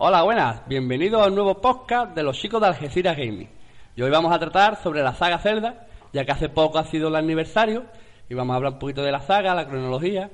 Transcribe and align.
Hola, 0.00 0.22
buenas. 0.22 0.60
Bienvenidos 0.68 1.20
a 1.20 1.26
un 1.26 1.34
nuevo 1.34 1.60
podcast 1.60 2.14
de 2.14 2.22
los 2.22 2.38
chicos 2.38 2.60
de 2.60 2.68
Algeciras 2.68 3.16
Gaming. 3.16 3.48
Y 3.96 4.02
hoy 4.02 4.10
vamos 4.10 4.32
a 4.32 4.38
tratar 4.38 4.80
sobre 4.80 5.02
la 5.02 5.12
saga 5.12 5.40
Zelda, 5.40 5.88
ya 6.12 6.24
que 6.24 6.30
hace 6.30 6.48
poco 6.48 6.78
ha 6.78 6.84
sido 6.84 7.08
el 7.08 7.16
aniversario 7.16 7.84
y 8.28 8.34
vamos 8.34 8.54
a 8.54 8.56
hablar 8.58 8.74
un 8.74 8.78
poquito 8.78 9.02
de 9.02 9.10
la 9.10 9.22
saga, 9.22 9.56
la 9.56 9.66
cronología. 9.66 10.30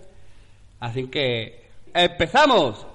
Así 0.80 1.06
que, 1.06 1.70
¡empezamos! 1.94 2.86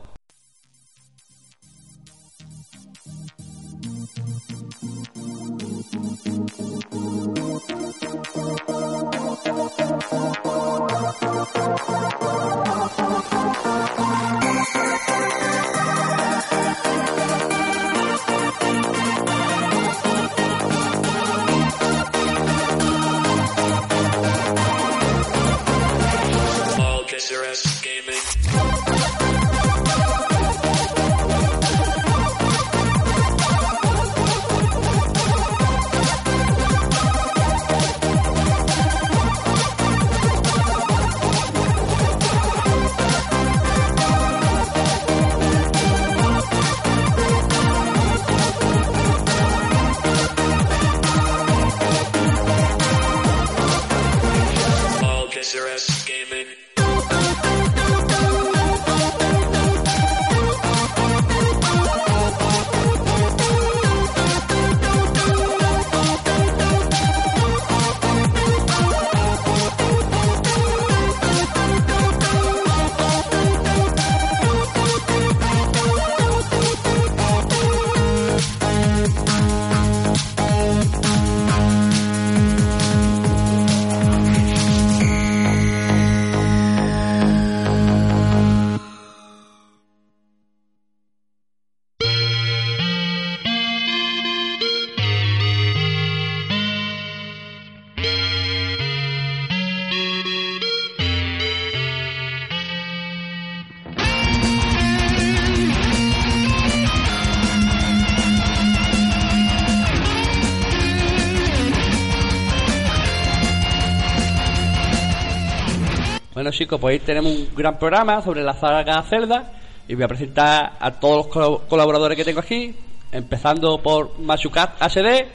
Bueno 116.40 116.52
chicos, 116.52 116.80
pues 116.80 116.94
hoy 116.94 117.06
tenemos 117.06 117.34
un 117.34 117.50
gran 117.54 117.78
programa 117.78 118.22
sobre 118.22 118.42
la 118.44 118.54
saga 118.54 119.04
Zelda 119.04 119.52
y 119.90 119.94
voy 119.94 120.06
a 120.06 120.08
presentar 120.08 120.72
a 120.80 120.92
todos 120.92 121.36
los 121.36 121.60
colaboradores 121.64 122.16
que 122.16 122.24
tengo 122.24 122.40
aquí, 122.40 122.74
empezando 123.12 123.82
por 123.82 124.18
Machucat 124.20 124.82
HD. 124.82 125.28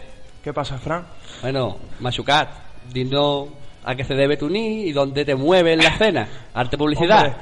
¿Qué 0.43 0.55
pasa, 0.55 0.79
Fran? 0.79 1.05
Bueno, 1.43 1.77
Machucat, 2.01 2.49
dinos 2.91 3.49
a 3.85 3.95
qué 3.95 4.03
se 4.03 4.15
debe 4.15 4.39
tu 4.39 4.49
ni 4.49 4.85
y 4.85 4.93
dónde 4.93 5.27
te 5.27 5.35
mueve 5.35 5.75
en 5.75 5.81
la 5.81 5.91
escena. 5.91 6.27
Arte 6.55 6.79
publicidad. 6.79 7.19
Hombre, 7.19 7.35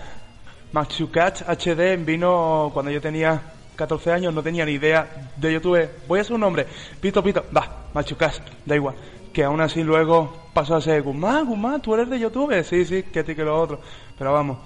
Machucat 0.72 1.42
HD 1.48 2.04
vino 2.04 2.68
cuando 2.74 2.90
yo 2.90 3.00
tenía 3.00 3.40
14 3.76 4.10
años, 4.10 4.34
no 4.34 4.42
tenía 4.42 4.66
ni 4.66 4.72
idea 4.72 5.30
de 5.36 5.52
YouTube. 5.52 5.88
Voy 6.08 6.18
a 6.18 6.24
ser 6.24 6.34
un 6.34 6.42
hombre. 6.42 6.66
Pito, 7.00 7.22
pito. 7.22 7.44
Va, 7.56 7.84
Machucat, 7.94 8.40
da 8.66 8.74
igual. 8.74 8.96
Que 9.32 9.44
aún 9.44 9.60
así 9.60 9.84
luego 9.84 10.41
pasó 10.52 10.76
a 10.76 10.80
ser 10.80 11.02
Guzmán, 11.02 11.46
Guzmán, 11.46 11.80
tú 11.82 11.94
eres 11.94 12.08
de 12.10 12.18
YouTube. 12.18 12.62
Sí, 12.64 12.84
sí, 12.84 13.02
que 13.04 13.22
ti 13.24 13.34
que 13.34 13.44
lo 13.44 13.58
otro. 13.60 13.80
Pero 14.18 14.32
vamos, 14.32 14.58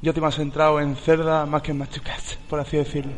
yo 0.00 0.10
estoy 0.10 0.22
más 0.22 0.34
centrado 0.34 0.80
en 0.80 0.96
Cerda 0.96 1.46
más 1.46 1.62
que 1.62 1.70
en 1.72 1.78
Machucat, 1.78 2.20
por 2.48 2.60
así 2.60 2.76
decirlo. 2.76 3.12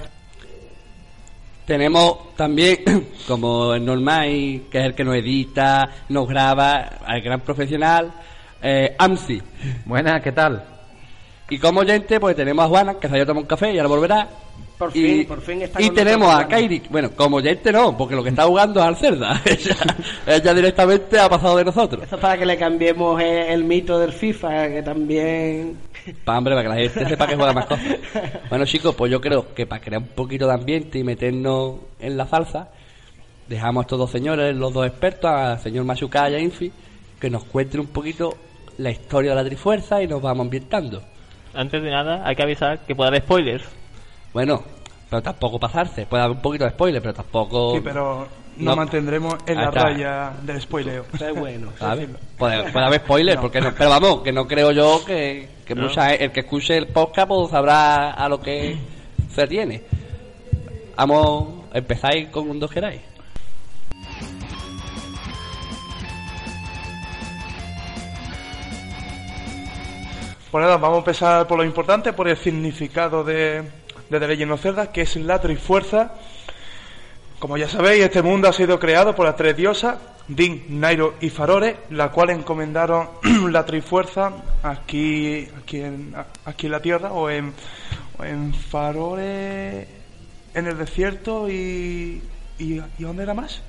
Tenemos 1.67 2.35
también, 2.35 2.79
como 3.29 3.75
es 3.75 3.83
normal, 3.83 4.27
que 4.71 4.79
es 4.79 4.85
el 4.87 4.95
que 4.95 5.05
nos 5.05 5.17
edita, 5.17 5.87
nos 6.09 6.27
graba, 6.27 6.77
al 7.05 7.21
gran 7.21 7.41
profesional, 7.41 8.11
eh, 8.63 8.95
AMSI. 8.99 9.43
Buenas, 9.85 10.23
¿qué 10.23 10.33
tal? 10.33 10.65
Y 11.55 11.59
como 11.59 11.81
oyente, 11.83 12.19
pues 12.19 12.35
tenemos 12.35 12.65
a 12.65 12.69
Juana, 12.69 12.95
que 12.95 13.07
ido 13.07 13.23
a 13.23 13.27
tomar 13.27 13.43
un 13.45 13.47
café 13.47 13.73
y 13.73 13.79
ahora 13.79 13.89
volverá. 13.89 14.29
Por 14.77 14.91
y, 14.91 15.03
fin, 15.03 15.27
por 15.27 15.41
fin 15.41 15.63
está 15.63 15.81
Y 15.81 15.89
tenemos 15.91 16.35
a 16.35 16.49
Kairi, 16.49 16.83
bueno, 16.91 17.13
como 17.15 17.37
oyente 17.37 17.71
no, 17.71 17.97
porque 17.97 18.17
lo 18.17 18.25
que 18.25 18.31
está 18.31 18.45
jugando 18.45 18.81
es 18.81 18.87
al 18.87 18.97
Cerda. 18.97 19.41
ella, 19.45 19.77
ella 20.27 20.53
directamente 20.53 21.17
ha 21.17 21.29
pasado 21.29 21.57
de 21.59 21.65
nosotros. 21.65 22.03
Esto 22.03 22.17
es 22.17 22.21
para 22.21 22.37
que 22.37 22.45
le 22.45 22.57
cambiemos 22.57 23.23
el, 23.23 23.29
el 23.29 23.63
mito 23.63 24.01
del 24.01 24.13
FIFA, 24.13 24.69
que 24.69 24.83
también... 24.83 25.77
Pa, 26.25 26.39
hombre, 26.39 26.57
para 26.57 26.65
que 26.65 26.69
la 26.71 26.91
gente 26.91 27.09
sepa 27.09 27.29
que 27.29 27.37
juega 27.37 27.53
más 27.53 27.67
cosas. 27.67 27.87
Bueno, 28.51 28.65
chicos, 28.65 28.97
pues 28.97 29.13
yo 29.13 29.21
creo 29.21 29.55
que 29.55 29.65
para 29.65 29.81
crear 29.81 30.03
un 30.03 30.09
poquito 30.09 30.49
de 30.49 30.55
ambiente 30.55 30.99
y 30.99 31.05
meternos 31.05 31.77
en 32.01 32.17
la 32.17 32.27
salsa, 32.27 32.69
dejamos 33.49 33.83
a 33.83 33.85
estos 33.85 33.99
dos 34.01 34.11
señores, 34.11 34.57
los 34.57 34.73
dos 34.73 34.89
expertos, 34.89 35.31
al 35.31 35.61
señor 35.61 35.85
Machuca 35.85 36.29
y 36.31 36.35
a 36.35 36.41
Infi, 36.41 36.73
que 37.21 37.31
nos 37.31 37.45
cuenten 37.45 37.79
un 37.79 37.87
poquito 37.87 38.37
la 38.79 38.91
historia 38.91 39.31
de 39.31 39.37
la 39.37 39.45
Trifuerza 39.45 40.03
y 40.03 40.09
nos 40.09 40.21
vamos 40.21 40.47
ambientando. 40.47 41.14
Antes 41.55 41.83
de 41.83 41.91
nada 41.91 42.23
hay 42.27 42.35
que 42.37 42.43
avisar 42.43 42.81
que 42.81 42.95
puede 42.95 43.09
haber 43.09 43.23
spoilers. 43.23 43.65
Bueno, 44.33 44.63
pero 45.11 45.23
tampoco 45.23 45.59
pasarse. 45.59 46.07
Puede 46.07 46.23
haber 46.25 46.37
un 46.37 46.43
poquito 46.43 46.65
de 46.65 46.71
spoiler, 46.71 47.01
pero 47.01 47.15
tampoco. 47.15 47.75
Sí, 47.75 47.81
pero 47.83 48.27
No. 48.57 48.65
nos 48.67 48.77
mantendremos 48.77 49.35
en 49.47 49.57
la 49.57 49.65
está. 49.69 49.81
raya 49.85 50.33
del 50.43 50.61
spoileo. 50.61 51.05
Es 51.13 51.35
bueno. 51.39 51.73
¿sabes? 51.79 52.09
Puede, 52.39 52.71
puede 52.73 52.87
haber 52.87 53.01
spoilers, 53.01 53.41
porque 53.41 53.61
no, 53.61 53.73
pero 53.77 53.91
vamos, 53.91 54.23
que 54.23 54.33
no 54.33 54.47
creo 54.47 54.73
yo 54.73 55.05
que, 55.05 55.49
que 55.65 55.75
mucha, 55.75 56.15
el 56.15 56.31
que 56.33 56.41
escuche 56.41 56.77
el 56.77 56.89
podcast 56.89 57.29
pues 57.29 57.51
sabrá 57.51 58.11
a 58.13 58.29
lo 58.29 58.41
que 58.41 58.77
se 59.35 59.47
tiene. 59.47 59.83
Vamos, 60.97 61.65
empezáis 61.73 62.29
con 62.29 62.49
un 62.49 62.61
dos 62.61 62.71
queráis. 62.71 63.01
Pues 70.55 70.63
nada, 70.63 70.77
vamos 70.77 70.99
a 70.99 71.01
empezar 71.01 71.47
por 71.49 71.59
lo 71.59 71.65
importante, 71.65 72.13
por 72.13 72.29
el 72.29 72.37
significado 72.37 73.25
de, 73.25 73.61
de 74.09 74.21
The 74.21 74.29
Legend 74.29 74.53
of 74.53 74.63
Zelda, 74.63 74.93
que 74.93 75.01
es 75.01 75.17
la 75.17 75.41
Trifuerza. 75.41 76.13
Como 77.41 77.57
ya 77.57 77.69
sabéis, 77.69 78.05
este 78.05 78.23
mundo 78.23 78.47
ha 78.49 78.53
sido 78.53 78.79
creado 78.79 79.17
por 79.17 79.27
las 79.27 79.35
tres 79.35 79.57
diosas, 79.57 79.97
Din, 80.29 80.65
Nairo 80.79 81.15
y 81.21 81.31
Farore, 81.31 81.79
la 81.91 82.13
cual 82.13 82.31
encomendaron 82.31 83.09
la 83.51 83.67
Trifuerza 83.67 84.31
aquí, 84.63 85.49
aquí, 85.61 85.81
en, 85.81 86.15
aquí 86.45 86.67
en 86.67 86.73
la 86.73 86.81
Tierra, 86.81 87.11
o 87.11 87.29
en, 87.29 87.53
o 88.17 88.23
en 88.23 88.55
Farore, 88.55 89.89
en 90.55 90.67
el 90.69 90.79
desierto, 90.79 91.49
y, 91.49 92.23
y, 92.61 92.75
¿y 92.97 93.03
dónde 93.03 93.25
era 93.25 93.35
más? 93.35 93.61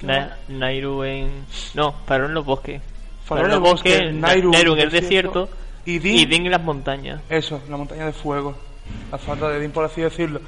Na- 0.00 0.36
Nairu 0.46 1.02
en. 1.02 1.44
No, 1.74 1.92
Farón 2.06 2.28
en 2.28 2.34
los 2.34 2.46
bosques. 2.46 2.80
Farore 3.24 3.48
en 3.48 3.54
el 3.54 3.58
bosque, 3.60 4.12
Na- 4.12 4.28
Nairu 4.28 4.52
Nairu 4.52 4.72
en 4.74 4.78
el 4.78 4.90
desierto 4.90 5.48
y 5.84 5.98
Din, 5.98 6.46
y 6.46 6.48
las 6.48 6.62
montañas. 6.62 7.20
Eso, 7.28 7.60
la 7.68 7.76
montaña 7.76 8.06
de 8.06 8.12
fuego. 8.12 8.54
La 9.10 9.18
falta 9.18 9.48
de 9.48 9.60
Din, 9.60 9.70
por 9.70 9.84
así 9.84 10.00
decirlo. 10.00 10.40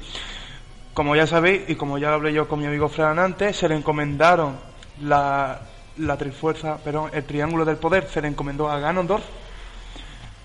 Como 0.93 1.15
ya 1.15 1.25
sabéis, 1.25 1.69
y 1.69 1.75
como 1.75 1.97
ya 1.97 2.13
hablé 2.13 2.33
yo 2.33 2.47
con 2.47 2.59
mi 2.59 2.65
amigo 2.65 2.87
Fran 2.87 3.17
antes, 3.19 3.57
se 3.57 3.67
le 3.67 3.75
encomendaron 3.75 4.57
la, 5.01 5.61
la 5.97 6.17
trifuerza, 6.17 6.77
perdón, 6.77 7.09
el 7.13 7.23
triángulo 7.23 7.65
del 7.65 7.77
poder 7.77 8.07
se 8.07 8.21
le 8.21 8.27
encomendó 8.27 8.69
a 8.69 8.79
Ganondorf, 8.79 9.23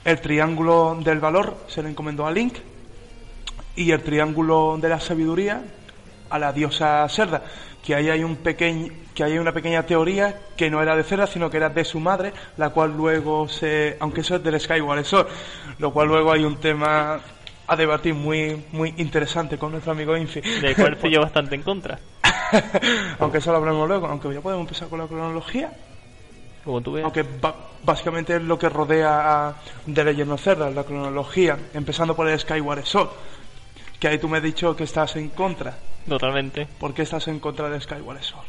el 0.04 0.20
triángulo 0.20 0.98
del 1.02 1.20
valor 1.20 1.56
se 1.68 1.82
le 1.82 1.90
encomendó 1.90 2.26
a 2.26 2.30
Link, 2.30 2.54
y 3.76 3.92
el 3.92 4.02
triángulo 4.02 4.78
de 4.80 4.88
la 4.88 5.00
sabiduría 5.00 5.62
a 6.30 6.38
la 6.38 6.52
diosa 6.52 7.06
Zelda, 7.08 7.42
que 7.84 7.94
ahí 7.94 8.08
hay 8.10 8.24
un 8.24 8.36
pequeño 8.36 8.92
que 9.14 9.24
ahí 9.24 9.32
hay 9.32 9.38
una 9.38 9.52
pequeña 9.52 9.82
teoría 9.84 10.42
que 10.56 10.70
no 10.70 10.80
era 10.80 10.94
de 10.94 11.02
Zelda, 11.02 11.26
sino 11.26 11.50
que 11.50 11.56
era 11.56 11.68
de 11.70 11.84
su 11.84 11.98
madre, 11.98 12.32
la 12.56 12.70
cual 12.70 12.96
luego 12.96 13.48
se, 13.48 13.96
aunque 13.98 14.20
eso 14.20 14.36
es 14.36 14.44
del 14.44 14.60
Skyward 14.60 15.04
Sword, 15.04 15.26
lo 15.80 15.92
cual 15.92 16.06
luego 16.06 16.30
hay 16.30 16.44
un 16.44 16.56
tema 16.58 17.20
a 17.66 17.76
debatir 17.76 18.14
muy 18.14 18.64
muy 18.70 18.94
interesante 18.98 19.58
con 19.58 19.72
nuestro 19.72 19.92
amigo 19.92 20.16
Infi. 20.16 20.40
Del 20.40 20.76
cual 20.76 20.94
estoy 20.94 21.12
yo 21.12 21.20
bastante 21.22 21.56
en 21.56 21.62
contra. 21.62 21.98
aunque 23.18 23.38
eso 23.38 23.50
lo 23.50 23.58
hablamos 23.58 23.88
luego, 23.88 24.06
aunque 24.06 24.32
ya 24.32 24.40
podemos 24.40 24.62
empezar 24.64 24.88
con 24.88 25.00
la 25.00 25.06
cronología, 25.06 25.72
Como 26.64 26.80
tú 26.80 26.92
veas. 26.92 27.04
aunque 27.04 27.24
básicamente 27.84 28.36
es 28.36 28.42
lo 28.42 28.58
que 28.58 28.68
rodea 28.68 29.48
a 29.48 29.54
The 29.92 30.04
Legend 30.04 30.30
of 30.32 30.42
Zelda, 30.42 30.70
la 30.70 30.84
cronología, 30.84 31.58
empezando 31.74 32.14
por 32.14 32.28
el 32.28 32.38
Skyward 32.38 32.84
Sword, 32.84 33.10
que 33.98 34.08
ahí 34.08 34.18
tú 34.18 34.28
me 34.28 34.36
has 34.38 34.42
dicho 34.44 34.76
que 34.76 34.84
estás 34.84 35.16
en 35.16 35.30
contra. 35.30 35.76
Totalmente. 36.08 36.66
¿Por 36.78 36.94
qué 36.94 37.02
estás 37.02 37.28
en 37.28 37.38
contra 37.40 37.68
de 37.68 37.80
Skyward 37.80 38.22
Sword? 38.22 38.46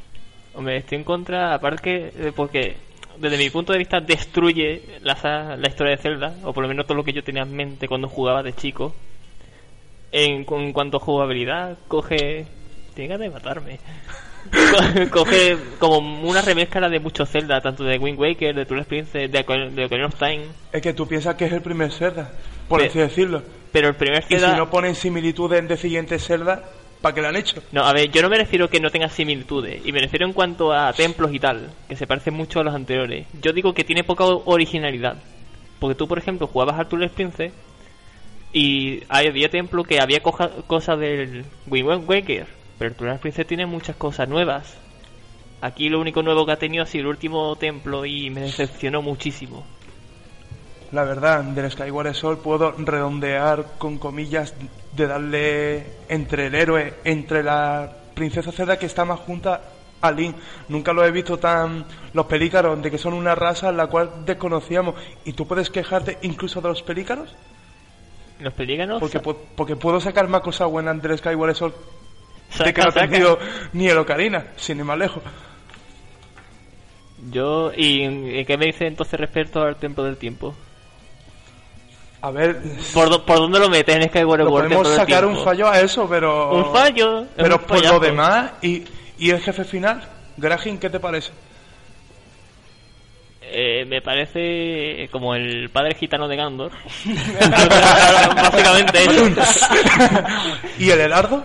Hombre, 0.55 0.77
estoy 0.77 0.97
en 0.99 1.03
contra, 1.03 1.53
aparte 1.53 1.81
que, 1.81 2.27
eh, 2.27 2.31
porque 2.35 2.77
desde 3.17 3.37
mi 3.37 3.49
punto 3.49 3.73
de 3.73 3.79
vista 3.79 3.99
destruye 3.99 4.81
la, 5.01 5.55
la 5.57 5.67
historia 5.67 5.95
de 5.95 6.01
Zelda, 6.01 6.33
o 6.43 6.53
por 6.53 6.63
lo 6.63 6.67
menos 6.69 6.85
todo 6.87 6.95
lo 6.97 7.03
que 7.03 7.13
yo 7.13 7.23
tenía 7.23 7.43
en 7.43 7.55
mente 7.55 7.87
cuando 7.87 8.07
jugaba 8.07 8.41
de 8.43 8.53
chico. 8.53 8.93
En, 10.11 10.45
en 10.49 10.73
cuanto 10.73 10.97
a 10.97 10.99
jugabilidad, 10.99 11.77
coge... 11.87 12.47
Tiene 12.95 13.09
ganas 13.09 13.27
de 13.27 13.29
matarme. 13.29 13.79
Co- 14.51 15.09
coge 15.11 15.57
como 15.77 15.99
una 16.27 16.41
remezcla 16.41 16.89
de 16.89 16.99
muchos 16.99 17.29
Zelda, 17.29 17.61
tanto 17.61 17.83
de 17.83 17.97
Wind 17.99 18.19
Waker, 18.19 18.55
de 18.55 18.65
Twilight 18.65 18.87
Princess, 18.87 19.31
de, 19.31 19.39
Ocar- 19.45 19.69
de 19.69 19.85
Ocarina 19.85 20.07
of 20.07 20.15
Time. 20.15 20.41
Es 20.71 20.81
que 20.81 20.93
tú 20.93 21.07
piensas 21.07 21.35
que 21.35 21.45
es 21.45 21.53
el 21.53 21.61
primer 21.61 21.91
Zelda, 21.91 22.31
por 22.67 22.81
así 22.81 22.97
decirlo. 22.99 23.43
Pero 23.71 23.87
el 23.89 23.95
primer 23.95 24.23
Y 24.23 24.33
Zelda... 24.33 24.51
si 24.51 24.57
no 24.57 24.69
ponen 24.69 24.95
similitudes 24.95 25.67
de 25.67 25.77
siguientes 25.77 26.25
Zelda, 26.25 26.63
¿para 27.01 27.15
qué 27.15 27.21
lo 27.21 27.27
han 27.27 27.35
hecho? 27.35 27.63
No, 27.71 27.83
a 27.85 27.93
ver, 27.93 28.11
yo 28.11 28.21
no 28.21 28.29
me 28.29 28.37
refiero 28.37 28.69
que 28.69 28.79
no 28.79 28.89
tenga 28.89 29.09
similitudes, 29.09 29.85
y 29.85 29.91
me 29.91 30.01
refiero 30.01 30.25
en 30.25 30.33
cuanto 30.33 30.73
a 30.73 30.91
templos 30.93 31.33
y 31.33 31.39
tal, 31.39 31.69
que 31.87 31.95
se 31.95 32.07
parecen 32.07 32.33
mucho 32.33 32.59
a 32.59 32.63
los 32.63 32.75
anteriores. 32.75 33.27
Yo 33.41 33.53
digo 33.53 33.73
que 33.73 33.83
tiene 33.83 34.03
poca 34.03 34.25
originalidad. 34.25 35.17
Porque 35.79 35.95
tú, 35.95 36.09
por 36.09 36.17
ejemplo, 36.17 36.45
jugabas 36.47 36.77
a 36.77 36.89
Twilight 36.89 37.13
Princess 37.13 37.53
y 38.51 39.01
había 39.07 39.49
templos 39.49 39.87
que 39.87 40.01
había 40.01 40.19
cosas 40.21 40.99
del 40.99 41.45
Wind 41.67 42.03
Waker, 42.05 42.47
pero 42.77 42.95
Twilight 42.95 43.21
Princess 43.21 43.47
tiene 43.47 43.65
muchas 43.65 43.95
cosas 43.95 44.27
nuevas. 44.27 44.77
Aquí 45.61 45.87
lo 45.87 46.01
único 46.01 46.21
nuevo 46.21 46.45
que 46.45 46.51
ha 46.51 46.59
tenido 46.59 46.83
ha 46.83 46.85
sido 46.85 47.03
el 47.03 47.07
último 47.07 47.55
templo 47.55 48.05
y 48.05 48.29
me 48.29 48.41
decepcionó 48.41 49.01
muchísimo. 49.01 49.65
La 50.91 51.03
verdad, 51.03 51.43
del 51.43 51.69
Skyward 51.71 52.13
Sword 52.15 52.39
puedo 52.39 52.71
redondear 52.71 53.65
con 53.77 53.97
comillas 53.99 54.53
de 54.93 55.05
darle 55.07 55.85
entre 56.09 56.47
el 56.47 56.55
héroe, 56.55 56.95
entre 57.03 57.43
la 57.43 57.91
princesa 58.15 58.51
Zelda 58.51 58.77
que 58.79 58.87
está 58.87 59.05
más 59.05 59.19
junta 59.19 59.61
a 60.01 60.11
Link. 60.11 60.35
Nunca 60.67 60.91
lo 60.91 61.05
he 61.05 61.11
visto 61.11 61.37
tan 61.37 61.85
los 62.13 62.25
pelícaros, 62.25 62.81
de 62.81 62.89
que 62.89 62.97
son 62.97 63.13
una 63.13 63.35
raza 63.35 63.71
la 63.71 63.85
cual 63.87 64.25
desconocíamos. 64.25 64.95
¿Y 65.25 65.33
tú 65.33 65.47
puedes 65.47 65.69
quejarte 65.69 66.17
incluso 66.23 66.59
de 66.59 66.69
los 66.69 66.81
pelícaros? 66.81 67.35
Los 68.39 68.53
pelícanos... 68.53 68.99
Porque, 68.99 69.19
porque 69.19 69.75
puedo 69.75 69.99
sacar 69.99 70.27
más 70.27 70.41
cosas 70.41 70.69
buenas 70.69 70.99
del 71.03 71.17
Skyward 71.19 71.53
Sword 71.55 71.73
saca- 72.49 72.63
de 72.65 72.73
que 72.73 72.81
no 72.81 72.87
ha 72.87 72.91
saca. 72.91 73.07
tenido 73.09 73.37
ni 73.73 73.87
el 73.89 73.97
Ocarina, 73.99 74.47
sin 74.55 74.79
ir 74.79 74.85
más 74.85 74.97
lejos. 74.97 75.21
Yo... 77.31 77.71
¿Y, 77.75 78.43
qué 78.45 78.57
me 78.57 78.65
dice 78.67 78.87
entonces 78.87 79.19
respecto 79.19 79.61
al 79.61 79.75
Templo 79.75 80.03
del 80.03 80.17
Tiempo? 80.17 80.55
A 82.21 82.31
ver, 82.31 82.61
¿Por, 82.93 83.23
por 83.25 83.37
dónde 83.37 83.59
lo 83.59 83.69
metes 83.69 83.95
en 83.95 84.03
Skyward 84.09 84.39
lo 84.41 84.49
Sword? 84.49 84.63
podemos 84.63 84.87
sacar 84.89 85.25
un 85.25 85.41
fallo 85.43 85.69
a 85.69 85.79
eso, 85.79 86.07
pero... 86.09 86.51
Un 86.53 86.73
fallo. 86.73 87.25
Pero 87.35 87.55
un 87.55 87.61
por 87.61 87.83
lo 87.85 87.99
demás, 87.99 88.51
¿y, 88.61 88.83
¿y 89.17 89.29
el 89.29 89.39
jefe 89.39 89.63
final? 89.63 90.03
Grajin, 90.35 90.77
¿qué 90.79 90.89
te 90.89 90.99
parece? 90.99 91.31
Eh, 93.41 93.85
me 93.85 94.01
parece 94.01 95.07
como 95.11 95.33
el 95.33 95.69
padre 95.69 95.95
gitano 95.95 96.27
de 96.27 96.35
Gandor. 96.35 96.71
Básicamente 98.35 98.99
eso. 99.05 99.25
¿Y 100.79 100.89
el 100.91 100.99
Helardo? 100.99 101.43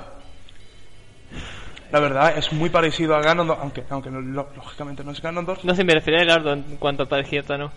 La 1.92 2.00
verdad, 2.00 2.36
es 2.36 2.52
muy 2.52 2.68
parecido 2.70 3.14
a 3.14 3.20
Ganondorf, 3.22 3.60
aunque, 3.60 3.84
aunque 3.88 4.10
no- 4.10 4.20
lo- 4.20 4.48
lógicamente 4.56 5.04
no 5.04 5.12
es 5.12 5.22
Ganondorf. 5.22 5.62
No 5.62 5.74
sé, 5.76 5.84
me 5.84 5.94
refería 5.94 6.22
al 6.22 6.30
Ardo 6.30 6.52
en 6.52 6.62
cuanto 6.78 7.04
al 7.04 7.08
padre 7.08 7.24
gitano. 7.26 7.70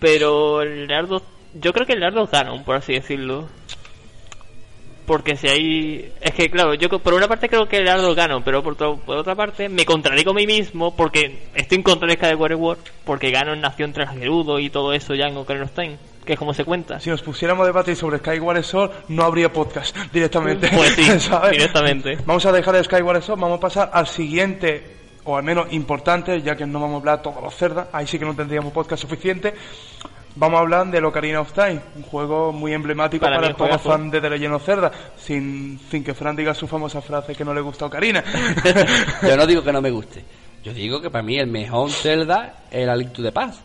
Pero 0.00 0.62
el 0.62 0.90
Ardo... 0.92 1.22
Yo 1.54 1.72
creo 1.72 1.86
que 1.86 1.94
el 1.94 2.02
Ardo 2.02 2.24
es 2.24 2.30
Ganon, 2.30 2.64
por 2.64 2.76
así 2.76 2.92
decirlo. 2.92 3.48
Porque 5.06 5.34
si 5.36 5.48
hay... 5.48 6.12
Es 6.20 6.32
que, 6.34 6.48
claro, 6.50 6.74
yo 6.74 6.88
por 7.00 7.14
una 7.14 7.26
parte 7.26 7.48
creo 7.48 7.66
que 7.66 7.78
el 7.78 7.88
Ardo 7.88 8.14
gano, 8.14 8.44
pero 8.44 8.62
por, 8.62 8.74
otro- 8.74 8.98
por 8.98 9.16
otra 9.16 9.34
parte 9.34 9.68
me 9.68 9.84
contradigo 9.84 10.30
a 10.30 10.34
mí 10.34 10.46
mismo 10.46 10.94
porque 10.94 11.48
estoy 11.54 11.78
en 11.78 11.82
contra 11.82 12.06
de 12.06 12.14
Skyward 12.14 12.54
War, 12.54 12.76
porque 13.04 13.32
Ganon 13.32 13.60
nació 13.60 13.86
entre 13.86 14.04
el 14.04 14.10
Gerudo 14.10 14.60
y 14.60 14.70
todo 14.70 14.92
eso 14.92 15.16
ya 15.16 15.26
en 15.26 15.36
Ocarina 15.36 15.64
of 15.64 15.72
Time, 15.72 15.96
que 16.24 16.34
es 16.34 16.38
como 16.38 16.54
se 16.54 16.64
cuenta. 16.64 17.00
Si 17.00 17.10
nos 17.10 17.22
pusiéramos 17.22 17.64
a 17.64 17.66
debatir 17.66 17.96
sobre 17.96 18.18
Skyward 18.18 18.62
Sword, 18.62 18.90
no 19.08 19.24
habría 19.24 19.52
podcast 19.52 19.96
directamente. 20.12 20.68
Pues 20.72 20.90
sí, 20.94 21.02
¿sabes? 21.18 21.52
directamente. 21.52 22.16
Vamos 22.24 22.46
a 22.46 22.52
dejar 22.52 22.76
el 22.76 22.84
Skyward 22.84 23.22
Sword, 23.22 23.40
vamos 23.40 23.58
a 23.58 23.60
pasar 23.60 23.90
al 23.92 24.06
siguiente, 24.06 24.96
o 25.24 25.36
al 25.36 25.42
menos 25.42 25.72
importante, 25.72 26.40
ya 26.40 26.54
que 26.54 26.66
no 26.66 26.78
vamos 26.78 26.94
a 26.94 26.98
hablar 26.98 27.22
todos 27.22 27.42
los 27.42 27.52
cerdas, 27.56 27.88
ahí 27.92 28.06
sí 28.06 28.16
que 28.16 28.24
no 28.26 28.36
tendríamos 28.36 28.72
podcast 28.72 29.02
suficiente. 29.02 29.54
Vamos 30.36 30.58
a 30.58 30.60
hablar 30.60 30.86
del 30.86 31.04
Ocarina 31.04 31.40
of 31.40 31.52
Time, 31.52 31.80
un 31.96 32.02
juego 32.02 32.52
muy 32.52 32.72
emblemático 32.72 33.24
Para 33.24 33.40
para, 33.40 33.54
todo 33.54 33.78
fan 33.78 34.10
de 34.10 34.20
The 34.20 34.30
Legend 34.30 34.54
of 34.54 34.64
Zelda, 34.64 34.92
sin, 35.16 35.78
sin 35.90 36.04
que 36.04 36.14
Fran 36.14 36.36
diga 36.36 36.54
su 36.54 36.66
famosa 36.68 37.00
frase 37.02 37.34
que 37.34 37.44
no 37.44 37.52
le 37.52 37.60
gusta 37.60 37.84
a 37.84 37.88
Ocarina. 37.88 38.22
Yo 39.22 39.36
no 39.36 39.46
digo 39.46 39.62
que 39.62 39.72
no 39.72 39.82
me 39.82 39.90
guste. 39.90 40.24
Yo 40.62 40.72
digo 40.72 41.00
que 41.00 41.10
para 41.10 41.22
mí 41.22 41.36
el 41.38 41.46
mejor 41.48 41.90
Zelda 41.90 42.64
es 42.70 42.86
el 42.86 42.98
Link 42.98 43.12
to 43.12 43.22
the 43.22 43.32
Past. 43.32 43.60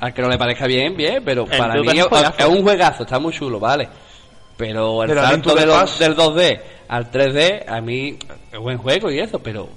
Al 0.00 0.14
que 0.14 0.22
no 0.22 0.28
le 0.28 0.38
parezca 0.38 0.66
bien, 0.66 0.96
bien, 0.96 1.22
pero 1.24 1.44
El 1.50 1.58
para 1.58 1.74
mí 1.74 1.98
es, 1.98 2.46
un 2.46 2.62
juegazo, 2.62 3.02
está 3.02 3.18
muy 3.18 3.32
chulo, 3.32 3.58
¿vale? 3.58 3.88
Pero 4.56 5.02
el 5.02 5.08
Pero 5.08 5.22
salto 5.22 5.54
de 5.54 5.66
los- 5.66 5.98
del 5.98 6.14
2D 6.14 6.60
al 6.88 7.10
3D, 7.10 7.64
a 7.68 7.80
mí 7.80 8.16
es 8.52 8.58
buen 8.58 8.78
juego 8.78 9.10
y 9.10 9.18
eso, 9.18 9.40
pero 9.40 9.68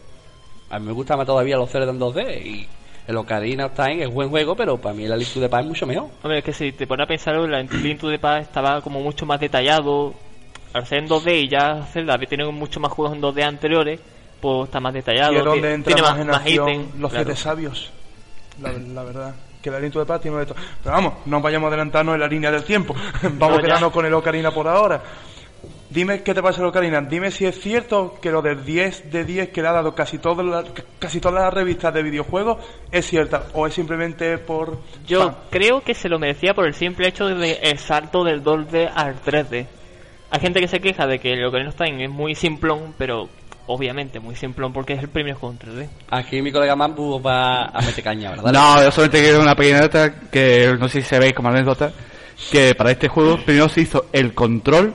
a 0.69 0.79
mí 0.79 0.85
me 0.85 0.91
gusta 0.93 1.17
más 1.17 1.25
todavía 1.25 1.57
los 1.57 1.69
Zelda 1.71 1.91
en 1.91 1.99
2D 1.99 2.45
y 2.45 2.67
el 3.07 3.17
Ocarina 3.17 3.65
of 3.65 3.73
Time 3.75 4.03
es 4.03 4.09
buen 4.13 4.29
juego, 4.29 4.55
pero 4.55 4.77
para 4.77 4.93
mí 4.95 5.03
el 5.03 5.17
Link 5.17 5.33
to 5.33 5.39
the 5.39 5.49
Past 5.49 5.63
es 5.63 5.67
mucho 5.67 5.85
mejor. 5.87 6.09
Hombre, 6.23 6.39
es 6.39 6.43
que 6.43 6.53
si 6.53 6.71
te 6.71 6.87
pones 6.87 7.05
a 7.05 7.07
pensar, 7.07 7.35
la 7.35 7.61
Link 7.61 7.99
to 7.99 8.09
the 8.09 8.19
Past 8.19 8.47
estaba 8.47 8.81
como 8.81 8.99
mucho 9.01 9.25
más 9.25 9.39
detallado. 9.39 10.13
Al 10.73 10.85
ser 10.85 10.99
en 10.99 11.09
2D 11.09 11.43
y 11.43 11.49
ya 11.49 11.83
Zelda 11.91 12.13
había 12.13 12.29
tenido 12.29 12.51
mucho 12.53 12.79
más 12.79 12.91
juegos 12.93 13.13
en 13.15 13.21
2D 13.21 13.43
anteriores, 13.43 13.99
pues 14.39 14.65
está 14.67 14.79
más 14.79 14.93
detallado. 14.93 15.33
y 15.33 15.37
es 15.37 15.43
donde 15.43 15.73
entra 15.73 15.93
tiene 15.93 16.01
más 16.01 16.11
más, 16.11 16.21
en 16.21 16.27
más 16.27 16.47
ítem, 16.47 17.01
los 17.01 17.11
claro. 17.11 17.25
siete 17.25 17.35
sabios, 17.35 17.91
la, 18.61 18.71
la 18.71 19.03
verdad. 19.03 19.35
que 19.61 19.69
el 19.69 19.81
Link 19.81 19.91
to 19.91 19.99
the 19.99 20.05
Past 20.05 20.21
tiene 20.21 20.37
de 20.37 20.43
estos. 20.43 20.57
Pero 20.81 20.95
vamos, 20.95 21.13
no 21.25 21.41
vayamos 21.41 21.65
a 21.65 21.67
adelantarnos 21.69 22.13
en 22.15 22.21
la 22.21 22.27
línea 22.27 22.51
del 22.51 22.63
tiempo. 22.63 22.95
vamos 23.33 23.57
ya. 23.57 23.63
quedando 23.63 23.91
con 23.91 24.05
el 24.05 24.13
Ocarina 24.13 24.51
por 24.51 24.67
ahora. 24.67 25.01
Dime 25.91 26.23
qué 26.23 26.33
te 26.33 26.41
pasa 26.41 26.61
el 26.61 26.67
Ocarina. 26.67 27.01
Dime 27.01 27.31
si 27.31 27.45
es 27.45 27.59
cierto 27.59 28.17
que 28.21 28.31
lo 28.31 28.41
del 28.41 28.63
10 28.63 29.11
de 29.11 29.25
10 29.25 29.49
que 29.49 29.61
le 29.61 29.67
ha 29.67 29.73
dado 29.73 29.93
casi, 29.93 30.19
todas 30.19 30.45
las 30.45 30.63
casi 30.99 31.19
todas 31.19 31.43
las 31.43 31.53
revistas 31.53 31.93
de 31.93 32.01
videojuegos 32.01 32.59
es 32.89 33.05
cierta 33.05 33.47
o 33.53 33.67
es 33.67 33.73
simplemente 33.73 34.37
por... 34.37 34.79
Yo 35.05 35.25
fan. 35.25 35.35
creo 35.49 35.81
que 35.81 35.93
se 35.93 36.07
lo 36.07 36.17
merecía 36.17 36.53
por 36.53 36.65
el 36.65 36.75
simple 36.75 37.09
hecho 37.09 37.25
de 37.25 37.59
el 37.61 37.77
salto 37.77 38.23
del 38.23 38.41
2D 38.41 38.89
al 38.95 39.21
3D. 39.21 39.65
Hay 40.29 40.39
gente 40.39 40.61
que 40.61 40.69
se 40.69 40.79
queja 40.79 41.05
de 41.07 41.19
que 41.19 41.33
el 41.33 41.43
Ocarina 41.43 41.71
of 41.71 41.75
Time 41.75 42.05
es 42.05 42.09
muy 42.09 42.35
simplón, 42.35 42.95
pero 42.97 43.27
obviamente 43.67 44.21
muy 44.21 44.35
simplón 44.35 44.71
porque 44.71 44.93
es 44.93 44.99
el 45.01 45.09
primer 45.09 45.33
juego 45.33 45.57
en 45.59 45.59
3D. 45.59 45.89
Aquí 46.09 46.41
mi 46.41 46.53
colega 46.53 46.73
Mambu 46.73 47.21
va 47.21 47.65
a 47.65 47.81
meter 47.81 48.01
caña, 48.01 48.29
¿verdad? 48.29 48.53
No, 48.53 48.81
yo 48.81 48.91
solamente 48.91 49.21
quiero 49.21 49.41
una 49.41 49.55
pequeña 49.55 49.81
nota 49.81 50.13
que 50.31 50.73
no 50.79 50.87
sé 50.87 51.01
si 51.01 51.09
sabéis 51.09 51.33
como 51.33 51.49
anécdota 51.49 51.91
que 52.49 52.75
para 52.75 52.91
este 52.91 53.09
juego 53.09 53.37
primero 53.43 53.67
se 53.67 53.81
hizo 53.81 54.05
el 54.13 54.33
control 54.33 54.93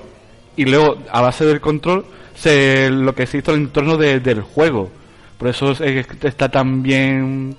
y 0.57 0.65
luego 0.65 0.99
a 1.11 1.21
base 1.21 1.45
del 1.45 1.61
control 1.61 2.05
se 2.35 2.91
lo 2.91 3.15
que 3.15 3.27
se 3.27 3.39
hizo 3.39 3.53
el 3.53 3.61
entorno 3.63 3.97
de- 3.97 4.21
del 4.21 4.43
juego. 4.43 4.91
Por 5.39 5.49
eso 5.49 5.73
es- 5.73 5.81
es- 5.81 6.07
está 6.23 6.49
tan 6.51 6.83
bien 6.83 7.57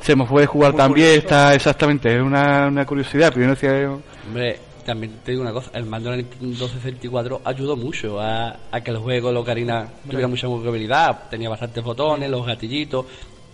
se 0.00 0.14
me 0.16 0.24
puede 0.26 0.46
jugar 0.46 0.72
Muy 0.72 0.78
también, 0.78 1.06
curioso. 1.08 1.26
está 1.26 1.54
exactamente, 1.54 2.14
es 2.14 2.22
una, 2.22 2.66
una 2.68 2.84
curiosidad. 2.84 3.32
Primero 3.32 3.54
decía 3.54 3.90
Hombre, 4.26 4.58
también 4.84 5.14
te 5.24 5.30
digo 5.30 5.42
una 5.42 5.52
cosa, 5.52 5.70
el 5.72 5.86
mando 5.86 6.10
de 6.10 6.18
Nintendo 6.18 6.68
64 6.68 7.40
ayudó 7.44 7.74
mucho 7.76 8.20
a, 8.20 8.54
a 8.70 8.80
que 8.82 8.90
el 8.90 8.98
juego, 8.98 9.30
el 9.30 9.36
Ocarina, 9.38 9.88
tuviera 10.06 10.28
mucha 10.28 10.46
jugabilidad. 10.46 11.22
Tenía 11.30 11.48
bastantes 11.48 11.82
botones, 11.82 12.28
los 12.30 12.44
gatillitos, 12.44 13.06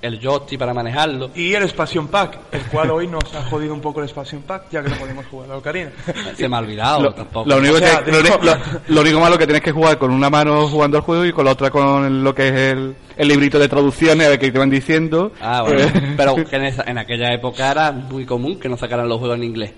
el 0.03 0.19
joystick 0.21 0.59
para 0.59 0.73
manejarlo. 0.75 1.31
Y 1.35 1.53
el 1.55 1.63
Expansion 1.63 2.09
Pack, 2.09 2.39
el 2.53 2.63
cual 2.65 2.91
hoy 2.91 3.07
nos 3.07 3.23
ha 3.35 3.43
jodido 3.45 3.75
un 3.75 3.81
poco 3.81 4.01
el 4.01 4.07
Expansion 4.07 4.43
Pack, 4.43 4.65
ya 4.71 4.83
que 4.83 4.89
no 4.91 4.97
podemos 4.97 5.27
jugar 5.27 5.51
a 5.53 5.57
Ocarina. 5.59 5.91
Se 6.37 6.49
me 6.49 6.57
ha 6.57 6.59
olvidado 6.61 7.03
Lo, 7.03 7.15
tampoco. 7.15 7.49
lo 7.49 7.57
único 7.59 7.75
O 7.75 7.79
sea, 7.79 8.03
que- 8.05 8.11
lo, 8.13 8.23
digo- 8.23 8.37
uni- 8.39 8.47
lo- 8.47 8.95
lo 8.95 9.01
único 9.03 9.21
malo 9.21 9.37
que 9.39 9.47
tienes 9.47 9.63
que 9.63 9.73
jugar 9.73 9.99
con 9.99 10.11
una 10.11 10.31
mano 10.31 10.67
jugando 10.69 10.97
al 10.99 11.03
juego 11.05 11.25
y 11.27 11.33
con 11.33 11.45
la 11.45 11.53
otra 11.53 11.71
con 11.71 12.25
lo 12.25 12.35
que 12.35 12.49
es 12.49 12.55
el, 12.55 12.97
el 13.17 13.29
librito 13.29 13.59
de 13.59 13.69
traducciones 13.69 14.27
a 14.27 14.31
ver 14.31 14.39
qué 14.39 14.51
te 14.51 14.59
van 14.59 14.71
diciendo. 14.71 15.33
Ah, 15.41 15.63
bueno, 15.63 15.81
Eh, 15.81 16.15
pero 16.17 16.35
que 16.49 16.57
en, 16.57 16.65
esa- 16.65 16.85
en 16.85 16.99
aquella 16.99 17.33
época 17.35 17.71
era 17.71 17.93
muy 17.93 18.25
común 18.25 18.59
que 18.59 18.69
no 18.69 18.77
sacaran 18.77 19.09
los 19.09 19.19
juegos 19.19 19.37
en 19.37 19.45
inglés. 19.45 19.73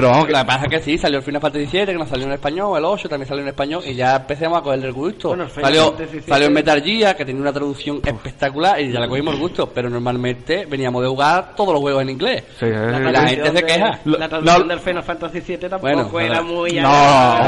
Pero 0.00 0.10
vamos, 0.10 0.26
que 0.26 0.32
Lo 0.32 0.38
que 0.38 0.44
pasa 0.44 0.64
es 0.64 0.70
que 0.70 0.80
sí, 0.80 0.98
salió 0.98 1.18
el 1.18 1.24
Final 1.24 1.40
Fantasy 1.40 1.66
VII, 1.66 1.86
que 1.86 1.94
nos 1.94 2.08
salió 2.08 2.26
en 2.26 2.32
español, 2.32 2.78
el 2.78 2.84
8 2.84 3.08
también 3.08 3.28
salió 3.28 3.42
en 3.42 3.48
español, 3.48 3.82
y 3.84 3.94
ya 3.94 4.16
empezamos 4.16 4.58
a 4.58 4.62
cogerle 4.62 4.86
el 4.86 4.92
gusto. 4.92 5.28
Bueno, 5.28 5.44
el 5.44 5.50
Final 5.50 5.64
salió, 5.64 5.84
Fantasy 5.92 6.12
VII. 6.18 6.22
salió 6.28 6.46
en 6.46 6.52
Metal 6.52 6.82
Gear, 6.82 7.16
que 7.16 7.24
tenía 7.24 7.42
una 7.42 7.52
traducción 7.52 8.00
espectacular, 8.04 8.80
y 8.80 8.92
ya 8.92 9.00
le 9.00 9.08
cogimos 9.08 9.34
el 9.34 9.40
gusto, 9.40 9.68
pero 9.74 9.90
normalmente 9.90 10.66
veníamos 10.66 11.02
de 11.02 11.08
jugar 11.08 11.54
todos 11.56 11.72
los 11.72 11.80
juegos 11.80 12.02
en 12.02 12.10
inglés. 12.10 12.44
Sí, 12.60 12.66
la 12.66 12.98
traducción 12.98 13.26
gente 13.28 13.52
se 13.52 13.62
queja. 13.66 14.00
La 14.04 14.28
traducción 14.28 14.62
no- 14.62 14.74
del 14.74 14.80
Final 14.80 15.02
Fantasy 15.02 15.40
VII 15.40 15.56
tampoco 15.68 15.80
Bueno, 16.10 16.20
era 16.20 16.42
muy... 16.42 16.72
No, 16.72 17.38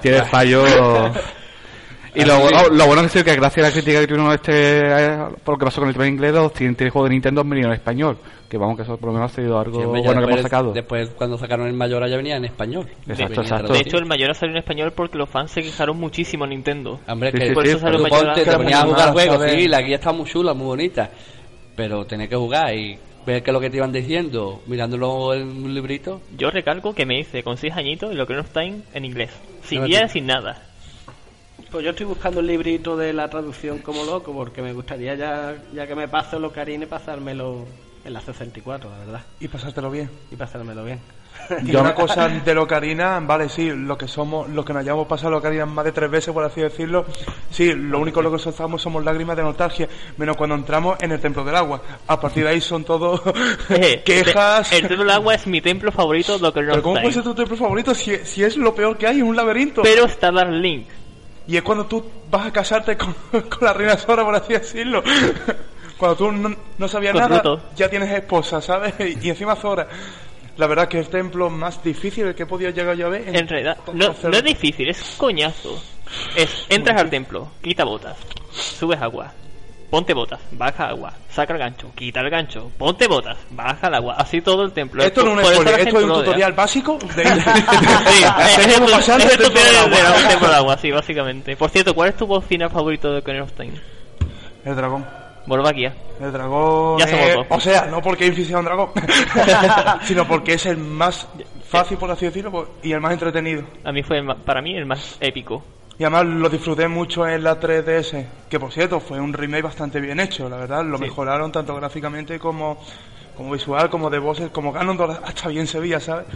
tiene 0.00 0.22
fallo. 0.24 0.64
Y 2.14 2.24
lo, 2.24 2.34
Así. 2.34 2.66
lo 2.72 2.86
bueno 2.86 3.02
que 3.02 3.08
sí 3.08 3.22
que 3.24 3.34
gracias 3.36 3.64
a 3.66 3.68
la 3.68 3.72
crítica 3.74 4.00
que 4.00 4.06
tuvimos 4.06 4.34
este, 4.34 4.80
eh, 4.80 5.18
por 5.44 5.54
lo 5.54 5.58
que 5.58 5.64
pasó 5.66 5.80
con 5.80 5.88
el 5.88 5.94
tema 5.94 6.06
inglés, 6.08 6.32
los 6.32 6.52
siguientes 6.52 6.90
juegos 6.92 7.10
de 7.10 7.14
Nintendo 7.14 7.40
han 7.42 7.50
venido 7.50 7.68
en 7.68 7.74
español. 7.74 8.16
Que 8.48 8.56
vamos, 8.56 8.76
que 8.76 8.82
eso 8.82 8.96
por 8.96 9.08
lo 9.08 9.12
menos 9.14 9.30
ha 9.30 9.34
sido 9.36 9.58
algo 9.58 9.78
Sí, 9.78 9.84
bueno 9.86 10.02
que 10.04 10.08
hemos 10.10 10.26
después, 10.26 10.42
sacado. 10.42 10.72
después, 10.72 11.10
cuando 11.10 11.36
sacaron 11.36 11.66
el 11.66 11.74
Mayora 11.74 12.08
ya 12.08 12.16
venía 12.16 12.36
en 12.36 12.46
español. 12.46 12.86
Exacto, 13.06 13.22
Venía 13.28 13.42
exacto. 13.42 13.72
De 13.74 13.80
hecho, 13.80 13.98
el 13.98 14.06
mayor 14.06 14.34
salió 14.34 14.52
en 14.54 14.58
español 14.58 14.92
porque 14.96 15.18
los 15.18 15.28
fans 15.28 15.50
se 15.50 15.60
quejaron 15.62 15.98
muchísimo 16.00 16.44
a 16.44 16.46
Nintendo. 16.46 16.98
Hombre, 17.06 17.30
Sí, 17.32 17.38
que 17.38 17.48
sí, 17.48 17.52
Por 17.52 17.64
sí, 17.64 17.70
eso 17.72 17.80
salió 17.80 17.98
tú 17.98 18.04
el 18.06 18.10
mayor 18.10 18.24
ponte, 18.26 18.40
a- 18.40 18.44
te 18.44 18.50
Queda 18.50 18.56
ponías 18.56 18.80
a 18.82 18.86
jugar 18.86 19.12
juegos, 19.12 19.50
sí, 19.50 19.68
la 19.68 19.82
guía 19.82 19.96
está 19.96 20.12
muy 20.12 20.24
chula, 20.26 20.54
muy 20.54 20.66
bonita, 20.66 21.10
pero 21.76 22.06
tenés 22.06 22.30
que 22.30 22.36
jugar 22.36 22.74
y 22.74 22.98
ver 23.26 23.42
qué 23.42 23.50
es 23.50 23.52
lo 23.52 23.60
que 23.60 23.68
te 23.68 23.76
iban 23.76 23.92
diciendo, 23.92 24.62
mirándolo 24.66 25.34
en 25.34 25.42
un 25.64 25.74
librito. 25.74 26.22
Yo 26.38 26.50
recalco 26.50 26.94
que 26.94 27.04
me 27.04 27.18
hice 27.20 27.42
con 27.42 27.58
6 27.58 27.74
añitos 27.76 28.10
el 28.12 28.20
Ocarina 28.20 28.40
of 28.40 28.50
Time 28.52 28.78
en 28.94 29.04
inglés. 29.04 29.30
Sin 29.62 29.82
No, 29.82 29.86
guía, 29.86 30.08
sin 30.08 30.24
nada. 30.26 30.62
Pues 31.70 31.84
yo 31.84 31.90
estoy 31.90 32.06
buscando 32.06 32.40
el 32.40 32.46
librito 32.46 32.96
de 32.96 33.12
la 33.12 33.28
traducción 33.28 33.78
como 33.78 34.04
loco, 34.04 34.32
porque 34.32 34.62
me 34.62 34.72
gustaría 34.72 35.14
ya, 35.14 35.54
ya 35.74 35.86
que 35.86 35.94
me 35.94 36.08
paso 36.08 36.38
el 36.38 36.44
Ocarina, 36.44 36.86
pasármelo 36.86 37.66
en 38.04 38.12
la 38.14 38.22
64, 38.22 38.88
la 38.88 38.98
verdad. 38.98 39.20
Y 39.38 39.48
pasártelo 39.48 39.90
bien. 39.90 40.10
Y 40.30 40.36
pasármelo 40.36 40.84
bien. 40.84 40.98
Y 41.64 41.76
una 41.76 41.94
cosa 41.94 42.28
del 42.28 42.58
Ocarina, 42.58 43.20
vale, 43.20 43.48
sí, 43.48 43.70
lo 43.70 43.96
que 43.96 44.08
somos, 44.08 44.48
los 44.48 44.64
que 44.64 44.72
nos 44.72 44.80
hayamos 44.80 45.06
pasado 45.06 45.28
el 45.28 45.34
Ocarina 45.36 45.66
más 45.66 45.84
de 45.84 45.92
tres 45.92 46.10
veces, 46.10 46.32
por 46.32 46.42
así 46.44 46.60
decirlo, 46.60 47.06
sí, 47.50 47.72
lo 47.74 48.00
único 48.00 48.22
lo 48.22 48.32
que 48.32 48.38
soltamos 48.38 48.82
somos 48.82 49.04
lágrimas 49.04 49.36
de 49.36 49.42
nostalgia, 49.42 49.88
menos 50.16 50.36
cuando 50.36 50.56
entramos 50.56 50.98
en 51.00 51.12
el 51.12 51.20
Templo 51.20 51.44
del 51.44 51.54
Agua. 51.54 51.82
A 52.06 52.18
partir 52.18 52.44
de 52.44 52.50
ahí 52.50 52.60
son 52.60 52.84
todo 52.84 53.22
Eh, 53.68 54.02
quejas. 54.06 54.72
El 54.72 54.88
Templo 54.88 55.04
del 55.04 55.10
Agua 55.10 55.34
es 55.34 55.46
mi 55.46 55.60
templo 55.60 55.92
favorito 55.92 56.38
de 56.38 56.48
Ocarina 56.48 56.72
Pero 56.72 56.80
of 56.80 56.84
¿cómo 56.84 57.00
puede 57.00 57.12
ser 57.12 57.22
tu 57.22 57.34
templo 57.34 57.56
favorito 57.56 57.94
si, 57.94 58.16
si 58.24 58.42
es 58.42 58.56
lo 58.56 58.74
peor 58.74 58.96
que 58.96 59.06
hay, 59.06 59.20
un 59.20 59.36
laberinto? 59.36 59.82
Pero 59.82 60.06
está 60.06 60.32
Dark 60.32 60.50
Link. 60.50 60.88
Y 61.48 61.56
es 61.56 61.62
cuando 61.62 61.86
tú 61.86 62.04
vas 62.30 62.46
a 62.46 62.52
casarte 62.52 62.96
con, 62.96 63.12
con 63.32 63.58
la 63.62 63.72
reina 63.72 63.96
Sora, 63.98 64.22
por 64.24 64.34
así 64.36 64.52
decirlo. 64.52 65.02
Cuando 65.96 66.16
tú 66.16 66.30
no, 66.30 66.54
no 66.78 66.88
sabías 66.88 67.14
nada, 67.28 67.42
ya 67.74 67.88
tienes 67.88 68.10
esposa, 68.10 68.60
¿sabes? 68.60 68.94
Y 69.20 69.28
encima 69.30 69.56
Zora. 69.56 69.88
La 70.56 70.66
verdad 70.66 70.88
que 70.88 70.98
es 71.00 71.06
el 71.06 71.10
templo 71.12 71.50
más 71.50 71.82
difícil 71.82 72.34
que 72.34 72.42
he 72.42 72.46
podido 72.46 72.70
llegar 72.70 72.96
yo 72.96 73.06
a 73.06 73.10
ver. 73.10 73.34
En 73.34 73.48
realidad, 73.48 73.78
to- 73.84 73.94
no, 73.94 74.14
no 74.22 74.36
es 74.36 74.44
difícil, 74.44 74.88
es 74.90 75.14
coñazo. 75.16 75.82
Es, 76.36 76.66
entras 76.68 77.00
al 77.00 77.10
templo, 77.10 77.48
quita 77.62 77.84
botas, 77.84 78.16
subes 78.50 79.00
agua, 79.00 79.32
ponte 79.90 80.14
botas, 80.14 80.40
baja 80.52 80.88
agua, 80.88 81.12
saca 81.30 81.52
el 81.54 81.58
gancho, 81.58 81.90
quita 81.94 82.20
el 82.20 82.30
gancho, 82.30 82.70
ponte 82.76 83.06
botas, 83.06 83.38
baja 83.50 83.88
el 83.88 83.94
agua, 83.94 84.14
así 84.18 84.40
todo 84.40 84.64
el 84.64 84.72
templo. 84.72 85.02
Esto 85.02 85.22
no 85.24 85.40
es 85.40 85.48
un 85.48 85.54
spoiler, 85.54 85.80
esto 85.80 85.98
es 85.98 86.04
un 86.04 86.12
tutorial 86.12 86.52
básico 86.52 86.98
de... 87.16 87.24
Sí, 87.24 88.24
es 88.40 88.58
el 88.58 88.70
del 88.70 88.82
el 88.82 89.28
templo 89.28 89.48
tutorial 89.48 89.90
de 89.90 90.46
agua. 90.54 90.76
sí, 90.78 90.90
básicamente. 90.90 91.56
Por 91.56 91.70
cierto, 91.70 91.94
¿cuál 91.94 92.10
es 92.10 92.16
tu 92.16 92.26
voz 92.26 92.44
final 92.44 92.70
favorito 92.70 93.12
de 93.12 93.18
Ocarina 93.20 93.44
of 93.44 93.52
Time? 93.52 93.72
El 94.64 94.76
dragón. 94.76 95.06
Volvaquia. 95.46 95.94
El 96.20 96.30
dragón. 96.30 96.98
Ya 96.98 97.06
se 97.06 97.36
votó. 97.36 97.54
O 97.54 97.60
sea, 97.60 97.86
no 97.86 98.02
porque 98.02 98.26
Infi 98.26 98.44
sea 98.44 98.58
un 98.58 98.66
dragón, 98.66 98.90
sino 100.02 100.26
porque 100.28 100.54
es 100.54 100.66
el 100.66 100.76
más 100.76 101.26
fácil, 101.66 101.96
por 101.96 102.10
así 102.10 102.26
decirlo, 102.26 102.74
y 102.82 102.92
el 102.92 103.00
más 103.00 103.12
entretenido. 103.12 103.62
A 103.84 103.92
mí 103.92 104.02
fue, 104.02 104.18
el 104.18 104.26
para 104.26 104.60
mí, 104.60 104.76
el 104.76 104.84
más 104.84 105.16
épico. 105.20 105.64
Y 105.98 106.04
además 106.04 106.26
lo 106.26 106.48
disfruté 106.48 106.86
mucho 106.86 107.26
en 107.26 107.42
la 107.42 107.58
3DS, 107.58 108.24
que 108.48 108.60
por 108.60 108.72
cierto 108.72 109.00
fue 109.00 109.18
un 109.20 109.32
remake 109.32 109.64
bastante 109.64 110.00
bien 110.00 110.20
hecho, 110.20 110.48
la 110.48 110.56
verdad. 110.56 110.84
Lo 110.84 110.96
Sí. 110.96 111.04
mejoraron 111.04 111.50
tanto 111.50 111.74
gráficamente 111.74 112.38
como, 112.38 112.78
como 113.36 113.52
visual, 113.52 113.90
como 113.90 114.08
de 114.08 114.18
voces, 114.20 114.50
como 114.50 114.72
Ganondorf, 114.72 115.18
hasta 115.24 115.48
bien 115.48 115.66
se 115.66 115.80
veía, 115.80 115.98
¿sabes? 115.98 116.26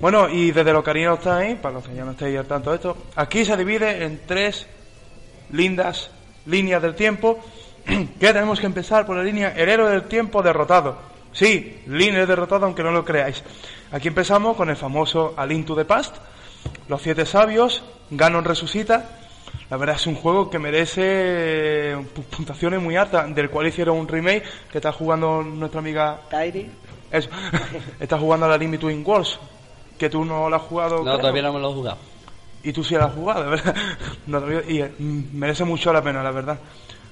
Bueno, 0.00 0.28
y 0.28 0.52
desde 0.52 0.72
lo 0.72 0.78
Ocarina 0.78 1.12
of 1.12 1.22
Time, 1.22 1.56
para 1.56 1.74
los 1.74 1.86
que 1.86 1.94
ya 1.94 2.04
no 2.04 2.12
estéis 2.12 2.38
al 2.38 2.46
tanto 2.46 2.70
de 2.70 2.76
esto, 2.76 2.96
aquí 3.16 3.44
se 3.44 3.56
divide 3.56 4.04
en 4.04 4.22
tres 4.26 4.66
lindas 5.52 6.10
líneas 6.46 6.80
del 6.80 6.94
tiempo, 6.94 7.40
que 7.84 8.32
tenemos 8.32 8.58
que 8.58 8.66
empezar 8.66 9.04
por 9.04 9.16
la 9.16 9.22
línea 9.22 9.52
El 9.56 9.68
héroe 9.68 9.90
del 9.90 10.04
tiempo 10.04 10.42
derrotado. 10.42 10.96
Sí, 11.32 11.82
línea 11.88 12.24
derrotado 12.24 12.64
aunque 12.64 12.82
no 12.82 12.90
lo 12.90 13.04
creáis. 13.04 13.42
Aquí 13.92 14.08
empezamos 14.08 14.56
con 14.56 14.70
el 14.70 14.76
famoso 14.76 15.34
A 15.36 15.44
Link 15.44 15.66
to 15.66 15.76
the 15.76 15.84
Past, 15.84 16.16
los 16.88 17.02
siete 17.02 17.26
sabios, 17.26 17.82
Ganon 18.10 18.44
resucita. 18.44 19.10
La 19.70 19.76
verdad 19.76 19.96
es 19.96 20.06
un 20.06 20.14
juego 20.14 20.48
que 20.48 20.58
merece 20.58 21.02
eh, 21.04 21.96
pu- 21.96 22.22
puntuaciones 22.24 22.80
muy 22.80 22.96
altas, 22.96 23.34
del 23.34 23.50
cual 23.50 23.66
hicieron 23.66 23.98
un 23.98 24.08
remake 24.08 24.42
que 24.70 24.78
está 24.78 24.92
jugando 24.92 25.42
nuestra 25.42 25.80
amiga 25.80 26.20
Kairi. 26.30 26.70
eso. 27.10 27.28
Está 28.00 28.18
jugando 28.18 28.46
a 28.46 28.50
la 28.50 28.56
Link 28.58 28.72
Between 28.72 29.02
Worlds. 29.06 29.38
Que 29.98 30.08
tú 30.08 30.24
no 30.24 30.48
la 30.48 30.56
has 30.56 30.62
jugado. 30.62 30.98
No, 30.98 31.02
creo. 31.04 31.18
todavía 31.18 31.42
no 31.42 31.52
me 31.52 31.60
lo 31.60 31.70
he 31.70 31.74
jugado. 31.74 31.98
Y 32.62 32.72
tú 32.72 32.82
sí 32.84 32.94
la 32.94 33.06
has 33.06 33.14
jugado, 33.14 33.50
verdad. 33.50 33.74
No, 34.26 34.38
todavía- 34.40 34.62
y 34.70 34.80
eh, 34.80 34.92
merece 34.98 35.64
mucho 35.64 35.92
la 35.92 36.02
pena, 36.02 36.22
la 36.22 36.30
verdad. 36.30 36.58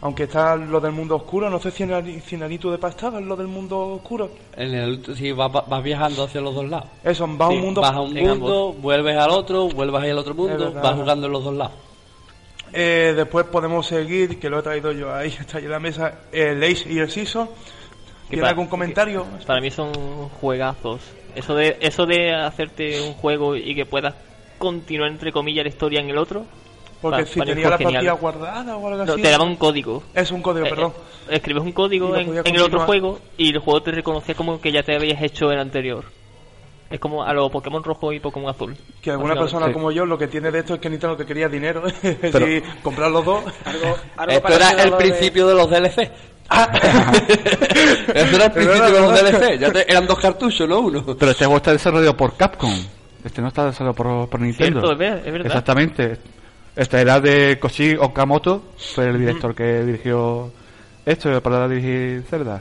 Aunque 0.02 0.24
está 0.24 0.56
lo 0.56 0.78
del 0.78 0.92
mundo 0.92 1.16
oscuro, 1.16 1.48
no 1.48 1.58
sé 1.58 1.70
si 1.70 1.82
en 1.82 1.90
el 1.90 2.22
si 2.22 2.34
en 2.34 2.42
el 2.42 2.52
Itu 2.52 2.70
de 2.70 2.78
Pastado 2.78 3.18
es 3.18 3.24
lo 3.24 3.34
del 3.34 3.46
mundo 3.46 3.78
oscuro. 3.94 4.30
En 4.54 4.74
el, 4.74 5.16
sí, 5.16 5.32
vas, 5.32 5.50
vas 5.50 5.82
viajando 5.82 6.24
hacia 6.24 6.40
los 6.40 6.54
dos 6.54 6.68
lados. 6.68 6.88
Eso, 7.02 7.26
va 7.36 7.46
a 7.46 7.48
Sí, 7.48 7.56
un 7.56 7.62
mundo. 7.62 7.80
Vas 7.80 7.92
a 7.92 8.00
un 8.00 8.14
mundo, 8.14 8.74
vuelves 8.74 9.16
al 9.16 9.30
otro, 9.30 9.68
vuelves 9.68 10.02
al 10.02 10.18
otro 10.18 10.34
mundo, 10.34 10.72
vas 10.72 10.94
jugando 10.94 11.26
en 11.26 11.32
los 11.32 11.44
dos 11.44 11.54
lados. 11.54 11.86
Eh, 12.72 13.14
después 13.16 13.46
podemos 13.46 13.86
seguir, 13.86 14.38
que 14.38 14.50
lo 14.50 14.58
he 14.58 14.62
traído 14.62 14.92
yo 14.92 15.14
ahí, 15.14 15.28
está 15.40 15.58
ahí 15.58 15.64
en 15.64 15.70
la 15.70 15.80
mesa, 15.80 16.20
el 16.30 16.62
Ace 16.62 16.92
y 16.92 16.98
el 16.98 17.10
Season. 17.10 17.48
¿Tiene 18.28 18.46
algún 18.46 18.66
comentario? 18.66 19.24
Para 19.46 19.60
mí 19.60 19.70
son 19.70 19.92
juegazos. 20.40 21.00
Eso 21.34 21.54
de, 21.54 21.76
eso 21.80 22.06
de 22.06 22.34
hacerte 22.34 23.00
un 23.00 23.14
juego 23.14 23.56
y 23.56 23.74
que 23.74 23.86
puedas 23.86 24.14
continuar, 24.58 25.10
entre 25.10 25.32
comillas, 25.32 25.64
la 25.64 25.68
historia 25.68 26.00
en 26.00 26.10
el 26.10 26.18
otro. 26.18 26.44
Porque 27.00 27.22
pa- 27.24 27.28
si 27.28 27.40
tenía 27.40 27.70
la 27.70 27.78
genial. 27.78 27.92
partida 27.94 28.12
guardada 28.12 28.76
o 28.76 28.88
algo 28.88 29.04
No, 29.04 29.12
así. 29.12 29.22
te 29.22 29.30
daba 29.30 29.44
un 29.44 29.56
código. 29.56 30.02
Es 30.14 30.30
un 30.30 30.42
código, 30.42 30.66
Eh, 30.66 30.70
perdón. 30.70 30.92
eh, 31.28 31.36
escribes 31.36 31.62
un 31.62 31.72
código 31.72 32.16
en, 32.16 32.36
el 32.44 32.62
otro 32.62 32.80
juego 32.80 33.20
y 33.36 33.50
el 33.50 33.58
juego 33.58 33.82
te 33.82 33.90
reconocía 33.92 34.34
como 34.34 34.60
que 34.60 34.72
ya 34.72 34.82
te 34.82 34.94
habías 34.96 35.20
hecho 35.22 35.50
el 35.52 35.58
anterior. 35.58 36.04
Es 36.88 37.00
como 37.00 37.24
a 37.24 37.32
los 37.34 37.50
Pokémon 37.50 37.82
rojo 37.82 38.12
y 38.12 38.20
Pokémon 38.20 38.48
azul. 38.48 38.76
Que 39.02 39.10
alguna 39.10 39.34
persona 39.34 39.66
Sí. 39.66 39.72
como 39.72 39.90
yo 39.90 40.06
lo 40.06 40.16
que 40.16 40.28
tiene 40.28 40.52
de 40.52 40.60
esto 40.60 40.74
es 40.74 40.80
que 40.80 40.88
Nintendo 40.88 41.14
lo 41.14 41.18
que 41.18 41.26
quería 41.26 41.48
dinero. 41.48 41.82
sí, 42.00 42.62
comprar 42.82 43.10
los 43.10 43.24
dos. 43.24 43.42
Algo, 43.64 43.96
algo 44.16 44.32
Esto 44.32 44.52
era 44.54 44.70
el 44.82 44.90
de- 44.92 44.96
principio 44.96 45.48
de 45.48 45.54
los 45.54 45.68
DLC. 45.68 46.10
Eso 48.14 48.36
era 48.36 48.44
el 48.46 48.52
principio 48.52 48.82
de 48.82 49.00
los 49.00 49.20
DLC. 49.20 49.58
Ya 49.58 49.72
te- 49.72 49.90
eran 49.90 50.06
dos 50.06 50.18
cartuchos, 50.18 50.68
no 50.68 50.78
uno. 50.80 51.04
Pero 51.18 51.30
este 51.32 51.44
juego 51.44 51.56
está 51.56 51.72
desarrollado 51.72 52.16
por 52.16 52.36
Capcom. 52.36 52.72
Este 53.24 53.42
no 53.42 53.48
está 53.48 53.66
desarrollado 53.66 53.94
por, 53.94 54.28
por 54.30 54.40
Nintendo. 54.40 54.80
Cierto, 54.80 54.92
es 54.92 54.98
verdad. 55.24 55.46
Exactamente. 55.46 56.18
Este 56.76 57.00
era 57.00 57.20
de 57.20 57.58
Koshi 57.58 57.96
Okamoto, 57.96 58.62
fue 58.76 59.06
el 59.06 59.18
director 59.18 59.54
que 59.54 59.82
dirigió 59.82 60.52
esto 61.06 61.40
para 61.40 61.66
dirigir 61.66 62.22
Zelda. 62.28 62.60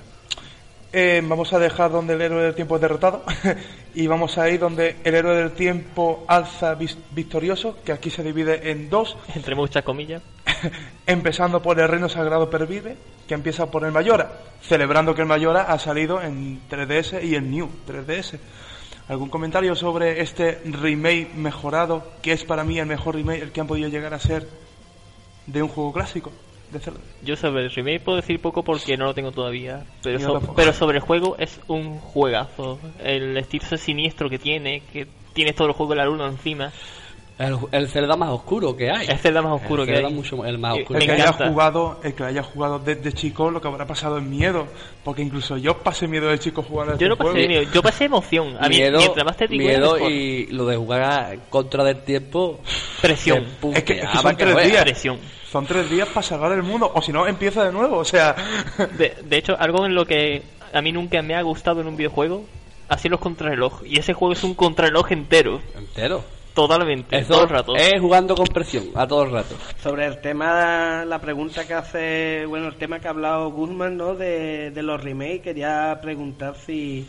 Eh, 0.93 1.21
vamos 1.21 1.51
a 1.51 1.59
dejar 1.59 1.91
donde 1.91 2.13
el 2.13 2.21
héroe 2.21 2.41
del 2.41 2.55
tiempo 2.55 2.75
es 2.75 2.81
derrotado 2.81 3.25
y 3.93 4.07
vamos 4.07 4.37
a 4.37 4.49
ir 4.49 4.61
donde 4.61 4.95
el 5.03 5.15
héroe 5.15 5.35
del 5.35 5.51
tiempo 5.51 6.23
alza 6.29 6.77
victorioso, 7.11 7.75
que 7.83 7.91
aquí 7.91 8.09
se 8.09 8.23
divide 8.23 8.71
en 8.71 8.89
dos, 8.89 9.17
Entre 9.35 9.53
muchas 9.53 9.83
comillas. 9.83 10.21
empezando 11.05 11.61
por 11.61 11.77
el 11.77 11.89
reino 11.89 12.07
sagrado 12.07 12.49
pervive, 12.49 12.95
que 13.27 13.33
empieza 13.33 13.69
por 13.69 13.83
el 13.83 13.91
Mayora, 13.91 14.31
celebrando 14.61 15.13
que 15.13 15.23
el 15.23 15.27
Mayora 15.27 15.63
ha 15.63 15.77
salido 15.77 16.21
en 16.21 16.61
3DS 16.69 17.21
y 17.21 17.35
en 17.35 17.51
New 17.51 17.69
3DS. 17.85 18.39
¿Algún 19.07 19.29
comentario 19.29 19.75
sobre 19.75 20.21
este 20.21 20.59
remake 20.65 21.29
mejorado, 21.35 22.03
que 22.23 22.31
es 22.31 22.43
para 22.43 22.63
mí 22.63 22.79
el 22.79 22.87
mejor 22.87 23.15
remake, 23.15 23.41
el 23.43 23.51
que 23.51 23.61
han 23.61 23.67
podido 23.67 23.87
llegar 23.89 24.13
a 24.13 24.19
ser 24.19 24.47
de 25.45 25.61
un 25.61 25.69
juego 25.69 25.93
clásico? 25.93 26.31
De 26.71 26.79
Zelda? 26.79 26.99
Yo 27.21 27.35
sobre 27.35 27.65
el 27.65 27.71
remake 27.71 27.99
puedo 28.01 28.15
decir 28.15 28.41
poco 28.41 28.63
porque 28.63 28.97
no 28.97 29.05
lo 29.05 29.13
tengo 29.13 29.31
todavía. 29.31 29.85
Pero, 30.01 30.19
so- 30.19 30.53
pero 30.55 30.73
sobre 30.73 30.97
el 30.97 31.03
juego 31.03 31.35
es 31.37 31.59
un 31.67 31.99
juegazo. 31.99 32.79
El 33.03 33.37
estilo 33.37 33.77
siniestro 33.77 34.27
que 34.29 34.39
tiene, 34.39 34.81
que 34.91 35.05
tienes 35.33 35.55
todo 35.55 35.67
el 35.67 35.73
juego 35.75 35.91
de 35.91 35.97
la 35.97 36.05
luna 36.05 36.25
encima. 36.27 36.71
El, 37.37 37.57
el 37.73 37.89
Zelda 37.89 38.15
más 38.15 38.29
oscuro 38.29 38.77
que 38.77 38.89
hay. 38.89 39.07
Es 39.07 39.21
Zelda 39.21 39.41
más 39.41 39.51
oscuro 39.61 39.83
el 39.83 39.89
que 39.89 39.95
Zelda 39.95 40.07
hay. 40.07 40.13
mucho 40.13 40.45
el 40.45 40.57
más 40.57 40.73
oscuro. 40.77 40.99
El 40.99 41.05
que 41.05 41.11
haya 41.11 41.33
jugado, 41.33 41.99
el 42.01 42.13
que 42.13 42.23
haya 42.23 42.43
jugado 42.43 42.79
desde 42.79 43.11
chico, 43.11 43.51
lo 43.51 43.59
que 43.59 43.67
habrá 43.67 43.85
pasado 43.85 44.17
es 44.19 44.23
miedo, 44.23 44.67
porque 45.03 45.21
incluso 45.21 45.57
yo 45.57 45.77
pasé 45.79 46.07
miedo 46.07 46.29
de 46.29 46.39
chico 46.39 46.63
jugando 46.63 46.93
a 46.93 46.97
Yo 46.97 47.07
este 47.07 47.09
no 47.09 47.17
pasé 47.17 47.31
juego. 47.31 47.47
miedo, 47.49 47.71
yo 47.73 47.83
pasé 47.83 48.05
emoción. 48.05 48.55
A 48.57 48.69
mí, 48.69 48.77
miedo, 48.77 48.97
mientras 48.99 49.25
más 49.25 49.35
te 49.35 49.47
digo, 49.47 49.63
miedo 49.65 50.09
y 50.09 50.47
lo 50.47 50.65
de 50.65 50.77
jugar 50.77 51.01
a- 51.03 51.35
contra 51.49 51.83
del 51.83 52.03
tiempo. 52.03 52.59
presión. 53.01 53.45
Es 53.73 53.83
que, 53.83 53.99
es 53.99 54.09
que 54.09 54.17
son 54.17 54.37
tres 54.37 54.65
días. 54.71 54.83
Presión. 54.83 55.19
Son 55.51 55.65
tres 55.65 55.89
días 55.89 56.07
para 56.09 56.21
salvar 56.23 56.51
el 56.53 56.63
mundo, 56.63 56.89
o 56.93 57.01
si 57.01 57.11
no, 57.11 57.27
empieza 57.27 57.63
de 57.65 57.71
nuevo, 57.71 57.97
o 57.97 58.05
sea... 58.05 58.35
De, 58.97 59.13
de 59.23 59.37
hecho, 59.37 59.55
algo 59.59 59.85
en 59.85 59.93
lo 59.95 60.05
que 60.05 60.41
a 60.73 60.81
mí 60.81 60.91
nunca 60.91 61.21
me 61.21 61.35
ha 61.35 61.41
gustado 61.41 61.79
en 61.81 61.87
un 61.87 61.95
videojuego, 61.97 62.45
así 62.89 63.07
los 63.09 63.19
contrarreloj. 63.19 63.81
Y 63.85 63.99
ese 63.99 64.13
juego 64.13 64.33
es 64.33 64.43
un 64.43 64.53
contrarreloj 64.53 65.11
entero, 65.11 65.61
Entero. 65.77 66.23
Totalmente, 66.55 67.15
Eso 67.19 67.33
todo 67.33 67.43
el 67.43 67.49
rato. 67.49 67.75
es 67.75 68.01
jugando 68.01 68.33
con 68.35 68.47
presión 68.47 68.85
a 68.95 69.05
todo 69.05 69.23
el 69.25 69.31
rato. 69.31 69.55
Sobre 69.83 70.07
el 70.07 70.19
tema, 70.21 71.05
la 71.05 71.19
pregunta 71.19 71.67
que 71.67 71.75
hace, 71.75 72.45
bueno, 72.47 72.67
el 72.69 72.75
tema 72.77 72.99
que 72.99 73.07
ha 73.07 73.11
hablado 73.11 73.51
Guzmán, 73.51 73.97
¿no? 73.97 74.15
De, 74.15 74.71
de 74.71 74.81
los 74.81 75.03
remakes, 75.03 75.41
quería 75.41 75.99
preguntar 76.01 76.55
si 76.55 77.05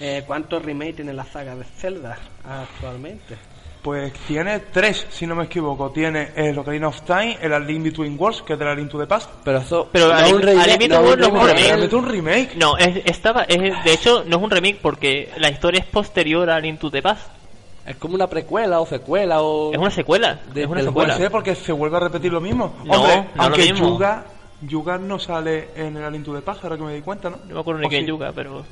eh, 0.00 0.24
cuántos 0.26 0.64
remakes 0.64 0.96
tiene 0.96 1.12
la 1.12 1.24
saga 1.24 1.54
de 1.54 1.62
Zelda 1.64 2.18
actualmente. 2.44 3.36
Pues 3.82 4.12
tiene 4.26 4.58
tres, 4.72 5.06
si 5.10 5.28
no 5.28 5.36
me 5.36 5.44
equivoco. 5.44 5.90
Tiene 5.92 6.30
el 6.34 6.58
Ocarina 6.58 6.88
of 6.88 7.02
Time, 7.02 7.38
el 7.40 7.52
A 7.52 7.60
Link 7.60 7.84
Between 7.84 8.16
Worlds, 8.18 8.42
que 8.42 8.54
es 8.54 8.58
de 8.58 8.64
la 8.64 8.74
Link 8.74 8.90
to 8.90 8.98
the 8.98 9.06
Past. 9.06 9.30
Pero 9.44 9.58
eso 9.58 9.88
Pero 9.92 10.08
no 10.08 10.28
un 10.34 10.42
remake, 10.42 10.88
no 10.88 10.96
es 10.96 11.12
un 11.12 11.18
remake. 11.20 11.20
no 11.20 11.26
es 11.26 11.30
un 11.30 11.36
Hombre, 11.36 11.52
remake. 11.52 11.66
realmente 11.68 11.96
un 11.96 12.08
remake. 12.08 12.54
No, 12.56 12.76
es, 12.78 13.02
estaba, 13.04 13.42
es, 13.44 13.84
de 13.84 13.92
hecho, 13.92 14.24
no 14.26 14.38
es 14.38 14.42
un 14.42 14.50
remake 14.50 14.78
porque 14.82 15.30
la 15.36 15.50
historia 15.50 15.78
es 15.80 15.86
posterior 15.86 16.50
a 16.50 16.58
Link 16.58 16.80
to 16.80 16.90
the 16.90 17.00
Past. 17.00 17.28
Es 17.86 17.96
como 17.96 18.14
una 18.16 18.26
precuela 18.26 18.80
o 18.80 18.86
secuela 18.86 19.42
o... 19.42 19.72
Es 19.72 19.78
una 19.78 19.90
secuela. 19.90 20.40
De- 20.52 20.62
es 20.62 20.66
una 20.66 20.76
del 20.78 20.86
secuela. 20.86 21.16
Ser 21.16 21.30
porque 21.30 21.54
se 21.54 21.72
vuelve 21.72 21.96
a 21.96 22.00
repetir 22.00 22.32
lo 22.32 22.40
mismo. 22.40 22.74
No, 22.84 22.94
Hombre, 22.94 23.28
no 23.34 23.42
aunque 23.44 23.62
mismo. 23.72 23.88
Yuga, 23.90 24.24
Yuga 24.62 24.98
no 24.98 25.18
sale 25.18 25.68
en 25.76 25.96
el 25.96 26.04
A 26.04 26.10
Link 26.10 26.24
to 26.24 26.34
the 26.34 26.40
Past, 26.42 26.64
ahora 26.64 26.76
que 26.76 26.82
me 26.82 26.94
di 26.94 27.00
cuenta, 27.02 27.30
¿no? 27.30 27.36
No 27.46 27.54
me 27.54 27.60
acuerdo 27.60 27.80
ni 27.80 27.86
¿O 27.86 27.88
quién 27.88 28.02
sí? 28.02 28.08
Yuga, 28.08 28.32
pero 28.34 28.64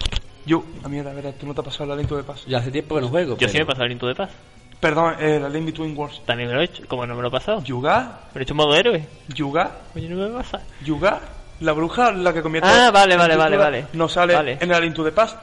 Yu, 0.47 0.64
a 0.83 0.88
mierda, 0.88 1.11
a 1.11 1.14
ver, 1.14 1.33
tú 1.35 1.47
no 1.47 1.54
te 1.54 1.61
has 1.61 1.66
pasado 1.66 1.85
el 1.85 1.90
A 1.92 1.97
Link 1.97 2.09
to 2.09 2.16
the 2.16 2.23
Past. 2.25 2.47
Ya 2.49 2.59
hace 2.59 2.71
tiempo 2.71 2.97
que 2.97 3.00
no 3.02 3.09
juego. 3.09 3.37
yo 3.38 3.49
sí 3.49 3.56
me 3.56 3.62
he 3.62 3.66
pasado 3.66 3.87
Link 3.87 4.00
to 4.00 4.09
the 4.09 4.14
Past. 4.14 4.33
Perdón, 4.80 5.14
el 5.21 5.50
Link 5.52 5.66
Between 5.66 5.97
Worlds. 5.97 6.23
También 6.26 6.49
me 6.49 6.54
lo 6.56 6.61
he 6.61 6.64
hecho, 6.64 6.83
como 6.88 7.06
no 7.06 7.14
me 7.14 7.23
lo 7.23 7.28
he 7.28 7.30
pasado. 7.30 7.62
Yuga, 7.62 8.20
Me 8.35 8.35
lo 8.35 8.40
he 8.40 8.42
hecho 8.42 8.53
en 8.53 8.57
modo 8.57 8.74
héroe. 8.74 9.07
Yuga, 9.29 9.70
Oye, 9.94 10.09
no 10.09 10.16
me 10.16 10.29
pasa. 10.37 10.61
Yuga, 10.85 11.20
la 11.61 11.72
bruja, 11.72 12.11
la 12.12 12.35
que 12.35 12.42
convierte 12.42 12.68
Ah, 12.68 12.90
vale, 12.90 13.16
vale, 13.16 13.37
vale, 13.37 13.57
vale. 13.57 13.87
No 13.94 14.09
sale 14.09 14.35
Vale. 14.35 14.59
en 14.61 14.70
el 14.70 14.74
A 14.74 14.81
Link 14.81 14.94
to 14.94 15.05
the 15.05 15.12
Past. 15.12 15.38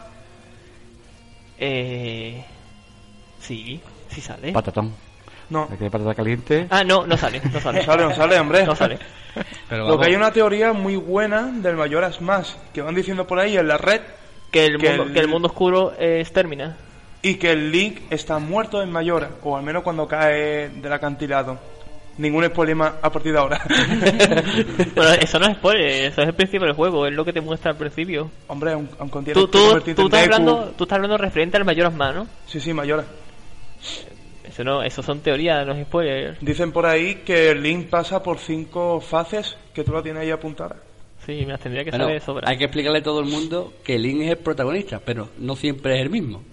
Eh. 1.57 2.43
Sí, 3.41 3.81
sí 4.09 4.21
sale. 4.21 4.51
Patatón. 4.53 4.93
No, 5.49 5.63
Aquí 5.63 5.83
hay 5.83 5.89
patata 5.89 6.15
caliente. 6.15 6.67
Ah, 6.69 6.83
no, 6.85 7.05
no 7.05 7.17
sale, 7.17 7.41
no 7.51 7.59
sale. 7.59 7.79
no 7.79 7.85
sale, 7.91 8.03
no 8.03 8.15
sale, 8.15 8.39
hombre. 8.39 8.65
No 8.65 8.75
sale. 8.75 8.97
Pero 9.67 9.87
Lo 9.87 9.99
que 9.99 10.05
hay 10.07 10.15
una 10.15 10.31
teoría 10.31 10.71
muy 10.71 10.95
buena 10.95 11.43
del 11.47 11.75
Mayoras 11.75 12.21
Más, 12.21 12.57
que 12.73 12.81
van 12.81 12.95
diciendo 12.95 13.27
por 13.27 13.39
ahí 13.39 13.57
en 13.57 13.67
la 13.67 13.77
red, 13.77 14.01
Que 14.51 14.65
el, 14.65 14.77
Que 14.77 14.89
mundo, 14.89 15.03
el- 15.03 15.13
que 15.13 15.19
el 15.19 15.27
mundo 15.27 15.47
oscuro 15.49 15.93
es 15.99 16.31
Termina. 16.31 16.77
y 17.21 17.35
que 17.35 17.51
el 17.51 17.69
Link 17.71 17.99
está 18.09 18.39
muerto 18.39 18.81
en 18.81 18.91
Mayora, 18.91 19.29
o 19.43 19.57
al 19.57 19.63
menos 19.63 19.83
cuando 19.83 20.07
cae 20.07 20.69
del 20.69 20.93
acantilado. 20.93 21.57
Ningún 22.17 22.45
spoiler 22.45 22.75
más 22.75 22.93
a 23.01 23.09
partir 23.09 23.31
de 23.33 23.39
ahora. 23.39 23.61
Bueno, 24.95 25.13
eso 25.13 25.39
no 25.39 25.47
es 25.47 25.57
spoiler, 25.57 26.05
eso 26.11 26.21
es 26.21 26.27
el 26.27 26.33
principio 26.33 26.67
del 26.67 26.75
juego, 26.75 27.07
es 27.07 27.13
lo 27.13 27.23
que 27.25 27.33
te 27.33 27.41
muestra 27.41 27.71
al 27.71 27.77
principio. 27.77 28.29
Hombre, 28.47 28.73
aun, 28.73 28.89
aun 28.99 29.09
contiene 29.09 29.39
Tú, 29.39 29.47
que 29.49 29.57
tú, 29.57 29.63
convertirte 29.65 30.01
tú 30.01 30.07
estás 30.07 30.23
hablando, 30.23 30.73
tú 30.77 30.83
estás 30.83 30.95
hablando 30.97 31.17
referente 31.17 31.57
al 31.57 31.65
Mayoras 31.65 31.93
Más, 31.93 32.13
¿no? 32.15 32.27
Sí, 32.45 32.59
sí, 32.59 32.73
Mayora. 32.73 33.05
Eso 34.47 34.63
no, 34.63 34.83
eso 34.83 35.01
son 35.01 35.19
teorías, 35.21 35.65
no 35.65 35.73
es 35.73 35.85
spoiler. 35.85 36.37
Dicen 36.41 36.71
por 36.71 36.85
ahí 36.85 37.15
que 37.25 37.51
el 37.51 37.61
Link 37.63 37.87
pasa 37.89 38.21
por 38.21 38.37
cinco 38.39 38.99
fases 38.99 39.55
que 39.73 39.83
tú 39.83 39.93
la 39.93 40.01
tienes 40.01 40.23
ahí 40.23 40.31
apuntada. 40.31 40.75
Sí, 41.25 41.43
me 41.45 41.51
las 41.53 41.59
tendría 41.61 41.83
que 41.83 41.91
bueno, 41.91 42.05
saber 42.05 42.19
de 42.19 42.25
sobra. 42.25 42.49
hay 42.49 42.57
que 42.57 42.63
explicarle 42.65 42.99
a 42.99 43.03
todo 43.03 43.19
el 43.19 43.27
mundo 43.27 43.73
que 43.83 43.97
Link 43.99 44.21
es 44.23 44.31
el 44.31 44.37
protagonista, 44.37 44.99
pero 45.05 45.29
no 45.37 45.55
siempre 45.55 45.95
es 45.95 46.01
el 46.01 46.09
mismo. 46.09 46.43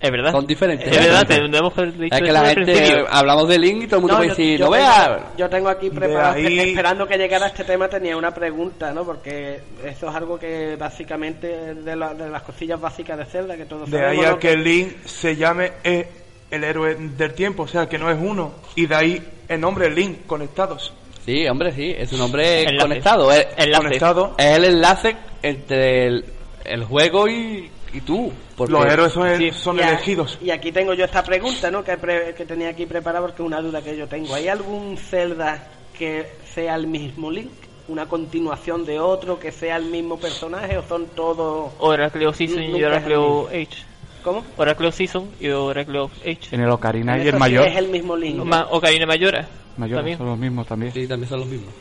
Es 0.00 0.10
verdad. 0.10 0.32
Son 0.32 0.46
diferentes. 0.46 0.88
Es 0.88 0.96
verdad, 1.06 1.26
te 1.26 1.38
lo 1.40 1.46
hemos 1.58 1.76
dicho 1.98 2.14
Es 2.16 2.22
que 2.22 2.32
la 2.32 2.44
gente, 2.46 3.04
hablamos 3.08 3.48
de 3.48 3.58
Link 3.58 3.82
y 3.82 3.86
todo 3.86 3.96
el 3.96 4.00
mundo 4.02 4.16
puede 4.16 4.28
yo- 4.30 4.34
decir, 4.36 4.58
yo 4.58 4.64
no 4.66 4.72
tengo- 4.72 4.84
veas. 4.84 5.20
Yo 5.36 5.48
tengo 5.50 5.68
aquí 5.68 5.90
preparado, 5.90 6.34
ahí- 6.34 6.58
esperando 6.58 7.06
que 7.06 7.18
llegara 7.18 7.46
este 7.48 7.62
tema, 7.64 7.88
tenía 7.88 8.16
una 8.16 8.32
pregunta, 8.34 8.92
¿no? 8.92 9.04
Porque 9.04 9.60
eso 9.84 10.08
es 10.08 10.14
algo 10.14 10.38
que 10.38 10.74
básicamente 10.76 11.74
de, 11.74 11.96
la- 11.96 12.14
de 12.14 12.28
las 12.30 12.42
cosillas 12.42 12.80
básicas 12.80 13.18
de 13.18 13.26
Zelda, 13.26 13.56
que 13.56 13.64
todos 13.66 13.88
De 13.90 13.98
sabemos, 13.98 14.24
ahí 14.24 14.28
a 14.28 14.32
¿no? 14.32 14.38
que 14.40 14.56
Link 14.56 15.04
se 15.04 15.36
llame 15.36 15.72
eh, 15.84 16.08
el 16.52 16.62
héroe 16.64 16.94
del 16.94 17.34
tiempo, 17.34 17.64
o 17.64 17.68
sea, 17.68 17.88
que 17.88 17.98
no 17.98 18.10
es 18.10 18.18
uno. 18.20 18.52
Y 18.76 18.86
de 18.86 18.94
ahí 18.94 19.22
el 19.48 19.60
nombre 19.60 19.90
Link, 19.90 20.26
conectados. 20.26 20.92
Sí, 21.26 21.46
hombre, 21.48 21.72
sí, 21.72 21.94
es 21.96 22.12
un 22.12 22.20
hombre 22.20 22.60
Enlace. 22.62 22.78
conectado. 22.78 23.32
Es, 23.32 23.46
Enlace. 23.56 23.82
Conectado. 23.84 24.34
es 24.38 24.46
el 24.56 24.64
enlace 24.64 25.16
entre 25.42 26.06
el, 26.06 26.24
el 26.64 26.84
juego 26.84 27.28
y, 27.28 27.70
y 27.92 28.00
tú. 28.00 28.32
Porque 28.56 28.72
Los 28.72 28.86
héroes 28.86 29.12
son, 29.12 29.36
sí, 29.38 29.50
son 29.52 29.78
Y 29.78 29.82
a- 29.82 29.88
elegidos. 29.90 30.38
Y 30.42 30.50
aquí 30.50 30.72
tengo 30.72 30.94
yo 30.94 31.04
esta 31.04 31.22
pregunta, 31.22 31.70
¿no? 31.70 31.82
Que, 31.84 31.96
pre- 31.96 32.34
que 32.34 32.44
tenía 32.44 32.68
aquí 32.70 32.86
preparada 32.86 33.24
porque 33.26 33.42
es 33.42 33.46
una 33.46 33.60
duda 33.60 33.80
que 33.82 33.96
yo 33.96 34.06
tengo. 34.08 34.34
¿Hay 34.34 34.48
algún 34.48 34.96
Zelda 34.98 35.68
que 35.98 36.26
sea 36.54 36.74
el 36.76 36.86
mismo 36.88 37.30
Link? 37.30 37.50
¿Una 37.88 38.06
continuación 38.06 38.84
de 38.84 38.98
otro 39.00 39.38
que 39.38 39.50
sea 39.52 39.76
el 39.76 39.86
mismo 39.86 40.18
personaje 40.18 40.76
o 40.78 40.82
son 40.88 41.06
todos... 41.16 41.72
Oracle 41.78 42.26
of 42.26 42.36
Season 42.36 42.62
y 42.62 42.68
Nunca 42.68 42.76
es 42.78 42.82
el 42.82 42.86
Oracle 42.92 43.16
mismo. 43.16 43.38
of 43.42 43.48
Age. 43.50 43.84
¿Cómo? 44.22 44.44
Oracle 44.56 44.88
of 44.88 44.94
Season 44.94 45.28
y 45.40 45.48
Oracle 45.48 45.98
of 45.98 46.12
Age. 46.22 46.38
En 46.52 46.60
el 46.60 46.70
Ocarina 46.70 47.18
y 47.22 47.28
el 47.28 47.36
mayor. 47.38 47.66
Es 47.66 47.76
el 47.76 47.88
mismo 47.88 48.16
Link. 48.16 48.36
Ma- 48.44 48.66
Ocarina 48.70 49.06
Mayora. 49.06 49.48
Mayor 49.76 50.16
son 50.16 50.26
los 50.26 50.38
mismos 50.38 50.66
también. 50.66 50.92
Sí, 50.92 51.06
también 51.06 51.28
son 51.28 51.40
los 51.40 51.48
mismos. 51.48 51.72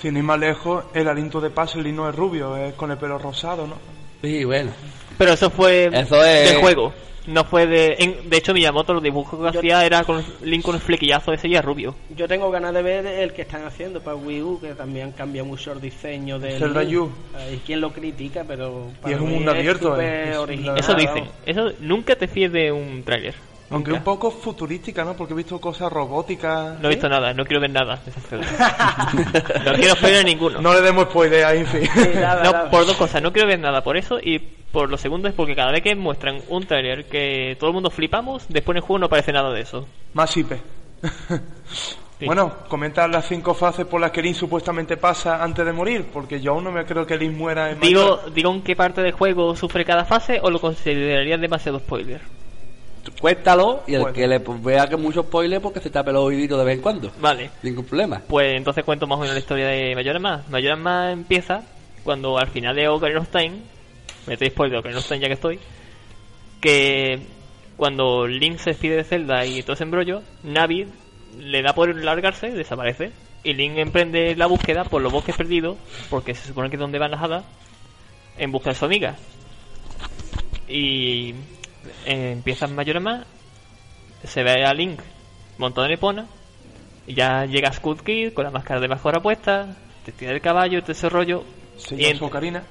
Sin 0.00 0.16
ir 0.16 0.22
más 0.22 0.38
lejos, 0.38 0.84
el 0.94 1.08
aliento 1.08 1.40
de 1.40 1.50
paso, 1.50 1.78
el 1.78 1.84
Link 1.84 1.96
no 1.96 2.08
es 2.08 2.14
rubio, 2.14 2.56
es 2.56 2.74
con 2.74 2.90
el 2.92 2.98
pelo 2.98 3.18
rosado, 3.18 3.66
¿no? 3.66 3.74
Sí, 4.22 4.44
bueno. 4.44 4.70
Pero 5.16 5.32
eso 5.32 5.50
fue 5.50 5.86
Eso 5.92 6.24
es- 6.24 6.52
de 6.54 6.60
juego. 6.60 6.92
No 7.28 7.44
fue 7.44 7.66
de. 7.66 7.94
en- 7.98 8.30
de 8.30 8.36
hecho, 8.38 8.54
Miyamoto 8.54 8.94
los 8.94 9.02
dibujos 9.02 9.38
que 9.38 9.52
Yo- 9.52 9.58
hacía 9.60 9.84
era 9.84 10.02
con 10.02 10.24
Link 10.42 10.62
con 10.64 10.74
el 10.74 10.80
flequillazo 10.80 11.32
ese 11.32 11.46
y 11.48 11.54
es 11.56 11.64
rubio. 11.64 11.94
Yo 12.16 12.26
tengo 12.26 12.50
ganas 12.50 12.72
de 12.72 12.82
ver 12.82 13.06
el 13.06 13.32
que 13.34 13.42
están 13.42 13.64
haciendo 13.66 14.00
para 14.00 14.16
Wii 14.16 14.42
U, 14.42 14.60
que 14.60 14.74
también 14.74 15.12
cambia 15.12 15.44
mucho 15.44 15.72
el 15.72 15.80
diseño 15.80 16.38
del 16.38 16.58
Zelda. 16.58 16.82
U. 16.82 17.10
Hay 17.36 17.58
quien 17.66 17.80
lo 17.82 17.92
critica, 17.92 18.44
pero... 18.48 18.90
para 19.02 19.14
es 19.14 19.20
un 19.20 19.30
mundo 19.30 19.50
abierto, 19.50 19.90
súper 19.90 20.04
eh, 20.06 20.30
es- 20.30 20.36
original, 20.38 20.78
Eso 20.78 20.94
dicen. 20.94 21.24
Eso 21.44 21.72
nunca 21.80 22.16
te 22.16 22.28
fíes 22.28 22.50
de 22.50 22.72
un 22.72 23.02
tráiler. 23.04 23.34
Aunque 23.70 23.92
un 23.92 24.02
poco 24.02 24.30
futurística, 24.30 25.04
¿no? 25.04 25.14
Porque 25.14 25.34
he 25.34 25.36
visto 25.36 25.60
cosas 25.60 25.92
robóticas. 25.92 26.78
No 26.80 26.88
he 26.88 26.92
visto 26.92 27.08
nada, 27.08 27.34
no 27.34 27.44
quiero 27.44 27.60
ver 27.60 27.70
nada 27.70 28.00
no 29.64 29.72
quiero 29.74 29.94
spoiler 29.94 30.24
ninguno. 30.24 30.60
No 30.60 30.72
le 30.72 30.80
demos 30.80 31.04
spoiler 31.04 31.44
ahí, 31.44 31.58
en 31.58 31.66
fin. 31.66 31.82
Sí, 31.94 32.10
nada, 32.14 32.42
No, 32.44 32.52
nada. 32.52 32.70
por 32.70 32.86
dos 32.86 32.96
cosas, 32.96 33.20
no 33.22 33.32
quiero 33.32 33.48
ver 33.48 33.58
nada 33.58 33.82
por 33.82 33.96
eso 33.96 34.18
y 34.22 34.38
por 34.38 34.88
lo 34.90 34.96
segundo 34.96 35.28
es 35.28 35.34
porque 35.34 35.54
cada 35.54 35.70
vez 35.72 35.82
que 35.82 35.94
muestran 35.94 36.40
un 36.48 36.66
trailer 36.66 37.06
que 37.06 37.56
todo 37.58 37.70
el 37.70 37.74
mundo 37.74 37.90
flipamos, 37.90 38.46
después 38.48 38.74
en 38.74 38.78
el 38.78 38.82
juego 38.82 38.98
no 39.00 39.06
aparece 39.06 39.32
nada 39.32 39.52
de 39.52 39.60
eso. 39.60 39.86
Más 40.14 40.36
IP. 40.36 40.52
Sí. 42.18 42.26
Bueno, 42.26 42.52
comentar 42.68 43.08
las 43.08 43.28
cinco 43.28 43.54
fases 43.54 43.86
por 43.86 44.00
las 44.00 44.10
que 44.10 44.20
Link 44.20 44.34
supuestamente 44.34 44.96
pasa 44.96 45.40
antes 45.42 45.64
de 45.64 45.72
morir, 45.72 46.06
porque 46.12 46.40
yo 46.40 46.50
aún 46.52 46.64
no 46.64 46.72
me 46.72 46.84
creo 46.84 47.06
que 47.06 47.16
Link 47.16 47.32
muera 47.36 47.70
en 47.70 47.78
Digo, 47.78 48.00
Minecraft. 48.02 48.34
digo 48.34 48.52
en 48.54 48.62
qué 48.62 48.74
parte 48.74 49.02
del 49.02 49.12
juego 49.12 49.54
sufre 49.54 49.84
cada 49.84 50.04
fase 50.04 50.40
o 50.42 50.50
lo 50.50 50.60
considerarías 50.60 51.40
demasiado 51.40 51.78
spoiler. 51.78 52.20
Cuéntalo 53.20 53.82
y 53.86 53.94
el 53.94 54.00
Bueno. 54.02 54.14
que 54.14 54.26
le 54.26 54.40
pues, 54.40 54.62
vea 54.62 54.86
que 54.86 54.96
mucho 54.96 55.22
spoiler 55.22 55.60
porque 55.60 55.80
se 55.80 55.90
tape 55.90 56.12
los 56.12 56.24
oíditos 56.24 56.58
de 56.58 56.64
vez 56.64 56.76
en 56.76 56.82
cuando. 56.82 57.10
Vale. 57.20 57.50
Ningún 57.62 57.84
problema. 57.84 58.22
Pues 58.26 58.56
entonces 58.56 58.84
cuento 58.84 59.06
más 59.06 59.18
o 59.18 59.20
menos 59.20 59.34
la 59.34 59.40
historia 59.40 59.66
de 59.68 59.94
Mayoras 59.94 60.22
Más. 60.22 60.48
Mayoras 60.48 60.78
Más 60.78 61.12
empieza 61.12 61.62
cuando 62.04 62.38
al 62.38 62.48
final 62.48 62.74
de 62.74 62.88
Ocarina 62.88 63.20
of 63.20 63.28
Time, 63.28 63.60
me 64.26 64.34
estoy 64.34 64.50
spoiler 64.50 64.72
de 64.72 64.78
Ocarina 64.78 65.00
of 65.00 65.06
Time 65.06 65.20
ya 65.20 65.26
que 65.26 65.34
estoy, 65.34 65.58
que 66.60 67.20
cuando 67.76 68.26
Link 68.26 68.58
se 68.58 68.70
despide 68.70 68.96
de 68.96 69.04
Zelda 69.04 69.44
y 69.46 69.62
todo 69.62 69.74
ese 69.74 69.84
embrollo, 69.84 70.22
Navi 70.42 70.86
le 71.38 71.62
da 71.62 71.74
por 71.74 71.94
largarse, 71.94 72.50
desaparece, 72.50 73.12
y 73.44 73.54
Link 73.54 73.76
emprende 73.76 74.34
la 74.36 74.46
búsqueda 74.46 74.84
por 74.84 75.02
los 75.02 75.12
bosques 75.12 75.36
perdidos, 75.36 75.76
porque 76.10 76.34
se 76.34 76.48
supone 76.48 76.70
que 76.70 76.76
es 76.76 76.80
donde 76.80 76.98
van 76.98 77.10
las 77.12 77.22
hadas, 77.22 77.44
en 78.36 78.50
busca 78.50 78.70
de 78.70 78.76
su 78.76 78.84
amiga. 78.84 79.16
Y 80.66 81.34
eh, 82.06 82.32
empiezan 82.32 82.74
Mayoras 82.74 83.02
más, 83.02 83.26
se 84.24 84.42
ve 84.42 84.64
a 84.64 84.72
Link 84.74 85.00
montado 85.58 85.86
en 85.86 85.92
Epona, 85.92 86.26
y 87.06 87.14
ya 87.14 87.44
llega 87.46 87.72
Scoot 87.72 88.02
Kid 88.02 88.32
con 88.34 88.44
la 88.44 88.50
máscara 88.50 88.80
de 88.80 88.88
mejora 88.88 89.20
puesta, 89.20 89.74
te 90.04 90.12
tira 90.12 90.32
el 90.32 90.40
caballo, 90.40 90.80
todo 90.82 90.92
ese 90.92 91.08
rollo, 91.08 91.44
Se 91.76 91.94
Y 91.94 92.04
en- 92.06 92.16
su 92.18 92.24
ocarina. 92.24 92.62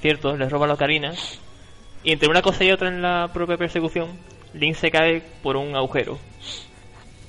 cierto, 0.00 0.36
le 0.36 0.48
roba 0.48 0.66
la 0.66 0.74
ocarina, 0.74 1.12
y 2.04 2.12
entre 2.12 2.28
una 2.28 2.42
cosa 2.42 2.64
y 2.64 2.70
otra 2.72 2.88
en 2.88 3.02
la 3.02 3.30
propia 3.32 3.56
persecución, 3.56 4.08
Link 4.54 4.74
se 4.76 4.90
cae 4.90 5.22
por 5.42 5.56
un 5.56 5.74
agujero. 5.76 6.18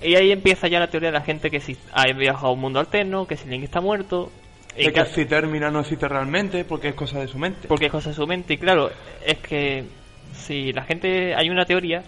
Y 0.02 0.16
ahí 0.16 0.32
empieza 0.32 0.68
ya 0.68 0.80
la 0.80 0.88
teoría 0.90 1.10
de 1.10 1.18
la 1.18 1.24
gente 1.26 1.50
que 1.50 1.60
si 1.60 1.76
ha 1.92 2.06
viajado 2.14 2.48
a 2.48 2.52
un 2.52 2.60
mundo 2.60 2.80
alterno, 2.80 3.26
que 3.28 3.36
si 3.38 3.48
Link 3.50 3.64
está 3.64 3.82
muerto, 3.82 4.32
y 4.76 4.86
De 4.86 4.94
que 4.94 4.94
ca- 4.94 5.06
si 5.08 5.26
termina 5.26 5.72
no 5.72 5.80
existe 5.80 6.08
realmente 6.08 6.64
porque 6.64 6.90
es 6.90 6.94
cosa 6.96 7.20
de 7.20 7.28
su 7.28 7.40
mente. 7.40 7.68
porque 7.68 7.88
es 7.88 7.92
cosa 7.92 8.10
de 8.10 8.16
su 8.16 8.28
mente. 8.28 8.54
Y 8.54 8.58
claro, 8.60 8.92
es 9.26 9.40
que 9.40 9.86
si 10.34 10.74
la 10.74 10.84
gente. 10.84 11.36
Hay 11.36 11.50
una 11.50 11.66
teoría 11.66 12.04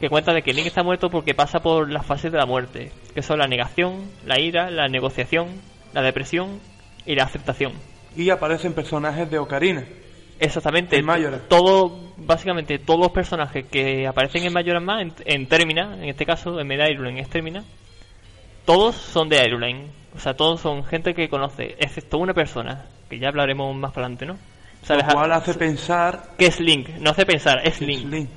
que 0.00 0.08
cuenta 0.08 0.32
de 0.32 0.42
que 0.42 0.52
Link 0.52 0.66
está 0.66 0.82
muerto 0.82 1.10
porque 1.10 1.34
pasa 1.34 1.60
por 1.60 1.90
las 1.90 2.04
fases 2.04 2.32
de 2.32 2.38
la 2.38 2.46
muerte, 2.46 2.90
que 3.14 3.22
son 3.22 3.38
la 3.38 3.46
negación, 3.46 4.10
la 4.26 4.40
ira, 4.40 4.70
la 4.70 4.88
negociación, 4.88 5.48
la 5.92 6.02
depresión 6.02 6.60
y 7.06 7.14
la 7.14 7.24
aceptación. 7.24 7.72
Y 8.16 8.30
aparecen 8.30 8.72
personajes 8.72 9.30
de 9.30 9.38
Ocarina. 9.38 9.84
Exactamente. 10.38 10.98
En 10.98 11.04
Majora's. 11.04 11.48
Todo, 11.48 12.12
básicamente, 12.16 12.78
todos 12.78 12.98
los 12.98 13.12
personajes 13.12 13.64
que 13.66 14.06
aparecen 14.06 14.44
en 14.44 14.52
Majora's 14.52 14.82
Mask, 14.82 15.20
en, 15.24 15.42
en 15.42 15.46
Termina, 15.46 15.94
en 15.94 16.08
este 16.08 16.26
caso, 16.26 16.58
en 16.58 16.68
de 16.68 16.76
Hyrule, 16.76 17.20
es 17.20 17.28
Termina, 17.28 17.64
todos 18.64 18.96
son 18.96 19.28
de 19.28 19.36
Hyrule. 19.36 19.86
O 20.14 20.18
sea, 20.18 20.34
todos 20.34 20.60
son 20.60 20.84
gente 20.84 21.14
que 21.14 21.28
conoce, 21.28 21.76
excepto 21.78 22.18
una 22.18 22.34
persona, 22.34 22.86
que 23.08 23.18
ya 23.18 23.28
hablaremos 23.28 23.74
más 23.76 23.92
para 23.92 24.06
adelante, 24.06 24.26
¿no? 24.26 24.36
¿Sabes? 24.82 25.06
Lo 25.06 25.12
cual 25.14 25.32
hace 25.32 25.54
pensar 25.54 26.30
que 26.36 26.46
es 26.46 26.58
Link, 26.60 26.88
no 27.00 27.10
hace 27.10 27.24
pensar, 27.24 27.58
es 27.58 27.78
que 27.78 27.84
es 27.84 27.88
Link. 27.88 28.10
Link. 28.10 28.28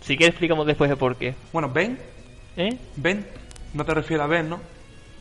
Si 0.00 0.16
quieres 0.16 0.32
explicamos 0.34 0.66
después 0.66 0.88
de 0.90 0.96
por 0.96 1.16
qué. 1.16 1.34
Bueno, 1.52 1.68
Ben, 1.68 1.98
¿Eh? 2.56 2.76
Ben, 2.96 3.26
no 3.74 3.84
te 3.84 3.94
refieres 3.94 4.24
a 4.24 4.26
Ben, 4.26 4.48
¿no? 4.48 4.60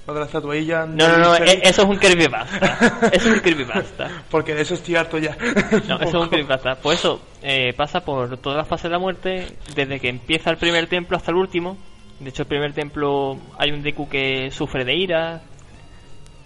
Lo 0.07 0.13
de 0.15 0.19
la 0.21 0.25
estatuilla. 0.25 0.85
No, 0.87 1.07
no, 1.09 1.17
no, 1.19 1.35
e- 1.35 1.61
eso 1.63 1.83
es 1.83 1.87
un 1.87 1.97
creepypasta. 1.97 3.09
Eso 3.13 3.29
es 3.29 3.35
un 3.35 3.39
creepypasta. 3.39 4.23
Porque 4.31 4.55
de 4.55 4.63
eso 4.63 4.73
estoy 4.73 4.95
harto 4.95 5.19
ya. 5.19 5.37
No, 5.87 5.97
eso 5.97 6.07
es 6.07 6.13
un 6.15 6.27
creepypasta. 6.27 6.75
Pues 6.75 6.99
eso, 6.99 7.21
eh, 7.43 7.71
pasa 7.77 8.03
por 8.03 8.35
todas 8.37 8.57
las 8.57 8.67
fases 8.67 8.85
de 8.85 8.89
la 8.89 8.97
muerte, 8.99 9.45
desde 9.75 9.99
que 9.99 10.09
empieza 10.09 10.49
el 10.49 10.57
primer 10.57 10.87
templo 10.87 11.15
hasta 11.17 11.29
el 11.29 11.37
último. 11.37 11.77
De 12.19 12.29
hecho, 12.31 12.41
el 12.41 12.47
primer 12.47 12.73
templo 12.73 13.37
hay 13.59 13.71
un 13.71 13.83
Deku 13.83 14.09
que 14.09 14.49
sufre 14.51 14.83
de 14.85 14.95
ira. 14.95 15.41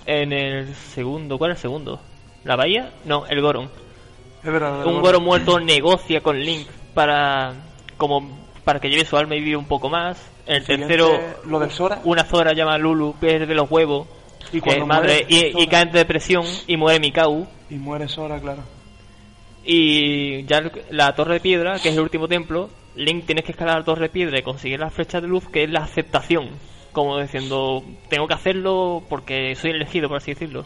En 0.06 0.34
el 0.34 0.76
segundo, 0.76 1.38
¿cuál 1.38 1.52
es 1.52 1.58
el 1.58 1.62
segundo? 1.62 2.02
¿La 2.46 2.56
bahía? 2.56 2.92
No, 3.04 3.26
el 3.26 3.42
Goron. 3.42 3.70
Es 4.44 4.52
verdad. 4.52 4.86
Un 4.86 5.02
Goron 5.02 5.24
muerto 5.24 5.60
negocia 5.60 6.22
con 6.22 6.40
Link 6.40 6.68
para 6.94 7.54
como 7.98 8.46
para 8.64 8.80
que 8.80 8.90
lleve 8.90 9.06
su 9.06 9.18
alma 9.18 9.36
y 9.36 9.42
vive 9.42 9.58
un 9.58 9.68
poco 9.68 9.90
más. 9.90 10.32
El 10.46 10.64
tercero, 10.64 11.20
Lo 11.46 11.60
de 11.60 11.70
Sora. 11.72 12.02
una 12.04 12.24
Zora 12.24 12.54
llama 12.54 12.78
Lulu, 12.78 13.16
pierde 13.20 13.54
los 13.56 13.70
huevos. 13.70 14.08
Y 14.54 14.62
cuando 14.62 14.86
madre, 14.86 15.26
muere 15.28 15.54
y, 15.58 15.68
cae 15.68 15.84
en 15.84 15.92
depresión 15.92 16.46
y 16.68 16.78
muere 16.78 17.00
Mikau. 17.00 17.48
Y 17.70 17.76
muere 17.76 18.08
Sora, 18.08 18.40
claro. 18.40 18.62
Y 19.64 20.46
ya 20.46 20.62
la 20.92 21.16
torre 21.16 21.36
de 21.36 21.40
piedra, 21.40 21.80
que 21.80 21.90
es 21.90 21.96
el 21.96 22.02
último 22.02 22.28
templo, 22.28 22.70
Link 22.96 23.26
tienes 23.26 23.44
que 23.44 23.54
escalar 23.54 23.80
la 23.80 23.84
torre 23.84 24.04
de 24.04 24.10
piedra 24.10 24.38
y 24.38 24.44
conseguir 24.44 24.80
las 24.80 24.94
flechas 24.94 25.24
de 25.24 25.28
luz, 25.28 25.50
que 25.50 25.64
es 25.64 25.70
la 25.70 25.80
aceptación. 25.80 26.50
Como 26.92 27.20
diciendo, 27.20 27.84
tengo 28.08 28.28
que 28.28 28.36
hacerlo 28.36 29.04
porque 29.10 29.56
soy 29.56 29.72
elegido, 29.72 30.08
por 30.08 30.18
así 30.18 30.34
decirlo. 30.34 30.66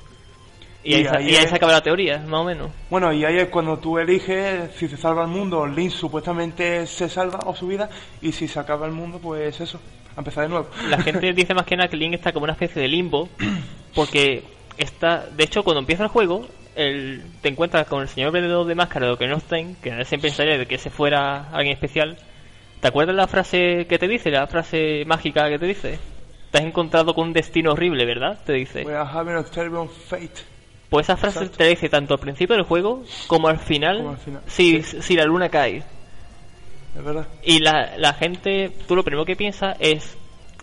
Y, 0.83 0.91
Y 0.91 0.95
ahí, 0.95 1.03
se- 1.05 1.17
ahí 1.17 1.29
y 1.31 1.35
ahí 1.35 1.47
se 1.47 1.55
acaba 1.55 1.73
la 1.73 1.81
teoría, 1.83 2.19
más 2.19 2.39
o 2.41 2.43
menos. 2.45 2.69
Bueno, 2.89 3.11
y 3.11 3.25
ahí 3.25 3.37
es 3.37 3.49
cuando 3.49 3.77
tú 3.79 3.97
eliges 3.99 4.71
si 4.77 4.87
se 4.87 4.95
salva 4.97 5.23
el 5.23 5.27
mundo, 5.27 5.65
Link 5.67 5.91
supuestamente 5.91 6.87
se 6.87 7.09
salva 7.09 7.39
o 7.45 7.55
su 7.55 7.67
vida, 7.67 7.89
y 8.21 8.31
si 8.31 8.47
se 8.47 8.59
acaba 8.59 8.85
el 8.85 8.93
mundo, 8.93 9.19
pues 9.21 9.59
eso, 9.59 9.79
a 10.15 10.19
empezar 10.19 10.43
de 10.43 10.49
nuevo. 10.49 10.67
La 10.89 10.97
gente 11.01 11.33
dice 11.33 11.53
más 11.53 11.65
que 11.65 11.75
nada 11.75 11.89
que 11.89 11.97
Link 11.97 12.13
está 12.13 12.31
como 12.31 12.45
una 12.45 12.53
especie 12.53 12.81
de 12.81 12.87
limbo, 12.87 13.27
porque 13.93 14.43
está, 14.77 15.25
de 15.27 15.43
hecho, 15.43 15.63
cuando 15.63 15.79
empieza 15.81 16.03
el 16.03 16.09
juego, 16.09 16.47
el, 16.75 17.23
te 17.41 17.49
encuentras 17.49 17.85
con 17.87 18.01
el 18.01 18.07
señor 18.07 18.31
vendedor 18.31 18.65
de 18.65 18.75
máscara 18.75 19.07
de 19.07 19.37
Time, 19.49 19.75
que 19.83 19.91
nadie 19.91 20.05
se 20.05 20.17
pensaría 20.17 20.57
de 20.57 20.65
que 20.65 20.77
se 20.77 20.89
fuera 20.89 21.49
alguien 21.51 21.73
especial. 21.73 22.17
¿Te 22.79 22.87
acuerdas 22.87 23.15
la 23.15 23.27
frase 23.27 23.85
que 23.87 23.99
te 23.99 24.07
dice, 24.07 24.31
la 24.31 24.47
frase 24.47 25.03
mágica 25.05 25.49
que 25.49 25.59
te 25.59 25.65
dice? 25.65 25.99
Te 26.51 26.57
has 26.59 26.63
encontrado 26.63 27.13
con 27.13 27.27
un 27.27 27.33
destino 27.33 27.73
horrible, 27.73 28.05
¿verdad? 28.05 28.39
Te 28.45 28.53
dice. 28.53 28.83
We 28.85 28.95
are 28.95 29.07
having 29.07 29.35
a 29.35 29.43
terrible 29.43 29.87
fate. 30.07 30.41
Pues 30.89 31.05
esa 31.05 31.17
frase 31.17 31.39
Exacto. 31.39 31.57
te 31.57 31.63
la 31.65 31.69
dice 31.69 31.89
tanto 31.89 32.15
al 32.15 32.19
principio 32.19 32.55
del 32.55 32.65
juego 32.65 33.03
como 33.27 33.47
al 33.47 33.59
final, 33.59 33.97
Como 33.97 34.09
al 34.11 34.17
final. 34.17 34.41
Si, 34.47 34.81
si 34.83 35.15
la 35.15 35.25
luna 35.25 35.49
cae. 35.49 35.83
Es 36.97 37.03
verdad. 37.03 37.27
Y 37.43 37.59
la, 37.59 37.95
la 37.97 38.13
gente, 38.13 38.71
tú 38.87 38.95
lo 38.95 39.03
primero 39.03 39.23
que 39.25 39.35
piensas 39.35 39.77
es, 39.79 40.17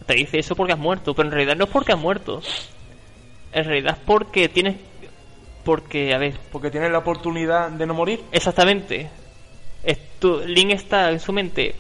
te 0.04 0.14
dice 0.14 0.38
eso 0.40 0.56
porque 0.56 0.72
has 0.72 0.78
muerto, 0.78 1.14
pero 1.14 1.28
en 1.28 1.32
realidad 1.34 1.56
no 1.56 1.64
es 1.64 1.70
porque 1.70 1.92
has 1.92 1.98
muerto. 2.00 2.42
En 3.52 3.64
realidad 3.64 3.96
es 3.98 4.04
porque 4.04 4.48
tienes, 4.48 4.76
porque, 5.64 6.12
a 6.12 6.18
ver, 6.18 6.34
Porque 6.50 6.70
tienes 6.70 6.90
la 6.90 6.98
oportunidad 6.98 7.70
de 7.70 7.86
no 7.86 7.94
morir. 7.94 8.20
exactamente, 8.32 9.08
es 9.84 9.98
tu- 10.18 10.40
Link 10.44 10.72
está 10.72 11.10
en 11.12 11.20
su 11.20 11.32
mente, 11.32 11.74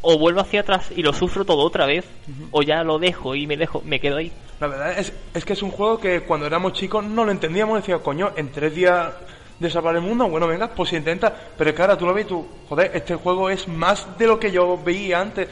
o 0.00 0.18
vuelvo 0.18 0.40
hacia 0.40 0.60
atrás 0.60 0.90
y 0.96 1.02
lo 1.02 1.12
sufro 1.12 1.44
todo 1.44 1.62
otra 1.62 1.84
vez, 1.86 2.04
o 2.50 2.62
ya 2.62 2.82
lo 2.82 2.98
dejo 2.98 3.34
y 3.34 3.46
me 3.46 3.56
dejo, 3.58 3.82
me 3.84 4.00
quedo 4.00 4.16
ahí. 4.16 4.32
La 4.60 4.66
verdad 4.66 4.98
es, 4.98 5.12
es 5.34 5.44
que 5.44 5.52
es 5.52 5.62
un 5.62 5.70
juego 5.70 5.98
que 5.98 6.22
cuando 6.22 6.46
éramos 6.46 6.72
chicos 6.72 7.04
no 7.04 7.24
lo 7.24 7.32
entendíamos. 7.32 7.80
Decía, 7.80 7.98
coño, 7.98 8.32
en 8.36 8.52
tres 8.52 8.74
días 8.74 9.12
de 9.58 9.70
salvar 9.70 9.94
el 9.96 10.02
mundo, 10.02 10.28
bueno, 10.28 10.46
venga, 10.46 10.68
pues 10.68 10.90
si 10.90 10.96
intenta. 10.96 11.34
Pero 11.56 11.74
claro, 11.74 11.96
tú 11.96 12.06
lo 12.06 12.14
ves 12.14 12.26
tú, 12.26 12.46
joder, 12.68 12.90
este 12.94 13.14
juego 13.14 13.50
es 13.50 13.68
más 13.68 14.18
de 14.18 14.26
lo 14.26 14.38
que 14.38 14.50
yo 14.50 14.78
veía 14.82 15.20
antes. 15.20 15.48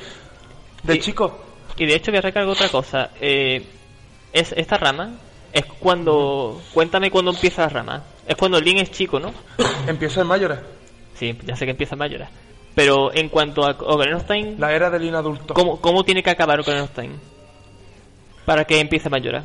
De 0.82 0.98
chico. 0.98 1.38
Y 1.76 1.86
de 1.86 1.94
hecho 1.94 2.10
voy 2.10 2.18
a 2.18 2.22
recargar 2.22 2.50
otra 2.50 2.68
cosa, 2.68 3.10
eh, 3.20 3.64
es 4.32 4.52
esta 4.52 4.76
rama, 4.76 5.14
es 5.52 5.64
cuando, 5.64 6.60
cuéntame 6.74 7.10
cuándo 7.10 7.30
empieza 7.30 7.62
la 7.62 7.68
rama, 7.68 8.04
es 8.26 8.36
cuando 8.36 8.60
Link 8.60 8.80
es 8.80 8.90
chico, 8.90 9.18
¿no? 9.18 9.32
Empieza 9.86 10.20
en 10.20 10.26
Mayores. 10.26 10.58
Sí, 11.14 11.38
ya 11.44 11.56
sé 11.56 11.64
que 11.64 11.70
empieza 11.70 11.96
Mayora. 11.96 12.28
Pero 12.74 13.14
en 13.14 13.28
cuanto 13.28 13.64
a 13.64 13.70
Ocarina 13.70 14.16
of 14.16 14.26
Time, 14.26 14.56
La 14.58 14.72
era 14.74 14.90
del 14.90 15.04
inadulto. 15.04 15.54
¿cómo, 15.54 15.80
¿cómo 15.80 16.04
tiene 16.04 16.22
que 16.22 16.30
acabar 16.30 16.60
Ocarina 16.60 16.84
of 16.84 16.90
Time? 16.90 17.14
Para 18.44 18.64
que 18.64 18.80
empiece 18.80 19.08
Mayora. 19.08 19.44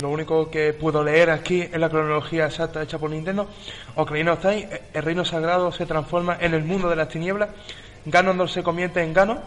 Lo 0.00 0.10
único 0.10 0.50
que 0.50 0.72
puedo 0.72 1.04
leer 1.04 1.30
aquí 1.30 1.62
en 1.62 1.80
la 1.80 1.88
cronología 1.88 2.46
exacta 2.46 2.82
hecha 2.82 2.98
por 2.98 3.10
Nintendo, 3.10 3.48
Ocarina 3.94 4.32
of 4.32 4.40
Time, 4.40 4.68
el 4.92 5.02
reino 5.02 5.24
sagrado 5.24 5.70
se 5.70 5.86
transforma 5.86 6.36
en 6.40 6.54
el 6.54 6.64
mundo 6.64 6.90
de 6.90 6.96
las 6.96 7.08
tinieblas, 7.08 7.50
Ganondorf 8.04 8.50
se 8.50 8.64
convierte 8.64 9.00
en 9.00 9.14
Ganon, 9.14 9.38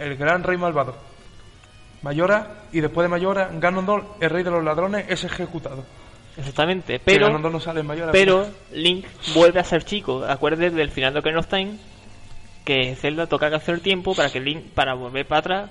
el 0.00 0.16
gran 0.16 0.42
rey 0.42 0.56
malvado. 0.56 0.96
Mayora, 2.02 2.64
y 2.72 2.80
después 2.80 3.04
de 3.04 3.08
Mayora, 3.08 3.50
Ganondorf, 3.52 4.04
el 4.20 4.30
rey 4.30 4.42
de 4.42 4.50
los 4.50 4.64
ladrones, 4.64 5.06
es 5.08 5.22
ejecutado. 5.22 5.84
Exactamente. 6.36 7.00
Pero, 7.04 7.38
no 7.38 7.60
sale 7.60 7.80
en 7.80 7.86
Mayora. 7.86 8.12
pero 8.12 8.48
Link 8.72 9.06
vuelve 9.34 9.60
a 9.60 9.64
ser 9.64 9.84
chico. 9.84 10.24
Acuérdate 10.24 10.70
del 10.70 10.90
final 10.90 11.12
de 11.12 11.20
Ocarina 11.20 11.40
of 11.40 11.46
Time 11.46 11.78
que 12.68 12.94
Zelda 12.96 13.26
toca 13.26 13.50
canción 13.50 13.76
el 13.76 13.82
tiempo 13.82 14.14
para 14.14 14.28
que 14.28 14.40
Link, 14.40 14.62
para 14.74 14.92
volver 14.92 15.26
para 15.26 15.38
atrás. 15.38 15.70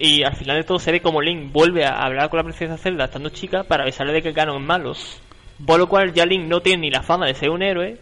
Y 0.00 0.24
al 0.24 0.34
final 0.34 0.56
de 0.56 0.64
todo 0.64 0.80
se 0.80 0.90
ve 0.90 1.00
como 1.00 1.22
Link 1.22 1.52
vuelve 1.52 1.84
a 1.84 2.02
hablar 2.02 2.28
con 2.28 2.38
la 2.38 2.42
princesa 2.42 2.76
Zelda 2.76 3.04
estando 3.04 3.28
chica 3.28 3.62
para 3.62 3.84
avisarle 3.84 4.12
de 4.12 4.22
que 4.22 4.32
Ganon 4.32 4.60
es 4.60 4.66
malo. 4.66 4.94
Por 5.64 5.78
lo 5.78 5.88
cual 5.88 6.12
ya 6.12 6.26
Link 6.26 6.48
no 6.48 6.60
tiene 6.60 6.82
ni 6.82 6.90
la 6.90 7.04
fama 7.04 7.26
de 7.26 7.34
ser 7.34 7.50
un 7.50 7.62
héroe, 7.62 7.98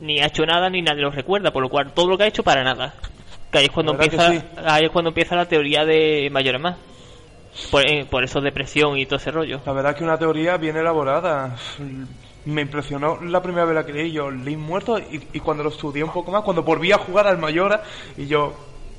ni 0.00 0.20
ha 0.20 0.28
hecho 0.28 0.46
nada, 0.46 0.70
ni 0.70 0.80
nadie 0.80 1.02
lo 1.02 1.10
recuerda. 1.10 1.50
Por 1.50 1.62
lo 1.62 1.68
cual 1.68 1.92
todo 1.92 2.08
lo 2.08 2.16
que 2.16 2.24
ha 2.24 2.28
hecho 2.28 2.42
para 2.42 2.64
nada. 2.64 2.94
Que 3.50 3.58
ahí 3.58 3.64
es 3.66 3.70
cuando 3.70 3.92
empieza, 3.92 4.30
sí. 4.30 4.40
ahí 4.64 4.84
es 4.86 4.90
cuando 4.90 5.10
empieza 5.10 5.36
la 5.36 5.46
teoría 5.46 5.84
de 5.84 6.30
Mayor 6.32 6.58
más. 6.58 6.78
Por, 7.70 7.86
eh, 7.86 8.06
por 8.08 8.24
eso 8.24 8.40
depresión 8.40 8.96
y 8.96 9.04
todo 9.04 9.16
ese 9.16 9.30
rollo. 9.30 9.60
La 9.66 9.74
verdad 9.74 9.94
que 9.94 10.04
una 10.04 10.16
teoría 10.16 10.56
bien 10.56 10.78
elaborada. 10.78 11.54
Me 12.44 12.62
impresionó 12.62 13.20
la 13.22 13.40
primera 13.42 13.64
vez 13.64 13.74
la 13.74 13.86
que 13.86 13.92
leí 13.92 14.10
yo, 14.12 14.30
Link 14.30 14.58
muerto, 14.58 14.98
y, 14.98 15.20
y 15.32 15.40
cuando 15.40 15.62
lo 15.62 15.68
estudié 15.70 16.02
un 16.02 16.10
poco 16.12 16.32
más, 16.32 16.42
cuando 16.42 16.62
volví 16.62 16.90
a 16.92 16.98
jugar 16.98 17.26
al 17.28 17.38
Mayora, 17.38 17.82
y 18.16 18.26
yo, 18.26 18.52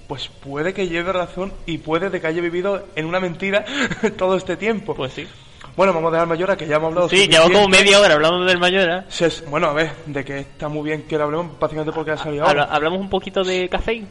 pues 0.07 0.27
puede 0.27 0.73
que 0.73 0.87
lleve 0.87 1.11
razón 1.11 1.51
y 1.65 1.77
puede 1.79 2.09
de 2.09 2.21
que 2.21 2.27
haya 2.27 2.41
vivido 2.41 2.85
en 2.95 3.05
una 3.05 3.19
mentira 3.19 3.65
todo 4.17 4.37
este 4.37 4.55
tiempo. 4.55 4.95
Pues 4.95 5.13
sí. 5.13 5.27
Bueno, 5.75 5.91
vamos 5.91 6.09
a 6.09 6.11
dejar 6.13 6.27
Mayora, 6.27 6.55
que 6.55 6.67
ya 6.67 6.75
hemos 6.75 6.89
hablado. 6.89 7.09
Sí, 7.09 7.27
llevamos 7.27 7.51
como 7.53 7.67
media 7.67 7.99
hora 7.99 8.13
hablando 8.13 8.45
del 8.45 8.59
Mayora. 8.59 9.05
Es- 9.19 9.43
bueno, 9.49 9.67
a 9.67 9.73
ver, 9.73 9.91
de 10.05 10.23
que 10.23 10.39
está 10.39 10.69
muy 10.69 10.83
bien 10.83 11.01
que 11.03 11.17
lo 11.17 11.23
hablemos, 11.23 11.59
básicamente 11.59 11.91
porque 11.91 12.11
ha 12.11 12.17
salido 12.17 12.45
ahora. 12.45 12.63
hablamos 12.65 12.99
un 12.99 13.09
poquito 13.09 13.43
de 13.43 13.67
Café. 13.69 14.03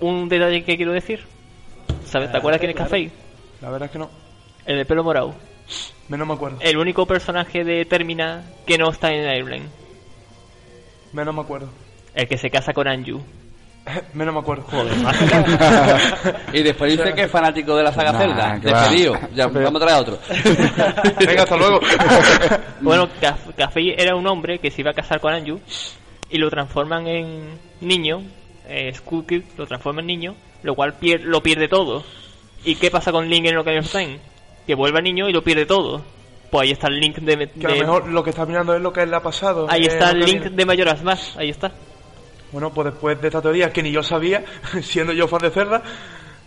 Un 0.00 0.28
detalle 0.28 0.62
que 0.62 0.76
quiero 0.76 0.92
decir. 0.92 1.24
¿Sabes? 2.04 2.30
¿Te 2.30 2.38
acuerdas 2.38 2.58
quién 2.60 2.70
es. 2.70 2.76
Café? 2.76 3.10
La 3.60 3.70
verdad 3.70 3.86
es 3.86 3.92
que 3.92 3.98
no. 3.98 4.10
El 4.66 4.76
de 4.78 4.84
pelo 4.84 5.02
morado. 5.02 5.34
Menos 6.08 6.26
me 6.26 6.34
acuerdo. 6.34 6.58
El 6.60 6.76
único 6.76 7.06
personaje 7.06 7.64
de 7.64 7.84
Termina 7.84 8.42
que 8.66 8.78
no 8.78 8.90
está 8.90 9.12
en 9.12 9.24
Airline. 9.26 9.68
Menos 11.12 11.34
me 11.34 11.40
acuerdo. 11.42 11.68
El 12.14 12.26
que 12.28 12.36
se 12.38 12.50
casa 12.50 12.72
con 12.72 12.88
Anju. 12.88 13.20
Menos 14.14 14.34
me 14.34 14.40
acuerdo. 14.40 14.64
Joder, 14.64 14.92
Y 16.52 16.62
después 16.62 16.92
dice 16.96 17.14
que 17.14 17.22
es 17.22 17.30
fanático 17.30 17.76
de 17.76 17.82
la 17.84 17.92
saga 17.92 18.12
Nah, 18.12 18.18
Zelda. 18.18 18.60
que. 18.60 18.66
Despedido. 18.68 19.14
Ya, 19.34 19.46
vamos 19.46 19.82
a 19.82 19.84
traer 19.86 19.96
a 19.96 20.00
otro. 20.00 20.18
Venga, 21.26 21.42
hasta 21.44 21.56
luego. 21.56 21.80
Bueno, 22.80 23.08
Caf- 23.20 23.54
Café 23.56 24.00
era 24.02 24.14
un 24.16 24.26
hombre 24.26 24.58
que 24.58 24.70
se 24.70 24.80
iba 24.82 24.90
a 24.90 24.94
casar 24.94 25.20
con 25.20 25.32
Anju 25.32 25.60
y 26.30 26.38
lo 26.38 26.50
transforman 26.50 27.06
en 27.06 27.58
niño. 27.80 28.22
Eh, 28.68 28.92
Skull 28.94 29.26
Kid 29.26 29.42
lo 29.56 29.66
transforma 29.66 30.00
en 30.00 30.06
niño, 30.06 30.34
lo 30.62 30.74
cual 30.74 30.94
pier- 31.00 31.22
lo 31.24 31.42
pierde 31.42 31.66
todo. 31.68 32.04
¿Y 32.64 32.76
qué 32.76 32.90
pasa 32.90 33.10
con 33.10 33.28
Link 33.28 33.46
en 33.46 33.56
Ocarina 33.56 33.80
of 33.82 33.90
Time? 33.90 34.18
Que 34.70 34.76
vuelve 34.76 35.00
a 35.00 35.02
niño 35.02 35.28
y 35.28 35.32
lo 35.32 35.42
pierde 35.42 35.66
todo. 35.66 36.00
Pues 36.48 36.62
ahí 36.62 36.70
está 36.70 36.86
el 36.86 37.00
link 37.00 37.16
de... 37.16 37.48
Que 37.48 37.66
a 37.66 37.70
lo 37.70 37.76
mejor 37.76 38.06
lo 38.06 38.22
que 38.22 38.30
está 38.30 38.46
mirando 38.46 38.72
es 38.72 38.80
lo 38.80 38.92
que 38.92 39.04
le 39.04 39.16
ha 39.16 39.20
pasado. 39.20 39.66
ahí 39.68 39.82
está 39.84 40.12
el 40.12 40.20
link 40.20 40.42
viene. 40.42 40.50
de 40.56 40.64
Mayoras 40.64 41.02
más, 41.02 41.36
ahí 41.36 41.50
está. 41.50 41.72
Bueno, 42.52 42.70
pues 42.72 42.84
después 42.92 43.20
de 43.20 43.26
esta 43.26 43.42
teoría 43.42 43.72
que 43.72 43.82
ni 43.82 43.90
yo 43.90 44.04
sabía, 44.04 44.44
siendo 44.80 45.12
yo 45.12 45.26
fan 45.26 45.40
de 45.40 45.50
Zelda, 45.50 45.82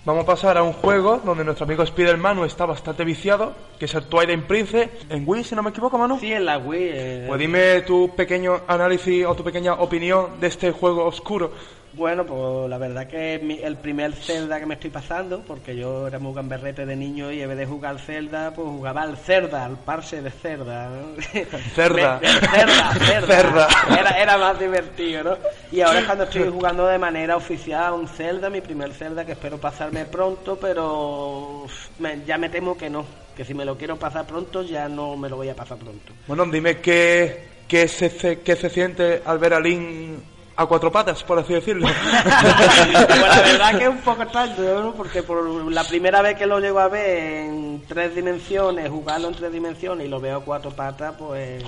vamos 0.05 0.23
a 0.23 0.25
pasar 0.25 0.57
a 0.57 0.63
un 0.63 0.71
juego 0.71 1.21
donde 1.25 1.43
nuestro 1.43 1.65
amigo 1.65 1.83
Spider-Man 1.83 2.45
está 2.45 2.65
bastante 2.65 3.03
viciado, 3.03 3.51
que 3.77 3.83
es 3.83 3.93
el 3.93 4.05
Twilight 4.05 4.43
Princess, 4.45 4.87
en 5.09 5.23
Wii, 5.27 5.43
si 5.43 5.53
no 5.55 5.61
me 5.63 5.71
equivoco, 5.71 5.97
Manu. 5.97 6.17
Sí, 6.17 6.31
en 6.31 6.45
la 6.45 6.59
Wii. 6.59 6.79
eh, 6.93 7.25
Pues 7.27 7.39
dime 7.41 7.81
tu 7.81 8.15
pequeño 8.15 8.61
análisis 8.69 9.25
o 9.25 9.35
tu 9.35 9.43
pequeña 9.43 9.73
opinión 9.73 10.39
de 10.39 10.47
este 10.47 10.71
juego 10.71 11.03
oscuro. 11.03 11.51
Bueno, 11.95 12.25
pues 12.25 12.69
la 12.71 12.79
verdad 12.79 13.05
que 13.07 13.39
mi- 13.43 13.59
el 13.61 13.75
primer 13.77 14.13
Zelda 14.13 14.59
que 14.59 14.65
me 14.65 14.73
estoy 14.73 14.89
pasando, 14.89 15.41
porque 15.45 15.75
yo 15.75 16.07
era 16.07 16.17
muy 16.17 16.33
gamberrete 16.33 16.87
de 16.87 16.95
niño 16.95 17.31
y 17.31 17.41
en 17.41 17.49
vez 17.49 17.57
de 17.59 17.67
jugar 17.67 17.99
Zelda, 17.99 18.51
pues 18.53 18.67
jugaba 18.67 19.03
al 19.03 19.15
Cerda, 19.15 19.65
al 19.65 19.77
parse 19.77 20.21
de 20.23 20.31
Cerda. 20.31 20.89
¿no? 20.89 21.21
Cerda. 21.75 22.19
Me- 22.19 22.27
Cerda, 22.29 22.93
Cerda. 22.95 23.27
Cerda. 23.27 23.67
Era, 23.99 24.09
era 24.21 24.37
más 24.39 24.59
divertido, 24.59 25.23
¿no? 25.23 25.37
Y 25.71 25.81
ahora 25.81 25.99
es 25.99 26.05
cuando 26.05 26.23
estoy 26.23 26.49
jugando 26.49 26.87
de 26.87 26.97
manera 26.97 27.35
oficial 27.37 27.83
a 27.83 27.93
un 27.93 28.07
Zelda, 28.07 28.49
mi 28.49 28.61
primer 28.61 28.91
Zelda, 28.93 29.23
que 29.23 29.33
espero 29.33 29.59
pasarme 29.59 30.05
pronto, 30.05 30.57
pero 30.59 31.67
me- 31.99 32.23
ya 32.25 32.39
me 32.39 32.49
temo 32.49 32.75
que 32.75 32.89
no, 32.89 33.05
que 33.37 33.45
si 33.45 33.53
me 33.53 33.65
lo 33.65 33.77
quiero 33.77 33.97
pasar 33.97 34.25
pronto 34.25 34.63
ya 34.63 34.89
no 34.89 35.15
me 35.15 35.29
lo 35.29 35.35
voy 35.35 35.49
a 35.49 35.55
pasar 35.55 35.77
pronto. 35.77 36.11
Bueno, 36.25 36.43
dime 36.47 36.79
qué, 36.79 37.49
qué, 37.67 37.87
se, 37.87 38.39
qué 38.39 38.55
se 38.55 38.69
siente 38.71 39.21
al 39.23 39.37
ver 39.37 39.53
a 39.53 39.59
Link 39.59 40.17
a 40.55 40.65
cuatro 40.65 40.91
patas, 40.91 41.23
por 41.23 41.39
así 41.39 41.53
decirlo. 41.53 41.87
pues 42.23 43.19
la 43.35 43.41
verdad 43.41 43.77
que 43.77 43.83
es 43.83 43.89
un 43.89 43.97
poco 43.97 44.23
extraño, 44.23 44.81
¿no? 44.81 44.93
porque 44.93 45.23
por 45.23 45.71
la 45.71 45.83
primera 45.83 46.21
vez 46.21 46.37
que 46.37 46.45
lo 46.45 46.59
llego 46.59 46.79
a 46.79 46.87
ver 46.87 47.45
en 47.45 47.83
tres 47.87 48.15
dimensiones, 48.15 48.89
jugarlo 48.89 49.29
en 49.29 49.35
tres 49.35 49.51
dimensiones 49.51 50.05
y 50.05 50.09
lo 50.09 50.19
veo 50.19 50.37
a 50.37 50.43
cuatro 50.43 50.71
patas, 50.71 51.15
pues 51.17 51.63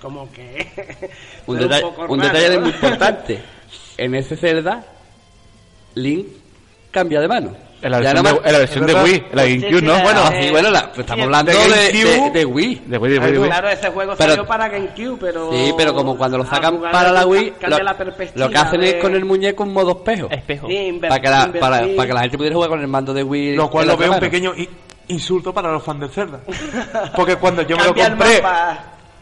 como 0.00 0.30
que 0.32 0.70
Un, 1.46 1.58
es 1.58 1.62
detalle, 1.62 1.86
un 2.08 2.20
raro, 2.20 2.32
detalle 2.32 2.54
¿no? 2.54 2.60
muy 2.62 2.70
importante. 2.70 3.42
En 3.96 4.14
ese 4.14 4.36
Zelda, 4.36 4.84
Link 5.94 6.26
cambia 6.90 7.20
de 7.20 7.28
mano. 7.28 7.71
En 7.82 7.90
la 7.90 7.98
versión, 7.98 8.22
de, 8.24 8.32
más- 8.32 8.40
en 8.44 8.52
la 8.52 8.58
versión 8.58 8.86
de 8.86 8.92
¿verdad? 8.94 9.04
Wii, 9.04 9.14
en 9.30 9.36
la 9.36 9.42
GameCube, 9.42 9.78
sí, 9.80 9.84
¿no? 9.86 10.02
Bueno, 10.02 10.20
sí, 10.40 10.50
bueno, 10.50 10.70
la- 10.70 10.86
pues 10.88 10.98
estamos 11.00 11.24
hablando 11.24 11.52
de 11.52 11.58
de, 11.58 11.64
de- 11.64 12.30
de 12.30 12.44
Wii. 12.44 12.82
de 12.86 12.98
Wii, 12.98 13.12
de 13.12 13.18
Wii, 13.18 13.32
de 13.32 13.38
Wii. 13.40 13.48
Claro, 13.48 13.68
ese 13.68 13.90
juego 13.90 14.14
Pero- 14.16 14.30
salió 14.30 14.46
para 14.46 14.68
GameCube, 14.68 15.18
pero... 15.20 15.50
Sí, 15.52 15.74
pero 15.76 15.94
como 15.94 16.16
cuando 16.16 16.38
lo 16.38 16.46
sacan 16.46 16.80
para 16.80 17.10
la 17.10 17.26
Wii, 17.26 17.52
lo, 17.66 17.78
la 17.80 17.96
perspectiva 17.96 18.46
lo 18.46 18.52
que 18.52 18.58
hacen 18.58 18.82
es 18.84 18.94
con 18.96 19.14
el 19.16 19.24
muñeco 19.24 19.64
un 19.64 19.72
modo 19.72 19.90
espejo. 19.92 20.28
Espejo. 20.30 20.68
Sí, 20.68 20.74
inver- 20.74 21.08
Para 21.08 21.20
que, 21.20 21.28
la, 21.28 21.52
para, 21.60 21.78
para 21.96 22.06
que 22.08 22.14
la 22.14 22.20
gente 22.20 22.36
pudiera 22.38 22.54
jugar 22.54 22.70
con 22.70 22.80
el 22.80 22.88
mando 22.88 23.12
de 23.12 23.22
Wii. 23.24 23.56
Lo 23.56 23.68
cual 23.68 23.88
lo 23.88 23.96
veo 23.96 24.12
un 24.12 24.20
pequeño 24.20 24.54
i- 24.56 24.68
insulto 25.08 25.52
para 25.52 25.72
los 25.72 25.82
fans 25.82 26.00
de 26.02 26.08
Zelda. 26.08 26.40
Porque 27.16 27.34
cuando 27.36 27.62
yo 27.62 27.76
me 27.76 27.84
lo 27.84 27.94
compré, 27.94 28.42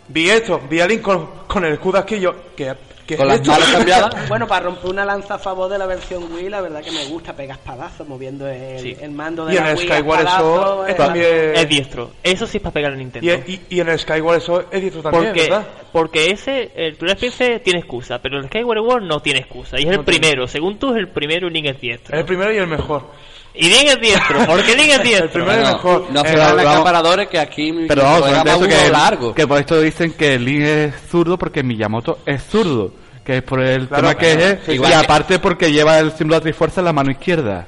vi 0.09 0.29
esto, 0.29 0.61
vi 0.69 0.81
a 0.81 0.87
Link 0.87 1.01
con, 1.01 1.27
con 1.47 1.65
el 1.65 1.73
escudo 1.75 1.99
aquí 1.99 2.17
y 2.17 2.21
yo, 2.21 2.35
¿qué, 2.57 2.75
qué 3.11 3.17
Con 3.17 3.31
es 3.31 3.39
las 3.39 3.47
manos 3.49 3.69
cambiadas. 3.71 4.15
Bueno, 4.29 4.47
para 4.47 4.67
romper 4.67 4.91
una 4.91 5.05
lanza 5.05 5.35
a 5.35 5.39
favor 5.39 5.69
de 5.71 5.79
la 5.79 5.87
versión 5.87 6.33
Wii, 6.33 6.49
la 6.49 6.61
verdad 6.61 6.83
que 6.83 6.91
me 6.93 7.05
gusta 7.07 7.35
pegar 7.35 7.59
espadazos 7.59 8.07
moviendo 8.09 8.47
el, 8.47 8.79
Sí. 8.81 8.97
el 9.01 9.11
mando 9.11 9.45
de 9.47 9.55
Y 9.55 9.57
en 9.59 9.65
la 9.65 9.71
el 9.73 9.79
Wii. 9.79 9.87
Skyward 9.89 10.21
eso 10.27 10.87
eh, 10.89 10.95
también... 10.95 11.27
Es 11.55 11.69
diestro. 11.69 12.11
Eso 12.23 12.47
sí 12.47 12.57
es 12.59 12.63
para 12.63 12.73
pegar 12.75 12.93
a 12.93 12.97
Nintendo. 12.97 13.27
Y, 13.47 13.53
y, 13.53 13.61
y 13.77 13.81
en 13.81 13.89
el 13.89 13.99
Skyward 13.99 14.39
eso 14.39 14.65
es 14.71 14.83
dicho 14.83 15.03
también, 15.03 15.27
porque, 15.27 15.43
¿verdad? 15.43 15.67
porque 15.93 16.31
ese, 16.31 16.71
el 16.75 16.97
Twilight 16.97 17.19
Princess 17.19 17.63
tiene 17.63 17.81
excusa, 17.81 18.19
pero 18.21 18.39
el 18.39 18.47
Skyward 18.47 18.79
World 18.81 19.07
no 19.09 19.21
tiene 19.21 19.41
excusa. 19.41 19.77
Y 19.79 19.83
es 19.83 19.89
el 19.91 20.05
tiene. 20.05 20.05
primero, 20.05 20.47
según 20.47 20.79
tú 20.79 20.91
es 20.93 20.97
el 20.99 21.09
primero 21.09 21.49
y 21.49 21.51
Link 21.51 21.67
es 21.67 21.81
diestro. 21.81 22.15
Es 22.17 22.21
el 22.21 22.27
primero 22.27 22.53
y 22.53 22.57
el 22.59 22.67
mejor. 22.67 23.05
Y 23.53 23.65
Link 23.69 23.87
es 23.89 24.01
diestro, 24.01 24.39
porque 24.47 24.77
Link 24.77 24.91
es 24.91 25.03
diestro. 25.03 25.25
El 25.25 25.31
primero 25.31 25.53
y 25.55 25.63
Bueno, 25.63 25.73
mejor. 25.77 26.07
No 26.13 26.21
Eh, 26.25 26.29
se 26.29 26.37
dan 26.37 26.61
acaparadores 26.61 27.29
que 27.29 27.39
aquí 27.41 27.73
Pero 27.89 28.03
vamos, 28.05 28.29
que, 28.69 28.91
largo. 28.91 29.35
que 29.35 29.47
por 29.49 29.59
esto 29.59 29.81
dicen 29.81 30.13
que 30.13 30.39
Link 30.39 30.61
es 30.63 30.95
zurdo 31.11 31.37
porque 31.37 31.63
Miyamoto 31.65 32.19
es 32.27 32.43
zurdo. 32.45 32.93
Que 33.25 33.37
es 33.39 33.43
por 33.43 33.61
el 33.61 33.87
Claro, 33.89 34.09
tema 34.09 34.15
que 34.19 34.35
claro, 34.37 34.53
es. 34.53 34.59
sí, 34.67 34.81
y 34.89 34.93
aparte 34.93 35.39
porque 35.39 35.71
lleva 35.73 35.99
el 35.99 36.13
símbolo 36.13 36.37
de 36.37 36.41
Trifuerza 36.43 36.81
en 36.81 36.87
la 36.87 36.93
mano 36.93 37.11
izquierda. 37.11 37.67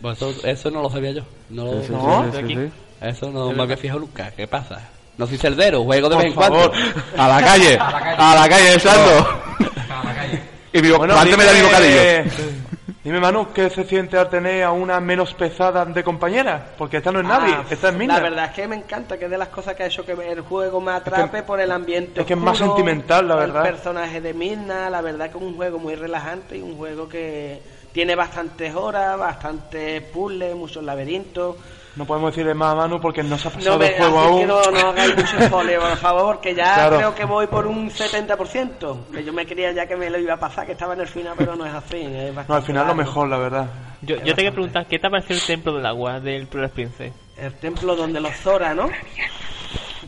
Pues 0.00 0.16
eso, 0.16 0.34
eso 0.46 0.70
no 0.70 0.82
lo 0.82 0.90
sabía 0.90 1.12
yo. 1.12 1.22
No, 1.50 1.64
lo- 1.66 1.80
Sí, 1.80 1.86
sí, 1.88 1.92
¿No? 1.92 2.24
sí, 2.24 2.30
sí, 2.38 2.44
Aquí. 2.44 2.54
sí. 2.56 2.70
Eso 3.02 3.30
no 3.30 3.52
me 3.52 3.62
había 3.62 3.76
fijado 3.76 4.00
nunca. 4.00 4.30
¿Qué 4.30 4.46
pasa? 4.46 4.80
No 5.18 5.26
soy 5.26 5.36
cerdero, 5.36 5.84
juego 5.84 6.08
de 6.08 6.14
Por 6.16 6.24
vez 6.24 6.32
en 6.32 6.36
cuando. 6.36 6.72
A 7.18 7.28
la 7.28 7.40
calle, 7.44 7.78
a 7.78 8.34
la 8.34 8.48
calle, 8.48 8.72
exacto. 8.74 9.40
Y 10.72 10.80
mi 10.80 10.90
Bueno, 10.90 11.16
antes 11.18 11.36
me 11.36 11.44
da 11.44 11.52
mi 11.52 11.60
bocadillo. 11.62 12.00
Dime, 13.02 13.18
Manu, 13.18 13.50
¿qué 13.54 13.70
se 13.70 13.84
siente 13.84 14.18
al 14.18 14.28
tener 14.28 14.62
a 14.62 14.72
una 14.72 15.00
menos 15.00 15.32
pesada 15.32 15.86
de 15.86 16.04
compañera? 16.04 16.66
Porque 16.76 16.98
esta 16.98 17.10
no 17.10 17.20
es 17.20 17.24
nadie, 17.26 17.54
Ah, 17.54 17.64
esta 17.70 17.88
es 17.88 17.94
Mina. 17.94 18.14
La 18.16 18.20
verdad 18.20 18.44
es 18.46 18.50
que 18.50 18.68
me 18.68 18.76
encanta, 18.76 19.18
que 19.18 19.24
es 19.24 19.30
de 19.30 19.38
las 19.38 19.48
cosas 19.48 19.74
que 19.74 19.84
ha 19.84 19.86
hecho 19.86 20.04
que 20.04 20.12
el 20.12 20.42
juego 20.42 20.82
me 20.82 20.92
atrape 20.92 21.42
por 21.42 21.60
el 21.60 21.72
ambiente. 21.72 22.20
es 22.20 22.26
que 22.26 22.34
es 22.34 22.38
más 22.38 22.58
sentimental, 22.58 23.26
la 23.26 23.36
verdad. 23.36 23.64
El 23.66 23.72
personaje 23.72 24.20
de 24.20 24.34
Mirna, 24.34 24.90
la 24.90 25.00
verdad 25.00 25.30
que 25.30 25.38
es 25.38 25.42
un 25.42 25.56
juego 25.56 25.78
muy 25.78 25.94
relajante 25.94 26.58
y 26.58 26.60
un 26.60 26.76
juego 26.76 27.08
que 27.08 27.62
tiene 27.92 28.14
bastantes 28.14 28.74
horas, 28.74 29.18
bastantes 29.18 30.02
puzzles, 30.02 30.54
muchos 30.54 30.84
laberintos. 30.84 31.56
No 31.96 32.04
podemos 32.04 32.30
decirle 32.32 32.54
más 32.54 32.72
a 32.72 32.76
Manu 32.76 33.00
porque 33.00 33.22
no 33.22 33.36
se 33.36 33.48
ha 33.48 33.50
pasado 33.50 33.72
No, 33.72 33.78
me, 33.78 33.88
el 33.88 33.94
juego 33.96 34.18
aún. 34.20 34.40
que 34.40 34.46
no, 34.46 34.62
no 34.70 34.78
hagáis 34.90 35.16
mucho 35.16 35.40
spoiler, 35.46 35.80
por 35.80 35.96
favor, 35.96 36.40
que 36.40 36.54
ya 36.54 36.74
Claro. 36.74 36.96
creo 36.98 37.14
que 37.16 37.24
voy 37.24 37.46
por 37.48 37.66
un 37.66 37.90
70%. 37.90 38.98
Que 39.12 39.24
yo 39.24 39.32
me 39.32 39.44
creía 39.46 39.72
ya 39.72 39.86
que 39.86 39.96
me 39.96 40.08
lo 40.08 40.18
iba 40.18 40.34
a 40.34 40.38
pasar, 40.38 40.66
que 40.66 40.72
estaba 40.72 40.94
en 40.94 41.00
el 41.00 41.08
final, 41.08 41.34
pero 41.36 41.56
no 41.56 41.66
es 41.66 41.74
así. 41.74 41.96
es 41.98 42.32
No, 42.48 42.54
al 42.54 42.62
final 42.62 42.82
lo 42.86 42.94
largo. 42.94 42.94
mejor, 42.94 43.28
la 43.28 43.38
verdad. 43.38 43.66
Yo, 44.02 44.16
yo 44.16 44.22
te 44.22 44.34
quería 44.36 44.52
preguntar, 44.52 44.86
¿qué 44.86 44.98
te 44.98 45.06
ha 45.08 45.10
parecido 45.10 45.38
el 45.40 45.46
templo 45.46 45.72
del 45.74 45.84
agua 45.86 46.20
del 46.20 46.46
Princess? 46.46 47.12
El 47.36 47.54
templo 47.54 47.96
donde 47.96 48.20
los 48.20 48.34
Zora, 48.36 48.72
¿no? 48.72 48.88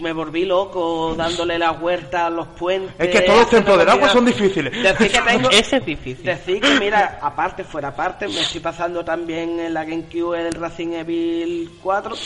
Me 0.02 0.12
volví 0.12 0.44
loco 0.44 1.14
dándole 1.16 1.56
la 1.58 1.70
huerta 1.70 2.26
a 2.26 2.30
los 2.30 2.48
puentes. 2.48 2.94
Es 2.98 3.08
que 3.08 3.20
todos 3.20 3.38
los 3.38 3.50
templos 3.50 3.78
del 3.78 3.88
agua 3.88 4.08
son 4.08 4.24
difíciles. 4.24 4.82
Decir 4.82 5.12
que 5.12 5.20
tengo... 5.28 5.48
Ese 5.50 5.76
es 5.76 5.86
difícil. 5.86 6.24
Decir 6.24 6.60
que, 6.60 6.80
mira, 6.80 7.20
aparte, 7.22 7.62
fuera 7.62 7.88
aparte, 7.88 8.26
me 8.26 8.40
estoy 8.40 8.60
pasando 8.60 9.04
también 9.04 9.60
en 9.60 9.72
la 9.72 9.84
GameCube 9.84 10.48
el 10.48 10.54
Racing 10.54 10.88
Evil 10.94 11.70
4 11.80 12.16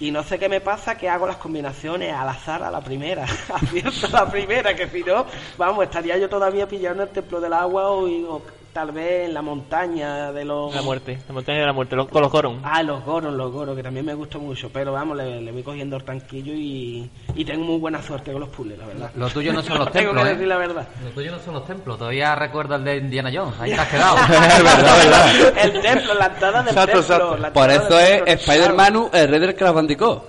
y 0.00 0.10
no 0.10 0.24
sé 0.24 0.36
qué 0.36 0.48
me 0.48 0.60
pasa 0.60 0.96
que 0.96 1.08
hago 1.08 1.28
las 1.28 1.36
combinaciones 1.36 2.12
al 2.12 2.28
azar 2.28 2.60
a 2.64 2.72
la 2.72 2.80
primera. 2.80 3.22
Acierto 3.54 4.08
a 4.08 4.24
la 4.24 4.30
primera, 4.30 4.74
que 4.74 4.88
si 4.88 5.04
no, 5.04 5.24
vamos, 5.56 5.84
estaría 5.84 6.18
yo 6.18 6.28
todavía 6.28 6.66
pillando 6.66 7.04
el 7.04 7.10
templo 7.10 7.40
del 7.40 7.52
agua 7.52 7.88
o, 7.90 8.08
o 8.34 8.42
tal 8.72 8.90
vez 8.92 9.26
en 9.28 9.34
la 9.34 9.42
montaña 9.42 10.32
de 10.32 10.44
los... 10.44 10.74
La 10.74 10.82
muerte, 10.82 11.18
la 11.28 11.34
montaña 11.34 11.60
de 11.60 11.66
la 11.66 11.72
muerte, 11.72 11.94
lo- 11.96 12.08
con 12.08 12.22
los 12.22 12.32
Goron. 12.32 12.60
Ah, 12.64 12.82
los 12.82 13.04
goros, 13.04 13.32
los 13.34 13.52
goros, 13.52 13.76
que 13.76 13.82
también 13.82 14.06
me 14.06 14.14
gustó 14.14 14.38
mucho, 14.38 14.70
pero 14.72 14.92
vamos, 14.92 15.16
le, 15.16 15.40
le 15.42 15.52
voy 15.52 15.62
cogiendo 15.62 15.96
el 15.96 16.04
tranquillo 16.04 16.52
y, 16.54 17.08
y 17.34 17.44
tengo 17.44 17.64
muy 17.64 17.78
buena 17.78 18.02
suerte 18.02 18.32
con 18.32 18.40
los 18.40 18.48
puzzles, 18.48 18.78
la 18.78 18.86
verdad. 18.86 19.10
Lo 19.16 19.28
tuyo 19.28 19.52
no 19.52 19.62
son 19.62 19.78
los 19.78 19.92
Tengo 19.92 20.10
templos, 20.10 20.24
que 20.24 20.30
¿eh? 20.30 20.32
decir 20.34 20.48
la 20.48 20.56
verdad. 20.56 20.88
Lo 21.04 21.10
tuyo 21.10 21.32
no 21.32 21.38
son 21.40 21.54
los 21.54 21.66
templos. 21.66 21.98
Todavía 21.98 22.34
recuerdo 22.34 22.74
el 22.76 22.84
de 22.84 22.96
Indiana 22.96 23.30
Jones. 23.32 23.54
Ahí 23.60 23.72
te 23.72 23.80
has 23.80 23.88
quedado. 23.88 24.16
Es 24.32 24.62
verdad, 24.64 24.96
verdad. 24.96 25.58
El 25.64 25.80
templo, 25.82 26.14
la 26.14 26.26
entrada 26.26 26.62
del 26.62 26.68
Exacto, 26.74 26.92
templo. 26.98 27.14
exacto. 27.14 27.36
la 27.36 27.52
Por 27.52 27.70
eso 27.70 27.94
del 27.96 28.22
es 28.28 28.40
Spider-Man 28.48 29.10
el 29.12 29.28
rey 29.28 29.40
del 29.40 29.54
Crash 29.54 29.74
Bandicoot. 29.74 30.22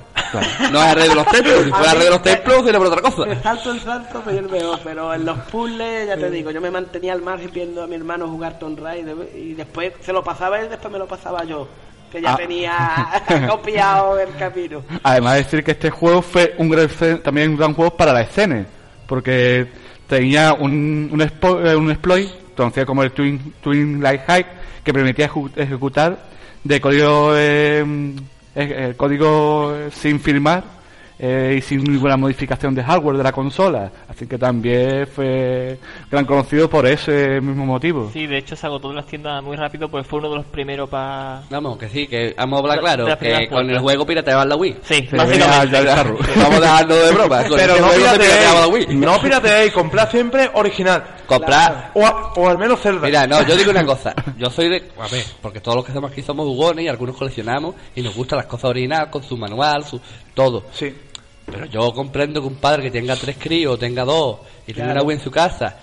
No 0.72 0.82
es 0.84 0.90
el 0.90 0.96
rey 0.96 1.10
de 1.10 1.16
los 1.16 1.28
templos. 1.28 1.64
Si 1.66 1.70
fuera 1.72 1.92
el 1.92 1.96
rey 1.98 2.04
de 2.06 2.10
los 2.12 2.22
templos, 2.24 2.64
sería 2.64 2.78
por 2.80 2.88
otra 2.88 3.02
De 3.02 3.02
cosa. 3.16 3.42
salto 3.44 3.72
en 3.72 3.80
salto 3.82 4.22
soy 4.24 4.38
el 4.38 4.50
mejor, 4.50 4.80
pero 4.84 5.14
en 5.14 5.26
los 5.26 5.38
puzzles, 5.40 6.08
ya 6.08 6.16
te 6.18 6.30
digo, 6.30 6.52
yo 6.52 6.62
me 6.62 6.72
mantenía 6.72 7.14
al 7.14 7.22
margen 7.22 7.50
viendo 7.54 7.84
a 7.84 7.88
mi 7.88 7.96
hermano 7.96 8.28
jugar 8.28 8.58
Tomb 8.60 8.80
Raider 8.80 9.16
y 9.36 9.54
después 9.54 9.94
se 10.02 10.14
lo 10.14 10.24
pasaba 10.24 10.60
él, 10.60 10.70
después 10.70 10.92
me 10.92 11.00
lo 11.00 11.08
pasaba 11.08 11.44
yo, 11.44 11.68
que 12.12 12.22
ya 12.22 12.34
Ah. 12.34 12.38
tenía 12.38 13.48
copiado 13.50 14.20
el 14.20 14.36
camino. 14.38 14.84
Además 15.04 15.34
de 15.34 15.44
decir 15.44 15.64
que 15.64 15.72
este 15.72 15.90
juego 15.90 16.22
fue 16.22 16.56
un 16.58 16.70
gran, 16.70 16.88
también 17.22 17.52
un 17.52 17.58
gran 17.58 17.74
juego 17.74 17.96
para 17.98 18.14
la 18.14 18.22
escena, 18.22 18.66
porque 19.08 19.68
tenía 20.08 20.54
un, 20.54 21.10
un, 21.12 21.20
expo- 21.20 21.66
eh, 21.66 21.76
un 21.76 21.90
exploit, 21.92 22.30
conocido 22.56 22.86
como 22.86 23.04
el 23.04 23.12
Twin, 23.12 23.54
Twin 23.62 24.02
Light 24.02 24.22
Hike, 24.28 24.48
que 24.84 24.94
permitía 24.94 25.30
ejecutar 25.56 26.18
de 26.64 26.80
código, 26.82 27.32
eh, 27.36 27.84
eh, 28.56 28.94
código 28.96 29.76
sin 29.92 30.20
firmar 30.20 30.83
eh, 31.20 31.56
y 31.58 31.62
sin 31.62 31.84
ninguna 31.84 32.18
modificación 32.18 32.74
de 32.76 32.84
hardware 32.84 33.18
de 33.18 33.24
la 33.24 33.32
consola. 33.32 33.92
Así 34.10 34.28
que 34.28 34.38
también 34.38 35.08
fue 35.08 35.78
gran 36.12 36.26
conocido 36.26 36.70
por 36.70 36.86
ese 36.88 37.40
mismo 37.42 37.66
motivo. 37.66 38.10
Sí, 38.14 38.28
de 38.28 38.38
hecho 38.40 38.56
se 38.56 38.66
agotó 38.68 38.90
en 38.90 38.98
las 38.98 39.06
tiendas 39.06 39.42
muy 39.44 39.56
rápido, 39.56 39.90
pues 39.90 40.06
fue 40.08 40.20
uno 40.20 40.30
de 40.30 40.36
los 40.38 40.46
primeros 40.46 40.90
para... 40.90 41.42
Vamos, 41.50 41.78
que 41.78 41.90
sí, 41.90 42.08
que 42.08 42.34
vamos 42.38 42.58
a 42.58 42.62
hablar 42.62 42.80
claro, 42.80 43.06
que 43.06 43.16
primeras 43.16 43.50
con 43.50 43.70
el 43.70 43.80
juego 43.80 44.06
pirateaban 44.06 44.50
la 44.50 44.56
Wii. 44.56 44.76
Sí, 44.84 44.96
Sí, 45.10 45.16
básicamente. 45.16 45.72
ya- 45.72 45.84
ya- 45.84 45.96
ya- 45.96 46.04
Que 46.04 46.40
vamos 46.40 46.58
a 46.58 46.62
dejarnos 46.62 46.98
de 47.06 47.12
broma. 47.14 47.44
Con 47.48 47.58
Pero 47.58 47.80
no 47.80 47.90
pirateaba 47.90 48.60
la 48.62 48.68
Wii. 48.68 48.86
pirateéis, 48.86 49.00
no 49.00 49.22
pirateéis, 49.22 49.72
comprad 49.74 50.10
siempre 50.10 50.50
original. 50.54 51.04
Comprar. 51.28 51.92
O, 51.94 52.06
a- 52.06 52.34
o 52.36 52.50
al 52.50 52.58
menos 52.58 52.80
Zelda. 52.82 53.06
Mira, 53.08 53.26
no, 53.28 53.42
yo 53.48 53.56
digo 53.56 53.72
una 53.72 53.86
cosa. 53.86 54.14
Yo 54.38 54.50
soy 54.50 54.68
de. 54.70 54.92
A 55.00 55.08
ver, 55.08 55.24
porque 55.42 55.62
todos 55.62 55.78
los 55.78 55.86
que 55.86 55.94
somos 55.94 56.12
aquí 56.12 56.22
somos 56.22 56.46
jugones 56.46 56.84
y 56.86 56.88
algunos 56.90 57.16
coleccionamos 57.16 57.76
y 57.96 58.02
nos 58.02 58.14
gustan 58.16 58.38
las 58.38 58.46
cosas 58.46 58.66
originales 58.72 59.10
con 59.10 59.24
su 59.24 59.38
manual, 59.38 59.84
su. 59.86 60.00
todo. 60.34 60.66
Sí. 60.74 60.94
Pero 61.46 61.66
yo 61.66 61.94
comprendo 61.94 62.42
que 62.42 62.48
un 62.48 62.56
padre 62.56 62.84
que 62.84 62.92
tenga 62.92 63.16
tres 63.16 63.38
críos, 63.40 63.78
tenga 63.80 64.04
dos 64.06 64.40
y 64.66 64.74
tenga 64.74 64.92
una 64.94 65.04
Wii 65.04 65.18
en 65.18 65.24
su 65.24 65.30
casa, 65.32 65.76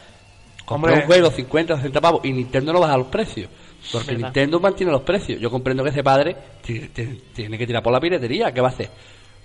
compre 0.64 0.92
un 0.94 1.02
juego 1.02 1.30
50 1.30 1.74
o 1.74 1.76
60 1.76 2.00
pavos 2.00 2.20
y 2.24 2.32
Nintendo 2.32 2.72
no 2.72 2.80
baja 2.80 2.96
los 2.96 3.06
precios. 3.08 3.48
Porque 3.92 4.12
Verdad. 4.12 4.26
Nintendo 4.28 4.60
mantiene 4.60 4.92
los 4.92 5.02
precios. 5.02 5.40
Yo 5.40 5.50
comprendo 5.50 5.82
que 5.82 5.90
ese 5.90 6.02
padre 6.02 6.36
ti- 6.62 6.88
ti- 6.88 7.22
tiene 7.34 7.56
que 7.56 7.66
tirar 7.66 7.82
por 7.82 7.92
la 7.92 8.00
piratería. 8.00 8.52
¿Qué 8.52 8.60
va 8.60 8.68
a 8.68 8.72
hacer? 8.72 8.90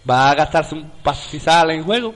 ¿Va 0.10 0.32
a 0.32 0.36
gastarse 0.36 0.76
un 0.76 0.90
pastizal 1.04 1.72
en 1.72 1.84
juego? 1.84 2.14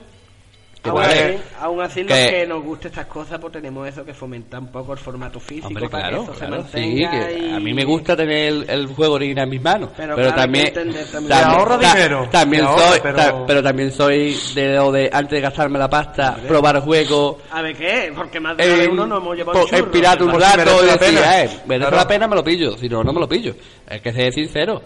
Aún 0.82 0.94
vale. 0.94 1.12
así, 1.34 1.42
aún 1.60 1.80
así, 1.82 2.02
los 2.04 2.16
Que- 2.16 2.46
nos 2.46 2.64
guste 2.64 2.88
estas 2.88 3.04
cosas, 3.04 3.38
pues 3.38 3.52
tenemos 3.52 3.86
eso 3.86 4.02
que 4.02 4.14
fomenta 4.14 4.58
un 4.58 4.68
poco 4.68 4.94
el 4.94 4.98
formato 4.98 5.38
físico 5.38 5.66
Hombre, 5.66 5.88
para 5.90 6.08
claro, 6.08 6.24
que 6.24 6.30
eso 6.32 6.38
claro, 6.46 6.62
se 6.62 6.82
sí, 6.82 7.02
mantenga. 7.04 7.28
que 7.28 7.38
y... 7.38 7.50
a 7.52 7.60
mí 7.60 7.74
me 7.74 7.84
gusta 7.84 8.16
tener 8.16 8.36
el, 8.48 8.64
el 8.70 8.86
juego 8.86 9.14
original 9.16 9.44
en 9.44 9.50
mis 9.50 9.60
manos, 9.62 9.90
Pero 9.94 10.14
pero, 10.16 10.28
claro, 10.32 10.40
hay 10.40 10.46
también, 10.72 10.72
también. 11.12 11.26
Te 11.28 11.34
ahorra 11.34 11.76
dinero, 11.76 12.28
también 12.30 12.64
soy, 12.64 13.00
pero- 13.02 13.16
ta- 13.16 13.46
pero 13.46 13.62
también 13.62 13.92
soy 13.92 14.38
de 14.54 14.74
lo 14.76 14.90
de 14.90 15.10
antes 15.12 15.32
de 15.32 15.40
gastarme 15.42 15.78
la 15.78 15.90
pasta, 15.90 16.36
probar 16.48 16.76
el 16.76 16.82
juego, 16.82 17.38
A 17.50 17.60
ver 17.60 17.76
qué, 17.76 18.12
porque 18.16 18.40
más 18.40 18.56
de 18.56 18.84
en, 18.84 18.92
uno 18.92 19.06
nos 19.06 19.20
hemos 19.20 19.36
llevado 19.36 19.58
po- 19.58 19.64
un 19.66 19.70
churro. 19.70 19.84
en 19.84 19.90
pirata 19.90 20.24
un 20.24 20.30
rato 20.40 20.62
y 20.82 20.86
la 20.86 20.96
decir, 20.96 21.14
pena. 21.18 21.42
eh, 21.44 21.50
merece 21.66 21.88
Claro. 21.90 21.96
la 21.96 22.08
pena 22.08 22.26
me 22.26 22.36
lo 22.36 22.42
pillo, 22.44 22.78
si 22.78 22.88
no, 22.88 23.04
no 23.04 23.12
me 23.12 23.20
lo 23.20 23.28
pillo. 23.28 23.54
Hay 23.86 24.00
que 24.00 24.12
ser 24.14 24.32
sincero, 24.32 24.80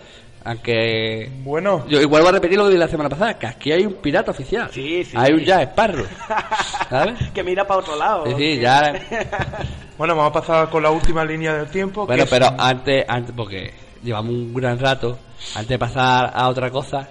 aunque... 0.44 1.30
Bueno, 1.42 1.85
Yo 1.88 2.00
igual 2.00 2.22
voy 2.22 2.28
a 2.28 2.33
repetir 2.33 2.59
lo 2.59 2.64
que 2.64 2.70
dije 2.70 2.80
la 2.80 2.88
semana 2.88 3.09
pasada, 3.09 3.38
que 3.38 3.46
aquí 3.46 3.72
hay 3.72 3.87
un 3.87 3.94
pirata 3.94 4.30
oficial. 4.30 4.68
Sí, 4.72 5.04
sí. 5.04 5.16
Hay 5.16 5.33
un 5.33 5.40
ya 5.40 5.62
Sparrow, 5.62 6.04
¿sabes? 6.90 7.18
que 7.33 7.42
mira 7.42 7.66
para 7.66 7.80
otro 7.80 7.96
lado. 7.96 8.26
Sí, 8.26 8.35
sí, 8.37 8.59
ya... 8.61 8.92
bueno, 9.98 10.14
vamos 10.16 10.30
a 10.30 10.40
pasar 10.40 10.70
con 10.70 10.83
la 10.83 10.90
última 10.90 11.24
línea 11.24 11.54
del 11.54 11.68
tiempo. 11.68 12.07
Bueno, 12.07 12.24
pero 12.28 12.46
es- 12.46 12.52
antes, 12.59 13.04
antes, 13.09 13.35
porque 13.37 13.72
llevamos 14.02 14.33
un 14.33 14.52
gran 14.54 14.78
rato, 14.78 15.18
antes 15.54 15.68
de 15.68 15.78
pasar 15.78 16.30
a 16.35 16.48
otra 16.48 16.70
cosa, 16.70 17.09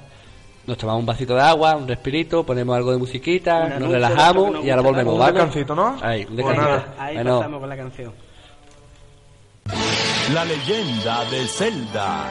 nos 0.67 0.78
tomamos 0.78 1.00
un 1.02 1.06
vasito 1.08 1.34
de 1.36 1.41
agua, 1.41 1.76
un 1.76 1.88
respirito, 1.88 2.46
ponemos 2.46 2.76
algo 2.78 2.91
de 2.91 2.98
musiquita, 2.98 3.63
Un 3.76 3.80
nos 3.80 3.91
relajamos 3.91 4.52
nos 4.52 4.63
y 4.65 4.69
ahora 4.69 4.82
volvemos, 4.84 5.13
un 5.13 5.19
¿vale? 5.19 5.34
descansito, 5.34 5.76
¿no? 5.76 5.98
Ahí, 6.02 6.22
un 6.22 6.36
Pues 6.36 6.38
descansito. 6.38 6.62
nada. 6.69 6.93
Ahí 7.00 7.15
Bueno, 7.15 7.38
pasamos 7.39 7.60
con 7.60 7.69
la 7.69 7.78
canción. 7.78 8.13
La 10.34 10.46
leyenda 10.46 11.26
de 11.26 11.48
Zelda. 11.48 12.26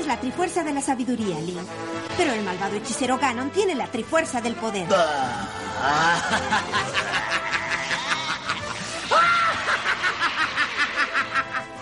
Es 0.00 0.06
la 0.06 0.18
trifuerza 0.18 0.64
de 0.64 0.72
la 0.72 0.80
sabiduría, 0.80 1.38
Link. 1.40 1.58
Pero 2.16 2.32
el 2.32 2.42
malvado 2.42 2.76
hechicero 2.76 3.18
Ganon 3.18 3.50
tiene 3.50 3.74
la 3.74 3.86
trifuerza 3.86 4.40
del 4.40 4.54
poder. 4.54 4.88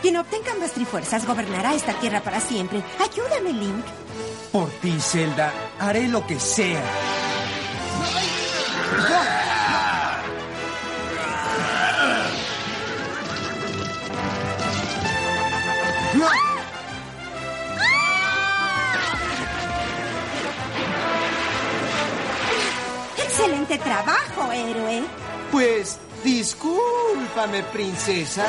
Quien 0.02 0.16
obtenga 0.16 0.52
ambas 0.52 0.72
trifuerzas 0.72 1.26
gobernará 1.26 1.74
esta 1.74 1.92
tierra 1.94 2.20
para 2.20 2.40
siempre. 2.40 2.82
Ayúdame, 3.00 3.52
Link. 3.52 3.84
Por 4.52 4.70
ti, 4.80 4.96
Zelda, 5.00 5.52
haré 5.78 6.08
lo 6.08 6.26
que 6.26 6.38
sea. 6.38 6.82
Excelente 23.48 23.78
trabajo, 23.78 24.52
héroe. 24.52 25.04
Pues, 25.50 25.98
discúlpame, 26.22 27.62
princesa. 27.72 28.46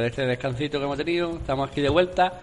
Después 0.00 0.16
de 0.16 0.22
este 0.22 0.26
descansito 0.26 0.78
que 0.78 0.84
hemos 0.84 0.96
tenido, 0.96 1.36
estamos 1.36 1.70
aquí 1.70 1.80
de 1.80 1.88
vuelta 1.88 2.40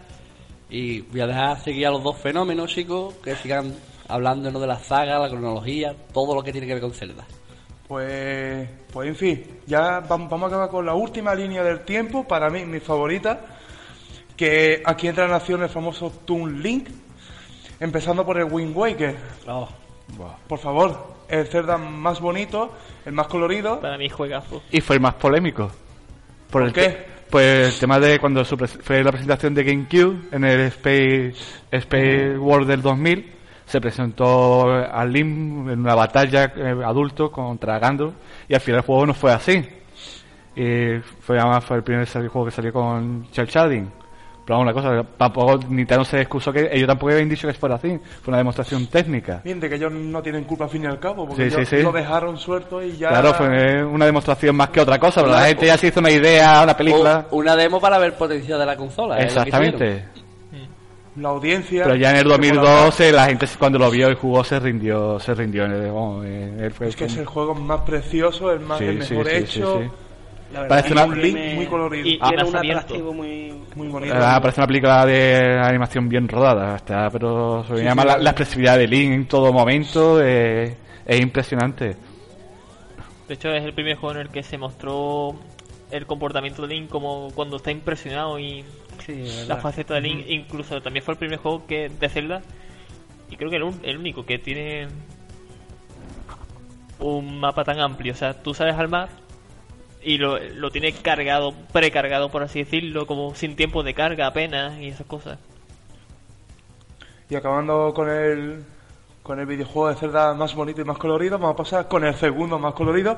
y 0.70 1.02
voy 1.02 1.22
a 1.22 1.28
dejar 1.28 1.60
seguir 1.62 1.88
a 1.88 1.92
los 1.92 2.04
dos 2.04 2.18
fenómenos, 2.18 2.70
chicos, 2.74 3.16
que 3.24 3.36
sigan 3.36 3.74
hablándonos 4.08 4.62
de 4.62 4.68
la 4.68 4.80
saga, 4.80 5.20
la 5.20 5.30
cronología, 5.30 5.96
todo 6.14 6.36
lo 6.36 6.44
que 6.44 6.52
tiene 6.52 6.68
que 6.68 6.74
ver 6.74 6.82
con 6.82 6.94
Zelda. 6.94 7.26
Pues, 7.88 8.68
pues 8.92 9.08
en 9.10 9.16
fin, 9.16 9.44
ya 9.66 10.02
vam- 10.02 10.28
vamos 10.30 10.44
a 10.44 10.48
acabar 10.48 10.70
con 10.70 10.86
la 10.86 10.94
última 10.94 11.34
línea 11.34 11.64
del 11.64 11.82
tiempo, 11.82 12.26
para 12.28 12.50
mí, 12.50 12.66
mi 12.66 12.80
favorita, 12.80 13.40
que 14.36 14.82
aquí 14.86 15.08
entra 15.08 15.26
en 15.26 15.32
acción 15.34 15.64
el 15.64 15.70
famoso 15.70 16.12
Toon 16.26 16.62
Link, 16.62 16.90
empezando 17.80 18.26
por 18.26 18.38
el 18.38 18.46
Wind 18.52 18.76
Waker. 18.76 19.16
Oh, 19.48 19.68
Por 20.48 20.60
favor, 20.60 21.16
el 21.30 21.48
Zelda 21.48 21.78
más 21.78 22.20
bonito, 22.20 22.72
el 23.06 23.14
más 23.14 23.28
colorido. 23.28 23.80
Para 23.80 23.98
mí 23.98 24.10
juegazo. 24.10 24.62
Y 24.72 24.82
fue 24.82 24.98
el 24.98 25.02
más 25.02 25.14
polémico. 25.16 25.72
¿Por 26.52 26.64
el 26.64 26.74
qué? 26.74 27.06
Pues 27.30 27.74
el 27.74 27.80
tema 27.80 28.00
de 28.00 28.20
cuando 28.20 28.44
fue 28.46 29.04
la 29.04 29.12
presentación 29.12 29.54
de 29.54 29.64
GameCube 29.64 30.30
en 30.32 30.44
el 30.44 30.62
Space, 30.62 32.38
World 32.38 32.68
del 32.68 32.82
2000, 32.82 33.34
se 33.66 33.82
presentó 33.82 34.72
a 34.72 35.06
Link 35.06 35.70
en 35.70 35.80
una 35.80 35.96
batalla 35.96 36.54
eh, 36.56 36.82
adulto 36.86 37.32
contra 37.32 37.80
Gandalf 37.80 38.14
y 38.48 38.54
al 38.54 38.62
final 38.62 38.80
el 38.80 38.86
juego 38.86 39.06
no 39.06 39.14
fue 39.14 39.34
así. 39.34 39.66
Y 40.56 41.00
fue 41.20 41.38
además 41.38 41.64
fue 41.66 41.78
el 41.78 41.84
primer 41.84 42.08
juego 42.08 42.46
que 42.46 42.52
salió 42.52 42.74
con 42.74 43.28
Shell 43.32 43.48
Shading. 43.48 43.92
Pero 44.48 44.60
vamos, 44.60 44.74
una 44.74 44.82
cosa, 44.82 45.06
tampoco 45.18 45.60
Nintendo 45.68 46.06
se 46.06 46.22
excusó 46.22 46.54
que 46.54 46.70
ellos 46.72 46.88
tampoco 46.88 47.12
habían 47.12 47.28
dicho 47.28 47.50
que 47.50 47.54
fuera 47.54 47.76
así. 47.76 47.90
Fue 48.22 48.32
una 48.32 48.38
demostración 48.38 48.88
técnica. 48.88 49.42
Bien, 49.44 49.60
de 49.60 49.68
que 49.68 49.76
ellos 49.76 49.92
no 49.92 50.22
tienen 50.24 50.46
culpa 50.46 50.64
al 50.64 50.70
fin 50.70 50.84
y 50.84 50.86
al 50.88 51.00
cabo, 51.00 51.28
porque 51.28 51.44
Sí, 51.44 51.50
sí, 51.50 51.56
ellos 51.58 51.70
sí. 51.70 51.82
lo 51.82 51.92
dejaron 51.92 52.38
suelto 52.38 52.82
y 52.82 52.96
ya... 52.96 53.10
Claro, 53.10 53.34
fue 53.34 53.84
una 53.84 54.06
demostración 54.06 54.56
más 54.56 54.70
que 54.70 54.80
otra 54.80 54.98
cosa, 55.00 55.20
pero 55.22 55.34
la 55.34 55.48
gente 55.48 55.66
ya 55.66 55.78
se 55.78 55.88
hizo 55.88 56.00
una 56.00 56.12
idea, 56.12 56.62
una 56.64 56.78
película. 56.78 57.26
O 57.30 57.36
una 57.38 57.58
demo 57.58 57.82
para 57.82 57.98
ver 57.98 58.14
potencial 58.16 58.58
de 58.58 58.66
la 58.66 58.78
consola. 58.78 59.16
hicieron. 59.22 59.28
Exactamente. 59.48 60.06
La 61.18 61.30
audiencia... 61.30 61.84
Pero 61.84 61.96
ya 61.96 62.12
en 62.12 62.16
el 62.18 62.24
que 62.24 62.30
por 62.30 62.40
la- 62.40 62.52
2012 62.62 63.12
la 63.12 63.26
gente 63.26 63.48
cuando 63.60 63.80
lo 63.80 63.90
vio 63.92 64.10
y 64.12 64.16
jugó 64.16 64.44
se 64.46 64.60
rindió, 64.62 65.20
se 65.20 65.34
rindió. 65.34 65.66
en 65.66 65.72
el- 65.74 65.92
vamos, 65.92 66.26
en 66.26 66.60
el- 66.62 66.72
fue- 66.72 66.88
Es 66.88 66.96
que 66.96 67.06
es 67.06 67.18
el 67.18 67.26
juego 67.26 67.54
más 67.54 67.82
precioso, 67.82 68.52
el, 68.54 68.62
más, 68.62 68.78
Sí, 68.78 68.86
el 68.86 69.04
sí, 69.04 69.14
mejor 69.14 69.30
sí, 69.32 69.36
hecho. 69.36 69.82
La 70.52 70.68
Parece 70.68 70.94
una- 70.94 71.06
un 71.06 71.22
link 71.22 71.38
muy 71.56 71.66
colorido. 71.66 72.08
Y 72.08 72.18
Ah, 72.22 72.28
tiene 72.30 72.44
un 72.46 72.56
atractivo 72.56 73.14
muy... 73.14 73.54
Muy 73.76 73.88
bonito. 73.90 74.16
Ah, 74.18 74.40
parece 74.42 74.62
una 74.62 74.68
película 74.68 75.06
de 75.06 75.60
animación 75.62 76.08
bien 76.10 76.28
rodada, 76.28 76.78
está, 76.78 77.10
pero 77.12 77.64
se 77.66 77.74
me 77.74 77.80
Sí, 77.80 77.84
llama 77.86 78.02
sí, 78.04 78.08
la, 78.22 78.30
expresividad 78.32 78.78
de 78.78 78.88
Link 78.88 79.12
en 79.12 79.28
todo 79.28 79.52
momento, 79.54 80.20
eh, 80.24 80.76
es 81.06 81.20
impresionante. 81.20 81.96
De 83.28 83.34
hecho, 83.34 83.50
es 83.50 83.64
el 83.64 83.74
primer 83.74 83.98
juego 83.98 84.16
en 84.16 84.22
el 84.22 84.30
que 84.30 84.42
se 84.42 84.58
mostró 84.58 85.36
el 85.92 86.06
comportamiento 86.06 86.62
de 86.66 86.70
Link 86.76 86.90
como 86.90 87.30
cuando 87.36 87.58
está 87.58 87.72
impresionado 87.72 88.40
y 88.40 88.64
Sí, 89.06 89.24
la 89.48 89.58
faceta 89.58 89.96
de 89.96 90.02
Link. 90.02 90.26
Incluso 90.28 90.82
también 90.82 91.04
fue 91.04 91.14
el 91.14 91.18
primer 91.20 91.40
juego 91.40 91.68
que 91.68 91.90
de 91.90 92.10
Zelda 92.10 92.42
y 93.30 93.36
creo 93.36 93.50
que 93.50 93.58
el, 93.58 93.64
un- 93.64 93.80
el 93.84 93.98
único 93.98 94.26
que 94.26 94.40
tiene 94.40 94.88
un 97.00 97.40
mapa 97.40 97.64
tan 97.64 97.80
amplio. 97.80 98.14
O 98.14 98.16
sea, 98.16 98.34
tú 98.34 98.54
sales 98.54 98.76
al 98.76 98.88
mar 98.88 99.10
y 100.04 100.18
lo, 100.18 100.40
lo 100.40 100.72
tiene 100.72 100.94
cargado, 100.94 101.54
precargado 101.74 102.30
por 102.30 102.44
así 102.44 102.60
decirlo, 102.60 103.06
como 103.08 103.36
sin 103.36 103.56
tiempo 103.56 103.84
de 103.84 103.94
carga 103.94 104.28
apenas 104.28 104.80
y 104.80 104.88
esas 104.88 105.08
cosas. 105.08 105.40
Y 107.30 107.36
acabando 107.36 107.94
con 107.94 108.10
el 108.10 108.64
con 109.24 109.42
el 109.42 109.46
videojuego 109.46 109.90
de 109.90 109.96
Zelda 109.96 110.34
más 110.36 110.56
bonito 110.56 110.80
y 110.80 110.86
más 110.86 110.98
colorido, 110.98 111.38
vamos 111.38 111.56
a 111.56 111.58
pasar 111.58 111.88
con 111.90 112.06
el 112.06 112.16
segundo 112.16 112.58
más 112.60 112.74
colorido, 112.74 113.18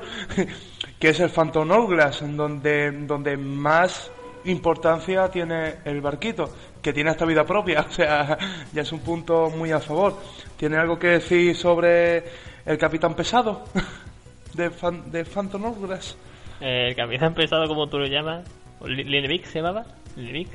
que 0.98 1.08
es 1.10 1.20
el 1.20 1.30
Phantom 1.30 1.70
Hourglass, 1.70 2.24
donde, 2.36 2.90
donde 2.90 3.36
más 3.36 4.10
importancia 4.44 5.30
tiene 5.30 5.76
el 5.84 6.00
barquito, 6.00 6.52
que 6.82 6.92
tiene 6.92 7.10
hasta 7.10 7.24
vida 7.24 7.44
propia, 7.46 7.82
o 7.88 7.92
sea, 7.92 8.36
ya 8.72 8.82
es 8.82 8.90
un 8.90 8.98
punto 9.00 9.50
muy 9.50 9.70
a 9.70 9.78
favor. 9.78 10.16
¿Tiene 10.56 10.78
algo 10.78 10.98
que 10.98 11.06
decir 11.06 11.54
sobre 11.56 12.24
el 12.66 12.76
capitán 12.76 13.14
pesado 13.14 13.62
de, 14.54 14.68
Fan- 14.70 15.12
de 15.12 15.24
Phantom 15.24 15.64
Hourglass? 15.64 16.16
Eh, 16.60 16.88
el 16.88 16.96
capitán 16.96 17.34
pesado, 17.34 17.66
como 17.68 17.86
tú 17.88 17.98
lo 17.98 18.06
llamas, 18.06 18.42
o 18.80 18.86
Li- 18.86 19.04
Linemic 19.04 19.46
se 19.46 19.60
llamaba. 19.60 19.84
Linemic. 20.16 20.48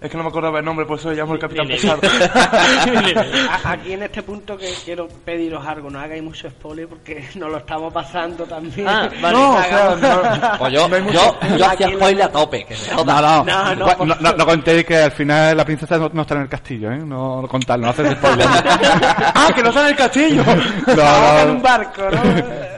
Es 0.00 0.10
que 0.10 0.16
no 0.18 0.22
me 0.24 0.28
acordaba 0.28 0.58
el 0.58 0.64
nombre, 0.66 0.84
por 0.84 0.98
eso 0.98 1.08
le 1.10 1.16
llamo 1.16 1.32
el 1.32 1.38
capitán 1.38 1.66
pesado. 1.66 1.98
Aquí 3.64 3.92
en 3.94 4.02
este 4.02 4.22
punto 4.22 4.56
que 4.58 4.70
quiero 4.84 5.08
pediros 5.24 5.64
algo, 5.66 5.88
no 5.88 5.98
hagáis 5.98 6.22
mucho 6.22 6.50
spoiler 6.50 6.88
porque 6.88 7.24
nos 7.36 7.50
lo 7.50 7.56
estamos 7.58 7.92
pasando 7.92 8.44
también. 8.44 8.86
Ah, 8.86 9.08
vale. 9.22 9.38
No, 9.38 9.54
o 9.56 9.62
sea, 9.62 9.96
no- 9.96 10.58
Pues 10.58 10.72
yo, 10.74 10.88
no 10.88 11.10
yo, 11.10 11.36
yo 11.56 11.66
hacía 11.66 11.88
spoiler 11.88 12.22
a 12.24 12.28
tope. 12.28 12.64
Que 12.66 12.74
No, 12.94 13.04
no, 13.04 13.44
No, 13.44 13.74
no, 13.76 14.04
no, 14.04 14.14
no, 14.20 14.32
no 14.32 14.46
contéis 14.46 14.84
que 14.84 14.96
al 14.96 15.12
final 15.12 15.56
la 15.56 15.64
princesa 15.64 15.96
no, 15.96 16.10
no 16.12 16.22
está 16.22 16.34
en 16.34 16.42
el 16.42 16.48
castillo, 16.48 16.90
¿eh? 16.92 16.98
No, 16.98 17.40
no 17.40 17.48
contarlo, 17.48 17.86
no 17.86 17.90
haces 17.92 18.12
spoiler. 18.12 18.46
¡Ah, 18.46 19.50
que 19.54 19.62
no 19.62 19.68
está 19.70 19.80
en 19.82 19.86
el 19.88 19.96
castillo! 19.96 20.42
Estamos 20.86 21.42
en 21.44 21.50
un 21.50 21.62
barco, 21.62 22.02
¿no? 22.10 22.20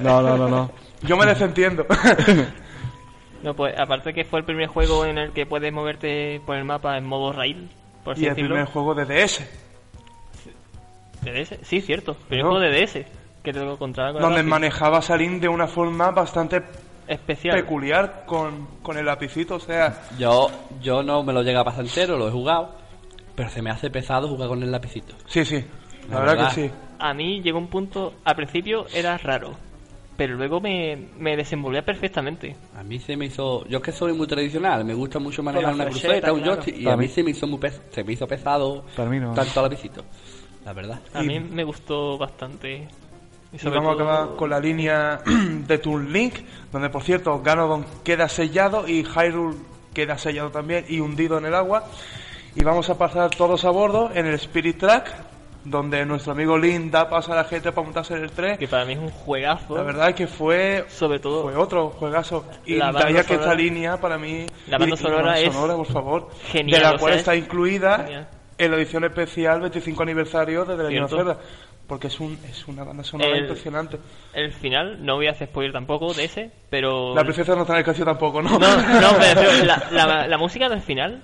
no, 0.00 0.22
no, 0.22 0.36
no, 0.36 0.48
no. 0.48 0.85
Yo 1.02 1.16
me 1.16 1.26
desentiendo. 1.26 1.86
No, 3.42 3.54
pues 3.54 3.78
aparte 3.78 4.12
que 4.14 4.24
fue 4.24 4.40
el 4.40 4.44
primer 4.44 4.66
juego 4.66 5.04
en 5.04 5.18
el 5.18 5.30
que 5.30 5.46
puedes 5.46 5.72
moverte 5.72 6.40
por 6.46 6.56
el 6.56 6.64
mapa 6.64 6.96
en 6.96 7.04
modo 7.04 7.32
rail, 7.32 7.68
por 8.02 8.14
así 8.14 8.22
y 8.22 8.24
el 8.24 8.30
decirlo. 8.30 8.54
primer 8.56 8.72
juego 8.72 8.94
de 8.94 9.04
DS, 9.04 9.40
¿De 11.22 11.32
DS? 11.44 11.58
Sí, 11.62 11.80
cierto. 11.80 12.14
Primer 12.14 12.44
No. 12.44 12.50
juego 12.52 12.64
de 12.64 12.80
DS. 12.86 13.04
Que 13.44 13.52
te 13.52 13.60
lo 13.60 13.74
encontraba 13.74 14.08
con 14.12 14.16
el 14.16 14.22
donde 14.22 14.38
lápiz. 14.38 14.48
manejabas 14.50 15.10
a 15.10 15.16
Link 15.16 15.40
de 15.40 15.48
una 15.48 15.66
forma 15.68 16.10
bastante 16.10 16.62
Especial. 17.06 17.54
peculiar 17.56 18.24
con, 18.26 18.66
con 18.82 18.96
el 18.96 19.04
lapicito, 19.06 19.56
o 19.56 19.60
sea, 19.60 20.02
Yo, 20.18 20.50
yo 20.80 21.02
no 21.02 21.22
me 21.22 21.32
lo 21.32 21.42
llega 21.42 21.60
a 21.60 21.64
pasar 21.64 21.84
entero, 21.84 22.16
lo 22.16 22.28
he 22.28 22.32
jugado. 22.32 22.74
Pero 23.36 23.50
se 23.50 23.60
me 23.62 23.70
hace 23.70 23.90
pesado 23.90 24.28
jugar 24.28 24.48
con 24.48 24.62
el 24.62 24.72
lapicito. 24.72 25.14
sí, 25.26 25.44
sí, 25.44 25.64
la, 26.08 26.14
La 26.14 26.20
verdad, 26.20 26.34
verdad. 26.36 26.48
que 26.54 26.54
sí. 26.68 26.70
A 26.98 27.12
mí 27.12 27.42
llegó 27.42 27.58
un 27.58 27.68
punto, 27.68 28.14
al 28.24 28.34
principio 28.34 28.86
era 28.94 29.18
raro, 29.18 29.52
pero 30.16 30.34
luego 30.36 30.60
me, 30.60 31.08
me 31.18 31.36
desenvolvía 31.36 31.84
perfectamente. 31.84 32.56
A 32.76 32.82
mí 32.82 32.98
se 32.98 33.16
me 33.16 33.26
hizo. 33.26 33.66
Yo 33.68 33.78
es 33.78 33.84
que 33.84 33.92
soy 33.92 34.12
muy 34.12 34.26
tradicional, 34.26 34.84
me 34.84 34.94
gusta 34.94 35.18
mucho 35.18 35.42
manejar 35.42 35.70
la 35.76 35.84
una 35.84 35.90
cruceta, 35.90 36.32
un 36.32 36.40
claro. 36.40 36.54
joystick, 36.62 36.80
y 36.80 36.88
a 36.88 36.96
mí 36.96 37.04
mí- 37.06 37.08
se 37.12 37.22
me 37.22 37.30
hizo 37.30 37.46
muy 37.46 37.58
pes- 37.58 37.80
se 37.90 38.02
me 38.04 38.12
hizo 38.12 38.26
pesado 38.26 38.84
Para 38.96 39.08
mí 39.10 39.18
no. 39.20 39.32
tanto 39.34 39.62
lapicito. 39.62 40.04
La 40.64 40.72
verdad. 40.72 41.00
A 41.14 41.22
Y- 41.22 41.26
mí 41.28 41.40
me 41.40 41.64
gustó 41.64 42.18
bastante. 42.18 42.88
Y 43.52 43.68
vamos 43.68 43.90
a 43.90 43.94
acabar 43.94 44.36
con 44.36 44.50
la 44.50 44.58
línea 44.60 45.20
de 45.66 45.78
Toon 45.78 46.12
Link, 46.12 46.34
donde 46.72 46.90
por 46.90 47.02
cierto 47.02 47.40
Ganodon 47.42 47.86
queda 48.04 48.28
sellado 48.28 48.86
y 48.88 49.04
Hyrule 49.04 49.56
queda 49.94 50.18
sellado 50.18 50.50
también 50.50 50.84
y 50.88 51.00
hundido 51.00 51.38
en 51.38 51.46
el 51.46 51.54
agua. 51.54 51.84
Y 52.54 52.64
vamos 52.64 52.90
a 52.90 52.98
pasar 52.98 53.30
todos 53.30 53.64
a 53.64 53.70
bordo 53.70 54.10
en 54.14 54.26
el 54.26 54.34
Spirit 54.34 54.78
Track, 54.78 55.10
donde 55.68 56.06
nuestro 56.06 56.32
amigo 56.32 56.56
Link 56.56 56.92
da 56.92 57.08
paso 57.08 57.32
a 57.32 57.36
la 57.36 57.44
gente 57.44 57.72
para 57.72 57.84
montarse 57.84 58.14
en 58.14 58.22
el 58.22 58.30
tren. 58.30 58.56
Que 58.56 58.68
para 58.68 58.84
mí 58.84 58.92
es 58.92 58.98
un 59.00 59.10
juegazo. 59.10 59.76
La 59.76 59.82
verdad 59.82 60.10
es 60.10 60.14
que 60.14 60.26
fue 60.28 60.84
Sobre 60.88 61.18
todo. 61.18 61.42
fue 61.42 61.56
otro 61.56 61.90
juegazo. 61.90 62.44
Y 62.64 62.76
La 62.76 62.92
que 62.92 62.98
sonora- 63.02 63.20
esta 63.20 63.54
línea 63.54 64.00
para 64.00 64.16
mí. 64.16 64.46
La 64.68 64.78
banda 64.78 64.96
sonora 64.96 65.38
es 65.40 65.52
sonora, 65.52 65.74
por 65.76 65.86
favor. 65.86 66.28
genial, 66.50 66.80
De 66.80 66.84
la 66.92 66.98
cual 66.98 67.14
está 67.14 67.34
es 67.34 67.42
incluida 67.44 67.98
genial. 67.98 68.28
en 68.58 68.70
la 68.70 68.76
edición 68.76 69.04
especial 69.04 69.60
25 69.60 70.02
aniversario 70.02 70.64
de 70.64 70.74
of 70.74 70.88
Cierto. 70.88 71.16
Zelda. 71.16 71.38
Porque 71.88 72.08
es, 72.08 72.18
un, 72.18 72.36
es 72.48 72.66
una 72.66 72.82
banda 72.82 73.04
sonora 73.04 73.30
El- 73.30 73.42
impresionante. 73.42 73.98
El 74.34 74.52
final, 74.52 75.04
no 75.04 75.14
voy 75.16 75.28
a 75.28 75.30
hacer 75.32 75.46
spoiler 75.48 75.72
tampoco 75.72 76.12
de 76.14 76.24
ese, 76.24 76.50
pero. 76.68 77.14
La 77.14 77.22
princesa 77.22 77.54
no 77.54 77.62
está 77.62 77.74
en 77.74 77.78
el 77.80 77.84
castillo 77.84 78.06
tampoco, 78.06 78.42
¿no? 78.42 78.50
No, 78.58 78.58
no, 78.58 79.08
pero, 79.18 79.40
pero 79.40 79.64
la, 79.64 79.86
la- 79.92 80.26
la 80.26 80.38
música 80.38 80.68
del 80.68 80.80
final. 80.80 81.22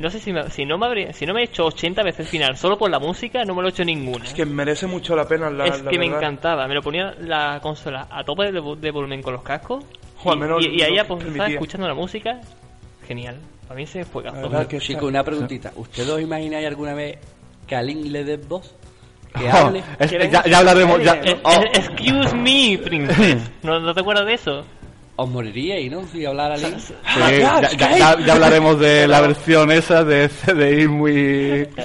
No 0.00 0.10
sé 0.10 0.18
si, 0.18 0.32
me, 0.32 0.48
si, 0.50 0.64
no 0.64 0.78
me 0.78 0.86
habría, 0.86 1.12
si 1.12 1.26
no 1.26 1.34
me 1.34 1.40
he 1.42 1.44
hecho 1.44 1.66
80 1.66 2.02
veces 2.02 2.20
el 2.20 2.26
final 2.26 2.56
solo 2.56 2.78
por 2.78 2.90
la 2.90 2.98
música, 2.98 3.44
no 3.44 3.54
me 3.54 3.62
lo 3.62 3.68
he 3.68 3.70
hecho 3.70 3.84
ninguna. 3.84 4.24
Es 4.24 4.32
que 4.34 4.46
merece 4.46 4.86
mucho 4.86 5.14
la 5.14 5.26
pena 5.28 5.50
la, 5.50 5.66
es 5.66 5.82
la 5.84 5.90
que 5.90 5.98
me 5.98 6.06
verdad. 6.06 6.22
encantaba. 6.22 6.66
Me 6.66 6.74
lo 6.74 6.82
ponía 6.82 7.14
la 7.20 7.60
consola 7.62 8.08
a 8.10 8.24
tope 8.24 8.50
de, 8.50 8.60
de 8.80 8.90
volumen 8.90 9.22
con 9.22 9.34
los 9.34 9.42
cascos. 9.42 9.84
O 10.24 10.30
al 10.32 10.38
y- 10.38 10.40
menos 10.40 10.64
y, 10.66 10.68
y 10.70 10.82
ahí 10.82 10.96
pues, 11.06 11.24
estaba 11.24 11.48
escuchando 11.48 11.86
la 11.86 11.94
música. 11.94 12.40
Genial. 13.06 13.36
Para 13.68 13.76
mí 13.76 13.82
ese 13.84 14.04
fue 14.04 14.22
que 14.24 14.30
Chicos, 14.78 14.88
está- 14.90 15.04
una 15.06 15.22
preguntita. 15.22 15.72
¿Ustedes 15.76 16.08
os 16.08 16.20
imagináis 16.20 16.66
alguna 16.66 16.94
vez 16.94 17.18
que 17.66 17.76
a 17.76 17.82
Link 17.82 18.06
le 18.06 18.24
des 18.24 18.48
voz? 18.48 18.74
Que 19.38 19.46
Oh, 19.48 19.52
hable. 19.66 19.82
es- 19.98 20.08
¿Quieres 20.08 20.30
ya, 20.32 20.42
ya 20.44 20.58
hablaremos, 20.58 21.00
ya, 21.04 21.12
serie? 21.14 21.38
Oh. 21.44 21.62
Excuse 21.72 22.34
me, 22.34 22.78
princess. 22.82 23.50
¿No, 23.62 23.78
¿No 23.78 23.94
te 23.94 24.00
acuerdas 24.00 24.26
de 24.26 24.34
eso? 24.34 24.64
Os 25.22 25.28
moriríais, 25.28 25.90
¿no? 25.92 26.06
Si 26.06 26.24
hablara 26.24 26.56
Link. 26.56 26.78
Sí, 26.78 26.94
ya, 27.18 27.60
ya- 27.60 27.96
ya- 27.98 28.18
ya 28.24 28.32
hablaremos 28.32 28.80
de 28.80 29.06
la 29.06 29.20
versión 29.20 29.70
esa 29.70 30.02
de 30.02 30.28
CDI 30.30 30.88
muy... 30.88 31.68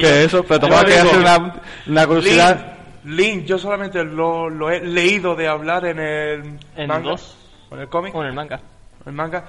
Que 0.00 0.24
eso, 0.24 0.42
pero 0.44 0.60
tomaba 0.60 0.82
Yo 0.82 0.88
que 0.88 0.98
hacer 0.98 1.18
una, 1.18 1.54
una 1.86 2.06
curiosidad. 2.06 2.74
Link, 3.04 3.18
Link, 3.18 3.44
yo 3.46 3.58
solamente 3.58 4.02
lo, 4.04 4.48
lo 4.48 4.70
he 4.70 4.80
leído 4.80 5.34
de 5.36 5.48
hablar 5.48 5.84
en 5.86 5.98
el 5.98 6.58
En 6.76 6.88
manga, 6.88 7.10
dos. 7.10 7.36
o 7.70 7.74
en 7.74 7.82
el 7.82 7.88
cómic, 7.88 8.12
Con 8.12 8.26
el 8.26 8.32
manga. 8.32 8.60
el 9.04 9.12
manga. 9.12 9.44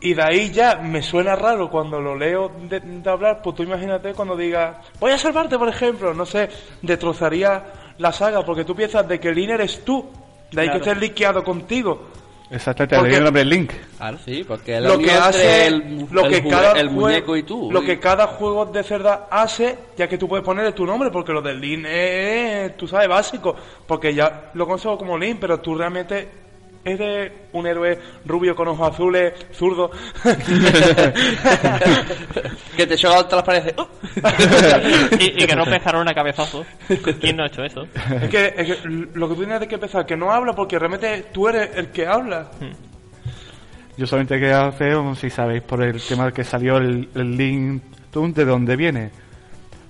Y 0.00 0.14
de 0.14 0.22
ahí 0.22 0.50
ya 0.50 0.76
me 0.76 1.02
suena 1.02 1.36
raro 1.36 1.68
cuando 1.70 2.00
lo 2.00 2.16
leo 2.16 2.50
de, 2.68 2.80
de 2.80 3.10
hablar, 3.10 3.40
pues 3.42 3.54
tú 3.54 3.62
imagínate 3.62 4.12
cuando 4.14 4.36
diga, 4.36 4.80
voy 4.98 5.12
a 5.12 5.18
salvarte, 5.18 5.58
por 5.58 5.68
ejemplo, 5.68 6.14
no 6.14 6.24
sé, 6.26 6.48
destrozaría 6.82 7.62
la 7.98 8.10
saga, 8.10 8.44
porque 8.44 8.64
tú 8.64 8.74
piensas 8.74 9.06
de 9.06 9.20
que 9.20 9.30
Link 9.30 9.50
eres 9.50 9.84
tú, 9.84 10.10
de 10.52 10.60
ahí 10.60 10.66
Claro. 10.68 10.80
que 10.84 10.90
estés 10.90 11.00
linkeado 11.02 11.44
contigo. 11.44 12.08
Exactamente, 12.52 12.96
Porque- 12.96 13.16
el 13.16 13.22
nombre 13.24 13.44
Link. 13.44 13.72
Claro, 13.96 14.18
sí, 14.24 14.42
porque 14.42 14.76
es 14.78 14.82
lo 14.82 14.98
que 14.98 15.12
hace 15.12 15.68
el, 15.68 16.06
lo 16.10 16.24
el 16.24 16.32
que 16.32 16.48
cada 16.48 16.72
el 16.72 16.90
muñeco 16.90 17.36
y 17.36 17.44
tú. 17.44 17.70
lo 17.70 17.80
y- 17.82 17.86
que 17.86 18.00
cada 18.00 18.26
juego 18.26 18.66
de 18.66 18.82
Zelda 18.82 19.28
hace 19.30 19.78
ya 19.96 20.08
que 20.08 20.18
tú 20.18 20.26
puedes 20.26 20.44
ponerle 20.44 20.72
tu 20.72 20.84
nombre 20.84 21.10
porque 21.12 21.32
lo 21.32 21.40
del 21.42 21.60
Link 21.60 21.84
es 21.88 22.76
tú 22.76 22.88
sabes 22.88 23.06
básico 23.08 23.54
porque 23.86 24.12
ya 24.12 24.50
lo 24.54 24.66
conozco 24.66 24.98
como 24.98 25.16
Link 25.16 25.36
pero 25.40 25.60
tú 25.60 25.76
realmente 25.76 26.28
eres 26.84 27.32
un 27.52 27.66
héroe 27.66 27.98
rubio 28.24 28.54
con 28.54 28.68
ojos 28.68 28.92
azules 28.92 29.34
zurdo 29.52 29.90
que 32.76 32.86
te 32.86 32.96
choca 32.96 33.16
contra 33.16 33.36
las 33.36 33.44
paredes. 33.46 33.74
¡uh! 33.76 33.86
y, 35.20 35.42
y 35.42 35.46
que 35.46 35.54
no 35.54 35.64
pegaron 35.64 36.08
a 36.08 36.14
cabezazo. 36.14 36.64
¿Quién 37.20 37.36
no 37.36 37.42
ha 37.44 37.46
hecho 37.46 37.62
eso? 37.64 37.86
es, 38.22 38.28
que, 38.28 38.54
es 38.56 38.66
que 38.66 38.88
lo 39.14 39.28
que 39.28 39.34
tú 39.34 39.44
tienes 39.44 39.66
que 39.68 39.78
pensar 39.78 40.06
que 40.06 40.16
no 40.16 40.32
habla 40.32 40.54
porque 40.54 40.78
realmente 40.78 41.26
tú 41.32 41.48
eres 41.48 41.70
el 41.76 41.88
que 41.88 42.06
habla 42.06 42.50
Yo 43.96 44.06
solamente 44.06 44.38
quería 44.38 44.66
hacer, 44.66 44.96
si 45.16 45.28
sabéis, 45.30 45.62
por 45.62 45.82
el 45.82 46.00
tema 46.00 46.24
del 46.24 46.32
que 46.32 46.44
salió 46.44 46.78
el, 46.78 47.08
el 47.14 47.36
Link 47.36 47.82
de 48.12 48.44
dónde 48.44 48.76
viene. 48.76 49.10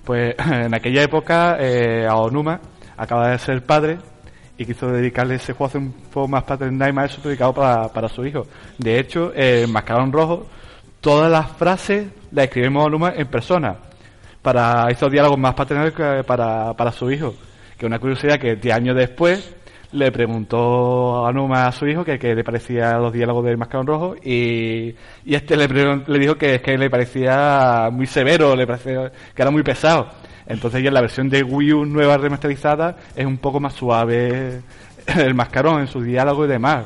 Pues 0.03 0.35
en 0.51 0.73
aquella 0.73 1.03
época, 1.03 1.57
eh, 1.59 2.05
Aonuma 2.07 2.59
acaba 2.97 3.29
de 3.29 3.39
ser 3.39 3.63
padre 3.63 3.97
y 4.61 4.65
quiso 4.65 4.87
dedicarle 4.91 5.35
ese 5.35 5.53
juego 5.53 5.65
a 5.65 5.67
hacer 5.69 5.81
un 5.81 5.91
poco 5.91 6.27
más 6.27 6.43
paternal 6.43 6.89
y 6.89 6.93
más 6.93 7.11
eso 7.11 7.21
dedicado 7.27 7.53
para, 7.53 7.87
para 7.87 8.07
su 8.07 8.25
hijo. 8.25 8.45
De 8.77 8.99
hecho, 8.99 9.31
eh, 9.33 9.63
en 9.63 9.71
Mascarón 9.71 10.11
Rojo, 10.11 10.45
todas 10.99 11.31
las 11.31 11.51
frases 11.51 12.07
las 12.31 12.45
escribimos 12.45 12.83
Aonuma 12.83 13.13
en 13.15 13.27
persona 13.27 13.75
para 14.41 14.87
esos 14.89 15.11
diálogos 15.11 15.39
más 15.39 15.55
paternales 15.55 15.93
para, 16.25 16.73
para 16.73 16.91
su 16.91 17.11
hijo. 17.11 17.33
Que 17.77 17.87
una 17.87 17.97
curiosidad 17.97 18.39
que 18.39 18.55
10 18.55 18.75
años 18.75 18.95
después 18.95 19.55
le 19.93 20.11
preguntó 20.11 21.25
a 21.25 21.33
Numa 21.33 21.67
a 21.67 21.71
su 21.71 21.87
hijo 21.87 22.05
que, 22.05 22.17
que 22.17 22.35
le 22.35 22.43
parecía 22.43 22.97
los 22.97 23.11
diálogos 23.11 23.43
del 23.43 23.57
Mascarón 23.57 23.87
Rojo 23.87 24.15
y, 24.23 24.95
y 25.25 25.35
este 25.35 25.57
le, 25.57 25.67
le 25.67 26.19
dijo 26.19 26.35
que 26.35 26.61
que 26.61 26.77
le 26.77 26.89
parecía 26.89 27.89
muy 27.91 28.05
severo, 28.05 28.55
le 28.55 28.67
parecía 28.67 29.11
que 29.33 29.41
era 29.41 29.51
muy 29.51 29.63
pesado. 29.63 30.07
Entonces 30.51 30.83
ya 30.83 30.91
la 30.91 31.01
versión 31.01 31.29
de 31.29 31.43
Wii 31.43 31.73
U 31.73 31.85
nueva 31.85 32.17
remasterizada 32.17 32.97
es 33.15 33.25
un 33.25 33.37
poco 33.37 33.59
más 33.59 33.73
suave 33.73 34.61
el 35.07 35.33
Mascarón 35.33 35.81
en 35.81 35.87
sus 35.87 36.03
diálogos 36.03 36.47
y 36.47 36.51
demás. 36.51 36.85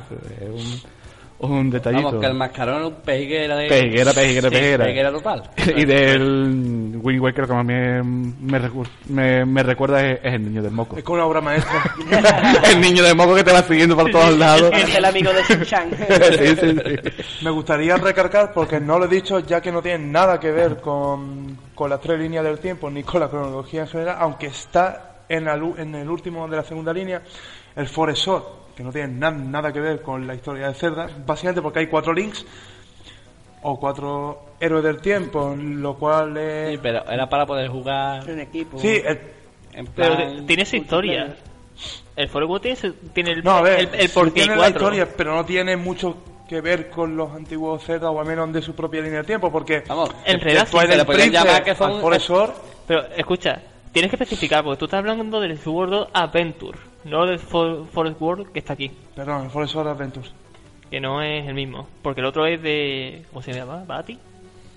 Un 1.39 1.69
detallito. 1.69 2.03
Vamos, 2.05 2.21
que 2.21 2.27
el 2.27 2.33
mascarón 2.33 2.75
era 2.77 2.87
un 2.87 2.93
pejiguera 2.95 3.55
de... 3.57 3.67
Pejiguera, 3.67 4.13
pejiguera, 4.13 4.49
pejiguera. 4.49 4.83
pejiguera 4.85 5.11
total. 5.11 5.43
y 5.75 5.85
del 5.85 6.97
Wind 7.01 7.19
Waker 7.21 7.41
lo 7.41 7.47
que 7.47 7.53
más 7.53 7.65
me, 7.65 8.03
me, 8.03 8.61
recu- 8.61 8.87
me- 9.09 9.45
me 9.45 9.61
recuerda 9.63 10.01
es, 10.01 10.19
es 10.23 10.33
el 10.33 10.45
niño 10.45 10.61
del 10.63 10.71
moco. 10.71 10.95
Es 10.97 11.03
como 11.03 11.15
una 11.17 11.25
obra 11.25 11.41
maestra. 11.41 11.83
el 12.71 12.79
niño 12.79 13.03
del 13.03 13.15
moco 13.15 13.35
que 13.35 13.43
te 13.43 13.51
va 13.51 13.61
siguiendo 13.63 13.95
por 13.97 14.09
todos 14.11 14.37
lados. 14.37 14.71
Es 14.73 14.95
el 14.95 15.03
amigo 15.05 15.31
de 15.33 15.41
Shin-Chan. 15.43 15.89
Sí, 16.39 16.55
sí, 16.55 16.75
sí. 16.75 17.43
Me 17.43 17.49
gustaría 17.51 17.97
recargar, 17.97 18.53
porque 18.53 18.79
no 18.79 18.97
lo 18.97 19.05
he 19.05 19.09
dicho, 19.09 19.39
ya 19.39 19.59
que 19.61 19.71
no 19.71 19.81
tiene 19.81 20.05
nada 20.07 20.39
que 20.39 20.51
ver 20.51 20.77
con, 20.79 21.57
con 21.75 21.89
las 21.89 21.99
tres 21.99 22.17
líneas 22.19 22.43
del 22.43 22.59
tiempo 22.59 22.89
ni 22.89 23.03
con 23.03 23.19
la 23.19 23.29
cronología 23.29 23.81
en 23.81 23.87
general, 23.87 24.17
aunque 24.19 24.47
está 24.47 25.17
en, 25.27 25.45
la 25.45 25.55
lu- 25.57 25.75
en 25.77 25.93
el 25.95 26.09
último 26.09 26.47
de 26.47 26.57
la 26.57 26.63
segunda 26.63 26.93
línea, 26.93 27.21
el 27.75 27.87
Forest 27.87 28.23
Sword, 28.23 28.43
que 28.75 28.83
no 28.83 28.91
tiene 28.91 29.07
na- 29.13 29.31
nada 29.31 29.71
que 29.71 29.79
ver 29.79 30.01
con 30.01 30.27
la 30.27 30.35
historia 30.35 30.67
de 30.67 30.73
Zelda, 30.73 31.09
básicamente 31.25 31.61
porque 31.61 31.79
hay 31.79 31.87
cuatro 31.87 32.13
links 32.13 32.45
o 33.61 33.79
cuatro 33.79 34.45
héroes 34.59 34.83
del 34.83 34.99
tiempo, 35.01 35.55
lo 35.57 35.95
cual 35.95 36.37
es... 36.37 36.71
Sí, 36.73 36.79
pero 36.81 37.09
era 37.09 37.27
para 37.27 37.45
poder 37.45 37.69
jugar 37.69 38.29
En 38.29 38.39
equipo. 38.41 38.77
Sí, 38.79 39.01
el- 39.05 39.19
en 39.73 39.87
Pero 39.87 40.15
plan... 40.15 40.45
tiene 40.45 40.65
su 40.65 40.75
historia. 40.77 41.35
El 42.15 42.29
World 42.31 42.61
tiene, 43.13 43.31
el, 43.31 43.43
No, 43.43 43.51
a 43.51 43.61
ver, 43.61 43.79
el, 43.79 43.89
el 43.95 44.07
sí 44.07 44.13
por 44.13 44.25
qué 44.27 44.31
tiene 44.41 44.51
la 44.55 44.63
4. 44.69 44.79
historia, 44.79 45.07
pero 45.17 45.35
no 45.35 45.43
tiene 45.45 45.75
mucho 45.75 46.15
que 46.47 46.61
ver 46.61 46.89
con 46.89 47.17
los 47.17 47.31
antiguos 47.31 47.83
Zelda, 47.83 48.09
o 48.11 48.19
al 48.19 48.25
menos 48.25 48.53
de 48.53 48.61
su 48.61 48.73
propia 48.75 49.01
línea 49.01 49.19
de 49.19 49.25
tiempo, 49.25 49.51
porque... 49.51 49.83
Vamos, 49.87 50.11
En 50.25 50.39
realidad 50.39 50.67
sí, 50.69 51.29
llamar 51.31 51.63
que 51.63 51.75
son- 51.75 51.99
Pero 52.87 53.03
escucha, 53.17 53.61
tienes 53.91 54.09
que 54.11 54.15
especificar, 54.15 54.63
porque 54.63 54.77
tú 54.79 54.85
estás 54.85 54.99
hablando 54.99 55.41
del 55.41 55.57
Sword 55.57 56.07
Adventure, 56.13 56.77
no 57.05 57.25
del 57.25 57.39
For- 57.39 57.87
Forest 57.87 58.19
World 58.21 58.51
que 58.51 58.59
está 58.59 58.73
aquí, 58.73 58.91
perdón, 59.15 59.45
el 59.45 59.49
Forest 59.49 59.73
Sword 59.73 59.87
Adventures. 59.87 60.33
que 60.91 60.99
no 60.99 61.21
es 61.21 61.47
el 61.47 61.53
mismo. 61.55 61.87
Porque 62.01 62.21
el 62.21 62.27
otro 62.27 62.45
es 62.45 62.61
de. 62.61 63.23
¿Cómo 63.31 63.41
se 63.41 63.53
llama? 63.53 63.83
¿Bati? 63.87 64.19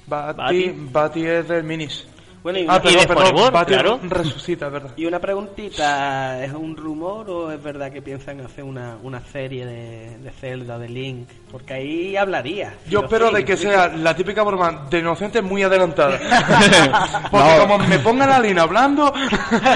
Bati, 0.06 0.36
Bati. 0.38 0.74
Bati 0.90 1.26
es 1.26 1.48
del 1.48 1.64
Minis. 1.64 2.06
Bueno, 2.48 2.60
y 2.60 2.66
Ah, 2.66 2.80
perdón, 2.80 3.00
de 3.02 3.06
perdón, 3.08 3.26
Forever, 3.26 3.52
Bati 3.52 3.72
claro. 3.74 4.00
resucita, 4.04 4.66
es 4.68 4.72
verdad. 4.72 4.90
y 4.96 5.04
una 5.04 5.18
preguntita, 5.18 6.42
¿es 6.42 6.50
un 6.54 6.74
rumor 6.78 7.28
o 7.28 7.52
es 7.52 7.62
verdad 7.62 7.92
que 7.92 8.00
piensan 8.00 8.40
hacer 8.40 8.64
una, 8.64 8.96
una 9.02 9.20
serie 9.20 9.66
de, 9.66 10.16
de 10.16 10.30
Zelda, 10.30 10.78
de 10.78 10.88
Link? 10.88 11.28
Porque 11.52 11.74
ahí 11.74 12.16
hablaría. 12.16 12.72
Yo 12.88 13.00
espero 13.00 13.28
sí. 13.28 13.34
de 13.34 13.44
que 13.44 13.54
sea 13.58 13.88
la 13.88 14.16
típica 14.16 14.42
broma 14.44 14.86
de 14.88 14.98
inocente 14.98 15.42
muy 15.42 15.62
adelantada. 15.62 16.18
Porque 17.30 17.56
No. 17.56 17.58
como 17.68 17.78
me 17.86 17.98
pongan 17.98 18.30
a 18.30 18.40
Lina 18.40 18.62
hablando... 18.62 19.12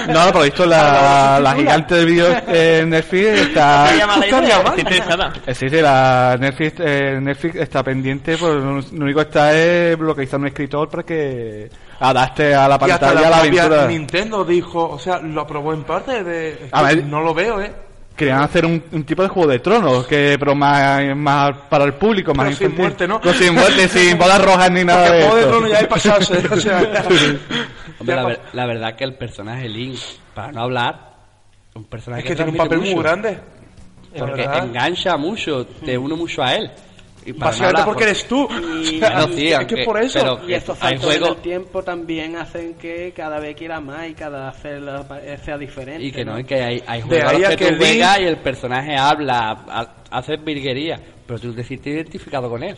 No, 0.09 0.33
por 0.33 0.45
visto 0.45 0.65
la, 0.65 1.39
la 1.43 1.55
gigante 1.55 1.95
de 1.97 2.05
vídeos 2.07 2.37
en 2.47 2.89
Netflix 2.89 3.27
está... 3.39 3.91
Estoy 3.95 4.81
interesada. 4.81 5.33
Eh, 5.47 5.55
Sí, 5.55 5.69
sí, 5.69 5.77
la 5.77 6.39
Netflix, 6.41 6.81
eh, 6.81 7.19
Netflix 7.21 7.57
está 7.57 7.83
pendiente, 7.83 8.39
pues 8.39 8.55
lo, 8.55 9.05
único 9.05 9.19
que 9.21 9.27
está 9.27 9.55
es 9.55 9.99
lo 9.99 10.15
que 10.15 10.23
hizo 10.23 10.39
un 10.39 10.47
escritor 10.47 10.89
para 10.89 11.03
que 11.03 11.69
adapte 12.03 12.55
a 12.55 12.69
la 12.69 12.75
Y 12.81 12.91
hasta 12.91 13.07
pantalla 13.07 13.21
la 13.23 13.31
la 13.31 13.37
aventura. 13.39 13.87
Nintendo 13.87 14.45
dijo, 14.45 14.89
o 14.91 14.99
sea, 14.99 15.19
lo 15.21 15.41
aprobó 15.43 15.73
en 15.73 15.85
parte 15.85 16.23
de... 16.25 16.69
A 16.73 16.83
ver. 16.83 17.05
no 17.05 17.21
lo 17.23 17.33
veo, 17.33 17.61
¿eh? 17.61 17.73
Querían 18.17 18.41
hacer 18.43 18.67
un, 18.67 18.83
un 18.93 19.05
tipo 19.05 19.23
de 19.23 19.29
juego 19.29 19.49
de 19.51 19.59
tronos, 19.61 20.07
que 20.07 20.37
pero 20.39 20.55
más, 20.55 21.03
más 21.17 21.53
para 21.71 21.85
el 21.85 21.95
público, 21.95 22.35
más 22.35 22.47
Pero 22.47 22.57
sin 22.57 22.67
infantil. 22.67 22.83
muerte, 22.85 23.09
¿no? 23.09 23.21
No, 23.25 23.33
sin 23.33 23.55
muerte, 23.55 23.89
sin 23.89 24.19
bolas 24.19 24.45
rojas 24.45 24.71
ni 24.71 24.85
nada 24.85 25.07
Porque 25.07 25.17
de 25.17 25.23
Juego 25.29 25.37
de. 25.37 25.45
Tronos 25.47 25.71
ya 25.71 25.79
es 25.79 25.87
pasarse, 25.87 26.43
o 26.51 26.57
sea... 26.61 27.05
Hombre, 27.99 28.17
la, 28.17 28.25
ver- 28.25 28.41
la 28.53 28.67
verdad 28.67 28.97
que 28.97 29.05
el 29.05 29.15
personaje 29.15 29.69
Link, 29.69 29.99
para 30.35 30.53
no 30.53 30.61
hablar, 30.63 31.13
un 31.75 31.85
personaje 31.85 32.23
Es 32.23 32.29
que 32.29 32.37
tiene 32.37 32.51
un 32.51 32.57
papel 32.57 32.79
muy 32.81 32.95
grande. 32.95 33.39
La 34.15 34.27
Porque 34.27 34.43
engancha 34.45 35.17
mucho, 35.17 35.65
te 35.67 35.97
une 35.97 36.15
mucho 36.15 36.43
a 36.43 36.55
él. 36.55 36.71
Y 37.25 37.33
Básicamente 37.33 37.83
porque 37.85 38.05
eres 38.05 38.27
tú. 38.27 38.49
Y- 38.51 39.01
sí, 39.35 39.49
es 39.53 39.67
que 39.67 39.85
por 39.85 40.01
eso... 40.03 40.19
pero- 40.21 40.49
Y 40.49 40.55
estos 40.55 40.79
saltos 40.79 41.15
en 41.15 41.25
el 41.25 41.37
tiempo 41.37 41.83
también 41.83 42.37
hacen 42.37 42.75
que 42.75 43.13
cada 43.15 43.39
vez 43.39 43.55
quiera 43.57 43.81
más 43.81 44.09
y 44.09 44.15
cada 44.15 44.53
Zelda 44.53 45.07
sea 45.45 45.57
diferente. 45.57 46.03
Y 46.05 46.11
que 46.13 46.25
no, 46.25 46.33
¿no? 46.33 46.41
y 46.41 46.45
que 46.45 46.55
hay, 46.63 46.83
hay 46.87 47.01
juegos 47.03 47.33
que 47.51 47.57
que 47.57 47.65
tú 47.67 47.71
Link- 47.75 47.79
juegas 47.79 48.21
y 48.21 48.25
el 48.25 48.37
personaje 48.39 48.97
habla, 48.97 49.51
ha- 49.69 49.95
hace 50.11 50.37
virguería, 50.37 51.01
pero 51.27 51.39
tú 51.39 51.55
te 51.55 51.63
sientes 51.63 51.95
identificado 51.95 52.49
con 52.51 52.63
él. 52.63 52.77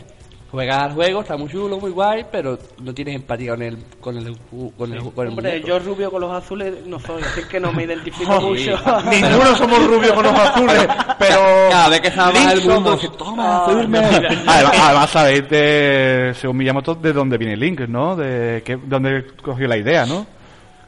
Juegas 0.51 0.83
al 0.83 0.93
juego, 0.93 1.21
está 1.21 1.35
muy 1.35 1.49
chulo, 1.49 1.79
muy 1.79 1.91
guay, 1.91 2.25
pero 2.31 2.57
no 2.81 2.93
tienes 2.93 3.15
empatía 3.15 3.51
con 3.51 3.61
el, 3.61 3.77
con 3.99 4.17
el, 4.17 4.37
con 4.77 4.93
el, 4.93 4.99
con 5.11 5.25
el 5.25 5.29
Hombre, 5.29 5.51
muñeco. 5.51 5.67
yo 5.67 5.79
rubio 5.79 6.11
con 6.11 6.21
los 6.21 6.31
azules 6.31 6.85
no 6.85 6.99
soy, 6.99 7.21
así 7.23 7.41
que 7.49 7.59
no 7.59 7.73
me 7.73 7.83
identifico 7.83 8.39
mucho. 8.41 8.77
Ninguno 9.09 9.55
somos 9.55 9.85
rubios 9.85 10.13
con 10.13 10.23
los 10.23 10.33
azules, 10.33 10.87
pero... 11.19 11.41
Cada 11.69 11.89
vez 11.89 12.01
que 12.01 12.11
se 12.11 12.53
el 12.53 12.69
mundo, 12.69 12.93
dice, 12.93 13.09
toma. 13.17 13.65
Además, 13.65 14.21
además 14.47 15.09
sabéis 15.09 15.49
de, 15.49 16.33
según 16.35 16.57
Miyamoto, 16.57 16.95
de 16.95 17.11
dónde 17.11 17.37
viene 17.37 17.57
Link, 17.57 17.81
¿no? 17.81 18.15
De 18.15 18.61
que, 18.63 18.77
dónde 18.77 19.25
cogió 19.41 19.67
la 19.67 19.77
idea, 19.77 20.05
¿no? 20.05 20.25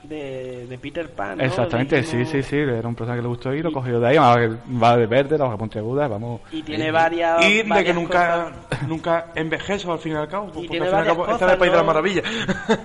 De, 0.07 0.65
de 0.67 0.77
Peter 0.77 1.09
Pan, 1.09 1.37
¿no? 1.37 1.43
Exactamente, 1.43 2.01
sí, 2.03 2.25
sí, 2.25 2.41
sí, 2.41 2.55
era 2.55 2.87
un 2.87 2.95
personaje 2.95 3.17
que 3.19 3.23
le 3.23 3.27
gustó 3.27 3.53
y 3.53 3.61
lo 3.61 3.73
cogió 3.73 3.99
de 3.99 4.07
ahí, 4.07 4.17
va, 4.17 4.37
va 4.81 4.95
de 4.95 5.05
verde, 5.05 5.37
la 5.37 5.45
hoja 5.45 5.57
puntiaguda, 5.57 6.07
vamos. 6.07 6.39
Y 6.51 6.63
tiene 6.63 6.91
varias. 6.91 7.45
Y 7.45 7.63
de 7.63 7.83
que 7.83 7.93
nunca, 7.93 8.51
nunca 8.87 9.25
envejezo 9.35 9.91
al 9.91 9.99
fin 9.99 10.13
y 10.13 10.15
al 10.15 10.29
cabo. 10.29 10.45
Porque 10.53 10.69
tiene 10.69 10.85
al 10.85 10.91
fin 10.91 10.97
y 10.97 11.01
al 11.01 11.07
cabo 11.07 11.27
está 11.33 11.45
en 11.45 11.51
el 11.51 11.57
país 11.57 11.71
de 11.71 11.77
la 11.77 11.83
maravilla. 11.83 12.21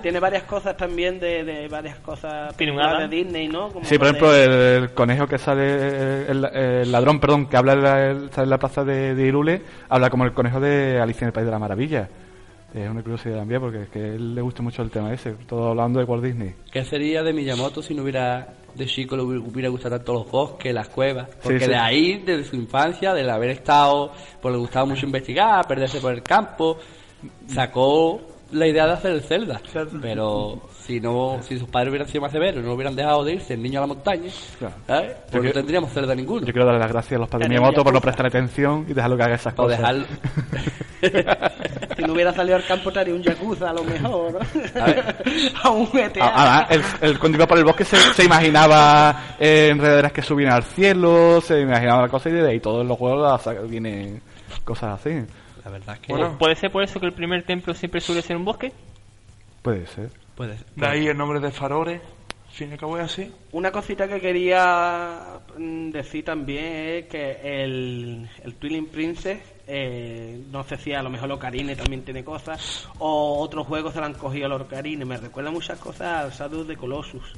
Tiene 0.01 0.19
varias 0.19 0.43
cosas 0.43 0.75
también 0.75 1.19
de, 1.19 1.43
de 1.45 1.67
varias 1.69 1.97
cosas 1.99 2.55
de 2.57 3.07
Disney, 3.07 3.47
¿no? 3.47 3.69
Como 3.69 3.85
Sí, 3.85 3.97
por 3.97 4.07
lo 4.07 4.11
ejemplo, 4.11 4.31
de- 4.33 4.43
el, 4.77 4.83
el 4.83 4.93
conejo 4.93 5.25
que 5.27 5.37
sale, 5.37 6.27
el, 6.29 6.43
el 6.43 6.91
ladrón, 6.91 7.19
perdón, 7.21 7.45
que 7.47 7.55
habla 7.55 7.73
en 7.73 7.83
la, 7.83 8.05
el- 8.09 8.31
sale 8.31 8.43
en 8.43 8.49
la 8.49 8.57
plaza 8.59 8.83
de, 8.83 9.15
de 9.15 9.25
Irule, 9.27 9.61
habla 9.87 10.09
como 10.09 10.25
el 10.25 10.33
conejo 10.33 10.59
de 10.59 10.99
Alicia 10.99 11.23
en 11.25 11.27
el 11.27 11.33
País 11.33 11.45
de 11.45 11.51
la 11.51 11.59
Maravilla. 11.59 12.09
Es 12.73 12.89
una 12.89 13.03
curiosidad 13.03 13.37
también, 13.37 13.61
porque 13.61 13.83
es 13.83 13.89
que 13.89 13.99
a 13.99 14.07
él 14.07 14.33
le 14.33 14.41
gusta 14.41 14.63
mucho 14.63 14.81
el 14.81 14.89
tema 14.89 15.13
ese, 15.13 15.33
todo 15.47 15.69
hablando 15.69 15.99
de 15.99 16.05
Walt 16.05 16.23
Disney. 16.23 16.55
¿Qué 16.71 16.83
sería 16.83 17.21
de 17.21 17.31
Miyamoto 17.31 17.83
si 17.83 17.93
no 17.93 18.01
hubiera, 18.01 18.51
de 18.73 18.85
chico 18.87 19.15
le 19.15 19.21
hubiera, 19.21 19.69
gustado 19.69 19.97
tanto 19.97 20.13
los 20.13 20.31
bosques, 20.31 20.73
las 20.73 20.89
cuevas? 20.89 21.29
Porque 21.43 21.59
sí. 21.59 21.67
de 21.67 21.75
ahí, 21.75 22.23
desde 22.25 22.45
su 22.45 22.55
infancia, 22.55 23.13
del 23.13 23.29
haber 23.29 23.51
estado, 23.51 24.11
pues 24.41 24.51
le 24.51 24.59
gustaba 24.59 24.87
mucho 24.87 25.05
investigar, 25.05 25.67
perderse 25.67 25.99
por 25.99 26.13
el 26.13 26.23
campo, 26.23 26.79
sacó 27.47 28.21
la 28.51 28.67
idea 28.67 28.87
de 28.87 28.93
hacer 28.93 29.11
el 29.11 29.21
Zelda. 29.21 29.61
Pero 30.01 30.63
si 30.85 30.99
no, 30.99 31.39
si 31.41 31.57
sus 31.57 31.67
padres 31.69 31.89
hubieran 31.89 32.07
sido 32.07 32.21
más 32.21 32.31
severos, 32.31 32.63
no 32.63 32.73
hubieran 32.73 32.95
dejado 32.95 33.23
de 33.23 33.33
irse 33.33 33.53
el 33.53 33.61
niño 33.63 33.79
a 33.79 33.81
la 33.81 33.87
montaña, 33.87 34.29
Claro. 34.59 34.75
¿sabes? 34.85 35.09
Yo 35.11 35.15
Pues 35.15 35.33
no 35.33 35.39
quiero- 35.41 35.53
tendríamos 35.53 35.91
Zelda 35.93 36.13
ninguno. 36.15 36.45
Yo 36.45 36.51
quiero 36.53 36.65
darle 36.65 36.79
las 36.81 36.91
gracias 36.91 37.13
a 37.17 37.19
los 37.19 37.29
padres 37.29 37.47
de 37.47 37.53
Era 37.55 37.61
Miyamoto 37.61 37.83
por 37.83 37.93
no 37.93 38.01
prestar 38.01 38.25
atención 38.25 38.85
y 38.89 38.93
dejarlo 38.93 39.15
que 39.17 39.23
haga 39.23 39.35
esas 39.35 39.53
O 39.53 39.55
cosas. 39.55 39.77
dejarlo. 39.79 40.05
Si 41.95 42.01
no 42.01 42.13
hubiera 42.13 42.33
salido 42.33 42.55
al 42.55 42.65
campo, 42.65 42.89
estaría 42.89 43.13
un 43.13 43.21
Yakuza 43.21 43.69
a 43.69 43.73
lo 43.73 43.83
mejor. 43.83 44.39
A 44.79 44.85
ver. 44.85 45.15
a 45.63 45.69
un 45.69 45.85
GTA. 45.87 46.25
A- 46.25 46.63
Además, 46.65 46.95
el, 47.01 47.09
el 47.09 47.19
cuando 47.19 47.37
iba 47.37 47.45
por 47.47 47.57
el 47.57 47.63
bosque 47.65 47.85
se, 47.85 47.97
se 47.97 48.23
imaginaba 48.23 49.35
eh, 49.39 49.69
enredaderas 49.71 50.11
que 50.11 50.21
subían 50.21 50.53
al 50.53 50.63
cielo, 50.63 51.39
se 51.41 51.59
imaginaba 51.59 52.03
la 52.03 52.07
cosa 52.09 52.29
y 52.29 52.33
de 52.33 52.49
ahí 52.49 52.59
todos 52.59 52.85
los 52.85 52.97
juegos 52.97 53.41
vienen 53.69 54.21
cosas 54.63 54.99
así. 54.99 55.11
La 55.63 55.71
verdad 55.71 55.95
es 55.95 56.01
que 56.01 56.13
Bueno. 56.13 56.35
¿Puede 56.39 56.55
ser 56.55 56.71
por 56.71 56.83
eso 56.83 56.99
que 56.99 57.05
el 57.05 57.13
primer 57.13 57.43
templo 57.43 57.73
siempre 57.73 58.01
suele 58.01 58.21
ser 58.21 58.35
un 58.37 58.45
bosque? 58.45 58.71
Puede 59.61 59.85
ser. 59.87 60.09
Puede. 60.35 60.57
De 60.75 60.85
ahí 60.85 61.07
el 61.07 61.17
nombre 61.17 61.39
de 61.39 61.51
Farore. 61.51 62.01
Fin 62.53 62.71
y 62.71 62.77
cabo 62.77 62.99
es 62.99 63.05
así. 63.05 63.31
Una 63.51 63.71
cosita 63.71 64.07
que 64.07 64.21
quería 64.21 65.39
mm, 65.57 65.89
decir 65.89 66.23
también 66.23 66.63
es 66.63 67.05
que 67.07 67.63
el, 67.63 68.29
el 68.43 68.53
Twilight 68.55 68.89
Princess, 68.89 69.39
eh, 69.65 70.39
no 70.51 70.63
sé 70.63 70.77
si 70.77 70.93
a 70.93 71.01
lo 71.01 71.09
mejor 71.09 71.31
Ocarina 71.31 71.75
también 71.75 72.03
tiene 72.03 72.23
cosas, 72.23 72.87
o 72.99 73.39
otros 73.39 73.65
juegos 73.65 73.93
se 73.93 73.99
lo 73.99 74.05
han 74.05 74.13
cogido 74.13 74.45
a 74.45 74.49
los 74.49 74.61
Ocarina. 74.61 75.03
Me 75.03 75.17
recuerda 75.17 75.49
muchas 75.49 75.79
cosas 75.79 76.25
al 76.25 76.31
Shadow 76.31 76.63
de 76.63 76.77
Colossus, 76.77 77.33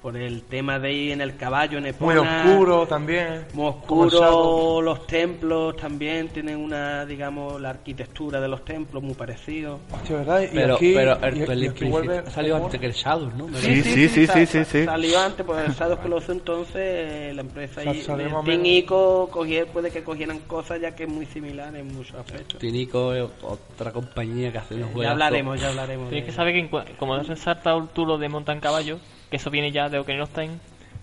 por 0.00 0.16
el 0.16 0.42
tema 0.42 0.78
de 0.78 0.92
ir 0.92 1.12
en 1.12 1.20
el 1.20 1.36
caballo, 1.36 1.78
en 1.78 1.82
Muy 1.84 1.90
Epona, 1.90 2.44
oscuro 2.46 2.86
también. 2.86 3.44
Muy 3.52 3.66
el 3.66 3.72
oscuro, 3.72 4.80
los 4.82 5.06
templos 5.06 5.76
también 5.76 6.28
tienen 6.28 6.56
una, 6.56 7.04
digamos, 7.04 7.60
la 7.60 7.70
arquitectura 7.70 8.40
de 8.40 8.48
los 8.48 8.64
templos 8.64 9.02
muy 9.02 9.14
parecido. 9.14 9.80
Hostia, 9.92 10.16
¿verdad? 10.16 10.42
Y 10.42 10.46
Pero, 10.54 10.74
aquí, 10.76 10.92
pero 10.94 11.18
y- 11.20 11.24
el 11.24 11.36
y 11.38 11.42
aquí 11.42 11.78
Princess 11.78 11.90
vuelve 11.90 12.18
ha 12.18 12.30
salido 12.30 12.54
como- 12.56 12.66
antes 12.66 12.80
que 12.80 12.86
el 12.86 12.92
Shadow, 12.92 13.30
¿no? 13.36 13.48
Sí, 13.58 13.82
sí, 13.82 14.08
sí, 14.08 14.26
sí, 14.26 14.46
sí, 14.46 14.64
sí. 14.64 14.84
Salió 14.84 15.18
antes, 15.20 15.44
pues 15.44 15.66
el 15.66 15.74
Shadow 15.74 15.98
Colossus 15.98 16.30
entonces 16.30 16.76
eh, 16.76 17.32
la 17.34 17.40
empresa 17.40 17.82
Sa- 17.82 17.94
y 17.94 18.02
salió 18.02 18.26
el 18.26 18.32
más 18.32 18.42
o 18.42 18.44
Team 18.44 18.62
menos. 18.62 18.78
Ico 18.78 19.30
cogier- 19.32 19.66
puede 19.66 19.90
que 19.90 20.04
cogieran 20.04 20.38
cosas 20.40 20.80
ya 20.80 20.94
que 20.94 21.04
es 21.04 21.08
muy 21.08 21.26
similar 21.26 21.74
en 21.74 21.88
muchos 21.94 22.14
aspectos. 22.14 22.58
Tinico 22.60 23.14
es 23.14 23.28
otra 23.42 23.92
compañía 23.92 24.52
que 24.52 24.58
hace 24.58 24.74
unos 24.76 24.86
juegos. 24.88 25.04
Ya 25.04 25.10
hablaremos, 25.10 25.60
ya 25.60 25.68
hablaremos. 25.68 26.08
Tienes 26.10 26.26
que 26.26 26.32
saber 26.32 26.54
que 26.54 26.60
en 26.60 26.68
como 26.96 27.14
has 27.14 27.26
resaltado 27.26 27.88
tú 27.92 28.06
lo 28.06 28.18
de 28.18 28.28
montan 28.28 28.60
caballo, 28.60 28.98
que 29.30 29.36
eso 29.36 29.50
viene 29.50 29.70
ya 29.72 29.88
de 29.88 29.98
Ocarina 29.98 30.24
of 30.24 30.30
Time, 30.32 30.58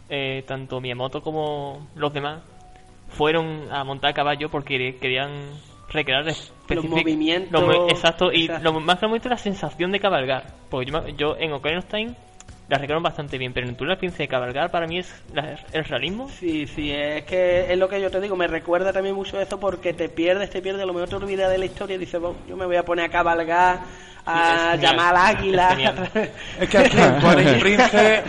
eh, 0.09 0.43
tanto 0.47 0.80
Miyamoto 0.82 1.21
como 1.21 1.88
los 1.95 2.13
demás 2.13 2.41
fueron 3.09 3.71
a 3.71 3.84
montar 3.84 4.13
caballo 4.13 4.49
porque 4.49 4.97
querían 4.99 5.32
recrear 5.89 6.26
movimientos, 6.89 7.51
los 7.51 7.63
mo- 7.78 7.88
exacto, 7.89 8.32
y 8.34 8.45
exacto. 8.45 8.63
lo 8.71 8.80
más 8.80 9.01
es 9.28 9.32
la 9.32 9.38
sensación 9.38 9.91
de 9.91 9.99
cabalgar. 9.99 10.45
Porque 10.69 10.91
yo, 10.91 11.07
yo 11.09 11.36
en 11.38 11.53
Ocarina 11.53 11.80
of 11.80 11.86
Time 11.86 12.15
la 12.68 12.78
recrearon 12.78 13.03
bastante 13.03 13.38
bien, 13.38 13.53
pero 13.53 13.68
en 13.68 13.76
Twilight 13.76 13.99
Princess 13.99 14.28
cabalgar 14.28 14.72
para 14.72 14.88
mí 14.88 14.99
es 14.99 15.24
la- 15.34 15.57
el 15.72 15.86
realismo. 15.86 16.30
Sí, 16.30 16.66
sí, 16.68 16.91
es 16.91 17.24
que 17.26 17.72
es 17.72 17.78
lo 17.78 17.88
que 17.88 18.01
yo 18.01 18.09
te 18.09 18.20
digo, 18.20 18.36
me 18.36 18.47
recuerda 18.47 18.91
también 18.91 19.16
mucho 19.16 19.39
eso 19.39 19.59
porque 19.59 19.93
te 19.93 20.09
pierdes, 20.09 20.49
te 20.49 20.61
pierdes, 20.61 20.82
a 20.82 20.86
lo 20.86 20.93
mejor 20.93 21.09
te 21.09 21.16
olvidas 21.16 21.49
de 21.51 21.57
la 21.59 21.66
historia 21.66 21.95
y 21.95 21.99
dices, 21.99 22.20
"Bueno, 22.20 22.38
yo 22.47 22.57
me 22.57 22.66
voy 22.66 22.76
a 22.78 22.84
poner 22.84 23.05
a 23.05 23.09
cabalgar, 23.09 23.80
a 24.26 24.72
genial, 24.72 24.80
llamar 24.82 25.16
al 25.16 25.36
águila. 25.38 25.78
es 26.59 26.70
que 26.70 26.78
aquí 26.80 26.97
en 26.97 27.20
Twilight 27.20 27.59
Princess, 27.61 28.24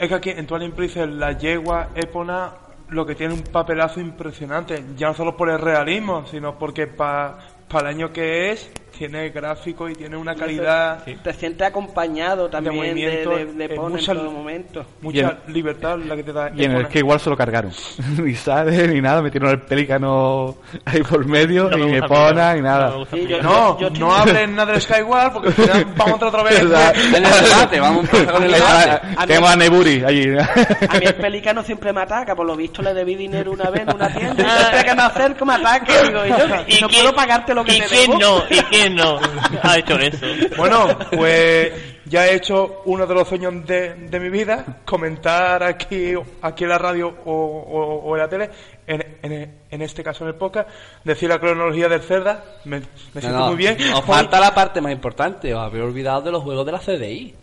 es 0.00 0.08
que 0.08 0.14
aquí 0.14 0.30
en 0.30 0.46
Twilight 0.46 0.74
Princess 0.74 1.08
la 1.08 1.32
yegua 1.38 1.90
Epona 1.94 2.50
lo 2.88 3.04
que 3.04 3.14
tiene 3.16 3.34
un 3.34 3.42
papelazo 3.42 3.98
impresionante, 4.00 4.84
ya 4.96 5.08
no 5.08 5.14
solo 5.14 5.36
por 5.36 5.50
el 5.50 5.58
realismo, 5.58 6.24
sino 6.26 6.56
porque 6.58 6.86
para 6.86 7.38
el 7.80 7.86
año 7.86 8.12
que 8.12 8.50
es, 8.52 8.70
tiene 8.96 9.28
gráfico 9.30 9.88
y 9.88 9.94
tiene 9.94 10.16
una 10.16 10.34
calidad, 10.34 11.04
Te 11.04 11.32
sientes 11.34 11.66
acompañado 11.66 12.48
también 12.48 12.74
de, 12.74 12.80
movimiento, 12.80 13.30
de, 13.30 13.44
de 13.68 13.68
Pon 13.74 13.92
mucha- 13.92 14.12
en 14.12 14.18
todo 14.18 14.30
momento. 14.30 14.86
mucha 15.02 15.38
libertad 15.48 15.98
la 15.98 16.16
que 16.16 16.22
te 16.22 16.32
da 16.32 16.50
Y 16.54 16.64
en 16.64 16.72
el 16.72 16.88
que 16.88 16.98
igual 17.00 17.20
se 17.20 17.30
lo 17.30 17.36
cargaron. 17.36 17.72
ni 18.22 18.34
sale 18.34 18.88
ni 18.88 19.00
nada, 19.00 19.22
metieron 19.22 19.50
el 19.50 19.60
pelícano 19.60 20.56
ahí 20.84 21.02
por 21.02 21.24
medio, 21.26 21.68
No 21.70 21.78
me 21.78 21.86
ni 21.86 21.96
Epona, 21.96 22.32
mucho, 22.50 22.54
ni 22.56 22.62
nada. 22.62 22.90
no 22.90 22.98
me 23.00 23.06
Sí, 23.06 23.16
mucho. 23.16 23.28
yo- 23.28 23.42
No, 23.42 23.78
yo- 23.80 23.90
no 23.90 24.14
hablen 24.14 24.54
nada 24.56 24.72
del 24.72 24.80
Skyward 24.82 25.32
porque 25.32 25.48
al 25.48 25.54
final 25.54 25.84
vamos 25.96 26.22
otra 26.22 26.42
vez. 26.42 26.58
En 26.60 26.66
el 26.66 27.22
debate, 27.22 27.80
vamos 27.80 27.98
a 27.98 28.00
empezar 28.16 28.32
con 28.34 28.42
el 28.44 28.52
debate. 28.52 28.90
A 29.16 29.20
mí- 29.20 29.26
Tenemos 29.26 29.50
a 29.50 29.56
Neburi 29.56 30.04
allí. 30.04 30.28
A 30.38 30.98
mí 30.98 31.06
el 31.06 31.14
pelicano 31.16 31.62
siempre 31.62 31.92
me 31.92 32.00
ataca, 32.02 32.34
por 32.34 32.46
lo 32.46 32.56
visto 32.56 32.82
le 32.82 32.94
debí 32.94 33.14
dinero 33.14 33.52
una 33.52 33.70
vez 33.70 33.82
en 33.82 33.94
una 33.94 34.08
tienda 34.12 34.42
y 34.44 34.48
siempre 34.60 34.84
que 34.84 34.94
me 34.94 35.02
acerco 35.02 35.44
me 35.46 35.54
ataca 35.54 35.92
y 36.02 36.06
digo, 36.06 36.26
y 36.26 36.28
yo 36.30 36.76
¿Y 36.78 36.80
no 36.80 36.88
puedo 36.88 37.14
pagarte 37.14 37.54
lo 37.54 37.64
que 37.64 37.76
¿Y 37.76 37.80
te 37.80 37.86
quién 37.86 38.10
debo. 38.10 38.18
no? 38.18 38.42
¿Y 38.50 38.62
quién 38.86 38.96
no 38.96 39.18
ha 39.62 39.78
hecho 39.78 39.98
eso? 39.98 40.26
Bueno, 40.56 40.88
pues 41.10 41.72
ya 42.06 42.26
he 42.26 42.34
hecho 42.36 42.82
uno 42.84 43.06
de 43.06 43.14
los 43.14 43.28
sueños 43.28 43.66
de, 43.66 43.94
de 43.94 44.20
mi 44.20 44.28
vida, 44.30 44.64
comentar 44.84 45.62
aquí, 45.62 46.12
aquí 46.42 46.64
en 46.64 46.70
la 46.70 46.78
radio 46.78 47.08
o, 47.24 47.32
o- 47.32 48.02
o 48.04 48.14
en 48.16 48.22
la 48.22 48.28
tele, 48.28 48.50
en, 48.86 49.18
en- 49.22 49.54
en 49.70 49.82
este 49.82 50.02
caso 50.04 50.24
en 50.24 50.28
el 50.28 50.36
podcast, 50.36 50.68
decir 51.04 51.28
la 51.28 51.38
cronología 51.38 51.88
del 51.88 52.00
Cerda, 52.02 52.44
me, 52.64 52.78
me 52.80 52.86
No, 53.14 53.20
siento 53.20 53.38
no, 53.38 53.46
muy 53.48 53.56
bien. 53.56 53.76
Os 53.94 54.04
falta 54.04 54.38
la 54.40 54.54
parte 54.54 54.80
más 54.80 54.92
importante, 54.92 55.52
os 55.54 55.60
habéis 55.60 55.84
olvidado 55.84 56.22
de 56.22 56.30
los 56.32 56.42
juegos 56.42 56.64
de 56.64 56.72
la 56.72 56.78
CDI. 56.78 57.34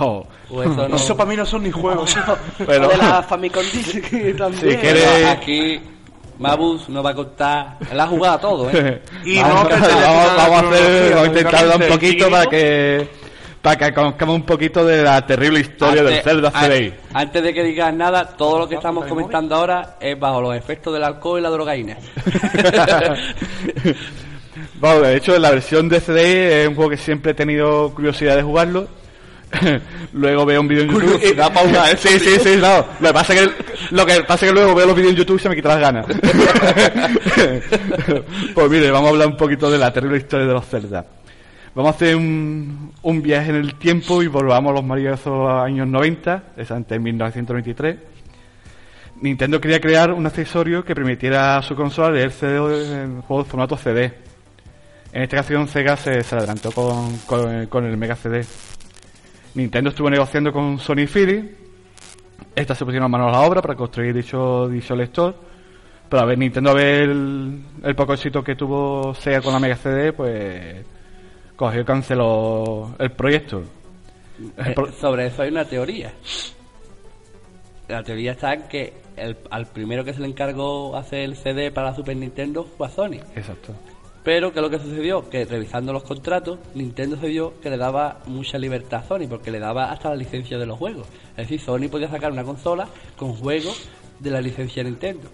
Oh. 0.00 0.26
Eso 0.50 0.88
no. 0.88 0.96
Eso 0.96 1.16
para 1.16 1.30
mí 1.30 1.36
no 1.36 1.46
son 1.46 1.62
ni 1.62 1.70
juegos. 1.70 2.16
Pero- 2.58 2.88
de 2.88 2.96
la 2.96 3.22
Famicom 3.22 3.62
también. 4.36 4.72
Si 4.72 4.76
quieres- 4.78 5.26
aquí 5.26 5.80
Mabus 6.38 6.88
nos 6.88 7.04
va 7.04 7.10
a 7.10 7.14
contar. 7.14 7.76
Él 7.90 7.98
ha 8.00 8.06
jugado 8.06 8.34
a 8.34 8.40
todo, 8.40 8.70
¿eh? 8.70 9.02
Y 9.24 9.40
vamos, 9.40 9.62
no 9.64 9.68
pertenece 9.68 10.02
vamos- 10.02 10.30
a 10.30 10.36
la 10.36 10.48
vamos 10.48 10.62
a 10.62 10.68
hacer, 10.68 11.10
vamos 11.10 11.24
a 11.24 11.26
intentar 11.28 11.66
dar 11.68 11.82
un 11.82 11.88
poquito 11.88 12.30
para 12.30 12.46
que 12.46 13.08
para 13.62 13.76
que 13.78 13.94
conozcamos 13.94 14.36
un 14.36 14.42
poquito 14.42 14.84
de 14.84 15.02
la 15.02 15.26
terrible 15.26 15.58
historia 15.58 16.04
del 16.04 16.22
Zelda 16.22 16.52
CDI. 16.52 16.94
Antes 17.12 17.42
de 17.42 17.52
que 17.52 17.64
digas 17.64 17.92
nada, 17.92 18.24
todo 18.28 18.60
lo 18.60 18.68
que 18.68 18.76
estamos 18.76 19.06
comentando 19.06 19.56
ahora 19.56 19.96
es 20.00 20.16
bajo 20.18 20.40
los 20.40 20.54
efectos 20.54 20.92
del 20.94 21.02
alcohol 21.02 21.40
y 21.40 21.42
la 21.42 21.50
drogaína. 21.50 21.96
Bueno, 24.80 25.00
de 25.02 25.16
hecho, 25.16 25.38
la 25.38 25.50
versión 25.50 25.88
de 25.88 26.00
CDI 26.00 26.62
es 26.62 26.68
un 26.68 26.74
juego 26.74 26.90
que 26.90 26.96
siempre 26.96 27.32
he 27.32 27.34
tenido 27.34 27.92
curiosidad 27.94 28.36
de 28.36 28.42
jugarlo. 28.42 28.88
luego 30.12 30.44
veo 30.44 30.60
un 30.60 30.68
vídeo 30.68 30.82
en 30.84 30.90
YouTube. 30.90 31.20
y- 31.22 31.34
para 31.34 31.60
jugar, 31.60 31.96
sí, 31.98 32.18
sí, 32.18 32.36
sí, 32.42 32.56
no. 32.60 32.84
Lo 33.00 33.08
que 33.08 33.14
pasa 33.14 33.34
es 33.34 33.40
que, 33.40 33.50
lo 33.94 34.06
que, 34.06 34.20
pasa 34.22 34.46
es 34.46 34.52
que 34.52 34.58
luego 34.58 34.74
veo 34.74 34.86
los 34.86 34.96
vídeos 34.96 35.12
en 35.12 35.18
YouTube 35.18 35.36
y 35.36 35.40
se 35.42 35.48
me 35.48 35.56
quitan 35.56 35.72
las 35.72 35.80
ganas. 35.80 36.06
pues 38.54 38.70
mire, 38.70 38.90
vamos 38.90 39.08
a 39.08 39.10
hablar 39.12 39.28
un 39.28 39.36
poquito 39.36 39.70
de 39.70 39.78
la 39.78 39.92
terrible 39.92 40.18
historia 40.18 40.46
de 40.46 40.52
los 40.52 40.66
Zelda. 40.66 41.04
Vamos 41.74 41.92
a 41.92 41.96
hacer 41.96 42.16
un, 42.16 42.92
un 43.02 43.22
viaje 43.22 43.50
en 43.50 43.56
el 43.56 43.74
tiempo 43.74 44.22
y 44.22 44.28
volvamos 44.28 44.70
a 44.70 44.74
los 44.76 44.84
maravillosos 44.84 45.50
años 45.62 45.86
90, 45.86 46.42
exactamente 46.56 46.94
en 46.94 47.02
1993. 47.02 47.96
Nintendo 49.20 49.60
quería 49.60 49.80
crear 49.80 50.12
un 50.12 50.26
accesorio 50.26 50.84
que 50.84 50.94
permitiera 50.94 51.56
a 51.58 51.62
su 51.62 51.74
consola 51.74 52.10
leer 52.10 52.32
CD 52.32 52.56
en 53.02 53.22
juegos 53.22 53.46
de 53.46 53.50
formato 53.50 53.76
CD. 53.76 54.12
En 55.12 55.22
esta 55.22 55.36
ocasión 55.36 55.68
Sega 55.68 55.96
se, 55.96 56.22
se 56.22 56.34
adelantó 56.34 56.70
con, 56.72 57.16
con- 57.26 57.66
con 57.66 57.84
el 57.86 57.96
Mega 57.96 58.16
CD. 58.16 58.44
Nintendo 59.56 59.90
estuvo 59.90 60.10
negociando 60.10 60.52
con 60.52 60.78
Sony 60.78 61.06
Philips. 61.12 61.50
Estas 62.54 62.76
se 62.76 62.84
pusieron 62.84 63.10
manos 63.10 63.28
a 63.28 63.40
la 63.40 63.46
obra 63.46 63.62
para 63.62 63.74
construir 63.74 64.14
dicho, 64.14 64.68
dicho 64.68 64.94
lector. 64.94 65.34
Pero 66.08 66.22
a 66.22 66.26
ver, 66.26 66.38
Nintendo 66.38 66.70
a 66.70 66.74
ver 66.74 67.08
el, 67.08 67.62
el 67.82 67.94
poco 67.96 68.14
éxito 68.14 68.44
que 68.44 68.54
tuvo 68.54 69.14
Sega 69.14 69.40
con 69.40 69.52
la 69.52 69.58
Mega 69.58 69.76
CD, 69.76 70.12
pues 70.12 70.84
cogió 71.56 71.80
y 71.80 71.84
canceló 71.84 72.94
el 72.98 73.10
proyecto. 73.12 73.64
El 74.56 74.72
Eh, 74.72 74.74
sobre 75.00 75.26
eso 75.26 75.42
hay 75.42 75.48
una 75.48 75.64
teoría. 75.64 76.12
La 77.88 78.02
teoría 78.02 78.32
está 78.32 78.52
en 78.52 78.62
que 78.68 78.92
el, 79.16 79.36
al 79.50 79.66
primero 79.66 80.04
que 80.04 80.12
se 80.12 80.20
le 80.20 80.28
encargó 80.28 80.96
hacer 80.96 81.20
el 81.20 81.36
CD 81.36 81.70
para 81.70 81.90
la 81.90 81.96
Super 81.96 82.16
Nintendo 82.16 82.64
fue 82.64 82.86
a 82.86 82.90
Sony. 82.90 83.20
Exacto. 83.34 83.74
Pero 84.26 84.52
que 84.52 84.60
lo 84.60 84.68
que 84.68 84.80
sucedió, 84.80 85.30
que 85.30 85.44
revisando 85.44 85.92
los 85.92 86.02
contratos, 86.02 86.58
Nintendo 86.74 87.16
se 87.16 87.28
vio 87.28 87.60
que 87.60 87.70
le 87.70 87.76
daba 87.76 88.22
mucha 88.26 88.58
libertad 88.58 89.04
a 89.04 89.06
Sony, 89.06 89.28
porque 89.28 89.52
le 89.52 89.60
daba 89.60 89.92
hasta 89.92 90.08
la 90.08 90.16
licencia 90.16 90.58
de 90.58 90.66
los 90.66 90.76
juegos. 90.76 91.06
Es 91.30 91.48
decir, 91.48 91.60
Sony 91.60 91.88
podía 91.88 92.10
sacar 92.10 92.32
una 92.32 92.42
consola 92.42 92.88
con 93.16 93.34
juegos 93.34 93.88
de 94.18 94.30
la 94.32 94.40
licencia 94.40 94.82
de 94.82 94.90
Nintendo. 94.90 95.28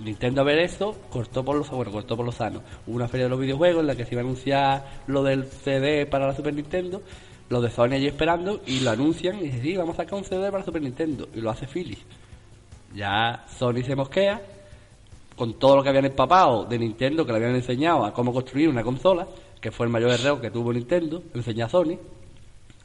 Nintendo 0.00 0.40
a 0.40 0.44
ver 0.44 0.58
eso, 0.58 0.96
cortó 1.10 1.44
por 1.44 1.54
los 1.54 1.70
bueno, 1.70 1.92
cortó 1.92 2.16
por 2.16 2.26
los. 2.26 2.40
Hubo 2.40 2.60
una 2.88 3.06
feria 3.06 3.26
de 3.26 3.30
los 3.30 3.38
videojuegos 3.38 3.82
en 3.82 3.86
la 3.86 3.94
que 3.94 4.04
se 4.04 4.14
iba 4.16 4.22
a 4.22 4.24
anunciar 4.24 4.84
lo 5.06 5.22
del 5.22 5.44
CD 5.44 6.04
para 6.04 6.26
la 6.26 6.34
Super 6.34 6.54
Nintendo, 6.54 7.02
los 7.50 7.62
de 7.62 7.70
Sony 7.70 7.92
allí 7.92 8.08
esperando, 8.08 8.62
y 8.66 8.80
lo 8.80 8.90
anuncian 8.90 9.38
y 9.38 9.42
dicen, 9.44 9.62
sí, 9.62 9.76
vamos 9.76 9.94
a 9.94 10.02
sacar 10.02 10.18
un 10.18 10.24
CD 10.24 10.46
para 10.46 10.58
la 10.58 10.64
Super 10.64 10.82
Nintendo, 10.82 11.28
y 11.32 11.40
lo 11.40 11.50
hace 11.50 11.68
Philips. 11.68 12.02
Ya 12.96 13.44
Sony 13.56 13.84
se 13.84 13.94
mosquea, 13.94 14.42
con 15.36 15.54
todo 15.54 15.76
lo 15.76 15.82
que 15.82 15.88
habían 15.88 16.04
empapado 16.04 16.64
de 16.64 16.78
Nintendo, 16.78 17.24
que 17.24 17.32
le 17.32 17.38
habían 17.38 17.54
enseñado 17.54 18.04
a 18.04 18.12
cómo 18.12 18.32
construir 18.32 18.68
una 18.68 18.82
consola, 18.82 19.26
que 19.60 19.70
fue 19.70 19.86
el 19.86 19.92
mayor 19.92 20.10
error 20.10 20.40
que 20.40 20.50
tuvo 20.50 20.72
Nintendo, 20.72 21.22
enseña 21.34 21.66
a 21.66 21.68
Sony. 21.68 21.98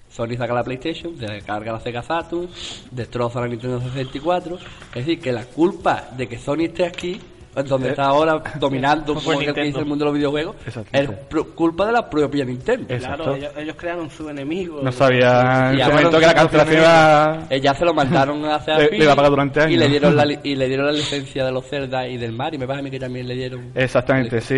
Sony 0.10 0.36
saca 0.38 0.54
la 0.54 0.64
PlayStation, 0.64 1.18
se 1.18 1.42
carga 1.42 1.72
la 1.72 1.80
Sega 1.80 2.02
Saturn, 2.02 2.50
destroza 2.90 3.42
la 3.42 3.48
Nintendo 3.48 3.80
64. 3.80 4.56
Es 4.56 4.94
decir, 5.06 5.20
que 5.20 5.32
la 5.32 5.46
culpa 5.46 6.10
de 6.18 6.28
que 6.28 6.40
Sony 6.40 6.62
esté 6.62 6.86
aquí, 6.86 7.20
donde 7.56 7.88
Eh, 7.88 7.92
está 7.92 8.06
ahora 8.06 8.42
dominando 8.60 9.14
fue 9.16 9.24
como 9.34 9.40
que 9.40 9.46
Nintendo. 9.48 9.66
dice 9.68 9.80
el 9.80 9.86
mundo 9.86 10.06
de 10.06 10.12
los 10.12 10.18
videojuegos, 10.18 10.56
es 10.92 11.10
culpa 11.56 11.86
de 11.88 11.92
la 11.92 12.10
propia 12.10 12.46
Nintendo. 12.46 12.94
Exacto. 12.94 13.24
Claro, 13.24 13.36
ellos, 13.36 13.52
ellos 13.58 13.76
crearon 13.78 14.10
su 14.10 14.30
enemigo. 14.30 14.80
No 14.84 14.92
sabía 14.92 15.72
en 15.74 15.82
ahora 15.82 15.96
momento 15.96 16.20
que 16.20 16.26
la 16.28 16.34
cancelación 16.34 16.78
iba... 16.82 17.40
Eh, 17.50 17.60
ya 17.60 17.74
se 17.74 17.84
lo 17.86 17.94
mandaron 17.94 18.46
a 18.46 18.56
hacer 18.56 18.74
a 18.76 18.78
Le- 18.78 18.84
le 18.84 18.90
Philips 18.90 19.04
iba 19.04 19.14
a 19.14 19.16
pagar 19.16 19.32
durante 19.32 19.60
y 19.60 19.64
años. 19.64 19.80
le 19.80 19.88
dieron 19.90 20.16
la 20.16 20.26
li- 20.26 20.40
y 20.44 20.56
le 20.56 20.68
dieron 20.68 20.86
la 20.86 20.92
licencia 20.94 21.46
de 21.46 21.52
los 21.52 21.66
Zelda 21.68 22.08
y 22.08 22.18
del 22.18 22.32
Mario. 22.32 22.60
Me 22.60 22.68
parece 22.68 22.80
a 22.82 22.84
mí 22.84 22.92
que 22.92 23.00
también 23.00 23.28
le 23.28 23.36
dieron. 23.36 23.72
Exactamente, 23.76 24.40
sí. 24.42 24.56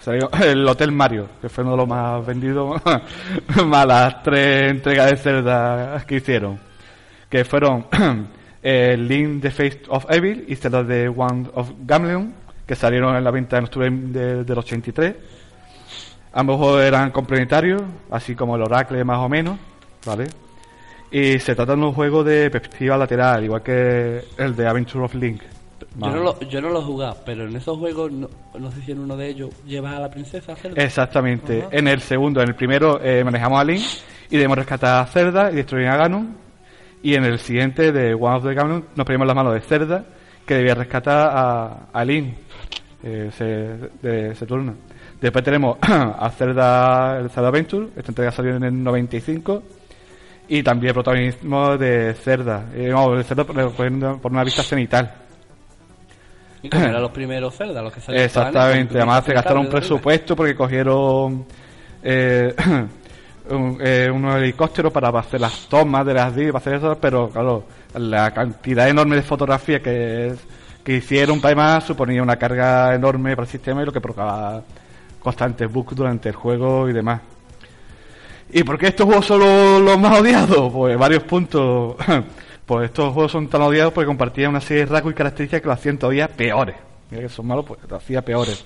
Salió 0.00 0.30
el 0.42 0.66
Hotel 0.66 0.92
Mario, 0.92 1.26
que 1.42 1.48
fue 1.48 1.62
uno 1.64 1.72
de 1.72 1.76
los 1.78 1.88
más 1.88 2.24
vendidos, 2.24 2.80
más 3.66 3.86
las 3.86 4.22
tres 4.22 4.70
entregas 4.70 5.10
de 5.10 5.16
Zelda 5.16 6.04
que 6.06 6.14
hicieron. 6.16 6.58
Que 7.28 7.44
fueron 7.44 7.86
el 8.62 9.06
Link 9.08 9.42
the 9.42 9.50
Face 9.50 9.82
of 9.88 10.06
Evil 10.10 10.44
y 10.48 10.56
Zelda 10.56 10.86
The 10.86 11.08
One 11.08 11.48
of 11.54 11.70
Gamleon, 11.84 12.34
que 12.66 12.74
salieron 12.74 13.16
en 13.16 13.24
la 13.24 13.30
venta 13.30 13.58
en 13.58 13.64
octubre 13.64 13.88
de- 13.90 14.44
del 14.44 14.58
83. 14.58 15.14
Ambos 16.32 16.58
juegos 16.58 16.82
eran 16.82 17.10
complementarios, 17.10 17.82
así 18.10 18.34
como 18.34 18.56
el 18.56 18.62
Oracle 18.62 19.02
más 19.04 19.18
o 19.18 19.28
menos, 19.28 19.58
¿vale? 20.04 20.26
Y 21.10 21.38
se 21.38 21.54
trata 21.54 21.74
de 21.74 21.80
un 21.82 21.92
juego 21.94 22.22
de 22.22 22.50
perspectiva 22.50 22.96
lateral, 22.98 23.42
igual 23.44 23.62
que 23.62 24.22
el 24.36 24.54
de 24.54 24.66
Adventure 24.66 25.04
of 25.04 25.14
Link. 25.14 25.40
Yo 25.96 26.10
no, 26.10 26.16
lo, 26.22 26.40
yo 26.40 26.60
no 26.60 26.68
lo 26.68 26.80
he 26.80 26.84
jugado, 26.84 27.16
pero 27.24 27.44
en 27.48 27.56
esos 27.56 27.78
juegos, 27.78 28.12
no, 28.12 28.28
no 28.58 28.70
sé 28.70 28.82
si 28.82 28.92
en 28.92 29.00
uno 29.00 29.16
de 29.16 29.28
ellos 29.28 29.50
llevas 29.66 29.94
a 29.94 30.00
la 30.00 30.10
princesa 30.10 30.54
Zelda. 30.54 30.82
Exactamente. 30.82 31.64
En 31.70 31.88
el 31.88 32.00
segundo, 32.02 32.42
en 32.42 32.48
el 32.48 32.54
primero, 32.54 33.00
eh, 33.02 33.24
manejamos 33.24 33.58
a 33.60 33.64
Link 33.64 33.82
y 34.28 34.36
debemos 34.36 34.58
rescatar 34.58 35.02
a 35.02 35.06
Zelda 35.06 35.50
y 35.50 35.54
destruir 35.56 35.86
a 35.88 35.96
Ganon. 35.96 36.36
Y 37.02 37.14
en 37.14 37.24
el 37.24 37.38
siguiente, 37.38 37.92
de 37.92 38.14
One 38.14 38.36
of 38.36 38.44
the 38.44 38.54
Ganon, 38.54 38.84
nos 38.96 39.06
ponemos 39.06 39.26
las 39.26 39.36
manos 39.36 39.54
de 39.54 39.60
Zelda, 39.60 40.04
que 40.46 40.54
debía 40.54 40.74
rescatar 40.74 41.30
a, 41.32 41.76
a 41.92 42.04
Link. 42.04 42.34
Eh, 43.02 43.30
se, 43.36 43.44
de 44.02 44.34
Saturno. 44.34 44.74
Después 45.20 45.44
tenemos 45.44 45.78
a 45.82 46.30
Zelda, 46.30 47.18
el 47.20 47.30
Zelda 47.30 47.48
Adventure, 47.48 47.88
esta 47.96 48.10
entrega 48.10 48.32
salió 48.32 48.56
en 48.56 48.64
el 48.64 48.82
95. 48.82 49.62
Y 50.48 50.62
también 50.62 50.94
protagonismo 50.94 51.76
de 51.76 52.14
Zelda, 52.14 52.64
eh, 52.74 52.88
no, 52.90 53.14
de 53.14 53.22
Zelda 53.22 53.44
por, 53.44 53.54
por- 53.72 54.20
por 54.20 54.32
una 54.32 54.42
vista 54.44 54.62
cenital. 54.62 55.12
Y 56.62 56.70
como 56.70 56.84
eran 56.84 57.02
los 57.02 57.10
primeros 57.12 57.54
Zelda, 57.54 57.82
los 57.82 57.92
que 57.92 58.00
salieron. 58.00 58.24
Exactamente, 58.26 58.96
además 58.96 59.24
se 59.24 59.32
gastaron 59.34 59.66
un 59.66 59.70
presupuesto 59.70 60.34
porque 60.34 60.54
cogieron 60.56 61.44
eh, 62.02 62.54
un- 63.50 63.78
eh, 63.80 64.10
unos 64.12 64.36
helicópteros 64.36 64.92
para 64.92 65.08
hacer 65.18 65.40
las 65.40 65.68
tomas 65.68 66.04
de 66.06 66.14
las 66.14 66.34
vídeos, 66.34 66.52
para 66.52 66.60
hacer 66.62 66.74
eso, 66.74 66.98
pero 67.00 67.28
claro, 67.30 67.64
la 67.94 68.32
cantidad 68.32 68.88
enorme 68.88 69.16
de 69.16 69.22
fotografías 69.22 69.80
que, 69.80 70.34
que 70.84 70.96
hicieron 70.96 71.40
para 71.40 71.48
además 71.52 71.84
suponía 71.84 72.22
una 72.22 72.36
carga 72.36 72.94
enorme 72.94 73.34
para 73.36 73.44
el 73.46 73.50
sistema 73.50 73.82
y 73.82 73.86
lo 73.86 73.92
que 73.92 74.00
provocaba 74.00 74.62
constantes 75.20 75.70
bugs 75.72 75.94
durante 75.96 76.28
el 76.28 76.34
juego 76.34 76.88
y 76.88 76.92
demás. 76.92 77.20
¿Y 78.50 78.62
por 78.64 78.78
qué 78.78 78.88
estos 78.88 79.04
juegos 79.06 79.26
son 79.26 79.40
los, 79.84 79.98
más 79.98 80.20
odiados? 80.20 80.72
Pues 80.72 80.96
varios 80.98 81.22
puntos. 81.24 81.96
Pues 82.68 82.84
estos 82.90 83.14
juegos 83.14 83.32
son 83.32 83.48
tan 83.48 83.62
odiados 83.62 83.94
porque 83.94 84.06
compartían 84.06 84.50
una 84.50 84.60
serie 84.60 84.84
de 84.84 84.92
rasgos 84.92 85.12
y 85.12 85.14
características 85.14 85.62
que 85.62 85.68
los 85.68 85.78
hacían 85.78 85.96
todavía 85.96 86.28
peores. 86.28 86.76
Mira 87.10 87.22
que 87.22 87.30
son 87.30 87.46
malos, 87.46 87.64
pues 87.66 87.80
los 87.88 88.02
hacía 88.02 88.20
peores. 88.20 88.62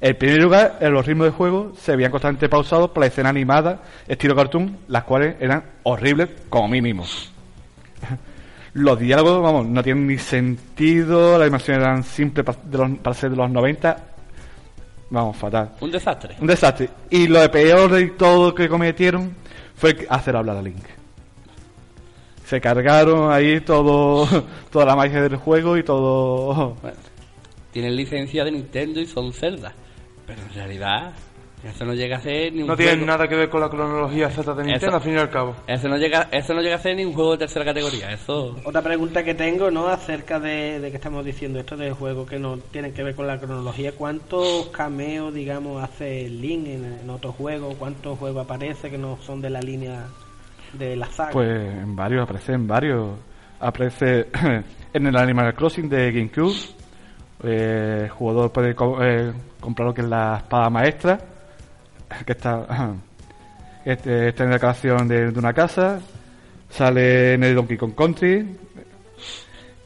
En 0.00 0.16
primer 0.16 0.42
lugar, 0.42 0.78
en 0.80 0.92
los 0.92 1.06
ritmos 1.06 1.26
de 1.26 1.30
juego 1.32 1.72
se 1.78 1.96
veían 1.96 2.10
constantemente 2.10 2.48
pausados 2.50 2.90
por 2.90 3.00
la 3.00 3.06
escena 3.06 3.30
animada, 3.30 3.82
estilo 4.06 4.36
cartoon, 4.36 4.76
las 4.88 5.04
cuales 5.04 5.36
eran 5.40 5.64
horribles 5.84 6.28
como 6.50 6.68
mínimo. 6.68 7.04
Los 8.74 8.98
diálogos, 8.98 9.42
vamos, 9.42 9.66
no 9.66 9.82
tienen 9.82 10.06
ni 10.06 10.18
sentido, 10.18 11.32
las 11.38 11.42
animaciones 11.46 11.82
eran 11.82 12.04
simples 12.04 12.44
pa- 12.44 12.56
de 12.62 12.76
los- 12.76 12.98
para 12.98 13.14
ser 13.14 13.30
de 13.30 13.36
los 13.36 13.50
90. 13.50 13.96
Vamos, 15.08 15.34
fatal. 15.38 15.70
Un 15.80 15.90
desastre. 15.90 16.36
Un 16.38 16.46
desastre. 16.46 16.90
Y 17.08 17.26
lo 17.26 17.40
de 17.40 17.48
peor 17.48 17.90
de 17.90 18.06
todo 18.08 18.54
que 18.54 18.68
cometieron 18.68 19.34
fue 19.76 20.06
hacer 20.10 20.36
hablar 20.36 20.58
a 20.58 20.62
Link. 20.62 20.84
Se 22.44 22.60
cargaron 22.60 23.32
ahí 23.32 23.62
todo, 23.62 24.28
toda 24.70 24.84
la 24.84 24.94
magia 24.94 25.22
del 25.22 25.36
juego 25.36 25.78
y 25.78 25.82
todo. 25.82 26.76
Tienen 27.72 27.96
licencia 27.96 28.44
de 28.44 28.50
Nintendo 28.52 29.00
y 29.00 29.06
son 29.06 29.32
Zelda. 29.32 29.72
Pero 30.26 30.42
en 30.42 30.54
realidad, 30.54 31.12
eso 31.64 31.84
no 31.84 31.94
llega 31.94 32.16
a 32.16 32.20
ser 32.20 32.52
ni 32.52 32.62
un 32.62 32.68
No 32.68 32.76
tiene 32.76 32.92
juego- 32.92 33.06
nada 33.06 33.28
que 33.28 33.36
ver 33.36 33.48
con 33.48 33.60
la 33.60 33.68
cronología 33.68 34.28
Z 34.28 34.54
de 34.54 34.64
Nintendo, 34.64 34.86
Eso- 34.88 34.96
al 34.96 35.02
fin 35.02 35.14
y 35.14 35.18
al 35.18 35.30
cabo. 35.30 35.56
Eso 35.66 35.88
no 35.88 35.96
llega, 35.96 36.28
eso 36.32 36.52
no 36.54 36.60
llega 36.62 36.76
a 36.76 36.78
ser 36.78 36.96
ni 36.96 37.04
un 37.04 37.12
juego 37.12 37.32
de 37.32 37.38
tercera 37.38 37.64
categoría. 37.64 38.10
Eso. 38.12 38.56
Otra 38.64 38.82
pregunta 38.82 39.22
que 39.24 39.34
tengo, 39.34 39.70
¿no? 39.70 39.88
Acerca 39.88 40.40
de, 40.40 40.80
de 40.80 40.90
que 40.90 40.96
estamos 40.96 41.24
diciendo 41.24 41.60
esto 41.60 41.76
de 41.76 41.92
juegos 41.92 42.28
que 42.28 42.38
no 42.38 42.58
tienen 42.58 42.92
que 42.92 43.02
ver 43.04 43.14
con 43.14 43.26
la 43.26 43.38
cronología. 43.38 43.92
¿Cuántos 43.92 44.66
cameos, 44.68 45.32
digamos, 45.32 45.82
hace 45.82 46.28
Link 46.28 46.66
en, 46.66 46.98
en 47.02 47.10
otros 47.10 47.34
juegos? 47.36 47.74
¿Cuántos 47.78 48.18
juegos 48.18 48.44
aparece 48.44 48.90
que 48.90 48.98
no 48.98 49.18
son 49.24 49.40
de 49.40 49.50
la 49.50 49.60
línea 49.60 50.06
de 50.72 50.96
la 50.96 51.06
saga? 51.06 51.30
Pues 51.30 51.48
en 51.50 51.94
varios, 51.94 52.22
aparece 52.24 52.52
en 52.52 52.66
varios. 52.66 53.10
Aparece 53.60 54.26
en 54.92 55.06
el 55.06 55.16
Animal 55.16 55.54
Crossing 55.54 55.88
de 55.88 56.10
GameCube. 56.12 56.54
Eh, 57.42 58.00
el 58.04 58.08
jugador 58.10 58.50
puede 58.52 58.74
co- 58.74 59.02
eh, 59.02 59.32
comprar 59.60 59.88
lo 59.88 59.94
que 59.94 60.00
es 60.02 60.08
la 60.08 60.38
espada 60.38 60.70
maestra. 60.70 61.18
Que 62.24 62.32
está, 62.32 62.66
este, 63.84 64.28
está 64.28 64.44
en 64.44 64.50
la 64.50 64.58
creación 64.58 65.08
de, 65.08 65.30
de 65.32 65.38
una 65.38 65.52
casa. 65.52 66.00
Sale 66.68 67.34
en 67.34 67.44
el 67.44 67.54
Donkey 67.54 67.76
Kong 67.76 67.94
Country. 67.94 68.56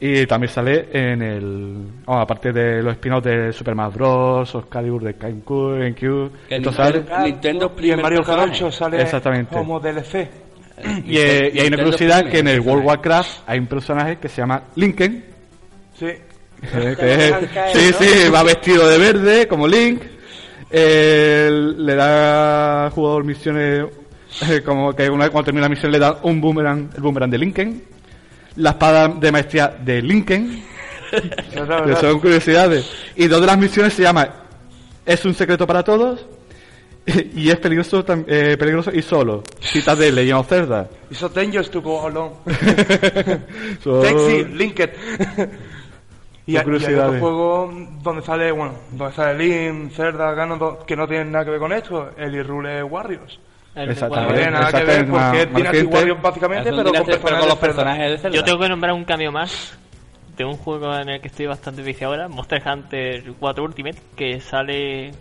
Y 0.02 0.26
también 0.26 0.50
sale 0.50 0.88
en 0.92 1.20
el. 1.20 1.76
oh, 2.06 2.16
aparte 2.16 2.52
de 2.52 2.82
los 2.82 2.94
spin-offs 2.94 3.24
de 3.24 3.52
Super 3.52 3.74
Smash 3.74 3.92
Bros., 3.92 4.54
Excalibur 4.54 5.02
de 5.04 5.12
GameCube. 5.12 5.78
GameCube 5.78 6.30
esto 6.48 6.70
Nintendo- 6.70 6.72
sale. 6.72 7.04
Nintendo 7.30 7.72
y 7.78 7.90
en 7.90 8.00
Mario 8.00 8.22
Kart 8.22 8.38
personaje. 8.38 8.64
8 8.64 8.72
sale 8.72 9.02
Exactamente. 9.02 9.54
como 9.54 9.78
DLC. 9.78 10.30
Y, 11.04 11.18
eh, 11.18 11.50
y 11.52 11.58
hay 11.60 11.68
una 11.68 11.76
curiosidad 11.76 12.24
que 12.30 12.38
en 12.38 12.48
el 12.48 12.60
World 12.60 12.84
personaje. 12.84 12.86
Warcraft 12.86 13.30
hay 13.46 13.58
un 13.58 13.66
personaje 13.66 14.16
que 14.16 14.28
se 14.30 14.40
llama 14.40 14.62
Linken. 14.76 15.24
Sí. 15.92 16.06
Eh, 16.62 17.48
sí, 17.72 17.92
sí, 17.98 18.28
va 18.28 18.42
vestido 18.42 18.88
de 18.88 18.98
verde 18.98 19.48
como 19.48 19.66
Link. 19.66 20.02
Eh, 20.70 21.50
le 21.76 21.94
da 21.94 22.84
al 22.84 22.90
jugador 22.90 23.24
misiones 23.24 23.86
eh, 24.48 24.62
como 24.64 24.94
que 24.94 25.10
una 25.10 25.24
vez 25.24 25.30
cuando 25.30 25.46
termina 25.46 25.66
la 25.66 25.74
misión 25.74 25.90
le 25.90 25.98
da 25.98 26.20
un 26.22 26.40
boomerang, 26.40 26.90
el 26.94 27.02
boomerang 27.02 27.30
de 27.30 27.38
Linken. 27.38 27.82
La 28.56 28.70
espada 28.70 29.08
de 29.08 29.32
maestría 29.32 29.68
de 29.68 30.02
Linken. 30.02 30.62
¿Verdad, 31.54 31.82
que 31.82 31.88
verdad? 31.88 32.00
son 32.00 32.20
curiosidades. 32.20 32.90
Y 33.16 33.26
dos 33.26 33.40
de 33.40 33.46
las 33.46 33.58
misiones 33.58 33.92
se 33.92 34.02
llama 34.02 34.28
Es 35.04 35.24
un 35.24 35.34
secreto 35.34 35.66
para 35.66 35.82
todos. 35.82 36.24
Y 37.34 37.50
es 37.50 37.56
peligroso, 37.56 38.04
eh, 38.26 38.56
peligroso 38.58 38.90
y 38.92 39.02
solo. 39.02 39.42
Citas 39.60 39.98
de 39.98 40.12
Legend 40.12 40.38
of 40.38 40.48
Zelda. 40.48 40.88
It's 41.10 41.18
so 41.18 41.28
dangerous 41.28 41.70
to 41.70 41.80
go 41.80 42.06
alone. 42.06 42.34
Taxi, 42.44 44.44
Linked. 44.44 44.90
Y, 46.46 46.52
hay- 46.52 46.54
y 46.54 46.56
hay 46.58 46.64
curiosidades. 46.64 46.98
otro 47.08 47.20
juego 47.20 47.72
donde 48.02 48.22
sale, 48.22 48.52
bueno, 48.52 48.74
donde 48.92 49.14
sale 49.14 49.38
Link, 49.44 49.92
Zelda, 49.92 50.32
Ganon, 50.32 50.58
do- 50.58 50.78
que 50.86 50.96
no 50.96 51.06
tienen 51.06 51.30
nada 51.32 51.44
que 51.44 51.50
ver 51.52 51.60
con 51.60 51.72
esto, 51.72 52.10
el 52.16 52.34
Irrule 52.34 52.82
Warriors. 52.82 53.38
El 53.74 53.90
Exactamente. 53.90 54.32
No 54.32 54.38
tiene 54.38 54.50
nada 54.50 54.72
que 54.72 54.84
ver 54.84 55.00
Exactamente, 55.00 55.12
porque 55.12 55.42
es 55.42 55.54
Dynasty. 55.54 55.94
Warriors 55.94 56.22
básicamente, 56.22 56.70
pero 56.70 56.82
con 56.84 56.92
Dynasty, 56.92 57.12
pero 57.24 57.38
con 57.38 57.48
los 57.48 57.58
personajes 57.58 57.58
de 57.58 57.58
Zelda. 57.58 57.74
personajes 57.76 58.10
de 58.10 58.18
Zelda. 58.18 58.36
Yo 58.36 58.44
tengo 58.44 58.58
que 58.58 58.68
nombrar 58.68 58.92
un 58.94 59.04
cambio 59.04 59.30
más 59.32 59.78
de 60.36 60.44
un 60.44 60.56
juego 60.56 60.94
en 60.96 61.08
el 61.08 61.20
que 61.20 61.28
estoy 61.28 61.46
bastante 61.46 61.82
viciado 61.82 62.14
ahora, 62.14 62.28
Monster 62.28 62.62
Hunter 62.66 63.24
4 63.38 63.62
Ultimate, 63.64 63.98
que 64.16 64.40
sale... 64.40 65.12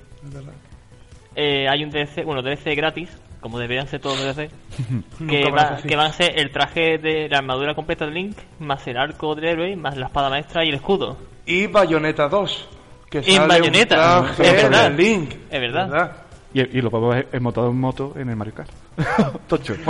Eh, 1.36 1.68
hay 1.70 1.84
un 1.84 1.92
DLC, 1.92 2.24
bueno, 2.26 2.42
DLC 2.42 2.76
gratis, 2.76 3.10
como 3.42 3.60
deberían 3.60 3.88
ser 3.88 4.00
todos 4.02 4.20
los 4.20 4.36
DLC, 4.36 4.50
que, 5.30 5.50
va, 5.52 5.78
que 5.78 5.96
van 5.96 6.08
a 6.08 6.14
ser 6.14 6.38
el 6.40 6.52
traje 6.52 6.98
de 6.98 7.28
la 7.30 7.40
armadura 7.40 7.74
completa 7.76 8.06
de 8.06 8.12
Link, 8.12 8.38
más 8.60 8.86
el 8.88 8.98
arco 8.98 9.36
del 9.36 9.46
héroe, 9.46 9.76
más 9.76 9.98
la 9.98 10.08
espada 10.08 10.30
maestra 10.30 10.64
y 10.66 10.70
el 10.70 10.76
escudo. 10.76 11.18
Y 11.46 11.68
Bayonetta 11.68 12.28
2. 12.28 12.70
Que 13.10 13.20
Y 13.20 13.24
sale 13.36 13.48
Bayonetta, 13.48 14.20
un 14.20 14.26
traje 14.28 14.44
es 14.44 14.54
verdad. 14.64 14.92
de 14.92 14.98
Link. 15.04 15.34
Es 15.50 15.60
verdad. 15.60 16.12
Y, 16.54 16.62
y 16.62 16.82
lo 16.82 16.90
podemos 16.90 17.16
ver 17.16 17.28
en 17.32 17.44
moto 17.44 17.68
en 17.68 17.80
moto 17.80 18.14
en 18.16 18.30
el 18.30 18.36
Mario 18.36 18.54
Kart. 18.56 18.70
Tocho. 19.48 19.76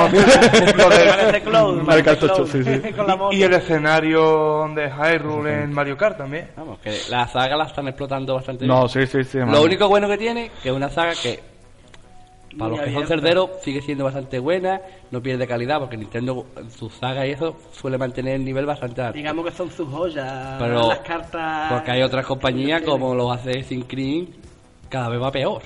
Mario 1.86 2.04
Kart 2.04 2.20
Tocho, 2.20 2.46
sí, 2.48 2.64
sí. 2.64 2.82
Moto. 2.98 3.32
y 3.32 3.44
el 3.44 3.54
escenario 3.54 4.70
de 4.76 4.90
Hyrule 4.90 5.64
en 5.64 5.74
Mario 5.74 5.98
Kart 5.98 6.18
también. 6.18 6.50
Vamos, 6.56 6.80
que 6.80 6.98
la 7.10 7.28
saga 7.28 7.56
la 7.56 7.66
están 7.66 7.88
explotando 7.88 8.36
bastante 8.36 8.66
No, 8.68 8.88
bien. 8.88 9.08
sí, 9.08 9.08
sí, 9.08 9.24
sí. 9.24 9.38
Lo 9.40 9.62
único 9.64 9.88
bueno 9.88 10.08
que 10.08 10.18
tiene, 10.18 10.52
que 10.62 10.70
es 10.70 10.76
una 10.76 10.90
saga 10.90 11.14
que, 11.22 11.40
para 12.58 12.72
los 12.72 12.80
que 12.82 12.94
son 12.94 13.08
cerderos, 13.08 13.50
sigue 13.64 13.82
siendo 13.82 14.04
bastante 14.04 14.40
buena, 14.40 14.82
no 15.12 15.22
pierde 15.22 15.48
calidad, 15.48 15.80
porque 15.80 15.98
Nintendo, 15.98 16.46
en 16.58 16.72
su 16.72 16.90
saga 16.90 17.26
y 17.28 17.32
eso, 17.32 17.56
suele 17.72 17.98
mantener 17.98 18.36
el 18.36 18.46
nivel 18.46 18.66
bastante 18.66 19.02
alto. 19.02 19.18
Digamos 19.18 19.46
que 19.46 19.52
son 19.52 19.70
sus 19.72 19.88
joyas, 19.90 20.56
Pero- 20.60 20.90
las 20.90 21.00
cartas... 21.00 21.72
Porque 21.74 21.92
hay 21.92 22.02
otras 22.02 22.26
compañías 22.26 22.82
como 22.82 23.14
los 23.16 23.32
Assassin's 23.32 23.86
Creed, 23.88 24.28
cada 24.90 25.10
vez 25.10 25.22
va 25.22 25.32
peor. 25.32 25.62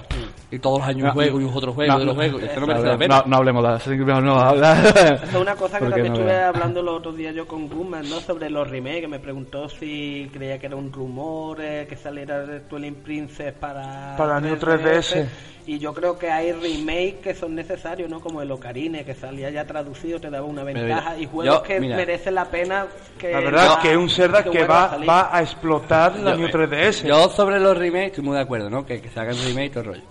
Y 0.51 0.59
todos 0.59 0.79
los 0.79 0.87
años 0.87 1.01
un 1.01 1.07
No, 1.07 1.13
juego 1.13 1.41
y 1.41 1.43
un 1.45 1.53
otro 1.57 1.73
juego 1.73 1.91
no, 1.91 1.97
otro 1.97 2.13
no, 2.13 2.21
eso 2.21 2.37
no 2.55 2.59
no, 2.61 2.67
merece 2.67 2.87
la 2.87 2.97
pena. 2.97 3.17
no, 3.19 3.23
no 3.27 3.37
hablemos 3.37 3.63
de. 3.63 3.75
Esa 3.77 3.93
es 5.25 5.33
una 5.35 5.55
cosa 5.55 5.79
que 5.79 5.85
también 5.85 6.07
no 6.13 6.19
estuve 6.19 6.35
hablando 6.43 6.79
el 6.81 6.87
otro 6.89 7.11
día 7.11 7.31
yo 7.31 7.47
con 7.47 7.67
Guzman, 7.67 8.07
¿no? 8.09 8.19
Sobre 8.19 8.49
los 8.49 8.69
remakes, 8.69 9.01
que 9.01 9.07
me 9.07 9.19
preguntó 9.19 9.67
si 9.69 10.29
creía 10.33 10.59
que 10.59 10.67
era 10.67 10.75
un 10.75 10.91
rumor 10.93 11.57
eh, 11.61 11.85
que 11.89 11.95
saliera 11.95 12.43
el 12.43 12.61
Twilight 12.63 12.97
Princess 12.97 13.53
para... 13.53 14.15
Para 14.17 14.39
New 14.39 14.55
3DS. 14.55 15.25
Y 15.65 15.79
yo 15.79 15.93
creo 15.93 16.19
que 16.19 16.29
hay 16.29 16.51
remakes 16.51 17.21
que 17.23 17.33
son 17.33 17.55
necesarios, 17.55 18.09
¿no? 18.09 18.19
Como 18.19 18.41
el 18.41 18.51
Ocarine, 18.51 19.05
que 19.05 19.13
salía 19.15 19.49
ya 19.49 19.65
traducido, 19.65 20.19
te 20.19 20.29
daba 20.29 20.45
una 20.45 20.65
ventaja. 20.65 21.17
y 21.17 21.25
juegos 21.25 21.55
yo, 21.59 21.63
que 21.63 21.79
mira. 21.79 21.95
merecen 21.95 22.35
la 22.35 22.43
pena 22.43 22.85
que... 23.17 23.31
La 23.31 23.39
verdad 23.39 23.69
va- 23.69 23.73
es 23.75 23.79
que 23.79 23.91
es 23.91 23.97
un 23.97 24.09
Zelda 24.09 24.43
que 24.43 24.49
vuelva 24.49 24.83
a 24.83 24.97
va, 24.97 25.05
va 25.05 25.29
a 25.37 25.41
explotar 25.41 26.19
la 26.19 26.31
Yo- 26.31 26.37
New 26.39 26.47
3DS. 26.49 27.07
Yo 27.07 27.29
sobre 27.29 27.61
los 27.61 27.77
remakes 27.77 28.07
estoy 28.07 28.25
muy 28.25 28.35
de 28.35 28.41
acuerdo, 28.41 28.69
¿no? 28.69 28.85
Que, 28.85 28.99
que 29.01 29.07
se 29.13 29.19
hagan 29.19 29.35
remakes 29.35 29.65
y 29.65 29.69
todo 29.69 29.79
el 29.81 29.85
rollo. 29.87 30.01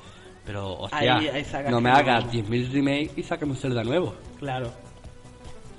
Pero, 0.45 0.73
hostia, 0.73 1.17
hay 1.19 1.45
sagas 1.45 1.71
no 1.71 1.81
me 1.81 1.91
que 1.93 1.97
hagas 1.99 2.25
no. 2.27 2.33
10.000 2.33 2.73
remakes 2.73 3.13
y 3.41 3.45
un 3.45 3.57
Zelda 3.57 3.85
nuevo. 3.85 4.15
Claro. 4.39 4.71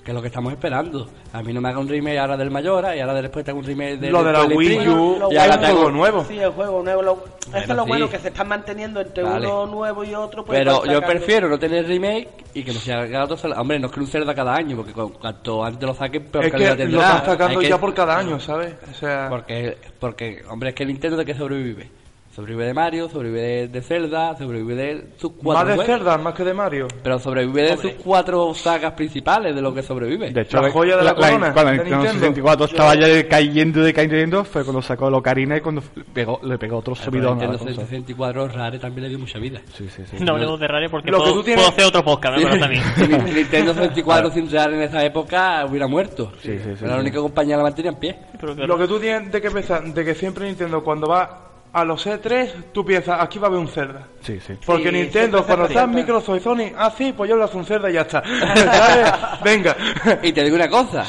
Que 0.06 0.12
es 0.12 0.16
lo 0.16 0.22
que 0.22 0.28
estamos 0.28 0.52
esperando. 0.52 1.08
A 1.32 1.42
mí 1.42 1.54
no 1.54 1.62
me 1.62 1.70
haga 1.70 1.80
un 1.80 1.88
remake 1.88 2.20
ahora 2.20 2.36
del 2.36 2.52
Mayora 2.52 2.94
y 2.96 3.00
ahora 3.00 3.22
después 3.22 3.46
te 3.46 3.52
hago 3.52 3.62
un 3.62 3.66
remake 3.66 3.98
del 3.98 4.12
Lo 4.12 4.22
de 4.22 4.34
la 4.34 4.44
Wii 4.44 4.88
U, 4.90 5.30
y 5.32 5.38
ahora 5.38 5.56
un 5.56 5.60
te 5.62 5.66
hago- 5.68 5.76
juego 5.76 5.92
nuevo. 5.92 6.26
Sí, 6.26 6.40
el 6.40 6.50
juego 6.52 6.84
nuevo. 6.84 7.02
lo- 7.02 7.24
eso 7.48 7.58
es 7.58 7.68
lo 7.70 7.84
sí. 7.84 7.88
bueno, 7.90 8.10
que 8.10 8.20
se 8.20 8.28
están 8.28 8.48
manteniendo 8.50 9.00
entre 9.00 9.24
Vale. 9.24 9.48
uno 9.48 9.66
nuevo 9.68 10.04
y 10.04 10.14
otro. 10.14 10.44
pues, 10.44 10.60
Pero 10.60 10.82
van 10.82 10.92
yo 10.92 11.02
prefiero 11.02 11.48
no 11.48 11.58
tener 11.58 11.88
remake 11.88 12.30
y 12.54 12.64
que 12.64 12.74
no 12.74 12.80
se 12.80 12.92
haga 12.94 13.24
otro 13.24 13.38
Zelda. 13.38 13.62
Hombre, 13.62 13.80
no 13.80 13.88
es 13.88 13.94
que 13.94 14.00
un 14.02 14.08
Zelda 14.08 14.36
cada 14.36 14.54
año, 14.56 14.76
porque 14.76 14.92
cu- 14.92 15.14
cuanto 15.14 15.64
antes 15.64 15.88
lo 15.88 15.94
saquen, 15.94 16.24
peor 16.26 16.46
Es 16.46 16.52
calidad 16.52 16.72
que 16.72 16.84
tendrá. 16.84 16.98
lo 17.00 17.04
están 17.06 17.26
sacando 17.26 17.60
Hay 17.60 17.64
que- 17.66 17.70
ya 17.70 17.78
por 17.80 17.94
cada 17.94 18.18
año, 18.18 18.40
¿sabes? 18.42 18.76
O 18.92 18.94
sea, 18.94 19.28
Porque, 19.30 19.78
porque, 20.00 20.42
hombre, 20.50 20.70
es 20.70 20.76
que 20.76 20.86
Nintendo 20.86 21.16
de 21.18 21.26
qué 21.26 21.34
sobrevive. 21.34 21.90
Sobrevive 22.36 22.66
de 22.66 22.74
Mario, 22.74 23.10
sobrevive 23.10 23.42
de, 23.42 23.68
de 23.68 23.82
Zelda, 23.82 24.36
sobrevive 24.36 24.76
de 24.76 25.08
sus 25.18 25.34
cuatro 25.34 25.54
más 25.54 25.68
de 25.68 25.76
juegos. 25.76 25.86
Zelda, 25.98 26.18
más 26.18 26.34
que 26.34 26.44
de 26.44 26.54
Mario. 26.56 26.88
Pero 27.04 27.20
sobrevive 27.20 27.62
de 27.62 27.78
sus 27.78 27.92
cuatro 28.04 28.54
sagas 28.56 28.94
principales 28.94 29.54
de 29.54 29.62
lo 29.62 29.72
que 29.72 29.84
sobrevive. 29.84 30.32
De 30.32 30.42
hecho, 30.42 30.60
La 30.60 30.72
joya 30.72 30.98
de 30.98 31.04
la 31.04 31.14
corona 31.14 31.54
cuando 31.54 31.72
de 31.72 31.78
el 31.78 31.84
Nintendo 31.84 31.98
Nintendo. 32.06 32.20
64 32.20 32.66
estaba 32.66 32.96
ya 32.96 33.28
cayendo 33.28 33.88
y 33.88 33.94
cayendo, 33.94 34.44
fue 34.46 34.64
cuando 34.64 34.82
sacó 34.82 35.10
el 35.10 35.14
Ocarina 35.14 35.58
y 35.58 35.62
cuando 35.62 35.84
pegó, 36.12 36.40
le 36.44 36.58
pegó 36.58 36.78
otro 36.78 36.96
subidón 36.96 37.38
a 37.38 37.42
la 37.44 37.52
Nintendo 37.52 37.66
consola. 37.66 37.86
64 37.88 38.48
Rare 38.48 38.80
también 38.80 39.04
le 39.04 39.10
dio 39.10 39.20
mucha 39.20 39.38
vida. 39.38 39.62
Sí, 39.78 39.88
sí, 39.90 40.02
sí. 40.10 40.18
No 40.20 40.34
hablemos 40.34 40.60
de 40.60 40.68
Rare 40.68 40.90
porque 40.90 41.12
Lo 41.12 41.18
que 41.20 41.24
puedo, 41.24 41.36
tú 41.36 41.44
tienes- 41.44 41.64
puedo 41.64 41.70
hacer 41.72 41.86
otro 41.86 42.04
podcast. 42.04 42.38
Si 42.98 43.08
Ni- 43.08 43.32
Nintendo 43.32 43.74
64 43.76 44.32
sin 44.32 44.52
Rare 44.52 44.76
en 44.76 44.82
esa 44.82 45.06
época 45.06 45.66
hubiera 45.70 45.88
muerto. 45.88 46.32
Sí, 46.42 46.58
sí, 46.58 46.72
sí, 46.78 46.84
Era 46.86 46.88
la 46.88 46.96
sí. 46.96 47.02
única 47.02 47.20
compañía 47.20 47.54
que 47.56 47.58
la 47.58 47.64
mantenía 47.64 47.92
en 47.92 47.98
pie. 47.98 48.18
Pero 48.40 48.56
que- 48.56 48.66
Lo 48.66 48.78
que 48.78 48.88
tú 48.88 49.00
tienes 49.00 49.32
de 49.32 49.40
que 49.40 49.52
pensar, 49.52 49.84
de 49.84 50.04
que 50.04 50.16
siempre 50.16 50.48
Nintendo 50.48 50.84
cuando 50.84 51.08
va 51.08 51.43
a 51.74 51.84
los 51.84 52.06
E3, 52.06 52.50
tú 52.72 52.86
piensas, 52.86 53.20
aquí 53.20 53.40
va 53.40 53.48
a 53.48 53.50
haber 53.50 53.60
un 53.60 53.68
Zelda. 53.68 54.08
Sí, 54.22 54.40
sí. 54.40 54.54
Porque 54.66 54.90
Sí, 54.90 54.96
Nintendo, 54.96 55.44
cuando 55.44 55.66
se 55.68 55.74
está 55.74 55.84
en 55.86 55.92
presenta. 55.92 56.14
Microsoft 56.14 56.38
y 56.38 56.40
Sony, 56.40 56.74
ah, 56.78 56.94
sí, 56.96 57.14
pues 57.18 57.30
yo 57.30 57.36
le 57.36 57.44
hago 57.44 57.58
un 57.58 57.66
Zelda 57.66 57.90
y 57.90 57.94
ya 57.94 58.02
está. 58.02 58.24
¿Sabes? 58.56 59.12
Venga. 59.44 59.76
Y 60.22 60.32
te 60.32 60.44
digo 60.44 60.56
una 60.56 60.70
cosa, 60.70 61.04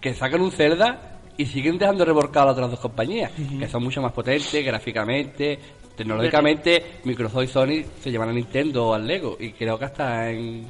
que 0.00 0.12
sacan 0.14 0.40
un 0.40 0.50
Zelda 0.50 0.98
y 1.36 1.46
siguen 1.46 1.78
dejando 1.78 2.04
reborcado 2.04 2.42
a 2.42 2.46
las 2.48 2.54
otras 2.54 2.70
dos 2.72 2.80
compañías, 2.80 3.30
que 3.58 3.68
son 3.68 3.82
mucho 3.84 4.02
más 4.02 4.12
potentes 4.12 4.64
gráficamente, 4.64 5.58
tecnológicamente, 5.96 7.00
Microsoft 7.04 7.44
y 7.44 7.46
Sony 7.46 7.84
se 8.02 8.10
llevan 8.10 8.30
a 8.30 8.32
Nintendo 8.32 8.88
o 8.88 8.94
al 8.94 9.06
Lego, 9.06 9.36
y 9.38 9.52
creo 9.52 9.78
que 9.78 9.84
hasta 9.84 10.28
en, 10.30 10.66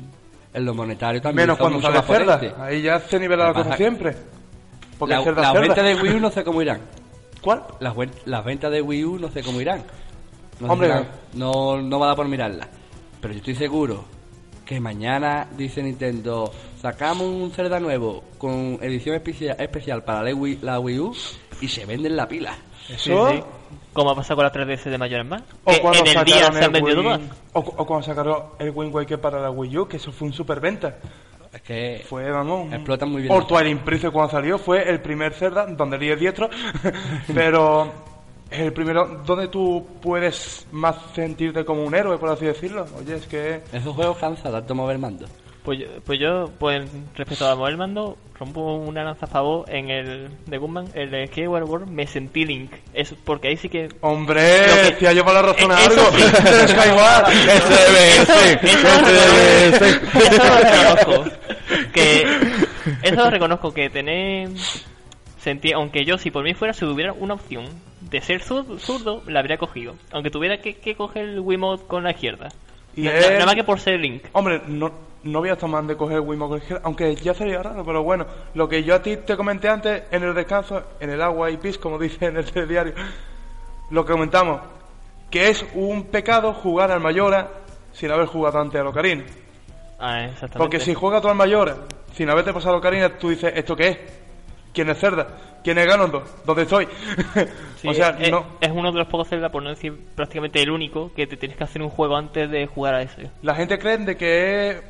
en 0.53 0.65
lo 0.65 0.75
monetario 0.75 1.21
también 1.23 1.47
Menos 1.47 1.59
son 1.59 1.73
cuando 1.81 1.89
sale 1.89 2.03
Zelda. 2.07 2.37
potentes. 2.37 2.59
Ahí 2.61 2.83
ya 2.83 3.01
se 3.01 3.19
nivela 3.19 3.45
la 3.45 3.49
Lo 3.49 3.55
que 3.55 3.59
cosa 3.61 3.71
pasa- 3.71 3.77
siempre. 3.79 4.17
Porque 4.99 5.15
La- 5.15 5.23
Zelda 5.25 5.41
las 5.43 5.53
Zelda. 5.53 5.67
ventas 5.75 5.85
de 5.85 5.95
Wii 6.03 6.15
U 6.17 6.21
no 6.21 6.31
sé 6.31 6.45
cómo 6.45 6.61
irán. 6.63 6.81
¿Cuál? 7.43 7.63
Las, 7.81 7.97
ven- 7.97 8.11
las 8.27 8.45
ventas 8.45 8.71
de 8.71 8.83
Wii 8.83 9.05
U 9.05 9.19
no 9.19 9.31
sé 9.31 9.43
cómo 9.43 9.61
irán. 9.61 9.83
No, 10.61 10.67
sé 10.67 10.73
Hombre. 10.73 10.89
irán- 10.89 11.09
no, 11.35 11.81
no 11.81 11.99
va 11.99 12.07
a 12.07 12.09
dar 12.09 12.17
por 12.17 12.29
mirarlas. 12.29 12.69
Pero 13.21 13.33
yo 13.35 13.39
estoy 13.39 13.55
seguro 13.55 14.05
que 14.65 14.79
mañana 14.81 15.49
dice 15.57 15.83
Nintendo, 15.83 16.53
sacamos 16.81 17.27
un 17.27 17.51
Zelda 17.51 17.81
nuevo 17.81 18.23
con 18.39 18.79
edición 18.83 19.17
especia- 19.17 19.55
especial 19.55 20.05
para 20.05 20.23
la 20.23 20.35
Wii, 20.35 20.59
la 20.63 20.79
Wii 20.79 20.99
U 21.01 21.17
y 21.61 21.69
se 21.69 21.85
venden 21.87 22.17
la 22.17 22.29
pila. 22.29 22.55
Sí, 22.87 22.95
sí. 22.99 23.13
Como 23.93 24.11
ha 24.11 24.15
pasado 24.15 24.37
con 24.37 24.45
la 24.45 24.53
3DS 24.53 24.89
de 24.91 24.99
Mayor 24.99 25.25
más. 25.25 25.43
O 25.65 25.71
Que 25.73 25.81
cuando 25.81 26.01
en 26.01 26.07
el 26.19 26.25
día 26.25 26.35
sacaron 26.37 26.53
se 26.59 26.59
han 26.65 26.65
el 26.65 26.83
vendido 26.83 27.03
Wii- 27.03 27.05
todas. 27.05 27.21
O, 27.55 27.59
o 27.61 27.87
cuando 27.87 28.07
sacaron 28.07 28.43
el 28.59 28.71
Wind 28.71 28.95
Waker 28.95 29.21
para 29.21 29.41
la 29.41 29.51
Wii 29.51 29.79
U, 29.79 29.89
que 29.89 29.97
eso 29.97 30.13
fue 30.13 30.29
un 30.29 30.35
superventa. 30.35 30.97
Que 31.71 32.05
Fue, 32.05 32.29
vamos. 32.29 32.73
explotan 32.73 33.13
muy 33.13 33.23
bien. 33.23 33.33
O 33.33 33.47
Twilight 33.47 33.79
Princess 33.83 34.11
cuando 34.11 34.33
salió 34.33 34.59
fue 34.59 34.91
el 34.91 35.01
primer 35.01 35.33
Zelda 35.33 35.67
donde 35.67 35.99
Lee 35.99 36.11
es 36.11 36.19
diestro, 36.19 36.51
pero 37.33 37.93
es 38.51 38.59
el 38.59 38.73
primero 38.73 39.23
donde 39.25 39.47
tú 39.47 39.87
puedes 40.03 40.67
más 40.73 40.97
sentirte 41.15 41.65
como 41.65 41.85
un 41.85 41.95
héroe, 41.95 42.19
por 42.19 42.31
así 42.31 42.45
decirlo. 42.47 42.87
Oye, 42.99 43.15
es 43.15 43.27
que 43.29 43.61
Esos 43.73 43.95
juegos 43.95 44.19
cansan 44.19 44.51
tanto 44.51 44.75
mover 44.75 44.99
mando. 44.99 45.27
Pues 45.65 45.79
yo, 45.79 45.87
pues 46.07 46.19
yo, 46.19 46.51
pues 46.59 46.89
respecto 47.15 47.47
a 47.47 47.55
mover 47.55 47.73
el 47.73 47.77
mando, 47.79 48.17
rompo 48.39 48.77
una 48.77 49.05
lanza 49.05 49.27
a 49.27 49.29
favor 49.29 49.69
en 49.69 49.91
el 49.91 50.31
de 50.47 50.57
Gunman, 50.59 50.87
el 50.95 51.11
de 51.11 51.27
Skyward 51.27 51.65
World, 51.65 51.89
me 51.89 52.07
sentí 52.07 52.47
Link. 52.47 52.73
Es 52.95 53.15
porque 53.25 53.49
ahí 53.49 53.57
sí 53.59 53.69
que. 53.69 53.91
Hombre, 54.01 54.41
decía 54.41 55.13
yo 55.13 55.23
para 55.25 55.43
la 55.43 55.53
razón 55.53 55.71
Eh, 55.71 55.75
eso 55.81 56.01
algo. 56.07 56.69
Skyward, 56.69 57.33
Eso- 57.33 57.75
SBS, 57.75 59.69
eso- 59.69 59.85
eso 60.19 60.45
lo 60.45 60.57
reconozco. 60.61 61.25
Que 61.93 62.27
eso 63.03 63.17
lo 63.17 63.31
reconozco 63.31 63.75
que 63.75 63.91
tener 63.91 64.49
sentí 65.39 65.73
aunque 65.73 66.05
yo 66.05 66.19
si 66.19 66.31
por 66.31 66.43
mí 66.45 66.55
fuera 66.55 66.73
si 66.75 66.85
hubiera 66.85 67.13
una 67.13 67.35
opción 67.35 67.65
de 68.01 68.21
ser 68.21 68.43
zur- 68.43 68.79
zurdo 68.79 69.23
la 69.27 69.41
habría 69.41 69.57
cogido 69.59 69.95
aunque 70.13 70.31
tuviera 70.31 70.61
que, 70.61 70.75
que 70.75 70.95
coger 70.95 71.25
el 71.29 71.41
Wiimote 71.41 71.85
con 71.87 72.05
la 72.05 72.11
izquierda 72.11 72.49
nada 72.97 73.47
más 73.47 73.55
que 73.55 73.65
por 73.65 73.81
ser 73.81 74.01
Link 74.01 74.25
Hombre, 74.33 74.61
no, 74.67 74.93
no 75.23 75.41
voy 75.41 75.51
a 75.51 75.53
estar 75.53 75.69
mal 75.69 75.87
de 75.87 75.97
coger 75.97 76.23
izquierda, 76.23 76.83
aunque 76.85 77.15
ya 77.17 77.35
sería 77.35 77.63
raro, 77.63 77.85
pero 77.85 78.03
bueno, 78.03 78.27
lo 78.55 78.69
que 78.69 78.83
yo 78.83 78.95
a 78.95 79.03
ti 79.03 79.19
te 79.19 79.37
comenté 79.37 79.69
antes, 79.69 80.05
en 80.11 80.23
el 80.23 80.35
descanso, 80.35 80.83
en 80.99 81.11
el 81.11 81.21
agua 81.21 81.51
y 81.51 81.57
pis, 81.57 81.79
como 81.79 81.99
dice 81.99 82.27
en 82.27 82.37
el 82.39 82.45
telediario, 82.53 82.95
lo 83.91 84.05
que 84.05 84.13
comentamos, 84.13 84.61
que 85.31 85.49
es 85.49 85.65
un 85.75 86.05
pecado 86.05 86.53
jugar 86.55 86.91
al 86.91 87.01
Mayora 87.01 87.49
sin 87.93 88.11
haber 88.11 88.27
jugado 88.27 88.61
antes 88.61 88.81
a 88.81 88.89
Ocarina. 88.89 89.25
ah, 89.99 90.25
exactamente 90.25 90.59
Porque 90.59 90.81
si 90.81 90.95
juegas 90.95 91.21
tú 91.23 91.29
al 91.29 91.35
Mayora 91.35 91.77
sin 92.13 92.31
haberte 92.31 92.53
pasado 92.53 92.77
a 92.77 92.79
Ocarina, 92.79 93.19
tú 93.19 93.31
dices, 93.31 93.53
¿esto 93.55 93.77
qué 93.77 93.89
es? 93.89 93.99
¿Quién 94.73 94.89
es 94.89 94.99
Cerda? 94.99 95.27
¿Quién 95.63 95.77
es 95.79 95.87
Ganondorf? 95.87 96.45
¿Dónde 96.45 96.63
estoy? 96.63 96.89
Sí, 97.81 97.89
o 97.89 97.95
sea, 97.95 98.11
es, 98.21 98.31
no, 98.31 98.45
es 98.61 98.71
uno 98.71 98.93
de 98.93 98.99
los 98.99 99.09
pocos 99.09 99.27
Zelda, 99.27 99.49
por 99.49 99.63
no 99.63 99.71
decir 99.71 99.99
prácticamente 100.15 100.61
el 100.61 100.71
único, 100.71 101.15
que 101.15 101.27
te 101.27 101.39
tienes 101.39 101.57
que 101.57 101.65
hacer 101.65 101.81
un 101.81 101.89
juego 101.89 102.15
antes 102.15 102.51
de 102.51 102.67
jugar 102.67 102.95
a 102.95 103.01
ese. 103.01 103.31
La 103.41 103.55
gente 103.55 103.79
cree 103.79 103.97
de 103.97 104.19
que 104.19 104.69
es 104.69 104.83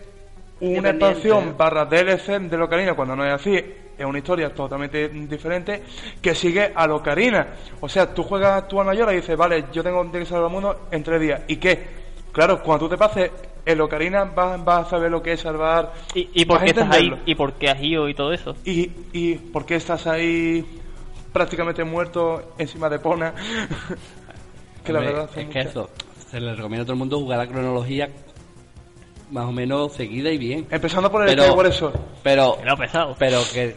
una 0.61 0.91
expansión 0.91 1.55
barra 1.57 1.85
DLC 1.85 2.39
de 2.41 2.57
Locarina 2.57 2.95
cuando 2.95 3.17
no 3.17 3.25
es 3.25 3.33
así. 3.33 3.57
Es 3.99 4.07
una 4.07 4.19
historia 4.19 4.55
totalmente 4.55 5.09
diferente 5.09 5.83
que 6.23 6.35
sigue 6.35 6.73
a 6.75 6.87
Locarina. 6.87 7.49
O 7.81 7.89
sea, 7.89 8.15
tú 8.15 8.23
juegas 8.23 8.67
tú 8.67 8.81
a 8.81 8.85
Mayora 8.85 9.13
y 9.13 9.17
dices, 9.17 9.37
vale, 9.37 9.67
yo 9.73 9.83
tengo 9.83 10.11
que 10.11 10.25
salvar 10.25 10.47
el 10.47 10.53
mundo 10.53 10.81
en 10.91 11.03
tres 11.03 11.21
días. 11.21 11.43
¿Y 11.49 11.57
qué? 11.57 12.01
Claro, 12.33 12.63
cuando 12.63 12.87
tú 12.87 12.91
te 12.91 12.97
pases 12.97 13.31
el 13.65 13.81
Ocarina 13.81 14.25
vas, 14.25 14.65
vas 14.65 14.87
a 14.87 14.91
saber 14.91 15.11
lo 15.11 15.23
que 15.23 15.33
es 15.33 15.41
salvar. 15.41 15.93
¿Y, 16.15 16.29
y 16.35 16.45
por 16.45 16.61
qué 16.61 16.71
estás 16.71 16.91
ahí? 16.91 17.11
¿Y 17.27 17.35
por 17.35 17.53
qué 17.55 17.69
has 17.69 17.83
ido 17.83 18.09
y 18.09 18.15
todo 18.15 18.33
eso? 18.33 18.55
¿Y, 18.65 18.91
¿Y 19.13 19.35
por 19.35 19.67
qué 19.67 19.77
estás 19.77 20.07
ahí 20.07 20.65
prácticamente 21.33 21.85
muerto 21.85 22.55
encima 22.59 22.89
de 22.89 22.99
Pona? 22.99 23.35
que 24.85 24.93
la 24.93 25.01
verdad 25.01 25.25
es 25.25 25.31
que 25.31 25.45
muchas. 25.45 25.67
eso, 25.67 25.91
se 26.31 26.41
le 26.41 26.55
recomienda 26.55 26.83
a 26.83 26.87
todo 26.87 26.95
el 26.95 26.99
mundo 27.01 27.19
jugar 27.19 27.39
la 27.39 27.47
cronología 27.47 28.09
más 29.31 29.47
o 29.47 29.53
menos 29.53 29.93
seguida 29.93 30.31
y 30.31 30.39
bien. 30.39 30.67
Empezando 30.71 31.11
por 31.11 31.23
el 31.23 31.29
Pero- 31.29 31.45
Skyward 31.45 31.73
Sword. 31.73 31.95
Pero, 32.23 32.57
Que 32.59 32.65
no, 32.65 32.77
pesado. 32.77 33.17
pero 33.19 33.41
que 33.53 33.75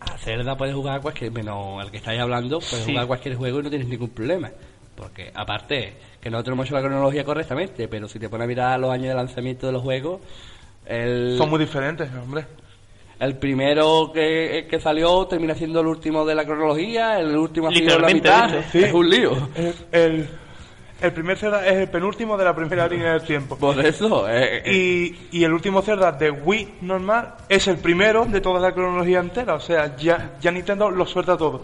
a, 0.00 0.12
a 0.14 0.18
Zelda 0.18 0.56
puedes 0.56 0.74
jugar 0.74 1.00
cualquier, 1.00 1.32
menos 1.32 1.84
el 1.84 1.90
que 1.90 1.96
estáis 1.98 2.20
hablando, 2.20 2.58
puedes 2.60 2.84
Sí. 2.84 2.92
jugar 2.92 3.06
cualquier 3.06 3.36
juego 3.36 3.60
y 3.60 3.62
no 3.64 3.70
tienes 3.70 3.88
ningún 3.88 4.10
problema. 4.10 4.50
Porque 4.94 5.30
aparte, 5.34 5.94
que 6.20 6.30
nosotros 6.30 6.54
hemos 6.54 6.66
hecho 6.66 6.74
la 6.74 6.80
cronología 6.82 7.24
correctamente, 7.24 7.86
pero 7.88 8.08
si 8.08 8.18
te 8.18 8.28
pones 8.28 8.44
a 8.44 8.48
mirar 8.48 8.80
los 8.80 8.90
años 8.90 9.08
de 9.08 9.14
lanzamiento 9.14 9.66
de 9.66 9.72
los 9.72 9.82
juegos, 9.82 10.20
el, 10.86 11.36
Son 11.36 11.50
muy 11.50 11.58
diferentes, 11.58 12.08
hombre. 12.14 12.46
el 13.20 13.36
primero 13.36 14.10
que, 14.14 14.66
que 14.70 14.80
salió 14.80 15.26
termina 15.26 15.54
siendo 15.54 15.80
el 15.80 15.86
último 15.88 16.24
de 16.24 16.34
la 16.34 16.44
cronología, 16.46 17.18
el 17.20 17.36
último 17.36 17.68
ha 17.68 17.72
sido 17.72 17.98
la 17.98 18.08
mitad, 18.08 18.48
dicho. 18.48 18.62
Sí. 18.72 18.84
es 18.84 18.92
un 18.94 19.10
lío. 19.10 19.32
El, 19.54 19.74
el, 19.92 20.28
el 21.00 21.12
primer 21.12 21.36
Zelda 21.36 21.66
es 21.66 21.74
el 21.76 21.88
penúltimo 21.88 22.36
de 22.36 22.44
la 22.44 22.54
primera 22.54 22.86
línea 22.88 23.12
del 23.12 23.22
tiempo. 23.22 23.56
Por 23.56 23.78
eso, 23.84 24.28
eh, 24.28 24.62
eh, 24.64 24.72
Y, 25.32 25.38
y 25.38 25.44
el 25.44 25.52
último 25.52 25.82
Zelda 25.82 26.12
de 26.12 26.30
Wii 26.30 26.74
normal 26.82 27.34
es 27.48 27.66
el 27.68 27.78
primero 27.78 28.24
de 28.24 28.40
toda 28.40 28.60
la 28.60 28.72
cronología 28.72 29.20
entera. 29.20 29.54
O 29.54 29.60
sea, 29.60 29.96
ya, 29.96 30.32
ya 30.40 30.50
Nintendo 30.50 30.90
lo 30.90 31.04
suelta 31.06 31.36
todo. 31.36 31.62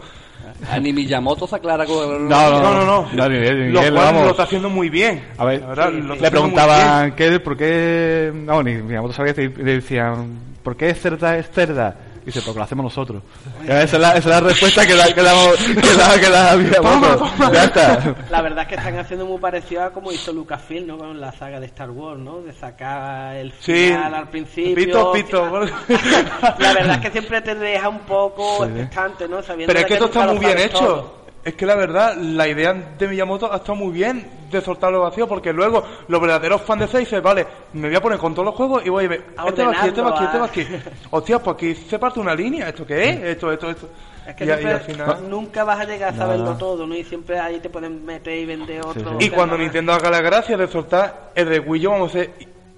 a 0.70 0.78
ni 0.78 0.92
Miyamoto 0.92 1.46
se 1.46 1.56
aclara 1.56 1.84
con 1.86 2.28
la 2.28 2.50
No, 2.50 2.60
No, 2.62 2.74
no, 2.74 2.84
no. 2.86 3.08
No, 3.12 3.28
ni 3.28 3.38
ni 3.38 3.70
lo 3.70 3.80
él, 3.80 3.92
cual 3.92 4.06
vamos. 4.06 4.24
lo 4.24 4.30
está 4.30 4.42
haciendo 4.44 4.68
muy 4.68 4.88
bien. 4.90 5.24
A 5.38 5.44
ver, 5.44 5.60
verdad, 5.60 5.92
le 5.92 6.30
preguntaban 6.30 7.12
¿qué, 7.14 7.40
por 7.40 7.56
qué. 7.56 8.30
No, 8.34 8.62
ni 8.62 8.74
Miyamoto 8.74 9.12
sabía 9.14 9.34
que 9.34 9.48
le 9.48 9.74
decían 9.74 10.52
¿por 10.62 10.76
qué 10.76 10.94
cerda 10.94 11.36
es 11.38 11.50
cerda? 11.50 11.96
Y 12.22 12.26
dice, 12.26 12.40
porque 12.42 12.58
lo 12.58 12.64
hacemos 12.64 12.84
nosotros. 12.84 13.22
Esa 13.64 13.82
es 13.82 13.92
la, 13.94 14.08
esa 14.10 14.18
es 14.18 14.26
la 14.26 14.40
respuesta 14.40 14.86
que 14.86 14.94
da, 14.94 15.12
que 15.12 15.22
damos, 15.22 15.56
que 15.56 15.96
da, 15.96 16.20
que 16.20 16.30
da 16.30 16.56
Miyamoto. 16.56 17.30
Ya 17.52 17.64
está. 17.64 18.14
La 18.30 18.42
verdad 18.42 18.62
es 18.62 18.68
que 18.68 18.74
están 18.76 18.98
haciendo 18.98 19.26
muy 19.26 19.38
parecido 19.38 19.82
a 19.84 19.90
como 19.90 20.12
hizo 20.12 20.32
Lucasfilm, 20.32 20.86
¿no? 20.86 20.98
Con 20.98 21.20
la 21.20 21.32
saga 21.32 21.58
de 21.58 21.66
Star 21.66 21.90
Wars, 21.90 22.20
¿no? 22.20 22.40
De 22.42 22.52
sacar 22.52 23.34
el 23.36 23.52
Sí. 23.60 23.88
final 23.88 24.14
al 24.14 24.28
principio. 24.28 24.74
Pito, 24.74 25.12
pito. 25.12 25.60
La 26.58 26.72
verdad 26.74 26.94
es 26.96 26.98
que 27.00 27.10
siempre 27.10 27.40
te 27.42 27.54
deja 27.54 27.88
un 27.88 28.00
poco 28.00 28.58
Sí. 28.58 28.70
expectante, 28.70 29.28
¿no? 29.28 29.42
Sabiendo 29.42 29.72
Pero 29.72 29.80
es 29.80 29.86
que 29.86 29.94
esto 29.94 30.06
está 30.06 30.26
muy 30.28 30.38
bien 30.38 30.58
hecho. 30.58 30.78
todo. 30.78 31.21
Es 31.44 31.54
que 31.54 31.66
la 31.66 31.74
verdad, 31.74 32.16
la 32.16 32.46
idea 32.46 32.72
de 32.72 33.08
Miyamoto 33.08 33.52
ha 33.52 33.56
estado 33.56 33.74
muy 33.74 33.92
bien 33.92 34.24
de 34.50 34.60
soltarlo 34.60 35.00
vacío, 35.00 35.26
porque 35.26 35.52
luego 35.52 35.82
los 36.06 36.20
verdaderos 36.20 36.62
fans 36.62 36.82
de 36.82 36.86
Sega 36.86 37.00
dicen, 37.00 37.22
vale, 37.22 37.46
me 37.72 37.88
voy 37.88 37.96
a 37.96 38.00
poner 38.00 38.18
con 38.18 38.32
todos 38.32 38.46
los 38.46 38.54
juegos 38.54 38.82
y 38.86 38.90
voy 38.90 39.06
a 39.06 39.08
ver, 39.08 39.24
A 39.36 39.48
este 39.48 39.64
va 39.64 39.72
aquí, 39.72 39.88
este 39.88 40.00
va 40.02 40.10
aquí, 40.10 40.24
este 40.24 40.38
va 40.38 40.44
aquí. 40.46 40.66
Hostia, 41.10 41.38
pues 41.40 41.54
aquí 41.56 41.74
se 41.74 41.98
parte 41.98 42.20
una 42.20 42.34
línea, 42.34 42.68
¿esto 42.68 42.86
qué 42.86 43.10
es? 43.10 43.20
Esto, 43.22 43.50
esto, 43.52 43.70
esto. 43.70 43.88
Es 44.24 44.36
que 44.36 44.44
y, 44.44 44.46
y 44.46 44.50
siempre 44.52 44.72
al 44.72 44.80
final... 44.82 45.28
nunca 45.28 45.64
vas 45.64 45.80
a 45.80 45.84
llegar 45.84 46.14
a 46.14 46.16
saberlo 46.16 46.44
Nada. 46.44 46.58
todo, 46.58 46.86
¿no? 46.86 46.94
Y 46.94 47.02
siempre 47.02 47.40
ahí 47.40 47.58
te 47.58 47.68
pueden 47.70 48.04
meter 48.06 48.38
y 48.38 48.44
vender 48.46 48.80
otro. 48.86 49.16
Y 49.18 49.28
cuando 49.30 49.58
Nintendo 49.58 49.92
haga 49.94 50.10
la 50.10 50.20
gracia 50.20 50.56
de 50.56 50.68
soltar 50.68 51.32
el 51.34 51.48
de 51.48 51.58
Wii 51.58 51.86
U, 51.88 51.90
vamos 51.90 52.14
a 52.14 52.18
decir, 52.18 52.34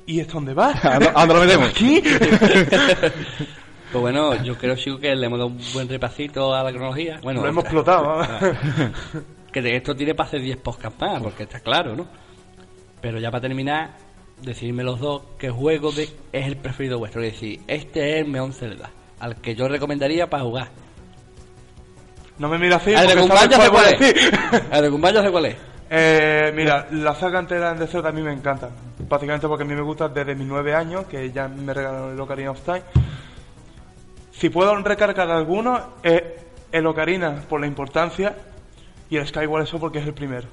¿y 0.07 0.21
esto 0.21 0.35
dónde 0.35 0.55
va? 0.55 0.71
¿A 0.83 0.93
dónde- 0.95 1.11
a 1.15 1.27
dónde 1.27 1.35
lo 1.35 1.41
metemos? 1.41 1.69
¿Aquí? 1.71 2.03
Pues 3.95 4.03
bueno, 4.03 4.35
yo 4.43 4.59
creo 4.59 4.75
chico 4.75 4.99
que 4.99 5.15
le 5.15 5.27
hemos 5.27 5.39
dado 5.39 5.51
un 5.51 5.61
buen 5.73 5.89
repasito 5.89 6.53
a 6.53 6.65
la 6.65 6.73
cronología. 6.73 7.21
Bueno, 7.23 7.43
Lo 7.43 7.49
hemos 7.49 7.63
explotado, 7.63 8.27
que 9.53 9.63
de 9.63 9.77
esto 9.77 9.95
tiene 9.95 10.17
para 10.17 10.27
hacer 10.27 10.41
10 10.41 10.57
podcasts 10.57 11.01
más, 11.01 11.23
porque 11.23 11.45
está 11.45 11.61
claro, 11.61 11.95
¿no? 11.95 12.05
Pero 13.01 13.21
ya 13.21 13.31
para 13.31 13.43
terminar, 13.43 13.93
decidme 14.43 14.83
los 14.83 14.99
dos 14.99 15.23
qué 15.39 15.49
juego 15.49 15.93
de, 15.93 16.09
es 16.33 16.45
el 16.45 16.57
preferido 16.57 16.99
vuestro. 16.99 17.23
Es 17.23 17.35
decir, 17.35 17.61
este 17.69 18.15
es 18.15 18.25
el 18.25 18.33
Meon 18.33 18.53
Zelda, 18.53 18.91
al 19.21 19.37
que 19.37 19.55
yo 19.55 19.69
recomendaría 19.69 20.29
para 20.29 20.43
jugar. 20.43 20.71
No 22.39 22.49
me 22.49 22.59
mires 22.59 22.79
así, 22.79 22.91
El 22.91 22.97
de 22.97 23.15
porque 23.15 23.21
Gumball 23.21 23.49
ya 23.49 23.57
sabes 23.57 23.67
sé 23.67 23.71
cuál 23.71 23.85
cuál 23.85 23.95
es. 23.95 24.01
decir. 24.01 24.41
El 24.73 24.83
de 24.83 24.89
Gumball 24.89 25.15
ya 25.15 25.23
sé 25.23 25.31
cuál 25.31 25.47
es. 25.47 25.57
Eh, 25.89 26.53
mira, 26.53 26.89
la 26.91 27.15
saga 27.15 27.39
entera 27.39 27.75
de 27.75 27.87
Zelda 27.87 28.09
a 28.09 28.13
mí 28.13 28.23
me 28.23 28.33
encanta. 28.33 28.71
Básicamente 29.09 29.47
porque 29.47 29.63
a 29.63 29.67
mí 29.67 29.75
me 29.77 29.83
gusta 29.83 30.09
desde 30.09 30.35
mis 30.35 30.49
nueve 30.49 30.75
años, 30.75 31.07
que 31.07 31.31
ya 31.31 31.47
me 31.47 31.73
regalaron 31.73 32.13
el 32.13 32.21
Ocarina 32.21 32.51
of 32.51 32.61
Time. 32.63 32.83
Si 34.37 34.51
puedo 34.51 34.75
recargar 34.83 35.31
alguno, 35.31 35.95
es 36.03 36.23
el 36.73 36.87
Ocarina 36.87 37.43
por 37.49 37.61
la 37.61 37.67
importancia 37.67 38.37
y 39.09 39.17
el 39.17 39.27
Skyward 39.27 39.67
Sword 39.67 39.81
porque 39.81 39.99
es 40.01 40.07
el 40.07 40.15
primero. 40.15 40.49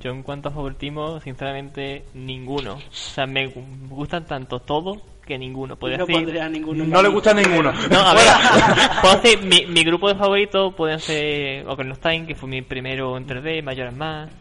Yo 0.00 0.10
en 0.10 0.22
cuanto 0.22 0.48
a 0.48 0.52
favoritismo, 0.52 1.20
sinceramente, 1.20 2.04
ninguno. 2.14 2.74
O 2.74 2.80
sea, 2.92 3.26
me 3.26 3.48
gu- 3.52 3.88
gustan 3.88 4.26
tanto 4.26 4.58
todos 4.60 4.98
que 5.24 5.38
ninguno. 5.38 5.76
Podría 5.76 5.98
No 5.98 6.06
decir... 6.06 6.22
pondría 6.22 6.48
ninguno 6.48 6.84
No 6.84 7.00
le 7.02 7.08
gusta 7.08 7.32
ninguno. 7.32 7.72
No, 7.72 7.98
a 8.00 8.12
ver, 8.14 8.24
puedo 9.00 9.16
decir, 9.20 9.42
mi, 9.42 9.66
mi 9.66 9.82
grupo 9.84 10.08
de 10.08 10.16
favoritos 10.16 10.74
pueden 10.74 10.98
ser 11.00 11.66
Ocarina 11.68 11.94
of 11.94 12.00
Time, 12.00 12.26
que 12.26 12.34
fue 12.34 12.48
mi 12.48 12.60
primero 12.62 13.16
en 13.16 13.26
3D, 13.26 13.62
Majora's 13.62 13.94
Mask, 13.94 14.32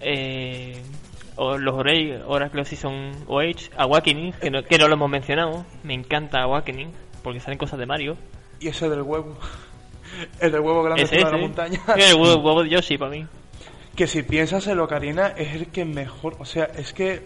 eh, 0.00 0.82
o 1.36 1.58
los 1.58 1.74
Ora- 1.74 1.92
Oracle 2.26 2.64
Season 2.64 3.12
OH, 3.26 3.70
Awakening, 3.76 4.32
que 4.32 4.50
no, 4.50 4.62
que 4.62 4.78
no 4.78 4.88
lo 4.88 4.94
hemos 4.94 5.10
mencionado, 5.10 5.64
me 5.82 5.94
encanta 5.94 6.42
Awakening, 6.42 6.92
porque 7.22 7.40
salen 7.40 7.58
cosas 7.58 7.78
de 7.78 7.86
Mario. 7.86 8.16
Y 8.60 8.68
ese 8.68 8.88
del 8.88 9.02
huevo. 9.02 9.36
El 10.40 10.52
del 10.52 10.60
huevo 10.60 10.82
grande 10.82 11.04
de 11.04 11.20
la 11.20 11.36
montaña. 11.36 11.80
El 11.96 12.14
huevo, 12.14 12.36
huevo 12.42 12.62
de 12.62 12.70
Yoshi 12.70 12.96
para 12.96 13.10
mí. 13.10 13.26
Que 13.94 14.06
si 14.06 14.22
piensas 14.22 14.66
el 14.66 14.78
Ocarina 14.80 15.28
es 15.28 15.54
el 15.54 15.68
que 15.68 15.86
mejor, 15.86 16.36
o 16.38 16.44
sea, 16.44 16.64
es 16.64 16.92
que 16.92 17.22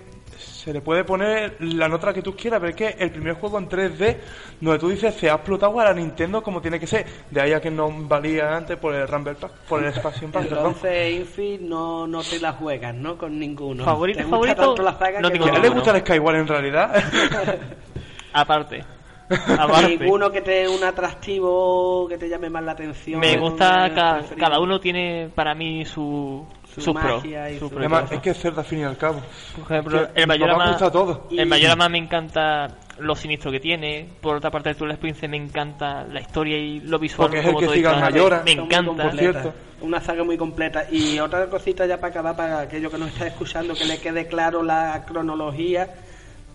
se 0.60 0.72
le 0.74 0.82
puede 0.82 1.04
poner 1.04 1.56
la 1.60 1.88
nota 1.88 2.12
que 2.12 2.20
tú 2.20 2.36
quieras, 2.36 2.60
pero 2.60 2.70
es 2.70 2.76
que 2.76 3.02
el 3.02 3.10
primer 3.10 3.34
juego 3.34 3.58
en 3.58 3.68
3D, 3.68 4.16
donde 4.60 4.78
tú 4.78 4.88
dices 4.90 5.14
se 5.14 5.30
ha 5.30 5.34
explotado 5.34 5.80
a 5.80 5.84
la 5.84 5.94
Nintendo 5.94 6.42
como 6.42 6.60
tiene 6.60 6.78
que 6.78 6.86
ser, 6.86 7.06
de 7.30 7.40
ahí 7.40 7.52
a 7.54 7.60
que 7.60 7.70
no 7.70 7.90
valía 7.90 8.56
antes 8.56 8.76
por 8.76 8.94
el 8.94 9.08
Rumble 9.08 9.34
Pack, 9.36 9.52
por 9.68 9.82
el 9.82 9.88
Expansion 9.88 10.30
Pack, 10.30 10.48
perdón. 10.48 10.66
Entonces, 10.66 11.14
Infi, 11.14 11.58
no, 11.62 12.06
no 12.06 12.22
te 12.22 12.38
la 12.38 12.52
juegas, 12.52 12.94
¿no? 12.94 13.16
Con 13.16 13.38
ninguno. 13.38 13.84
Favorito, 13.84 14.18
¿Te 14.18 14.24
gusta 14.24 14.36
favorito, 14.36 14.62
tanto 14.66 14.82
la 14.82 14.98
saga 14.98 15.20
no 15.20 15.28
que 15.28 15.38
tengo 15.38 15.46
¿A 15.50 15.56
él 15.56 15.62
le 15.62 15.68
gusta 15.70 15.90
el 15.96 16.00
Skyward 16.00 16.36
en 16.36 16.46
realidad? 16.46 17.04
Aparte. 18.32 18.84
Aparte. 19.58 19.96
Ninguno 19.98 20.30
que 20.30 20.40
te 20.42 20.50
dé 20.50 20.68
un 20.68 20.82
atractivo 20.84 22.06
que 22.08 22.18
te 22.18 22.28
llame 22.28 22.50
más 22.50 22.64
la 22.64 22.72
atención. 22.72 23.20
Me 23.20 23.36
gusta, 23.38 23.90
ca- 23.94 24.18
preferido. 24.18 24.46
cada 24.46 24.60
uno 24.60 24.80
tiene 24.80 25.30
para 25.34 25.54
mí 25.54 25.84
su, 25.84 26.44
Su 26.78 26.94
magia 26.94 27.50
y 27.50 27.58
sus 27.58 27.68
su- 27.68 27.74
y 27.74 27.78
Además, 27.78 28.12
es 28.12 28.20
que 28.20 28.30
es 28.30 28.38
Zelda 28.38 28.60
al 28.60 28.66
fin 28.66 28.78
y 28.80 28.84
al 28.84 28.96
cabo. 28.96 29.20
Por 29.56 29.64
ejemplo, 29.72 29.98
que 30.14 30.20
el 30.22 30.28
nos 30.28 30.38
Majorama, 30.38 30.58
va 30.58 30.64
a 30.64 30.68
gustar 30.72 30.92
todo. 30.92 31.26
el 31.30 31.46
Majorama 31.46 31.88
me 31.88 31.98
encanta 31.98 32.68
lo 32.98 33.16
sinistro 33.16 33.50
que 33.50 33.60
tiene. 33.60 34.08
Por 34.20 34.36
otra 34.36 34.50
parte, 34.50 34.70
el 34.70 34.76
Twilight 34.76 35.00
Princess 35.00 35.28
me 35.28 35.36
encanta 35.36 36.04
la 36.04 36.20
historia 36.20 36.56
y 36.58 36.80
lo 36.80 36.98
visual. 36.98 37.28
Porque 37.28 37.38
es 37.40 37.44
el 37.44 37.50
como 37.52 37.60
que 37.60 37.66
todo 37.66 37.74
sigue 37.74 37.88
al. 37.88 38.44
Me 38.44 38.52
encanta. 38.52 38.84
completas. 39.02 39.18
cierto. 39.18 39.52
Una 39.80 40.00
saga 40.00 40.22
muy 40.24 40.36
completa. 40.36 40.84
Y 40.90 41.18
otra 41.18 41.46
cosita 41.46 41.86
ya 41.86 41.96
para 41.96 42.10
acabar, 42.10 42.36
para 42.36 42.60
aquello 42.60 42.90
que 42.90 42.98
nos 42.98 43.08
está 43.08 43.26
escuchando, 43.26 43.74
que 43.74 43.86
le 43.86 43.98
quede 43.98 44.26
claro 44.26 44.62
la 44.62 45.04
cronología. 45.06 45.88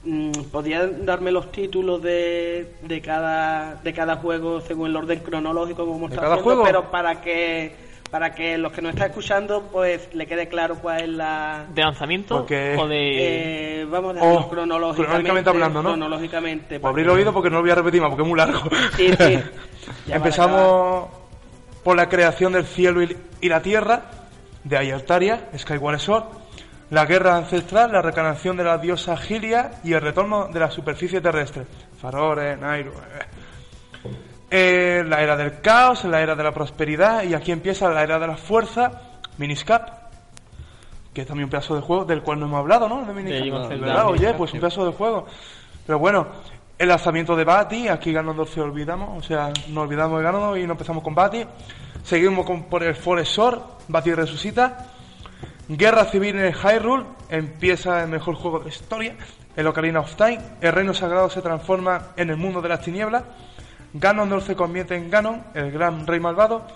mm, 0.04 0.32
¿Podrían 0.52 1.04
darme 1.06 1.32
los 1.32 1.52
títulos 1.52 2.02
de, 2.04 2.76
de 2.84 3.02
cada 3.02 3.76
de 3.84 3.92
cada 3.94 4.18
juego 4.18 4.62
según 4.62 4.92
el 4.92 4.96
orden 4.96 5.20
cronológico 5.20 5.86
como 5.88 6.08
¿De 6.08 6.14
está 6.14 6.22
cada 6.22 6.36
haciendo? 6.36 6.44
juego? 6.62 6.64
Pero 6.64 6.92
para 6.92 7.20
que 7.22 7.76
para 8.10 8.34
que 8.34 8.58
los 8.58 8.72
que 8.72 8.82
nos 8.82 8.92
están 8.94 9.10
escuchando 9.10 9.64
pues 9.72 10.14
le 10.14 10.26
quede 10.28 10.48
claro 10.48 10.76
cuál 10.76 11.02
es 11.02 11.10
la 11.10 11.66
¿De 11.74 11.82
lanzamiento 11.82 12.38
Porque- 12.38 12.76
o 12.78 12.88
de.? 12.88 13.82
eh, 13.82 13.86
vamos 13.86 14.16
a 14.18 14.22
Oh, 14.24 14.50
cronológicamente, 14.50 15.04
cronológicamente 15.04 15.50
hablando, 15.50 15.84
¿no? 15.84 15.90
cronológicamente, 15.90 16.80
Pues 16.80 16.90
abrir 16.90 17.06
el 17.06 17.12
oído 17.12 17.34
porque 17.34 17.50
no 17.50 17.58
lo 17.58 17.62
voy 17.62 17.72
a 17.72 17.76
repetir 17.76 18.02
más, 18.02 18.10
porque 18.10 18.24
es 18.24 18.30
muy 18.30 18.38
largo. 18.38 18.62
Sí, 18.96 19.12
sí. 19.18 19.40
Empezamos 20.12 21.10
por 21.84 21.96
la 21.96 22.08
creación 22.10 22.54
del 22.54 22.66
cielo 22.66 23.02
y, 23.04 23.50
la 23.50 23.62
tierra, 23.62 24.04
de 24.64 24.78
ahí 24.78 24.92
Altaria, 24.92 25.50
Skyward 25.58 26.00
Sword, 26.00 26.24
la 26.90 27.06
guerra 27.06 27.36
ancestral, 27.38 27.92
la 27.92 28.02
recarnación 28.02 28.58
de 28.58 28.64
la 28.64 28.78
diosa 28.78 29.18
Gilia 29.18 29.72
y 29.84 29.94
el 29.94 30.02
retorno 30.02 30.48
de 30.48 30.60
la 30.60 30.72
superficie 30.72 31.22
terrestre. 31.22 31.64
Farore, 32.02 32.56
Nairu. 32.58 32.92
eh. 32.92 33.26
Eh, 34.50 35.04
la 35.08 35.22
era 35.22 35.36
del 35.36 35.60
caos, 35.62 36.06
la 36.06 36.22
era 36.22 36.36
de 36.36 36.44
la 36.44 36.54
prosperidad 36.54 37.24
y 37.24 37.34
aquí 37.34 37.52
empieza 37.52 37.90
la 37.90 38.04
era 38.04 38.20
de 38.20 38.28
la 38.28 38.38
fuerza, 38.38 38.92
Miniscap, 39.38 39.90
que 41.14 41.22
es 41.22 41.28
también 41.28 41.46
un 41.46 41.50
pedazo 41.50 41.76
de 41.76 41.82
juego 41.82 42.06
del 42.06 42.22
cual 42.22 42.40
no 42.40 42.46
hemos 42.46 42.60
hablado, 42.60 42.88
¿no? 42.88 43.06
De 43.06 43.14
Miniscap. 43.14 43.68
Zelda. 43.68 43.88
¿Verdad? 43.88 44.08
Oye, 44.08 44.34
pues 44.34 44.52
sí. 44.52 44.58
un 44.58 44.62
pedazo 44.62 44.86
de 44.86 44.92
juego. 44.92 45.26
Pero 45.86 46.00
bueno, 46.00 46.28
el 46.78 46.90
lanzamiento 46.90 47.36
de 47.36 47.44
Bati, 47.44 47.88
aquí 47.88 48.12
Ganondorf 48.12 48.54
se 48.54 48.62
olvidamos, 48.62 49.18
o 49.18 49.26
sea, 49.26 49.52
nos 49.70 49.84
olvidamos 49.84 50.20
de 50.20 50.24
Ganondorf 50.26 50.58
y 50.58 50.68
no 50.68 50.74
empezamos 50.74 51.04
con 51.04 51.16
Bati. 51.16 51.46
Seguimos 52.04 52.46
con, 52.46 52.66
por 52.66 52.84
el 52.84 52.96
Forest 52.96 53.32
Sword, 53.32 53.60
Bati 53.88 54.14
resucita. 54.14 54.88
Guerra 55.68 56.06
civil 56.06 56.36
en 56.36 56.46
el 56.46 56.54
Hyrule, 56.54 57.06
empieza 57.30 58.04
el 58.04 58.10
mejor 58.10 58.36
juego 58.36 58.60
de 58.60 58.66
la 58.66 58.70
historia. 58.70 59.16
El 59.56 59.66
Ocarina 59.68 60.02
of 60.02 60.16
Time, 60.16 60.40
el 60.62 60.72
reino 60.74 60.94
sagrado 60.94 61.30
se 61.30 61.42
transforma 61.42 62.10
en 62.18 62.30
el 62.30 62.38
mundo 62.38 62.62
de 62.62 62.70
las 62.70 62.82
tinieblas. 62.82 63.24
Ganondorf 63.98 64.46
se 64.46 64.56
convierte 64.56 64.96
en 64.96 65.10
Ganon, 65.10 65.42
el 65.54 65.72
gran 65.72 66.06
rey 66.06 66.20
malvado. 66.20 66.68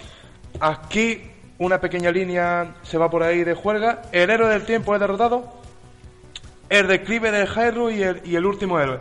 Aquí 0.61 1.21
una 1.57 1.79
pequeña 1.81 2.11
línea 2.11 2.75
se 2.83 2.97
va 2.97 3.09
por 3.09 3.23
ahí 3.23 3.43
de 3.43 3.53
juerga. 3.55 4.03
El 4.13 4.29
héroe 4.29 4.49
del 4.49 4.65
tiempo 4.65 4.93
es 4.95 5.01
derrotado. 5.01 5.59
El 6.69 6.87
declive 6.87 7.31
del 7.31 7.47
Hyrule 7.47 7.95
y 7.95 8.03
el, 8.03 8.21
y 8.25 8.35
el 8.35 8.45
último 8.45 8.79
héroe. 8.79 8.99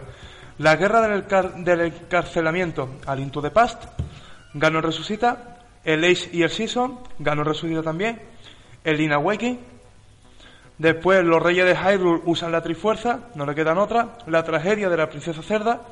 La 0.59 0.75
guerra 0.75 1.07
del, 1.07 1.27
car- 1.27 1.55
del 1.59 1.81
encarcelamiento 1.83 2.97
al 3.07 3.21
Into 3.21 3.41
the 3.41 3.51
Past. 3.53 3.85
Ganon 4.55 4.83
resucita. 4.83 5.59
El 5.85 6.03
Age 6.03 6.31
y 6.33 6.43
el 6.43 6.51
Season. 6.51 6.99
Ganon 7.21 7.45
resucita 7.45 7.83
también. 7.83 8.21
El 8.83 8.97
Link 8.97 9.13
Awakening. 9.13 9.61
Después 10.79 11.23
los 11.25 11.41
reyes 11.41 11.67
de 11.67 11.77
Hyrule 11.77 12.23
usan 12.25 12.51
la 12.51 12.63
Trifuerza. 12.63 13.21
No 13.37 13.47
le 13.47 13.55
quedan 13.55 13.79
otra. 13.79 14.19
La 14.27 14.43
tragedia 14.43 14.89
de 14.89 14.97
la 14.97 15.09
princesa 15.09 15.41
Cerda. 15.43 15.83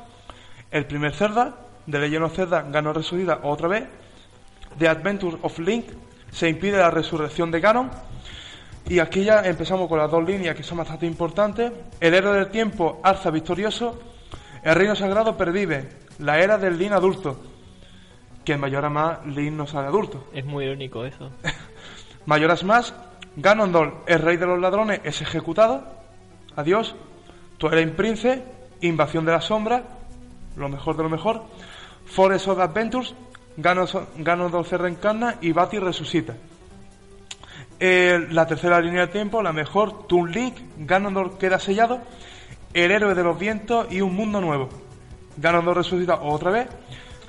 El 0.73 0.87
primer 0.87 1.15
Zelda. 1.15 1.55
De 1.87 1.99
Legend 1.99 2.25
of 2.25 2.35
Zelda. 2.35 2.63
Ganon 2.63 2.95
resucita 2.95 3.41
otra 3.43 3.69
vez. 3.69 3.85
The 4.79 4.89
Adventures 4.89 5.39
of 5.43 5.59
Link. 5.59 5.87
Se 6.31 6.49
impide 6.49 6.79
la 6.79 6.91
resurrección 6.91 7.51
de 7.51 7.61
Ganon. 7.61 7.91
Y 8.89 9.01
aquí 9.01 9.25
ya 9.25 9.43
empezamos 9.43 9.89
con 9.89 9.99
las 9.99 10.11
dos 10.11 10.25
líneas 10.25 10.55
que 10.55 10.63
son 10.63 10.79
bastante 10.79 11.07
importantes. 11.07 11.73
El 11.99 12.15
héroe 12.15 12.37
del 12.37 12.49
tiempo 12.49 13.01
alza 13.03 13.31
victorioso. 13.31 13.99
El 14.63 14.75
reino 14.75 14.95
sagrado 14.95 15.37
pervive. 15.37 15.89
La 16.21 16.39
era 16.41 16.57
del 16.57 16.79
Lin 16.79 16.93
adulto. 16.93 17.37
Que 18.45 18.53
en 18.53 18.61
Mayoras 18.61 18.93
más 18.93 19.27
Lin 19.27 19.57
no 19.57 19.67
sale 19.67 19.89
adulto. 19.89 20.29
Es 20.33 20.45
muy 20.45 20.67
irónico 20.67 21.05
eso. 21.05 21.31
Mayoras 22.27 22.63
más. 22.63 22.95
Ganondorf, 23.37 23.93
el 24.07 24.21
rey 24.21 24.39
de 24.39 24.47
los 24.47 24.59
ladrones, 24.59 25.01
es 25.05 25.21
ejecutado. 25.21 25.85
Adiós. 26.55 26.95
Twilight 27.59 27.95
Prince. 27.95 28.45
Invasión 28.83 29.25
de 29.25 29.33
la 29.33 29.41
sombra. 29.41 29.83
Lo 30.57 30.69
mejor 30.69 30.97
de 30.97 31.03
lo 31.03 31.09
mejor. 31.09 31.43
Forest 32.07 32.49
of 32.49 32.59
Adventures. 32.59 33.15
Ganondorf 33.57 34.69
se 34.69 34.77
reencarna 34.77 35.37
y 35.41 35.53
Bati 35.53 35.79
resucita. 35.79 36.35
Eh, 37.79 38.27
la 38.31 38.47
tercera 38.47 38.81
línea 38.81 39.03
del 39.03 39.11
tiempo, 39.11 39.43
la 39.43 39.53
mejor, 39.53 40.07
Toon 40.07 40.31
Link, 40.31 40.57
Ganondorf 40.79 41.37
queda 41.37 41.59
sellado, 41.59 42.01
el 42.73 42.91
héroe 42.91 43.15
de 43.15 43.23
los 43.23 43.39
vientos 43.39 43.87
y 43.91 44.01
un 44.01 44.15
mundo 44.15 44.41
nuevo. 44.41 44.69
Ganondorf 45.37 45.79
resucita 45.79 46.21
otra 46.23 46.51
vez, 46.51 46.69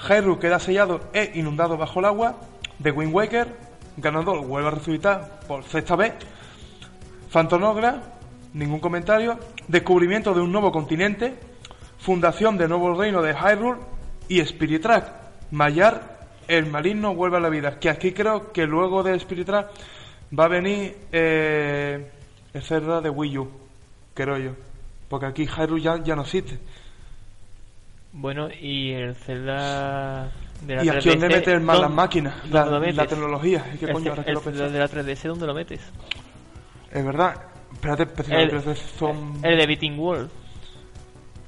Hyrule 0.08 0.40
queda 0.40 0.60
sellado 0.60 1.02
e 1.14 1.32
inundado 1.36 1.78
bajo 1.78 2.00
el 2.00 2.06
agua, 2.06 2.36
The 2.82 2.92
Wind 2.92 3.14
Waker, 3.14 3.56
Ganondorf 3.98 4.46
vuelve 4.46 4.70
a 4.70 4.72
resucitar 4.72 5.40
por 5.48 5.64
sexta 5.66 5.98
vez, 5.98 6.14
Fantonogra, 7.30 8.02
ningún 8.54 8.80
comentario, 8.80 9.38
descubrimiento 9.68 10.34
de 10.34 10.42
un 10.42 10.52
nuevo 10.52 10.72
continente, 10.72 11.36
fundación 12.00 12.58
de 12.58 12.70
nuevo 12.70 12.94
reino 12.98 13.22
de 13.22 13.34
Hyrule 13.34 13.97
y 14.30 14.40
Spirit 14.42 14.82
Track, 14.82 15.12
Mayar, 15.52 16.18
el 16.48 16.66
maligno 16.68 17.14
vuelve 17.16 17.38
a 17.38 17.40
la 17.40 17.50
vida, 17.50 17.80
que 17.80 17.90
aquí 17.90 18.12
creo 18.14 18.52
que 18.52 18.66
luego 18.66 19.04
de 19.04 19.16
Spirit 19.16 19.46
Track 19.46 19.70
va 20.38 20.46
a 20.46 20.48
venir 20.50 20.96
eh, 21.12 22.10
el 22.54 22.62
Zelda 22.62 23.02
de 23.02 23.10
Wii 23.10 23.38
U, 23.38 23.52
creo 24.14 24.38
yo. 24.38 24.52
Porque 25.10 25.26
aquí 25.26 25.46
Hyrule 25.48 25.82
ya, 25.82 26.04
ya 26.04 26.16
no 26.16 26.24
existe. 26.24 26.60
Bueno, 28.14 28.50
y 28.50 28.92
el 28.94 29.16
Zelda 29.16 30.32
de 30.62 30.76
la 30.76 30.84
Y 30.84 30.90
aquí 30.90 31.10
3DS, 31.10 31.12
donde 31.12 31.28
metes 31.30 31.62
más 31.62 31.76
las 31.76 31.82
¿dónde- 31.84 31.96
máquinas, 31.96 32.36
dónde 32.44 32.54
la, 32.58 32.66
lo 32.66 32.80
metes? 32.80 32.96
la 32.96 33.06
tecnología. 33.08 33.64
De 33.80 34.80
la 34.80 34.88
3DS, 34.90 35.28
¿dónde 35.28 35.46
lo 35.48 35.54
metes? 35.54 35.82
Es 36.92 37.06
verdad. 37.06 37.36
Espérate, 37.74 38.04
espérate, 38.04 38.56
El- 38.72 38.76
son 38.76 39.40
El 39.44 39.58
de 39.60 39.68
Beating 39.68 40.00
World. 40.00 40.30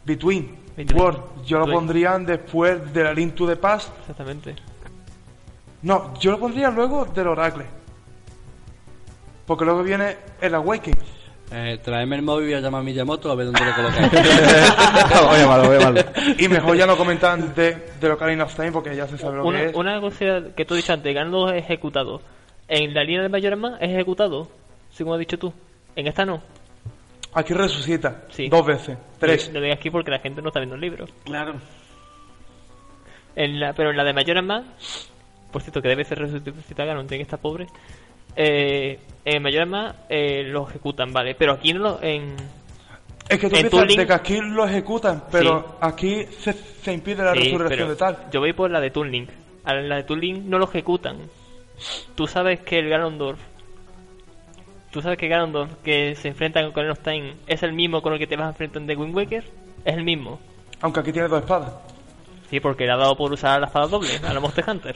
Between, 0.05 0.55
World. 0.93 1.43
Yo 1.45 1.59
lo 1.59 1.67
pondría 1.67 2.17
después 2.19 2.93
de 2.93 3.03
la 3.03 3.13
Link 3.13 3.35
to 3.35 3.47
the 3.47 3.55
Past. 3.55 3.89
Exactamente. 4.01 4.55
No, 5.81 6.13
yo 6.19 6.31
lo 6.31 6.39
pondría 6.39 6.69
luego 6.69 7.05
del 7.05 7.27
Oracle. 7.27 7.65
Porque 9.45 9.65
luego 9.65 9.83
viene 9.83 10.17
el 10.41 10.55
Awakening. 10.55 10.99
Eh, 11.51 11.79
traeme 11.83 12.15
el 12.17 12.21
móvil 12.21 12.43
y 12.45 12.51
voy 12.51 12.59
a 12.59 12.61
llamar 12.61 12.81
a 12.81 12.83
Miyamoto 12.83 13.31
a 13.31 13.35
ver 13.35 13.47
dónde 13.47 13.65
lo 13.65 13.73
colocáis. 13.73 14.11
voy 14.11 14.21
a 14.21 15.37
llamarlo, 15.39 15.67
voy 15.67 15.77
a 15.77 15.79
llamarlo. 15.79 16.01
Y 16.37 16.47
mejor 16.47 16.77
ya 16.77 16.85
no 16.85 16.95
comentan 16.95 17.55
de, 17.55 17.75
de 17.99 18.11
Ocarina 18.11 18.43
of 18.43 18.55
Time 18.55 18.71
porque 18.71 18.95
ya 18.95 19.07
se 19.07 19.17
sabe 19.17 19.37
lo 19.37 19.45
Una, 19.45 19.59
que 19.59 19.65
es. 19.69 19.75
una 19.75 19.99
cosa 19.99 20.25
que 20.55 20.65
tú 20.65 20.75
dicho 20.75 20.93
antes, 20.93 21.13
Ganondorf 21.13 21.55
es 21.55 21.63
ejecutado. 21.63 22.21
En 22.67 22.93
la 22.93 23.03
línea 23.03 23.23
de 23.23 23.29
Majorama 23.29 23.77
es 23.81 23.89
ejecutado, 23.89 24.47
según 24.91 25.13
has 25.13 25.19
dicho 25.19 25.39
tú. 25.39 25.51
En 25.95 26.05
esta 26.05 26.23
no. 26.23 26.43
Aquí 27.33 27.53
resucita. 27.53 28.23
Sí. 28.29 28.49
Dos 28.49 28.65
veces. 28.65 28.97
Tres. 29.19 29.51
Lo 29.53 29.71
aquí 29.71 29.89
porque 29.89 30.11
la 30.11 30.19
gente 30.19 30.41
no 30.41 30.49
está 30.49 30.59
viendo 30.59 30.75
el 30.75 30.81
libro. 30.81 31.05
Claro. 31.23 31.55
En 33.35 33.59
la, 33.59 33.73
pero 33.73 33.91
en 33.91 33.97
la 33.97 34.03
de 34.03 34.13
Majorama, 34.13 34.63
por 35.51 35.61
cierto, 35.61 35.81
que 35.81 35.89
debe 35.89 36.03
ser 36.03 36.19
resucitar 36.19 36.87
Ganon, 36.87 37.07
tiene 37.07 37.19
que 37.19 37.27
estar 37.27 37.39
pobre. 37.39 37.67
Eh, 38.35 38.99
en 39.25 39.43
Majorama 39.43 39.95
eh, 40.09 40.43
lo 40.45 40.67
ejecutan, 40.67 41.13
vale. 41.13 41.35
Pero 41.35 41.53
aquí 41.53 41.73
no 41.73 41.79
lo. 41.79 42.01
En, 42.01 42.35
Es 43.29 43.39
que 43.39 43.49
tú 43.49 43.55
en 43.57 43.69
piensas 43.69 43.97
de 43.97 44.07
que 44.07 44.13
aquí 44.13 44.37
lo 44.41 44.65
ejecutan, 44.65 45.23
pero 45.31 45.77
aquí 45.81 46.25
se, 46.39 46.53
se 46.53 46.93
impide 46.93 47.23
la 47.23 47.33
Sí, 47.33 47.39
resurrección 47.39 47.89
de 47.89 47.95
tal. 47.95 48.17
Yo 48.31 48.39
voy 48.39 48.53
por 48.53 48.71
la 48.71 48.79
de 48.81 48.89
Toon 48.89 49.11
Link. 49.11 49.29
A 49.65 49.75
la 49.75 49.97
de 49.97 50.03
Toon 50.03 50.19
Link 50.19 50.43
no 50.45 50.57
lo 50.57 50.65
ejecutan. 50.65 51.17
Tú 52.15 52.27
sabes 52.27 52.61
que 52.61 52.79
el 52.79 52.89
Ganondorf. 52.89 53.39
Tú 54.91 55.01
sabes 55.01 55.17
que 55.17 55.27
Ganondorf 55.27 55.71
que 55.83 56.15
se 56.15 56.29
enfrenta 56.29 56.67
con 56.71 56.83
el 56.85 56.91
of 56.91 56.99
Time 56.99 57.35
es 57.47 57.61
el 57.63 57.73
mismo 57.73 58.01
con 58.01 58.13
el 58.13 58.19
que 58.19 58.27
te 58.27 58.35
vas 58.35 58.47
a 58.47 58.49
enfrentar 58.49 58.81
en 58.81 58.87
The 58.87 58.95
Wind 58.95 59.15
Waker. 59.15 59.43
Es 59.85 59.95
el 59.95 60.03
mismo. 60.03 60.39
Aunque 60.81 60.99
aquí 61.01 61.11
tiene 61.11 61.27
dos 61.27 61.41
espadas. 61.41 61.71
Sí, 62.49 62.59
porque 62.59 62.85
le 62.85 62.91
ha 62.93 62.97
dado 62.97 63.15
por 63.15 63.31
usar 63.31 63.59
la 63.59 63.67
espada 63.67 63.87
doble 63.87 64.09
a 64.27 64.33
la 64.33 64.39
Monster 64.39 64.65
Hunter. 64.67 64.95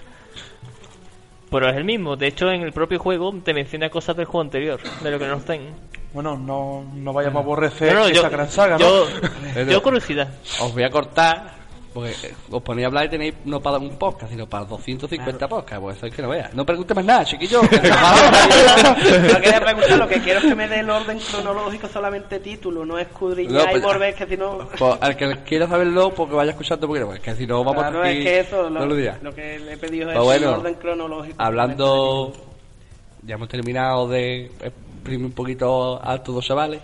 Pero 1.52 1.70
es 1.70 1.76
el 1.76 1.84
mismo. 1.84 2.16
De 2.16 2.28
hecho, 2.28 2.50
en 2.52 2.62
el 2.64 2.72
propio 2.74 2.98
juego 2.98 3.32
te 3.44 3.54
menciona 3.54 3.90
cosas 3.90 4.16
del 4.18 4.26
juego 4.26 4.42
anterior, 4.42 4.80
de 5.04 5.12
lo 5.12 5.20
que 5.20 5.28
no 5.28 5.36
estén. 5.38 5.70
Bueno, 6.14 6.36
no, 6.38 6.84
no 6.96 7.14
vayamos 7.14 7.38
a 7.42 7.44
aborrecer 7.44 7.94
No, 7.94 8.00
no, 8.00 8.06
esa 8.08 8.14
yo- 8.24 8.30
gran 8.30 8.50
saga, 8.50 8.78
¿no? 8.78 8.86
yo- 8.88 9.64
yo 9.70 9.84
curiosidad. 9.84 10.30
Os 10.62 10.74
voy 10.74 10.84
a 10.84 10.90
cortar, 10.90 11.54
porque 11.94 12.12
eh, 12.24 12.34
os 12.50 12.62
ponéis 12.64 12.86
a 12.86 12.88
hablar 12.88 13.06
y 13.06 13.10
tenéis 13.10 13.34
no 13.46 13.62
para 13.62 13.78
un 13.78 13.92
podcast, 13.98 14.32
sino 14.32 14.48
para 14.48 14.66
250 14.66 15.48
podcasts, 15.48 15.80
pues 15.82 15.98
eso 15.98 16.06
es 16.08 16.16
que 16.16 16.22
no 16.22 16.30
veas. 16.30 16.54
No 16.54 16.66
pregunte 16.66 16.94
más 16.94 17.06
nada, 17.06 17.26
chiquillo. 17.26 17.62
que 17.62 17.78
se 17.80 17.92
acaba. 17.92 18.32
No 19.34 19.40
quería 19.42 19.60
preguntar, 19.66 19.98
lo 19.98 20.08
que 20.08 20.20
quiero 20.22 20.40
es 20.40 20.46
que 20.46 20.56
me 20.56 20.68
dé 20.68 20.80
el 20.80 20.90
orden 20.90 21.20
cronológico 21.20 21.88
solamente 21.88 22.40
título, 22.40 22.86
no 22.86 22.98
escudriñar 22.98 23.54
No, 23.54 23.70
y 23.70 23.72
pues- 23.72 23.84
volver, 23.84 24.16
que 24.16 24.26
si 24.28 24.38
no... 24.38 24.58
Pues, 24.78 24.98
al 25.02 25.16
que 25.16 25.38
quiera 25.46 25.68
saberlo, 25.68 26.14
porque 26.14 26.36
vaya 26.36 26.52
escuchando, 26.52 26.88
porque 26.88 27.04
no, 27.04 27.14
es 27.14 27.20
que 27.20 27.36
si 27.36 27.46
no 27.48 27.64
vamos 27.64 27.82
Claro, 27.84 28.02
a 28.02 28.10
es 28.10 28.24
que 28.24 28.40
eso, 28.40 28.70
lo, 28.70 28.86
lo 28.86 28.96
que 29.36 29.60
le 29.60 29.74
he 29.74 29.78
pedido 29.78 30.10
es 30.10 30.16
Pues 30.16 30.26
bueno, 30.26 30.50
el 30.50 30.60
orden 30.60 30.74
cronológico. 30.76 31.36
Hablando, 31.42 32.34
ya 33.24 33.36
hemos 33.36 33.50
terminado 33.50 34.08
de 34.08 34.46
exprimir 34.46 35.26
un 35.26 35.32
poquito 35.34 36.00
a 36.04 36.18
todos 36.24 36.38
los 36.38 36.46
chavales. 36.46 36.82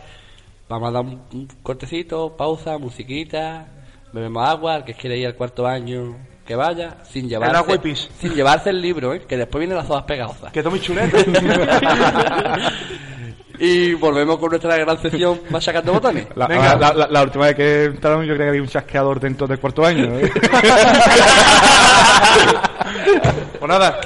Vamos 0.67 0.89
a 0.89 0.91
dar 0.91 1.01
un, 1.03 1.21
un 1.33 1.47
cortecito, 1.63 2.35
pausa, 2.37 2.77
musiquita, 2.77 3.65
bebemos 4.13 4.47
agua, 4.47 4.77
el 4.77 4.83
que 4.83 4.93
quiera 4.93 5.15
ir 5.15 5.27
al 5.27 5.35
cuarto 5.35 5.65
año 5.67 6.17
que 6.45 6.55
vaya, 6.55 6.97
sin 7.03 7.29
llevarse, 7.29 7.57
agua 7.57 7.75
y 7.75 7.79
pis. 7.79 8.09
sin 8.19 8.33
llevarse 8.33 8.69
el 8.71 8.81
libro, 8.81 9.13
¿eh? 9.13 9.21
que 9.27 9.37
después 9.37 9.59
vienen 9.59 9.77
las 9.77 9.87
hojas 9.89 10.03
pegajosas. 10.05 10.51
Que 10.51 10.63
tome 10.63 10.79
chuleta. 10.81 11.17
y 13.59 13.93
volvemos 13.93 14.39
con 14.39 14.49
nuestra 14.49 14.75
gran 14.77 14.99
sesión 14.99 15.41
más 15.51 15.63
sacando 15.63 15.93
botones. 15.93 16.25
La, 16.35 16.47
la, 16.47 16.75
la- 16.75 16.93
la- 16.93 17.07
la 17.07 17.21
última 17.23 17.45
vez 17.47 17.55
que 17.55 17.83
entraron 17.85 18.21
yo 18.25 18.33
creo 18.33 18.45
que 18.45 18.49
había 18.49 18.61
un 18.63 18.67
chasqueador 18.67 19.19
dentro 19.19 19.45
del 19.45 19.59
cuarto 19.59 19.85
año. 19.85 20.05
¿eh? 20.17 20.31
pues 23.59 23.69
nada. 23.69 23.99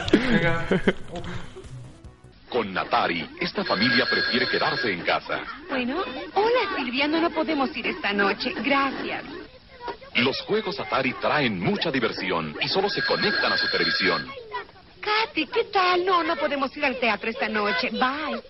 Con 2.50 2.74
Natari, 2.74 3.26
esta 3.40 3.64
familia 3.64 4.06
prefiere 4.10 4.48
quedarse 4.50 4.92
en 4.92 5.02
casa. 5.04 5.40
Bueno, 5.70 5.96
hola 6.36 6.60
Silvia, 6.76 7.08
no, 7.08 7.22
no 7.22 7.30
podemos 7.32 7.76
ir 7.78 7.88
esta 7.88 8.12
noche. 8.14 8.54
Gracias. 8.64 9.24
Los 10.16 10.40
juegos 10.42 10.80
Atari 10.80 11.14
traen 11.14 11.60
mucha 11.60 11.92
diversión 11.92 12.56
y 12.62 12.68
solo 12.68 12.90
se 12.90 13.04
conectan 13.04 13.52
a 13.52 13.58
su 13.58 13.68
televisión. 13.70 14.28
Katy, 15.02 15.48
¿qué 15.48 15.66
tal? 15.66 16.06
No, 16.06 16.24
no 16.24 16.36
podemos 16.36 16.76
ir 16.78 16.86
al 16.86 16.98
teatro 16.98 17.30
esta 17.30 17.50
noche. 17.50 17.90
Bye. 17.90 18.42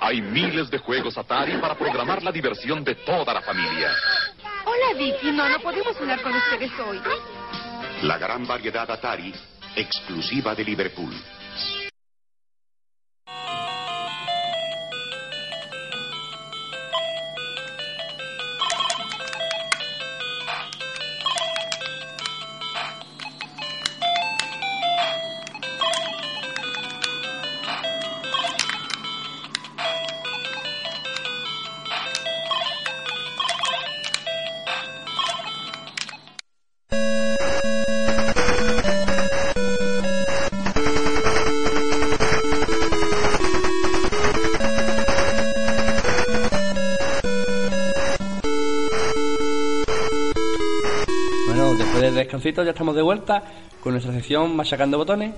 Hay 0.00 0.20
miles 0.20 0.70
de 0.70 0.78
juegos 0.78 1.16
Atari 1.16 1.56
para 1.58 1.76
programar 1.76 2.22
la 2.22 2.32
diversión 2.32 2.84
de 2.84 2.96
toda 2.96 3.32
la 3.32 3.40
familia. 3.40 3.90
Hola 4.64 4.98
Vicky, 4.98 5.32
no, 5.32 5.48
no 5.48 5.58
podemos 5.60 5.96
hablar 5.96 6.20
con 6.22 6.34
ustedes 6.34 6.70
hoy. 6.86 7.00
La 8.02 8.18
gran 8.18 8.46
variedad 8.46 8.90
Atari, 8.90 9.32
exclusiva 9.76 10.54
de 10.54 10.64
Liverpool. 10.64 11.14
Vuelta 53.12 53.42
con 53.82 53.92
nuestra 53.92 54.12
sección 54.12 54.56
Machacando 54.56 54.96
Botones. 54.96 55.34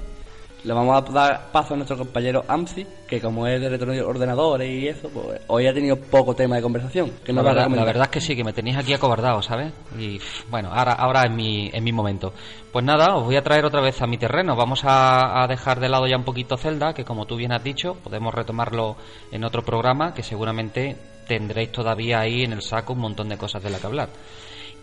Le 0.63 0.73
vamos 0.73 0.97
a 0.97 1.13
dar 1.13 1.53
paso 1.53 1.75
a 1.75 1.77
nuestro 1.77 1.99
compañero 1.99 2.43
Amsi, 2.49 2.87
que 3.07 3.21
como 3.21 3.47
es 3.47 3.61
de 3.61 4.03
ordenadores 4.03 4.71
y 4.71 4.89
eso, 4.89 5.11
pues 5.11 5.39
hoy 5.49 5.67
ha 5.67 5.75
tenido 5.75 5.97
poco 5.97 6.35
tema 6.35 6.57
de 6.57 6.63
conversación. 6.63 7.13
Que 7.23 7.35
la, 7.35 7.43
verdad, 7.43 7.69
la 7.69 7.85
verdad 7.85 8.05
es 8.05 8.09
que 8.09 8.21
sí, 8.23 8.35
que 8.35 8.45
me 8.45 8.55
tenéis 8.55 8.79
aquí 8.79 8.95
acobardado, 8.95 9.43
¿sabes? 9.43 9.75
Y 9.99 10.19
bueno, 10.49 10.71
ahora, 10.73 10.93
ahora 10.93 11.25
es, 11.25 11.33
mi, 11.33 11.69
es 11.71 11.83
mi 11.83 11.93
momento. 11.93 12.33
Pues 12.73 12.83
nada, 12.83 13.15
os 13.15 13.25
voy 13.25 13.37
a 13.37 13.43
traer 13.43 13.67
otra 13.67 13.83
vez 13.83 14.01
a 14.01 14.07
mi 14.07 14.17
terreno. 14.17 14.57
Vamos 14.57 14.85
a, 14.85 15.43
a 15.43 15.47
dejar 15.49 15.81
de 15.81 15.91
lado 15.91 16.07
ya 16.07 16.17
un 16.17 16.25
poquito 16.25 16.57
Zelda, 16.57 16.95
que 16.95 17.05
como 17.05 17.27
tú 17.27 17.37
bien 17.37 17.53
has 17.53 17.63
dicho, 17.63 17.97
podemos 18.03 18.33
retomarlo 18.33 18.97
en 19.33 19.45
otro 19.45 19.63
programa, 19.63 20.15
que 20.15 20.23
seguramente 20.23 20.97
tendréis 21.29 21.73
todavía 21.73 22.21
ahí 22.21 22.43
en 22.45 22.53
el 22.55 22.63
saco 22.63 22.95
un 22.95 23.01
montón 23.01 23.29
de 23.29 23.37
cosas 23.37 23.63
de 23.63 23.69
las 23.69 23.81
que 23.81 23.87
hablar. 23.87 24.09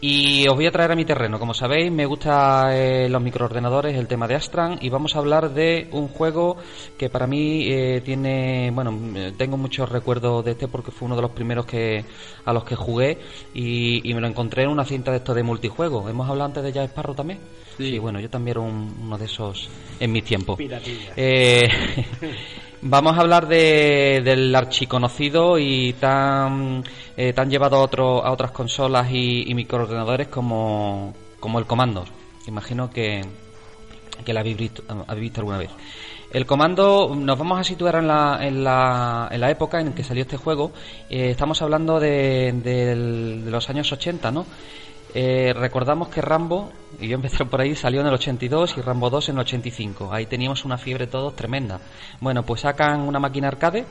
Y 0.03 0.47
os 0.47 0.55
voy 0.55 0.65
a 0.65 0.71
traer 0.71 0.91
a 0.91 0.95
mi 0.95 1.05
terreno. 1.05 1.37
Como 1.37 1.53
sabéis, 1.53 1.91
me 1.91 2.07
gusta 2.07 2.75
eh, 2.75 3.07
los 3.07 3.21
microordenadores, 3.21 3.95
el 3.95 4.07
tema 4.07 4.27
de 4.27 4.33
Astran, 4.33 4.79
y 4.81 4.89
vamos 4.89 5.15
a 5.15 5.19
hablar 5.19 5.53
de 5.53 5.87
un 5.91 6.07
juego 6.07 6.57
que 6.97 7.09
para 7.11 7.27
mí 7.27 7.67
eh, 7.71 8.01
tiene, 8.03 8.71
bueno, 8.73 8.97
tengo 9.37 9.57
muchos 9.57 9.87
recuerdos 9.89 10.43
de 10.43 10.51
este 10.51 10.67
porque 10.67 10.89
fue 10.89 11.05
uno 11.05 11.15
de 11.15 11.21
los 11.21 11.31
primeros 11.31 11.67
que 11.67 12.03
a 12.45 12.51
los 12.51 12.63
que 12.63 12.75
jugué 12.75 13.19
y, 13.53 14.09
y 14.09 14.13
me 14.15 14.21
lo 14.21 14.27
encontré 14.27 14.63
en 14.63 14.69
una 14.69 14.85
cinta 14.85 15.11
de 15.11 15.17
esto 15.17 15.35
de 15.35 15.43
multijuego. 15.43 16.09
Hemos 16.09 16.27
hablado 16.27 16.47
antes 16.47 16.63
de 16.63 16.71
Jack 16.71 16.89
Sparrow 16.89 17.13
también. 17.13 17.39
Sí, 17.77 17.99
bueno, 17.99 18.19
yo 18.19 18.29
también 18.29 18.57
era 18.57 18.61
un- 18.67 18.95
uno 19.03 19.17
de 19.19 19.25
esos 19.25 19.69
en 19.99 20.11
mis 20.11 20.23
tiempos. 20.23 20.57
Piratilla. 20.57 21.13
Eh, 21.15 21.69
Vamos 22.83 23.15
a 23.15 23.21
hablar 23.21 23.47
de, 23.47 24.21
del 24.23 24.55
archiconocido 24.55 25.59
y 25.59 25.93
tan, 25.93 26.83
eh, 27.15 27.31
llevado 27.49 27.75
a, 27.77 27.81
otro, 27.81 28.25
a 28.25 28.31
otras 28.31 28.51
consolas 28.51 29.07
y, 29.11 29.53
microordenadores 29.53 30.29
como, 30.29 31.13
el 31.59 31.65
Comando. 31.65 32.05
Imagino 32.47 32.89
que, 32.89 33.21
que 34.25 34.33
la 34.33 34.39
habéis 34.39 34.57
visto, 34.57 34.83
habéis 35.07 35.21
visto 35.21 35.41
alguna 35.41 35.59
vez. 35.59 35.69
El 36.31 36.45
comando, 36.45 37.13
nos 37.13 37.37
vamos 37.37 37.59
a 37.59 37.63
situar 37.63 37.95
en 37.95 38.07
la, 38.07 38.39
en 38.41 38.63
la, 38.63 39.27
en 39.29 39.41
la 39.41 39.51
época 39.51 39.81
en 39.81 39.91
que 39.93 40.03
salió 40.03 40.23
este 40.23 40.37
juego. 40.37 40.71
Eh, 41.09 41.31
estamos 41.31 41.61
hablando 41.61 41.99
de, 41.99 42.53
del- 42.63 43.41
de 43.45 43.51
los 43.51 43.69
años 43.69 43.91
80, 43.91 44.31
¿no? 44.31 44.45
Eh, 45.13 45.53
recordamos 45.53 46.07
que 46.07 46.21
Rambo, 46.21 46.71
y 46.99 47.09
yo 47.09 47.15
empecé 47.15 47.43
por 47.43 47.59
ahí, 47.59 47.75
salió 47.75 47.99
en 48.01 48.07
el 48.07 48.13
82 48.13 48.77
y 48.77 48.81
Rambo 48.81 49.09
2 49.09 49.29
en 49.29 49.35
el 49.35 49.41
85. 49.41 50.09
Ahí 50.11 50.25
teníamos 50.25 50.63
una 50.63 50.77
fiebre 50.77 51.07
todos 51.07 51.35
tremenda. 51.35 51.81
Bueno, 52.21 52.43
pues 52.43 52.61
sacan 52.61 53.01
una 53.01 53.19
máquina 53.19 53.49
arcade 53.49 53.85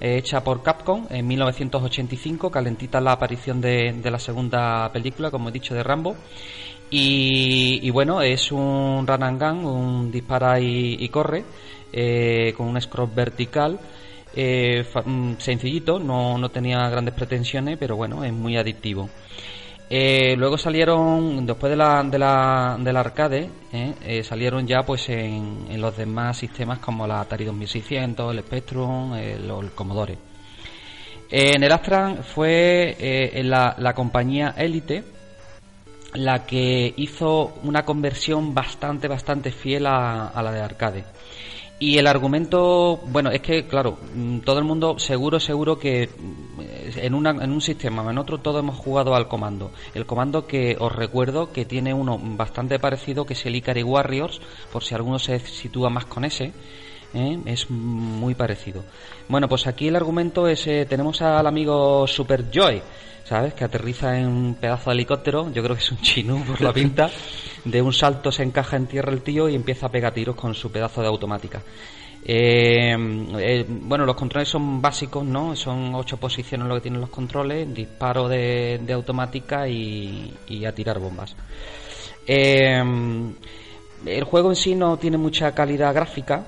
eh, 0.00 0.18
hecha 0.18 0.44
por 0.44 0.62
Capcom 0.62 1.06
en 1.08 1.26
1985, 1.26 2.50
calentita 2.50 3.00
la 3.00 3.12
aparición 3.12 3.60
de, 3.60 3.92
de 3.92 4.10
la 4.10 4.18
segunda 4.18 4.92
película, 4.92 5.30
como 5.30 5.48
he 5.48 5.52
dicho, 5.52 5.74
de 5.74 5.82
Rambo. 5.82 6.16
Y, 6.90 7.90
bueno, 7.90 8.22
es 8.22 8.52
un 8.52 9.06
run 9.06 9.22
and 9.22 9.40
gun, 9.42 9.64
un 9.64 10.12
dispara 10.12 10.60
y, 10.60 11.08
corre, 11.08 11.44
eh, 11.92 12.54
con 12.56 12.68
un 12.68 12.80
scroll 12.80 13.10
vertical. 13.14 13.78
mm, 14.34 15.34
sencillito, 15.38 15.98
no, 15.98 16.38
no 16.38 16.48
tenía 16.50 16.88
grandes 16.88 17.14
pretensiones, 17.14 17.76
pero 17.78 17.96
bueno, 17.96 18.22
es 18.24 18.32
muy 18.32 18.56
adictivo. 18.56 19.08
Eh, 19.88 20.34
luego 20.36 20.58
salieron, 20.58 21.46
después 21.46 21.70
de 21.70 21.76
la, 21.76 22.02
de 22.02 22.18
la, 22.18 22.76
del 22.78 22.96
arcade, 22.96 23.48
eh, 23.72 23.94
eh, 24.02 24.24
salieron 24.24 24.66
ya 24.66 24.82
pues 24.82 25.08
en, 25.08 25.80
los 25.80 25.96
demás 25.96 26.36
sistemas 26.36 26.80
como 26.80 27.06
la 27.06 27.20
Atari 27.20 27.44
2600, 27.44 28.32
el 28.32 28.40
Spectrum, 28.40 29.14
el, 29.14 29.48
el 29.48 29.70
Commodore. 29.72 30.18
En 31.30 31.62
el 31.62 31.72
Astran 31.72 32.24
fue 32.24 32.96
la, 33.44 33.74
la 33.78 33.94
compañía 33.94 34.54
Elite 34.56 35.04
la 36.14 36.46
que 36.46 36.94
hizo 36.96 37.58
una 37.62 37.84
conversión 37.84 38.54
bastante, 38.54 39.08
bastante 39.08 39.50
fiel 39.50 39.86
a 39.86 40.32
la 40.34 40.52
de 40.52 40.60
arcade. 40.60 41.04
Y 41.78 41.98
el 41.98 42.06
argumento, 42.06 43.00
bueno, 43.08 43.30
es 43.30 43.42
que, 43.42 43.66
claro, 43.66 43.98
mm, 44.14 44.38
todo 44.38 44.58
el 44.58 44.64
mundo 44.64 44.98
seguro, 44.98 45.38
seguro 45.38 45.78
que 45.78 46.08
mm, 46.08 46.98
en, 46.98 47.14
una, 47.14 47.30
en 47.30 47.52
un 47.52 47.60
sistema 47.60 48.02
o 48.02 48.10
en 48.10 48.16
otro 48.16 48.38
todos 48.38 48.60
hemos 48.60 48.76
jugado 48.76 49.14
al 49.14 49.28
comando. 49.28 49.70
El 49.94 50.06
comando 50.06 50.46
que 50.46 50.76
os 50.80 50.94
recuerdo 50.94 51.52
que 51.52 51.66
tiene 51.66 51.92
uno 51.92 52.18
bastante 52.18 52.78
parecido 52.78 53.26
que 53.26 53.34
es 53.34 53.44
el 53.44 53.56
Ikari 53.56 53.82
Warriors, 53.82 54.40
por 54.72 54.84
si 54.84 54.94
alguno 54.94 55.18
se 55.18 55.38
sitúa 55.40 55.90
más 55.90 56.06
con 56.06 56.24
ese. 56.24 56.52
¿eh? 57.12 57.38
Es 57.44 57.70
muy 57.70 58.34
parecido. 58.34 58.82
Bueno, 59.28 59.46
pues 59.48 59.66
aquí 59.66 59.88
el 59.88 59.96
argumento 59.96 60.48
es, 60.48 60.66
eh, 60.66 60.86
tenemos 60.88 61.20
al 61.20 61.46
amigo 61.46 62.06
Super 62.06 62.50
Joy, 62.50 62.80
¿sabes? 63.26 63.54
Que 63.54 63.64
aterriza 63.64 64.18
en 64.18 64.28
un 64.28 64.54
pedazo 64.54 64.90
de 64.90 64.94
helicóptero, 64.94 65.52
yo 65.52 65.62
creo 65.62 65.74
que 65.74 65.82
es 65.82 65.90
un 65.90 65.98
chinú 65.98 66.44
por 66.44 66.60
la 66.60 66.72
pinta, 66.72 67.10
de 67.64 67.82
un 67.82 67.92
salto 67.92 68.30
se 68.30 68.44
encaja 68.44 68.76
en 68.76 68.86
tierra 68.86 69.12
el 69.12 69.22
tío 69.22 69.48
y 69.48 69.54
empieza 69.54 69.86
a 69.86 69.90
pegar 69.90 70.14
tiros 70.14 70.36
con 70.36 70.54
su 70.54 70.70
pedazo 70.70 71.02
de 71.02 71.08
automática. 71.08 71.60
Eh, 72.24 72.96
eh, 73.38 73.64
bueno, 73.68 74.04
los 74.04 74.16
controles 74.16 74.48
son 74.48 74.80
básicos, 74.82 75.24
¿no? 75.24 75.54
Son 75.54 75.94
ocho 75.94 76.16
posiciones 76.16 76.66
lo 76.66 76.74
que 76.74 76.80
tienen 76.80 77.00
los 77.00 77.10
controles, 77.10 77.72
disparo 77.72 78.28
de, 78.28 78.80
de 78.82 78.92
automática 78.92 79.68
y, 79.68 80.32
y 80.48 80.64
a 80.64 80.74
tirar 80.74 80.98
bombas. 80.98 81.34
Eh, 82.26 82.82
el 84.04 84.24
juego 84.24 84.50
en 84.50 84.56
sí 84.56 84.74
no 84.74 84.96
tiene 84.98 85.16
mucha 85.16 85.52
calidad 85.52 85.94
gráfica, 85.94 86.44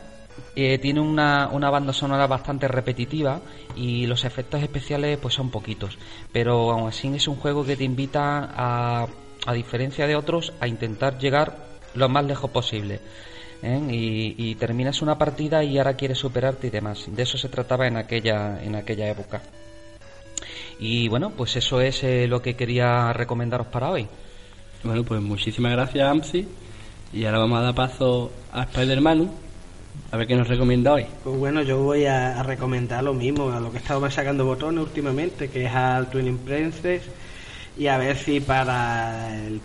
Eh, 0.61 0.77
tiene 0.79 0.99
una, 0.99 1.51
una 1.53 1.71
banda 1.71 1.93
sonora 1.93 2.27
bastante 2.27 2.67
repetitiva 2.67 3.41
y 3.77 4.09
los 4.09 4.25
efectos 4.25 4.61
especiales 4.61 5.17
pues 5.19 5.35
son 5.35 5.51
poquitos. 5.51 5.97
Pero 6.33 6.73
aún 6.73 6.89
así 6.89 7.07
es 7.15 7.29
un 7.29 7.37
juego 7.37 7.65
que 7.65 7.77
te 7.77 7.85
invita 7.85 8.51
a, 8.57 9.07
a 9.47 9.53
diferencia 9.53 10.09
de 10.09 10.17
otros, 10.17 10.53
a 10.59 10.67
intentar 10.67 11.17
llegar 11.17 11.55
lo 11.95 12.09
más 12.09 12.25
lejos 12.25 12.51
posible. 12.51 12.99
¿eh? 13.63 14.35
Y, 14.37 14.57
terminas 14.57 15.01
una 15.01 15.17
partida 15.17 15.63
y 15.63 15.79
ahora 15.79 15.95
quieres 15.95 16.19
superarte 16.19 16.67
y 16.67 16.71
demás. 16.71 17.05
De 17.07 17.23
eso 17.23 17.39
se 17.39 17.49
trataba 17.49 17.87
en 17.87 17.97
aquella, 17.97 18.61
en 18.61 18.75
aquella 18.75 19.09
época. 19.09 19.41
Y 20.81 21.07
bueno, 21.07 21.31
pues 21.37 21.55
eso 21.55 21.81
es 21.81 22.03
eh, 22.03 22.27
lo 22.27 22.43
que 22.43 22.57
quería 22.57 23.13
recomendaros 23.13 23.69
para 23.69 23.91
hoy. 23.91 24.09
Bueno, 24.83 25.05
pues 25.05 25.23
muchísimas 25.23 25.71
gracias, 25.71 26.05
Amsi. 26.05 26.49
Y 27.13 27.25
ahora 27.27 27.39
vamos 27.39 27.61
a 27.61 27.63
dar 27.63 27.75
paso 27.77 28.33
a 28.53 28.65
Spider-Man. 28.65 29.48
A 30.11 30.17
ver 30.17 30.27
qué 30.27 30.37
nos 30.37 30.49
recomienda 30.49 30.95
hoy. 30.95 31.07
Pues 31.23 31.37
bueno, 31.37 31.63
yo 31.63 31.83
voy 31.83 32.07
a, 32.07 32.43
recomendar 32.43 33.05
lo 33.05 33.13
mismo, 33.13 33.51
a 33.51 33.61
lo 33.61 33.71
que 33.71 33.77
he 33.77 33.81
estado 33.81 34.11
sacando 34.11 34.47
botones 34.47 34.83
últimamente, 34.83 35.49
que 35.49 35.67
es 35.67 35.73
al 35.73 36.09
Twin 36.09 36.39
Princess. 36.39 37.03
Y 37.77 37.87
a 37.87 37.97
ver 37.97 38.17
si 38.17 38.41
para 38.41 39.39
el, 39.47 39.61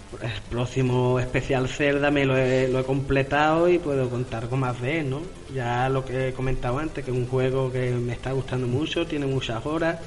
próximo 0.49 1.19
especial 1.19 1.67
Zelda 1.67 2.11
me 2.11 2.25
lo 2.25 2.37
he, 2.37 2.67
lo 2.67 2.79
he 2.79 2.83
completado 2.83 3.67
y 3.69 3.79
puedo 3.79 4.07
contar 4.09 4.49
con 4.49 4.59
más 4.59 4.79
de 4.81 5.03
¿no? 5.03 5.21
Ya 5.53 5.89
lo 5.89 6.05
que 6.05 6.27
he 6.27 6.33
comentado 6.33 6.77
antes, 6.77 7.03
que 7.03 7.09
es 7.09 7.17
un 7.17 7.25
juego 7.25 7.71
que 7.71 7.91
me 7.91 8.13
está 8.13 8.31
gustando 8.33 8.67
mucho, 8.67 9.07
tiene 9.07 9.25
muchas 9.25 9.65
horas. 9.65 9.99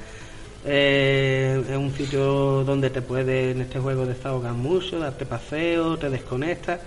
Eh, 0.65 1.63
es 1.69 1.77
un 1.77 1.93
sitio 1.93 2.63
donde 2.63 2.89
te 2.89 3.01
puedes 3.01 3.55
en 3.55 3.61
este 3.61 3.79
juego 3.79 4.05
desahogar 4.05 4.53
mucho, 4.53 4.99
darte 4.99 5.25
paseo, 5.25 5.97
te 5.97 6.09
desconectas. 6.09 6.79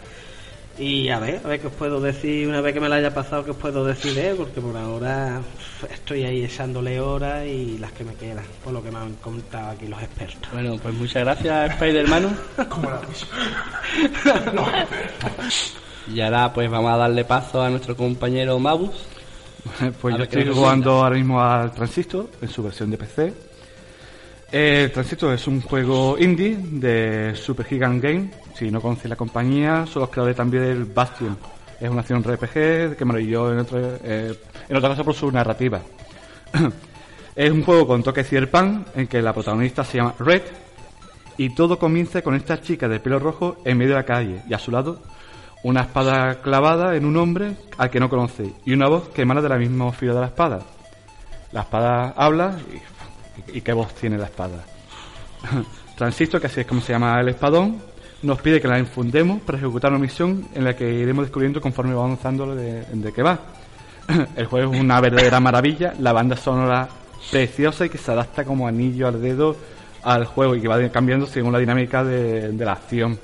Y 0.80 1.10
a 1.10 1.18
ver, 1.18 1.42
a 1.44 1.48
ver 1.48 1.60
qué 1.60 1.66
os 1.66 1.74
puedo 1.74 2.00
decir, 2.00 2.48
una 2.48 2.62
vez 2.62 2.72
que 2.72 2.80
me 2.80 2.88
la 2.88 2.96
haya 2.96 3.12
pasado, 3.12 3.44
qué 3.44 3.50
os 3.50 3.56
puedo 3.58 3.84
decir 3.84 4.14
de 4.14 4.30
él, 4.30 4.36
porque 4.36 4.62
por 4.62 4.74
ahora 4.74 5.42
estoy 5.92 6.24
ahí 6.24 6.42
echándole 6.42 6.98
horas 6.98 7.46
y 7.46 7.76
las 7.76 7.92
que 7.92 8.02
me 8.02 8.14
quedan, 8.14 8.46
por 8.64 8.72
lo 8.72 8.82
que 8.82 8.90
me 8.90 8.96
han 8.96 9.12
contado 9.16 9.72
aquí 9.72 9.86
los 9.86 10.00
expertos. 10.02 10.50
Bueno, 10.54 10.78
pues 10.82 10.94
muchas 10.94 11.22
gracias, 11.22 11.72
Spider-Man. 11.72 12.34
y 16.14 16.20
ahora 16.22 16.50
pues 16.54 16.70
vamos 16.70 16.92
a 16.92 16.96
darle 16.96 17.26
paso 17.26 17.60
a 17.60 17.68
nuestro 17.68 17.94
compañero 17.94 18.58
Mabus. 18.58 19.04
Pues 20.00 20.14
A 20.14 20.18
yo 20.18 20.24
estoy 20.24 20.48
jugando 20.48 20.92
ahora 20.92 21.16
mismo 21.16 21.42
al 21.42 21.72
Transistor 21.72 22.30
en 22.40 22.48
su 22.48 22.62
versión 22.62 22.90
de 22.90 22.96
PC. 22.96 23.49
El 24.52 24.90
Transistor 24.90 25.34
es 25.34 25.46
un 25.46 25.60
juego 25.60 26.18
indie 26.18 26.56
de 26.56 27.36
Super 27.36 27.66
Gigant 27.66 28.02
Game. 28.02 28.30
Si 28.54 28.68
no 28.68 28.80
conocéis 28.80 29.10
la 29.10 29.16
compañía, 29.16 29.86
son 29.86 30.00
los 30.00 30.10
creadores 30.10 30.36
también 30.36 30.64
del 30.64 30.84
Bastion. 30.86 31.36
Es 31.80 31.88
una 31.88 32.00
acción 32.00 32.24
RPG 32.24 32.96
que 32.96 33.04
maravilló 33.04 33.52
en, 33.52 33.58
otro, 33.60 33.78
eh, 34.02 34.34
en 34.68 34.76
otra 34.76 34.88
cosa 34.88 35.04
por 35.04 35.14
su 35.14 35.30
narrativa. 35.30 35.80
es 37.36 37.50
un 37.50 37.62
juego 37.62 37.86
con 37.86 38.02
toque 38.02 38.24
cyberpunk 38.24 38.88
en 38.96 39.06
que 39.06 39.22
la 39.22 39.32
protagonista 39.32 39.84
se 39.84 39.98
llama 39.98 40.14
Red 40.18 40.42
y 41.36 41.54
todo 41.54 41.78
comienza 41.78 42.20
con 42.20 42.34
esta 42.34 42.60
chica 42.60 42.88
de 42.88 42.98
pelo 42.98 43.20
rojo 43.20 43.58
en 43.64 43.78
medio 43.78 43.92
de 43.92 44.00
la 44.00 44.04
calle 44.04 44.42
y 44.48 44.52
a 44.52 44.58
su 44.58 44.72
lado 44.72 45.00
una 45.62 45.82
espada 45.82 46.42
clavada 46.42 46.96
en 46.96 47.04
un 47.04 47.16
hombre 47.16 47.52
al 47.78 47.88
que 47.88 48.00
no 48.00 48.10
conoce 48.10 48.52
y 48.64 48.72
una 48.72 48.88
voz 48.88 49.10
que 49.10 49.22
emana 49.22 49.40
de 49.40 49.48
la 49.48 49.58
misma 49.58 49.92
fibra 49.92 50.14
de 50.16 50.20
la 50.22 50.26
espada. 50.26 50.60
La 51.52 51.62
espada 51.62 52.14
habla 52.16 52.58
y, 52.72 52.78
y 53.52 53.60
qué 53.60 53.72
voz 53.72 53.94
tiene 53.94 54.18
la 54.18 54.26
espada. 54.26 54.64
Transistor, 55.96 56.40
que 56.40 56.46
así 56.46 56.60
es 56.60 56.66
como 56.66 56.80
se 56.80 56.92
llama 56.92 57.20
el 57.20 57.28
espadón, 57.28 57.82
nos 58.22 58.40
pide 58.40 58.60
que 58.60 58.68
la 58.68 58.78
infundemos 58.78 59.40
para 59.42 59.58
ejecutar 59.58 59.90
una 59.90 60.00
misión 60.00 60.46
en 60.54 60.64
la 60.64 60.74
que 60.76 60.90
iremos 60.92 61.24
descubriendo 61.24 61.60
conforme 61.60 61.94
va 61.94 62.04
avanzando 62.04 62.54
de, 62.54 62.82
de 62.84 63.12
qué 63.12 63.22
va. 63.22 63.38
El 64.36 64.46
juego 64.46 64.72
es 64.74 64.80
una 64.80 65.00
verdadera 65.00 65.40
maravilla, 65.40 65.94
la 65.98 66.12
banda 66.12 66.36
sonora 66.36 66.88
preciosa 67.30 67.86
y 67.86 67.88
que 67.90 67.98
se 67.98 68.10
adapta 68.10 68.44
como 68.44 68.66
anillo 68.66 69.08
al 69.08 69.20
dedo 69.20 69.56
al 70.02 70.24
juego 70.24 70.56
y 70.56 70.60
que 70.62 70.68
va 70.68 70.88
cambiando 70.88 71.26
según 71.26 71.52
la 71.52 71.58
dinámica 71.58 72.02
de, 72.02 72.52
la 72.58 72.72
acción. 72.72 73.18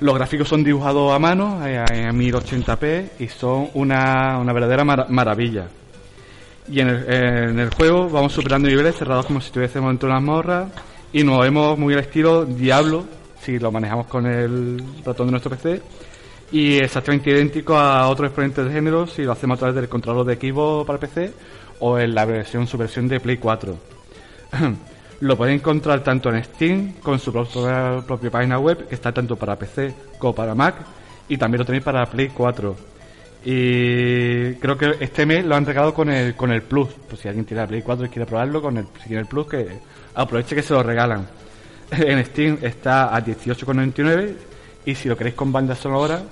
Los 0.00 0.16
gráficos 0.16 0.48
son 0.48 0.64
dibujados 0.64 1.12
a 1.12 1.18
mano 1.20 1.64
eh, 1.64 1.84
en 1.92 2.18
1080p 2.18 3.10
y 3.20 3.28
son 3.28 3.68
una, 3.74 4.42
verdadera 4.52 4.84
mara- 4.84 5.06
maravilla. 5.08 5.66
Y 6.72 6.80
en 6.80 6.88
el, 6.88 7.12
en 7.12 7.58
el 7.58 7.68
juego 7.68 8.08
vamos 8.08 8.32
superando 8.32 8.66
niveles 8.66 8.96
cerrados 8.96 9.26
como 9.26 9.42
si 9.42 9.48
estuviésemos 9.48 9.90
dentro 9.90 10.08
de 10.08 10.14
una 10.14 10.20
mazmorra 10.20 10.68
y 11.12 11.22
nos 11.22 11.42
vemos 11.42 11.78
muy 11.78 11.92
al 11.92 12.00
estilo 12.00 12.46
Diablo 12.46 13.04
si 13.42 13.58
lo 13.58 13.70
manejamos 13.70 14.06
con 14.06 14.24
el 14.24 14.82
ratón 15.04 15.26
de 15.26 15.32
nuestro 15.32 15.50
PC 15.50 15.82
y 16.50 16.78
exactamente 16.78 17.30
idéntico 17.30 17.76
a 17.76 18.08
otros 18.08 18.28
exponentes 18.28 18.64
de 18.64 18.72
género 18.72 19.06
si 19.06 19.22
lo 19.22 19.32
hacemos 19.32 19.56
a 19.56 19.58
través 19.58 19.76
del 19.76 19.90
controlador 19.90 20.26
de 20.26 20.32
equipo 20.32 20.82
para 20.86 20.98
PC 20.98 21.34
o 21.80 21.98
en 21.98 22.14
la 22.14 22.24
versión 22.24 22.66
su 22.66 22.78
versión 22.78 23.06
de 23.06 23.20
Play 23.20 23.36
4. 23.36 23.76
Lo 25.20 25.36
podéis 25.36 25.60
encontrar 25.60 26.02
tanto 26.02 26.30
en 26.30 26.42
Steam 26.42 26.94
con 27.02 27.18
su 27.18 27.32
propia, 27.32 28.00
propia 28.06 28.30
página 28.30 28.58
web, 28.58 28.88
que 28.88 28.94
está 28.94 29.12
tanto 29.12 29.36
para 29.36 29.56
PC 29.56 29.94
como 30.18 30.34
para 30.34 30.54
Mac, 30.54 30.76
y 31.28 31.36
también 31.36 31.60
lo 31.60 31.64
tenéis 31.64 31.84
para 31.84 32.04
Play 32.06 32.30
4. 32.34 32.91
Y 33.44 34.54
creo 34.54 34.78
que 34.78 34.96
este 35.00 35.26
mes 35.26 35.44
lo 35.44 35.56
han 35.56 35.66
regalado 35.66 35.92
con 35.92 36.10
el, 36.10 36.34
con 36.34 36.52
el 36.52 36.62
Plus. 36.62 36.88
Pues 37.08 37.20
si 37.20 37.28
alguien 37.28 37.44
tiene 37.44 37.62
la 37.62 37.68
Play 37.68 37.82
4 37.82 38.06
y 38.06 38.08
quiere 38.08 38.26
probarlo, 38.26 38.62
con 38.62 38.76
el, 38.76 38.86
si 39.00 39.08
tiene 39.08 39.22
el 39.22 39.26
Plus, 39.26 39.48
que 39.48 39.66
aproveche 40.14 40.54
que 40.54 40.62
se 40.62 40.74
lo 40.74 40.82
regalan. 40.82 41.26
En 41.92 42.24
Steam 42.24 42.58
está 42.62 43.14
a 43.14 43.22
18,99 43.22 44.34
y 44.86 44.94
si 44.94 45.08
lo 45.08 45.16
queréis 45.16 45.36
con 45.36 45.52
banda 45.52 45.74
sonora 45.74 46.22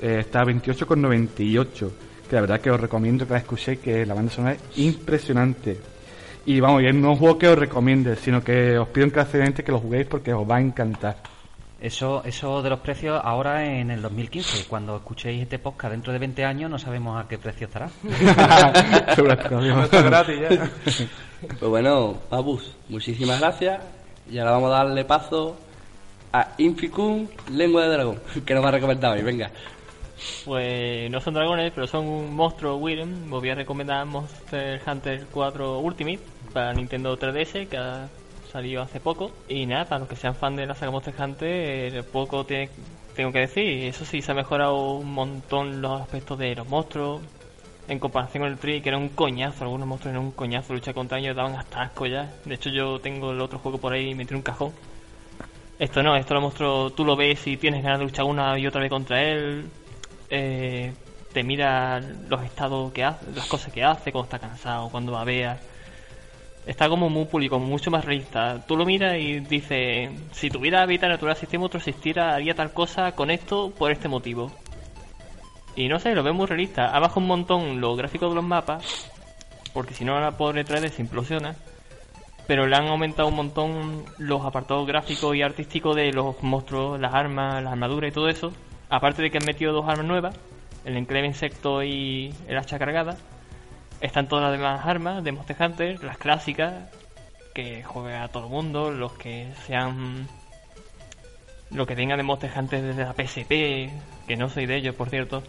eh, 0.00 0.18
está 0.20 0.42
a 0.42 0.44
28,98. 0.44 1.90
Que 2.28 2.36
la 2.36 2.42
verdad 2.42 2.60
que 2.60 2.70
os 2.70 2.80
recomiendo 2.80 3.26
que 3.26 3.32
la 3.32 3.38
escuchéis, 3.40 3.80
que 3.80 4.06
la 4.06 4.14
banda 4.14 4.30
sonora 4.30 4.54
es 4.54 4.78
impresionante. 4.78 5.78
Y 6.46 6.60
vamos, 6.60 6.82
y 6.82 6.86
es 6.86 6.94
no 6.94 7.10
un 7.12 7.16
juego 7.16 7.38
que 7.38 7.48
os 7.48 7.58
recomiende, 7.58 8.16
sino 8.16 8.42
que 8.42 8.78
os 8.78 8.88
pido 8.88 9.06
encarecidamente 9.06 9.64
que 9.64 9.72
lo 9.72 9.80
juguéis 9.80 10.06
porque 10.06 10.32
os 10.32 10.48
va 10.48 10.56
a 10.56 10.60
encantar. 10.60 11.16
Eso, 11.80 12.22
eso 12.24 12.60
de 12.60 12.68
los 12.68 12.80
precios 12.80 13.18
ahora 13.24 13.64
en 13.64 13.90
el 13.90 14.02
2015. 14.02 14.66
Cuando 14.68 14.96
escuchéis 14.96 15.42
este 15.42 15.58
podcast 15.58 15.92
dentro 15.92 16.12
de 16.12 16.18
20 16.18 16.44
años 16.44 16.70
no 16.70 16.78
sabemos 16.78 17.18
a 17.18 17.26
qué 17.26 17.38
precio 17.38 17.66
estará. 17.68 17.88
Está 19.82 20.02
gratis 20.02 20.36
ya. 20.40 20.70
Pues 21.58 21.70
bueno, 21.70 22.18
Mabus, 22.30 22.76
muchísimas 22.90 23.40
gracias. 23.40 23.80
Y 24.30 24.38
ahora 24.38 24.52
vamos 24.52 24.72
a 24.72 24.84
darle 24.84 25.06
paso 25.06 25.56
a 26.32 26.48
Inficum, 26.58 27.26
Lengua 27.50 27.84
de 27.84 27.88
Dragón, 27.88 28.20
que 28.44 28.54
nos 28.54 28.62
va 28.62 28.68
a 28.68 28.72
recomendar 28.72 29.16
hoy. 29.16 29.22
Venga. 29.22 29.50
Pues 30.44 31.10
no 31.10 31.18
son 31.22 31.32
dragones, 31.32 31.72
pero 31.74 31.86
son 31.86 32.06
un 32.06 32.34
monstruo 32.34 32.76
Willen. 32.76 33.32
Os 33.32 33.40
voy 33.40 33.48
a 33.48 33.54
recomendar 33.54 34.04
Monster 34.04 34.82
Hunter 34.86 35.26
4 35.32 35.78
Ultimate 35.78 36.20
para 36.52 36.74
Nintendo 36.74 37.18
3DS, 37.18 37.68
que 37.68 37.76
ha 37.78 38.06
salido 38.50 38.82
hace 38.82 39.00
poco. 39.00 39.30
Y 39.48 39.66
nada, 39.66 39.84
para 39.86 40.00
los 40.00 40.08
que 40.08 40.16
sean 40.16 40.34
fan 40.34 40.56
de 40.56 40.66
la 40.66 40.74
saga 40.74 40.90
Monster 40.92 41.14
Hunter, 41.18 41.94
eh, 41.96 42.02
poco 42.02 42.44
te- 42.44 42.70
tengo 43.14 43.32
que 43.32 43.40
decir. 43.40 43.84
Eso 43.86 44.04
sí, 44.04 44.22
se 44.22 44.32
ha 44.32 44.34
mejorado 44.34 44.94
un 44.94 45.12
montón 45.12 45.80
los 45.82 46.00
aspectos 46.02 46.38
de 46.38 46.54
los 46.54 46.66
monstruos. 46.68 47.22
En 47.88 47.98
comparación 47.98 48.42
con 48.44 48.52
el 48.52 48.58
Tree, 48.58 48.80
que 48.82 48.88
era 48.90 48.98
un 48.98 49.08
coñazo, 49.08 49.64
algunos 49.64 49.86
monstruos 49.88 50.12
eran 50.14 50.24
un 50.26 50.32
coñazo, 50.32 50.74
lucha 50.74 50.94
contra 50.94 51.18
ellos 51.18 51.34
daban 51.34 51.54
hasta 51.56 51.82
asco 51.82 52.06
ya. 52.06 52.32
De 52.44 52.54
hecho, 52.54 52.70
yo 52.70 53.00
tengo 53.00 53.32
el 53.32 53.40
otro 53.40 53.58
juego 53.58 53.78
por 53.78 53.92
ahí 53.92 54.14
metido 54.14 54.34
en 54.34 54.38
un 54.38 54.42
cajón. 54.42 54.72
Esto 55.78 56.02
no, 56.02 56.14
esto 56.14 56.34
lo 56.34 56.40
monstruos 56.42 56.94
tú 56.94 57.04
lo 57.04 57.16
ves 57.16 57.46
y 57.46 57.56
tienes 57.56 57.82
ganas 57.82 57.98
de 57.98 58.04
luchar 58.04 58.26
una 58.26 58.58
y 58.58 58.66
otra 58.66 58.80
vez 58.82 58.90
contra 58.90 59.22
él. 59.22 59.68
Eh, 60.28 60.92
te 61.32 61.42
mira 61.42 62.00
los 62.28 62.42
estados 62.44 62.92
que 62.92 63.02
hace, 63.04 63.24
las 63.34 63.46
cosas 63.46 63.72
que 63.72 63.82
hace, 63.82 64.12
cuando 64.12 64.24
está 64.26 64.38
cansado, 64.38 64.88
cuando 64.90 65.12
babea. 65.12 65.58
Está 66.66 66.88
como 66.88 67.08
muy 67.08 67.24
público, 67.24 67.58
mucho 67.58 67.90
más 67.90 68.04
realista. 68.04 68.64
Tú 68.66 68.76
lo 68.76 68.84
miras 68.84 69.16
y 69.18 69.40
dices, 69.40 70.10
si 70.32 70.50
tuviera 70.50 70.82
hábitat 70.82 71.08
natural 71.08 71.36
sistema 71.36 71.64
otro 71.64 71.78
existiera, 71.78 72.34
haría 72.34 72.54
tal 72.54 72.72
cosa 72.72 73.12
con 73.12 73.30
esto 73.30 73.70
por 73.70 73.90
este 73.90 74.08
motivo. 74.08 74.52
Y 75.74 75.88
no 75.88 75.98
sé, 75.98 76.14
lo 76.14 76.22
veo 76.22 76.34
muy 76.34 76.46
realista. 76.46 76.94
Ha 76.94 77.00
bajado 77.00 77.20
un 77.20 77.26
montón 77.26 77.80
los 77.80 77.96
gráficos 77.96 78.30
de 78.30 78.34
los 78.34 78.44
mapas, 78.44 79.10
porque 79.72 79.94
si 79.94 80.04
no 80.04 80.20
la 80.20 80.36
pobre 80.36 80.64
3D 80.64 80.90
se 80.90 81.02
implosiona. 81.02 81.56
Pero 82.46 82.66
le 82.66 82.76
han 82.76 82.88
aumentado 82.88 83.28
un 83.28 83.36
montón 83.36 84.04
los 84.18 84.44
apartados 84.44 84.86
gráficos 84.86 85.36
y 85.36 85.42
artísticos 85.42 85.94
de 85.96 86.12
los 86.12 86.42
monstruos, 86.42 87.00
las 87.00 87.14
armas, 87.14 87.62
las 87.62 87.72
armaduras 87.72 88.10
y 88.10 88.14
todo 88.14 88.28
eso. 88.28 88.52
Aparte 88.88 89.22
de 89.22 89.30
que 89.30 89.38
han 89.38 89.46
metido 89.46 89.72
dos 89.72 89.88
armas 89.88 90.06
nuevas, 90.06 90.36
el 90.84 90.96
enclave 90.96 91.26
insecto 91.26 91.82
y 91.82 92.34
el 92.48 92.58
hacha 92.58 92.78
cargada. 92.78 93.16
Están 94.00 94.28
todas 94.28 94.44
las 94.44 94.52
demás 94.52 94.86
armas 94.86 95.22
de 95.22 95.32
Monster 95.32 95.56
Hunter, 95.60 96.02
las 96.02 96.16
clásicas, 96.16 96.74
que 97.54 97.82
juega 97.82 98.24
a 98.24 98.28
todo 98.28 98.44
el 98.44 98.50
mundo, 98.50 98.90
los 98.90 99.12
que 99.12 99.52
sean... 99.66 100.28
Los 101.70 101.86
que 101.86 101.94
tengan 101.94 102.16
de 102.16 102.24
Monster 102.24 102.50
Hunter 102.56 102.82
desde 102.82 103.04
la 103.04 103.12
PSP, 103.12 103.90
que 104.26 104.36
no 104.36 104.48
soy 104.48 104.66
de 104.66 104.76
ellos, 104.76 104.94
por 104.94 105.08
cierto, 105.08 105.42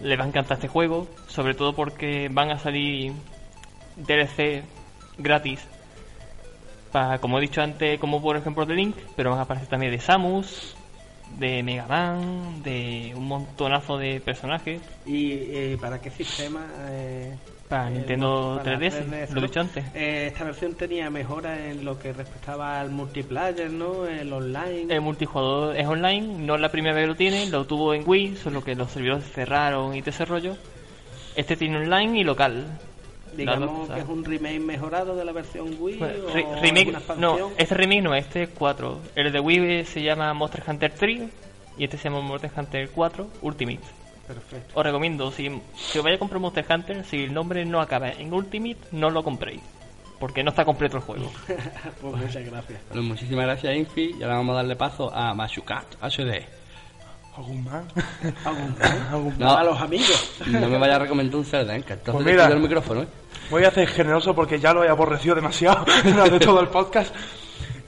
les 0.00 0.18
va 0.18 0.24
a 0.24 0.28
encantar 0.28 0.56
este 0.58 0.68
juego, 0.68 1.08
sobre 1.28 1.54
todo 1.54 1.74
porque 1.74 2.28
van 2.30 2.50
a 2.50 2.58
salir 2.58 3.12
DLC 3.96 4.64
gratis 5.16 5.66
para, 6.92 7.18
como 7.18 7.38
he 7.38 7.40
dicho 7.40 7.62
antes, 7.62 7.98
como 8.00 8.20
por 8.20 8.36
ejemplo 8.36 8.66
de 8.66 8.74
Link, 8.74 8.96
pero 9.16 9.30
van 9.30 9.38
a 9.38 9.42
aparecer 9.42 9.68
también 9.68 9.92
de 9.92 10.00
Samus, 10.00 10.74
de 11.38 11.62
Mega 11.62 11.86
Man, 11.86 12.62
de 12.62 13.12
un 13.16 13.28
montonazo 13.28 13.96
de 13.96 14.20
personajes. 14.20 14.82
¿Y 15.06 15.32
eh, 15.32 15.78
para 15.80 16.00
qué 16.00 16.10
sistema? 16.10 16.66
eh, 16.88 17.36
Para 17.70 17.88
eh, 17.88 17.92
Nintendo 17.92 18.60
para 18.62 18.78
3DS, 18.78 19.30
lo 19.30 19.40
dicho 19.40 19.60
antes. 19.60 19.84
Eh, 19.94 20.26
esta 20.26 20.44
versión 20.44 20.74
tenía 20.74 21.08
mejoras 21.08 21.58
en 21.60 21.84
lo 21.84 21.98
que 21.98 22.12
respectaba 22.12 22.80
al 22.80 22.90
multiplayer, 22.90 23.70
¿no? 23.70 24.06
El 24.06 24.30
online. 24.32 24.92
El 24.92 25.00
multijugador 25.00 25.76
es 25.76 25.86
online, 25.86 26.44
no 26.44 26.56
es 26.56 26.60
la 26.60 26.68
primera 26.70 26.94
vez 26.96 27.04
que 27.04 27.08
lo 27.08 27.14
tiene, 27.16 27.46
lo 27.46 27.64
tuvo 27.64 27.94
en 27.94 28.02
Wii, 28.06 28.36
solo 28.36 28.62
que 28.64 28.74
los 28.74 28.90
servidores 28.90 29.24
cerraron 29.32 29.94
y 29.94 30.02
te 30.02 30.10
ese 30.10 30.24
rollo. 30.24 30.56
Este 31.36 31.56
tiene 31.56 31.76
online 31.78 32.18
y 32.18 32.24
local. 32.24 32.66
Digamos 33.36 33.88
que 33.88 34.00
es 34.00 34.08
un 34.08 34.24
remake 34.24 34.58
mejorado 34.58 35.14
de 35.14 35.24
la 35.24 35.30
versión 35.30 35.76
Wii. 35.78 35.96
Bueno, 35.98 36.28
re- 36.34 36.46
remake, 36.60 36.92
no, 37.18 37.50
este 37.56 37.74
remake 37.76 38.02
no, 38.02 38.14
este 38.16 38.42
es 38.42 38.48
4. 38.58 38.98
El 39.14 39.30
de 39.30 39.38
Wii 39.38 39.84
se 39.84 40.02
llama 40.02 40.34
Monster 40.34 40.64
Hunter 40.66 40.92
3 40.98 41.22
y 41.78 41.84
este 41.84 41.96
se 41.96 42.08
llama 42.10 42.20
Monster 42.20 42.50
Hunter 42.56 42.90
4 42.92 43.28
Ultimate. 43.42 43.78
Perfecto. 44.34 44.78
Os 44.78 44.84
recomiendo, 44.84 45.32
si, 45.32 45.50
si 45.76 45.98
os 45.98 46.04
vais 46.04 46.14
a 46.14 46.18
comprar 46.18 46.40
Monster 46.40 46.64
Hunter, 46.70 47.04
si 47.04 47.24
el 47.24 47.34
nombre 47.34 47.64
no 47.64 47.80
acaba 47.80 48.10
en 48.10 48.32
Ultimate, 48.32 48.78
no 48.92 49.10
lo 49.10 49.24
compréis. 49.24 49.60
Porque 50.20 50.44
no 50.44 50.50
está 50.50 50.64
completo 50.64 50.98
el 50.98 51.02
juego. 51.02 51.32
pues 52.00 52.14
muchas 52.16 52.44
gracias. 52.44 52.80
Bueno, 52.90 53.02
muchísimas 53.08 53.44
gracias, 53.46 53.74
Infi. 53.76 54.14
Y 54.18 54.22
ahora 54.22 54.36
vamos 54.36 54.52
a 54.52 54.56
darle 54.58 54.76
paso 54.76 55.12
a 55.12 55.34
Machucat 55.34 55.96
HD. 56.00 56.44
¿Algún 57.36 57.64
más? 57.64 57.84
No, 59.38 59.56
A 59.56 59.64
los 59.64 59.80
amigos. 59.80 60.32
No 60.46 60.68
me 60.68 60.78
vaya 60.78 60.96
a 60.96 60.98
recomendar 61.00 61.36
un 61.36 61.44
Zelda, 61.44 61.74
¿eh? 61.76 61.82
Que 61.82 61.94
entonces 61.94 62.22
Pues 62.22 62.26
mira. 62.26 62.46
el 62.46 62.60
micrófono, 62.60 63.02
¿eh? 63.02 63.08
Voy 63.50 63.64
a 63.64 63.68
hacer 63.68 63.88
generoso 63.88 64.34
porque 64.34 64.60
ya 64.60 64.72
lo 64.72 64.84
he 64.84 64.88
aborrecido 64.88 65.34
demasiado 65.34 65.84
durante 66.04 66.38
todo 66.38 66.60
el 66.60 66.68
podcast. 66.68 67.14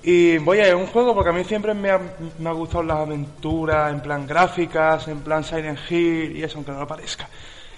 Y 0.04 0.38
voy 0.38 0.58
a 0.58 0.66
ir 0.66 0.72
a 0.72 0.76
un 0.76 0.88
juego 0.88 1.14
porque 1.14 1.30
a 1.30 1.32
mí 1.32 1.44
siempre 1.44 1.74
me 1.74 1.90
ha, 1.90 2.52
gustado 2.52 2.82
las 2.82 2.98
aventuras 2.98 3.92
en 3.92 4.00
plan 4.00 4.26
gráficas, 4.26 5.06
en 5.06 5.20
plan 5.20 5.44
Silent 5.44 5.78
Hill 5.88 6.36
y 6.36 6.42
eso, 6.42 6.58
aunque 6.58 6.72
no 6.72 6.80
lo 6.80 6.86
parezca. 6.88 7.28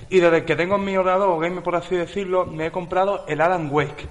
Y 0.08 0.20
desde 0.20 0.44
que 0.44 0.56
tengo 0.56 0.76
en 0.76 0.84
mi 0.84 0.96
ordenador, 0.96 1.28
o 1.28 1.38
game 1.38 1.60
por 1.60 1.76
así 1.76 1.96
decirlo, 1.96 2.46
me 2.46 2.66
he 2.66 2.70
comprado 2.70 3.24
el 3.28 3.42
Alan 3.42 3.68
Wake. 3.70 4.08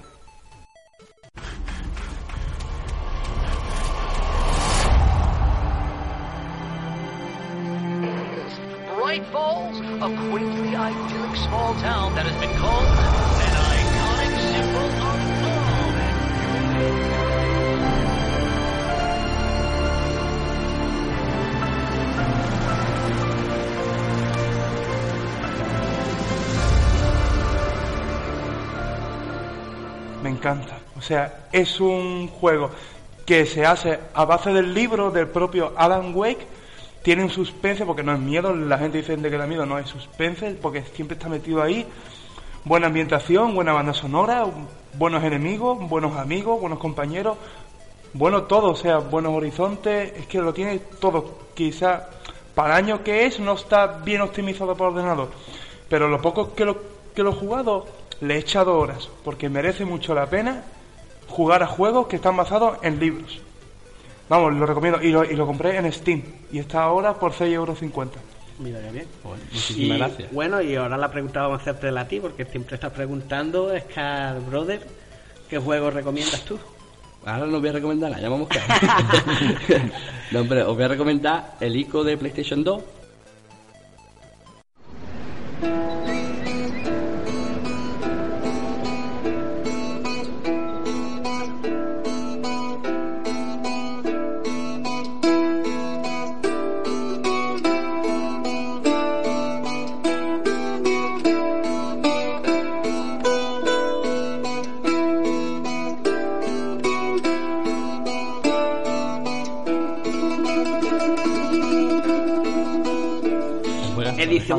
Bright 8.96 9.24
Falls, 9.32 9.80
a 10.00 10.30
quaintly 10.30 10.76
idyllic 10.76 11.36
small 11.36 11.74
town 11.80 12.14
that 12.14 12.26
has 12.26 12.40
been 12.40 12.56
called 12.58 13.13
Me 30.24 30.30
encanta. 30.30 30.78
O 30.96 31.02
sea, 31.02 31.48
es 31.52 31.82
un 31.82 32.28
juego 32.28 32.70
que 33.26 33.44
se 33.44 33.66
hace 33.66 34.00
a 34.14 34.24
base 34.24 34.54
del 34.54 34.72
libro 34.72 35.10
del 35.10 35.28
propio 35.28 35.74
Alan 35.76 36.14
Wake. 36.14 36.46
Tiene 37.02 37.24
un 37.24 37.28
suspense, 37.28 37.84
porque 37.84 38.02
no 38.02 38.14
es 38.14 38.20
miedo, 38.20 38.54
la 38.54 38.78
gente 38.78 38.96
dice 38.96 39.18
de 39.18 39.30
que 39.30 39.36
da 39.36 39.46
miedo, 39.46 39.66
no 39.66 39.78
es 39.78 39.86
suspense, 39.86 40.56
porque 40.62 40.80
siempre 40.80 41.18
está 41.18 41.28
metido 41.28 41.62
ahí. 41.62 41.86
Buena 42.64 42.86
ambientación, 42.86 43.54
buena 43.54 43.74
banda 43.74 43.92
sonora, 43.92 44.46
buenos 44.94 45.22
enemigos, 45.22 45.86
buenos 45.90 46.16
amigos, 46.16 46.58
buenos 46.58 46.78
compañeros, 46.78 47.36
bueno 48.14 48.44
todo, 48.44 48.70
o 48.70 48.76
sea, 48.76 49.00
buenos 49.00 49.34
horizontes, 49.34 50.10
es 50.16 50.26
que 50.26 50.38
lo 50.38 50.54
tiene 50.54 50.78
todo. 50.78 51.36
Quizá 51.52 52.08
para 52.54 52.78
el 52.78 52.84
año 52.84 53.04
que 53.04 53.26
es 53.26 53.40
no 53.40 53.52
está 53.52 53.98
bien 54.02 54.22
optimizado 54.22 54.74
por 54.74 54.86
ordenador, 54.88 55.28
pero 55.90 56.08
lo 56.08 56.22
poco 56.22 56.54
que 56.54 56.64
lo, 56.64 56.78
que 57.14 57.22
lo 57.22 57.32
he 57.32 57.34
jugado 57.34 57.84
le 58.20 58.34
he 58.34 58.38
echado 58.38 58.78
horas, 58.78 59.08
porque 59.24 59.48
merece 59.48 59.84
mucho 59.84 60.14
la 60.14 60.26
pena 60.26 60.62
jugar 61.28 61.62
a 61.62 61.66
juegos 61.66 62.06
que 62.06 62.16
están 62.16 62.36
basados 62.36 62.78
en 62.82 62.98
libros. 63.00 63.40
Vamos, 64.28 64.54
lo 64.54 64.66
recomiendo 64.66 65.02
y 65.02 65.10
lo, 65.10 65.24
y 65.24 65.34
lo 65.36 65.46
compré 65.46 65.76
en 65.76 65.92
Steam 65.92 66.22
y 66.50 66.58
está 66.58 66.82
ahora 66.82 67.14
por 67.14 67.32
6,50 67.32 67.52
euros. 67.52 67.78
Mira 68.58 68.80
qué 68.80 68.90
bien. 68.90 69.06
muchísimas 69.52 69.96
Y, 69.96 69.98
gracias. 69.98 70.32
Bueno, 70.32 70.62
y 70.62 70.76
ahora 70.76 70.96
la 70.96 71.10
pregunta 71.10 71.42
vamos 71.42 71.58
a 71.58 71.62
hacerte 71.62 71.88
a 71.88 72.08
ti, 72.08 72.20
porque 72.20 72.44
siempre 72.44 72.76
estás 72.76 72.92
preguntando, 72.92 73.72
Scar 73.78 74.40
Brother, 74.40 74.86
¿qué 75.50 75.58
juego 75.58 75.90
recomiendas 75.90 76.42
tú? 76.42 76.58
Ahora 77.26 77.46
no 77.46 77.58
voy 77.58 77.70
a 77.70 77.72
recomendar 77.72 78.10
nada, 78.10 78.22
ya 78.22 78.28
vamos 78.28 78.48
a 78.50 79.90
No, 80.30 80.40
hombre, 80.40 80.62
os 80.62 80.74
voy 80.74 80.84
a 80.84 80.88
recomendar 80.88 81.54
el 81.60 81.74
ICO 81.74 82.04
de 82.04 82.16
PlayStation 82.16 82.62
2. 82.62 82.82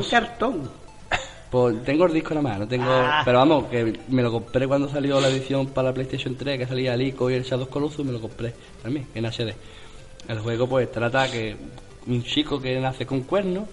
Cartón. 0.10 0.70
Pues 1.50 1.84
tengo 1.84 2.06
el 2.06 2.14
disco 2.14 2.34
nada 2.34 2.42
más, 2.42 2.60
no 2.60 2.68
tengo. 2.68 2.90
Ah. 2.90 3.22
Pero 3.24 3.38
vamos, 3.38 3.66
que 3.66 4.00
me 4.10 4.22
lo 4.22 4.32
compré 4.32 4.68
cuando 4.68 4.90
salió 4.90 5.22
la 5.22 5.30
edición 5.30 5.68
para 5.68 5.90
la 5.90 5.94
PlayStation 5.94 6.36
3, 6.36 6.58
que 6.58 6.68
salía 6.68 6.94
el 6.96 7.02
ICO 7.02 7.30
y 7.30 7.36
el 7.36 7.44
Shadow 7.44 7.70
Colossus, 7.70 8.06
me 8.06 8.12
lo 8.12 8.20
compré 8.20 8.54
también 8.82 9.08
en 9.16 9.26
HD. 9.26 9.54
El 10.28 10.40
juego, 10.40 10.68
pues 10.68 10.92
trata 10.92 11.32
que 11.32 11.56
un 12.08 12.24
chico 12.24 12.60
que 12.60 12.80
nace 12.80 13.06
con 13.06 13.22
cuernos 13.22 13.66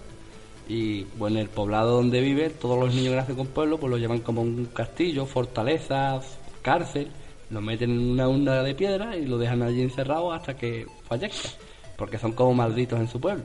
y, 0.68 1.04
bueno, 1.16 1.36
en 1.36 1.42
el 1.42 1.48
poblado 1.48 1.96
donde 1.96 2.20
vive, 2.20 2.50
todos 2.50 2.78
los 2.78 2.94
niños 2.94 3.10
que 3.10 3.16
nacen 3.16 3.36
con 3.36 3.46
pueblo, 3.48 3.78
pues 3.78 3.90
lo 3.90 3.98
llevan 3.98 4.20
como 4.20 4.42
un 4.42 4.66
castillo, 4.66 5.26
fortaleza, 5.26 6.20
cárcel, 6.62 7.08
lo 7.50 7.60
meten 7.60 7.90
en 7.90 8.10
una 8.10 8.28
urna 8.28 8.62
de 8.62 8.74
piedra 8.74 9.16
y 9.16 9.26
lo 9.26 9.38
dejan 9.38 9.62
allí 9.62 9.82
encerrado 9.82 10.32
hasta 10.32 10.56
que 10.56 10.86
fallezca, 11.08 11.48
porque 11.96 12.18
son 12.18 12.32
como 12.32 12.54
malditos 12.54 13.00
en 13.00 13.08
su 13.08 13.20
pueblo. 13.20 13.44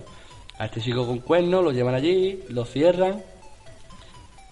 A 0.59 0.65
este 0.65 0.81
chico 0.81 1.05
con 1.05 1.19
cuernos 1.19 1.63
lo 1.63 1.71
llevan 1.71 1.95
allí, 1.95 2.39
lo 2.49 2.65
cierran 2.65 3.21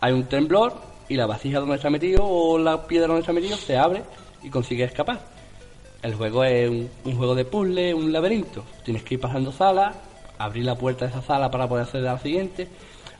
hay 0.02 0.14
un 0.14 0.26
temblor 0.26 0.73
y 1.10 1.15
la 1.15 1.26
vasija 1.26 1.60
donde 1.60 1.76
está 1.77 1.90
metido 1.90 2.23
o 2.23 2.60
la 2.60 2.86
piedra 2.86 3.07
donde 3.07 3.22
está 3.22 3.34
metido 3.34 3.57
se 3.57 3.76
abre 3.77 4.03
y 4.44 4.49
consigue 4.49 4.84
escapar. 4.84 5.19
El 6.03 6.14
juego 6.14 6.44
es 6.44 6.69
un, 6.69 6.88
un 7.06 7.15
juego 7.18 7.34
de 7.34 7.45
puzzle, 7.45 7.94
un 7.95 8.11
laberinto. 8.11 8.64
Tienes 8.84 9.02
que 9.03 9.15
ir 9.15 9.19
pasando 9.19 9.52
salas, 9.52 9.95
abrir 10.38 10.65
la 10.65 10.76
puerta 10.77 11.06
de 11.06 11.11
esa 11.11 11.23
sala 11.23 11.49
para 11.49 11.68
poder 11.68 11.86
acceder 11.86 12.07
a 12.07 12.14
la 12.14 12.19
siguiente. 12.19 12.68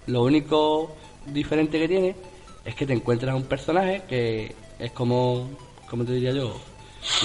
Lo 0.06 0.22
único 0.24 0.91
diferente 1.26 1.80
que 1.80 1.88
tiene 1.88 2.16
es 2.64 2.76
que 2.76 2.86
te 2.86 2.94
encuentras 2.94 3.34
un 3.36 3.44
personaje 3.45 4.03
que 4.07 4.53
es 4.78 4.91
como, 4.91 5.49
como 5.90 6.03
te 6.06 6.12
diría 6.12 6.34
yo, 6.34 6.56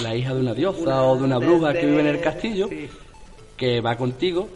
la 0.01 0.15
hija 0.15 0.33
de 0.33 0.39
una 0.39 0.55
diosa 0.55 0.81
Una 0.81 1.03
o 1.03 1.17
de 1.17 1.23
una 1.23 1.37
de- 1.39 1.45
bruja 1.45 1.73
que 1.73 1.85
vive 1.85 1.99
en 1.99 2.07
el 2.07 2.21
castillo, 2.21 2.67
que 3.57 3.81
va 3.81 3.95
contigo. 3.95 4.47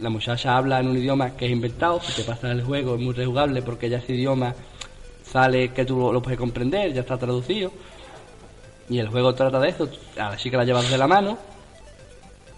La 0.00 0.10
muchacha 0.10 0.56
habla 0.56 0.80
en 0.80 0.88
un 0.88 0.96
idioma 0.96 1.36
que 1.36 1.46
es 1.46 1.52
inventado, 1.52 2.00
si 2.00 2.12
te 2.12 2.22
pasas 2.22 2.50
el 2.52 2.62
juego 2.62 2.94
es 2.96 3.00
muy 3.00 3.14
rejugable 3.14 3.62
porque 3.62 3.88
ya 3.88 3.98
ese 3.98 4.14
idioma 4.14 4.54
sale 5.24 5.70
que 5.72 5.84
tú 5.84 6.12
lo, 6.12 6.22
puedes 6.22 6.38
comprender, 6.38 6.92
ya 6.92 7.00
está 7.00 7.16
traducido. 7.18 7.72
Y 8.88 8.98
el 8.98 9.08
juego 9.08 9.34
trata 9.34 9.58
de 9.58 9.70
eso, 9.70 9.88
a 10.18 10.30
la 10.30 10.36
chica 10.36 10.58
la 10.58 10.64
llevas 10.64 10.88
de 10.90 10.98
la 10.98 11.06
mano, 11.08 11.38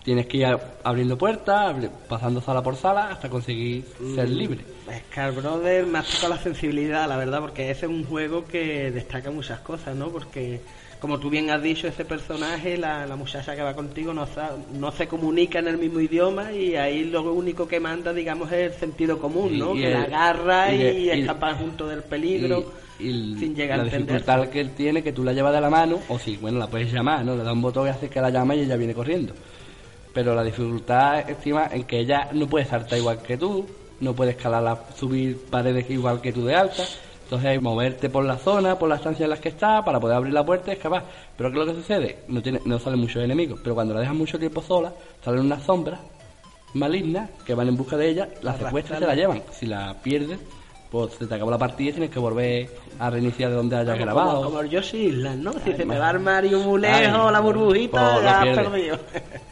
tienes 0.04 0.26
que 0.26 0.38
ir 0.38 0.58
abriendo 0.84 1.16
puertas, 1.16 1.76
pasando 2.08 2.40
sala 2.40 2.62
por 2.62 2.76
sala 2.76 3.10
hasta 3.10 3.28
conseguir 3.28 3.84
ser 4.14 4.28
Mm. 4.28 4.32
libre. 4.32 4.60
Scar 5.10 5.32
Brother 5.32 5.86
me 5.86 5.98
ha 5.98 6.02
tocado 6.02 6.30
la 6.30 6.38
sensibilidad, 6.42 7.08
la 7.08 7.16
verdad, 7.16 7.40
porque 7.40 7.70
ese 7.70 7.86
es 7.86 7.92
un 7.92 8.04
juego 8.04 8.46
que 8.46 8.90
destaca 8.90 9.30
muchas 9.30 9.60
cosas, 9.60 9.94
¿no? 9.94 10.08
Porque, 10.08 10.60
como 11.00 11.18
tú 11.18 11.30
bien 11.30 11.50
has 11.50 11.62
dicho, 11.62 11.86
ese 11.86 12.04
personaje, 12.04 12.76
la, 12.76 13.06
la 13.06 13.14
muchacha 13.16 13.54
que 13.54 13.62
va 13.62 13.74
contigo, 13.74 14.12
no, 14.12 14.26
no 14.74 14.90
se 14.92 15.06
comunica 15.06 15.60
en 15.60 15.68
el 15.68 15.78
mismo 15.78 16.00
idioma 16.00 16.52
y 16.52 16.74
ahí 16.74 17.04
lo 17.04 17.32
único 17.32 17.68
que 17.68 17.78
manda, 17.78 18.12
digamos, 18.12 18.50
es 18.50 18.72
el 18.72 18.78
sentido 18.80 19.18
común, 19.18 19.54
Y- 19.54 19.58
¿no? 19.58 19.74
y 19.74 19.80
que 19.80 19.86
el- 19.86 19.92
la 19.92 20.02
agarra 20.02 20.74
y 20.74 20.82
y, 21.06 21.10
escapar 21.10 21.56
junto 21.58 21.86
del 21.86 22.02
peligro 22.02 22.64
sin 22.98 23.54
llegar 23.54 23.76
la 23.78 23.82
a 23.82 23.86
dificultad 23.86 24.48
que 24.48 24.60
él 24.60 24.70
tiene, 24.70 25.02
que 25.04 25.12
tú 25.12 25.22
la 25.22 25.32
llevas 25.32 25.52
de 25.54 25.60
la 25.60 25.70
mano, 25.70 26.00
o 26.08 26.18
si, 26.18 26.36
bueno, 26.36 26.58
la 26.58 26.66
puedes 26.66 26.92
llamar, 26.92 27.24
¿no? 27.24 27.36
Le 27.36 27.44
da 27.44 27.52
un 27.52 27.62
botón 27.62 27.86
y 27.86 27.90
hace 27.90 28.08
que 28.08 28.20
la 28.20 28.30
llama 28.30 28.56
y 28.56 28.60
ella 28.62 28.76
viene 28.76 28.92
corriendo. 28.92 29.34
Pero 30.12 30.34
la 30.34 30.42
dificultad 30.42 31.30
estima 31.30 31.68
en 31.70 31.84
que 31.84 32.00
ella 32.00 32.28
no 32.32 32.48
puede 32.48 32.64
saltar 32.64 32.98
igual 32.98 33.22
que 33.22 33.36
tú, 33.36 33.66
no 34.00 34.14
puede 34.14 34.32
escalar, 34.32 34.64
la- 34.64 34.80
subir 34.96 35.38
paredes 35.48 35.88
igual 35.90 36.20
que 36.20 36.32
tú 36.32 36.44
de 36.44 36.56
alta. 36.56 36.82
Entonces 37.28 37.50
hay 37.50 37.58
moverte 37.58 38.08
por 38.08 38.24
la 38.24 38.38
zona, 38.38 38.78
por 38.78 38.88
las 38.88 39.00
estancias 39.00 39.26
en 39.26 39.28
las 39.28 39.38
que 39.38 39.50
está, 39.50 39.84
para 39.84 40.00
poder 40.00 40.16
abrir 40.16 40.32
la 40.32 40.46
puerta 40.46 40.70
y 40.70 40.76
escapar. 40.76 41.04
Pero 41.36 41.52
¿qué 41.52 41.60
es 41.60 41.66
lo 41.66 41.70
que 41.70 41.78
sucede? 41.78 42.18
No 42.26 42.40
tiene, 42.40 42.58
no 42.64 42.78
salen 42.78 42.98
muchos 43.00 43.22
enemigos, 43.22 43.60
pero 43.62 43.74
cuando 43.74 43.92
la 43.92 44.00
dejas 44.00 44.14
mucho 44.14 44.38
tiempo 44.38 44.62
sola, 44.62 44.94
salen 45.22 45.40
unas 45.40 45.62
sombras 45.62 46.00
malignas 46.72 47.28
que 47.44 47.52
van 47.52 47.68
en 47.68 47.76
busca 47.76 47.98
de 47.98 48.08
ella, 48.08 48.30
la 48.40 48.56
secuestran 48.56 49.00
y 49.00 49.02
se 49.02 49.06
la 49.08 49.14
llevan. 49.14 49.42
Si 49.52 49.66
la 49.66 49.94
pierdes, 50.02 50.38
pues 50.90 51.12
se 51.18 51.26
te 51.26 51.34
acabó 51.34 51.50
la 51.50 51.58
partida 51.58 51.90
y 51.90 51.92
tienes 51.92 52.10
que 52.10 52.18
volver 52.18 52.70
a 52.98 53.10
reiniciar 53.10 53.50
de 53.50 53.56
donde 53.56 53.76
hayas 53.76 53.98
Como, 53.98 54.04
grabado. 54.06 54.44
como, 54.44 54.60
el 54.60 54.70
Yoshi 54.70 55.08
Island, 55.08 55.42
¿no? 55.42 55.52
Si 55.52 55.74
se 55.74 55.84
me 55.84 55.98
va 55.98 56.06
a 56.06 56.08
armar 56.08 56.46
y 56.46 56.54
un 56.54 56.80
lejos, 56.80 57.30
la 57.30 57.40
burbujita, 57.40 57.90
pues 57.90 58.14
lo 58.14 58.22
ya 58.22 58.40
has 58.40 58.56
perdido. 58.56 58.98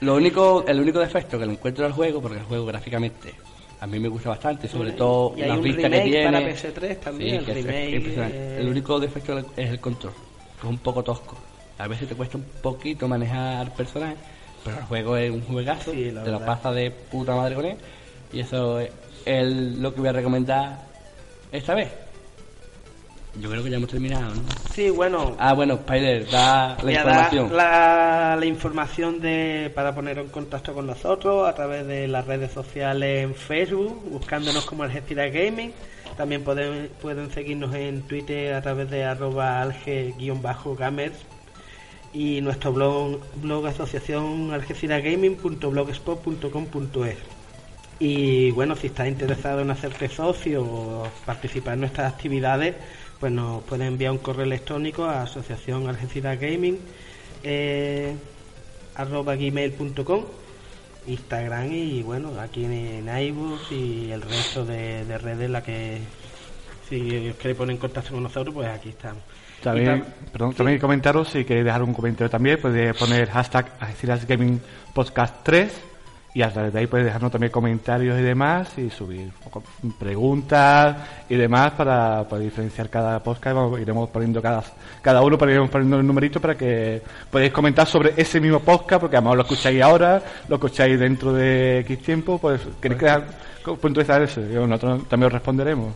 Lo 0.01 0.15
único, 0.15 0.65
el 0.67 0.81
único 0.81 0.99
defecto 0.99 1.39
que 1.39 1.45
le 1.45 1.53
encuentro 1.53 1.85
al 1.85 1.93
juego, 1.93 2.23
porque 2.23 2.39
el 2.39 2.45
juego 2.45 2.65
gráficamente 2.65 3.35
a 3.81 3.87
mí 3.87 3.99
me 3.99 4.09
gusta 4.09 4.31
bastante, 4.31 4.69
sobre 4.69 4.93
todo 4.93 5.35
Y 5.37 5.41
las 5.43 5.61
vistas 5.63 5.91
que 5.91 6.01
tiene. 6.01 6.25
para 6.25 6.41
PS3 6.41 7.01
también, 7.01 7.35
el 7.37 7.43
es- 7.43 7.57
es 7.59 7.65
remake. 7.67 8.59
El 8.59 8.69
único 8.69 8.99
defecto 9.01 9.39
es 9.39 9.71
el 9.71 9.81
control, 9.81 10.13
que 10.61 10.67
es 10.67 10.71
un 10.71 10.79
poco 10.79 11.03
tosco. 11.03 11.37
A 11.79 11.87
veces 11.87 12.09
te 12.09 12.15
cuesta 12.15 12.39
un 12.39 12.45
poquito 12.63 13.07
manejar 13.07 13.75
personajes, 13.75 14.17
pero 14.65 14.79
el 14.79 14.85
juego 14.85 15.17
es 15.19 15.31
un 15.31 15.43
juegazo, 15.43 15.93
Sí, 15.93 16.11
la 16.11 16.25
te 16.25 16.31
lo 16.31 16.41
pasas 16.45 16.75
de 16.75 16.91
puta 16.91 17.35
madre 17.37 17.55
con 17.55 17.67
él, 17.67 17.77
y 18.33 18.41
eso 18.41 18.81
es 18.81 18.91
el- 19.27 19.83
lo 19.83 19.93
que 19.95 20.01
voy 20.01 20.09
a 20.09 20.13
recomendar 20.13 20.81
esta 21.53 21.75
vez. 21.75 21.91
Yo 23.41 23.51
creo 23.51 23.63
que 23.63 23.71
ya 23.71 23.77
hemos 23.77 23.91
terminado, 23.91 24.35
¿no? 24.35 24.43
Sí, 24.73 24.89
bueno. 24.91 25.37
Ah, 25.39 25.53
bueno, 25.53 25.75
Spider, 25.75 26.29
da 26.31 26.77
la 26.77 26.83
Voy 26.83 26.95
a 26.95 27.05
dar 27.05 27.15
información. 27.15 27.57
La, 27.57 28.37
la 28.39 28.47
información 28.47 29.21
de 29.21 29.71
para 29.75 29.95
poner 29.95 30.19
en 30.19 30.29
contacto 30.29 30.73
con 30.73 30.87
nosotros 30.87 31.47
a 31.49 31.55
través 31.55 31.87
de 31.87 32.09
las 32.09 32.27
redes 32.27 32.53
sociales 32.53 33.25
en 33.25 33.35
Facebook, 33.35 34.03
buscándonos 34.11 34.65
como 34.65 34.85
Algeciras 34.85 35.31
Gaming. 35.33 35.73
También 36.17 36.45
pueden, 36.45 36.89
pueden 37.03 37.31
seguirnos 37.31 37.75
en 37.75 38.01
Twitter 38.03 38.55
a 38.55 38.63
través 38.63 38.89
de 38.91 39.05
arroba 39.05 39.61
alge-gamers 39.61 41.17
y 42.15 42.41
nuestro 42.41 42.73
blog, 42.73 43.21
blog 43.37 43.67
asociación 43.67 44.53
algeciragaming.blogspot.com.es. 44.53 47.19
Y 47.99 48.51
bueno, 48.53 48.77
si 48.77 48.87
estás 48.89 49.09
interesado 49.09 49.61
en 49.61 49.71
hacerte 49.71 50.09
socio 50.09 50.63
o 50.63 51.09
participar 51.25 51.75
en 51.75 51.81
nuestras 51.81 52.15
actividades, 52.15 52.77
pues 53.21 53.33
nos 53.33 53.63
puedes 53.65 53.87
enviar 53.89 54.13
un 54.13 54.19
correo 54.19 54.45
electrónico 54.45 55.05
a 55.05 55.23
asociación 55.23 55.89
Algeciras 55.89 56.39
Gaming 56.41 56.79
eh, 57.43 58.15
arroba 58.95 59.35
gmail.com 59.37 60.25
Instagram 61.07 61.73
y 61.73 62.03
bueno, 62.03 62.33
aquí 62.41 62.65
en, 62.65 62.73
en 63.09 63.19
iBooks 63.29 63.71
y 63.73 64.11
el 64.11 64.23
resto 64.23 64.65
de, 64.65 65.05
de 65.05 65.19
redes 65.19 65.49
la 65.49 65.63
que 65.63 65.99
si 66.89 67.29
os 67.29 67.37
queréis 67.37 67.57
poner 67.57 67.75
en 67.75 67.81
contacto 67.81 68.13
con 68.13 68.23
nosotros, 68.25 68.55
pues 68.55 68.69
aquí 68.69 68.89
estamos. 68.91 69.23
También, 69.63 70.03
tam- 70.03 70.05
perdón, 70.33 70.55
también 70.55 70.79
comentaros, 70.79 71.29
si 71.29 71.45
queréis 71.45 71.65
dejar 71.67 71.83
un 71.83 71.95
comentario 71.95 72.29
también, 72.29 72.61
podéis 72.61 72.95
poner 72.97 73.29
hashtag 73.31 73.73
Algeciras 73.81 74.27
Gaming 74.27 74.61
Podcast 74.95 75.37
3 75.45 75.73
y 76.37 76.43
a 76.43 76.51
través 76.51 76.71
de 76.71 76.81
ahí 76.81 76.87
podéis 76.87 77.07
dejarnos 77.07 77.33
también 77.33 77.51
comentarios 77.51 78.19
y 78.19 78.23
demás 78.23 78.77
y 78.77 78.91
subir 78.91 79.31
preguntas 79.99 80.95
y 81.31 81.35
demás 81.35 81.71
para, 81.71 82.29
para 82.29 82.43
diferenciar 82.43 82.91
cada 82.91 83.23
podcast. 83.23 83.57
Iremos 83.81 84.11
poniendo 84.11 84.43
cada, 84.43 84.63
cada 85.01 85.23
uno, 85.23 85.39
pero 85.39 85.53
iremos 85.53 85.71
poniendo 85.71 85.99
el 85.99 86.07
numerito 86.07 86.39
para 86.39 86.55
que 86.55 87.01
podáis 87.31 87.51
comentar 87.53 87.87
sobre 87.87 88.13
ese 88.19 88.39
mismo 88.39 88.61
podcast, 88.61 89.01
porque 89.01 89.17
además 89.17 89.37
lo 89.37 89.43
escucháis 89.45 89.81
ahora, 89.81 90.23
lo 90.47 90.57
escucháis 90.57 91.01
dentro 91.01 91.33
de 91.33 91.79
X 91.79 92.03
tiempo, 92.03 92.39
pues 92.39 92.61
queréis 92.83 93.01
crear 93.01 93.25
puntualizar 93.81 94.21
eso. 94.21 94.43
Y 94.43 94.53
nosotros 94.69 95.09
también 95.09 95.29
os 95.29 95.33
responderemos. 95.33 95.95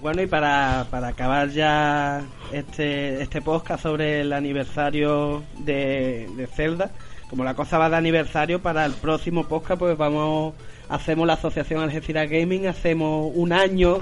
Bueno, 0.00 0.22
y 0.22 0.28
para, 0.28 0.86
para 0.88 1.08
acabar 1.08 1.48
ya 1.48 2.22
este, 2.52 3.20
este 3.20 3.42
podcast 3.42 3.82
sobre 3.82 4.20
el 4.20 4.32
aniversario 4.34 5.42
de, 5.58 6.30
de 6.36 6.46
Zelda, 6.46 6.92
como 7.34 7.42
la 7.42 7.54
cosa 7.54 7.78
va 7.78 7.90
de 7.90 7.96
aniversario, 7.96 8.62
para 8.62 8.86
el 8.86 8.92
próximo 8.92 9.42
podcast 9.42 9.80
pues 9.80 9.98
vamos, 9.98 10.54
hacemos 10.88 11.26
la 11.26 11.32
asociación 11.32 11.82
Algeciras 11.82 12.30
Gaming, 12.30 12.68
hacemos 12.68 13.32
un 13.34 13.52
año 13.52 13.98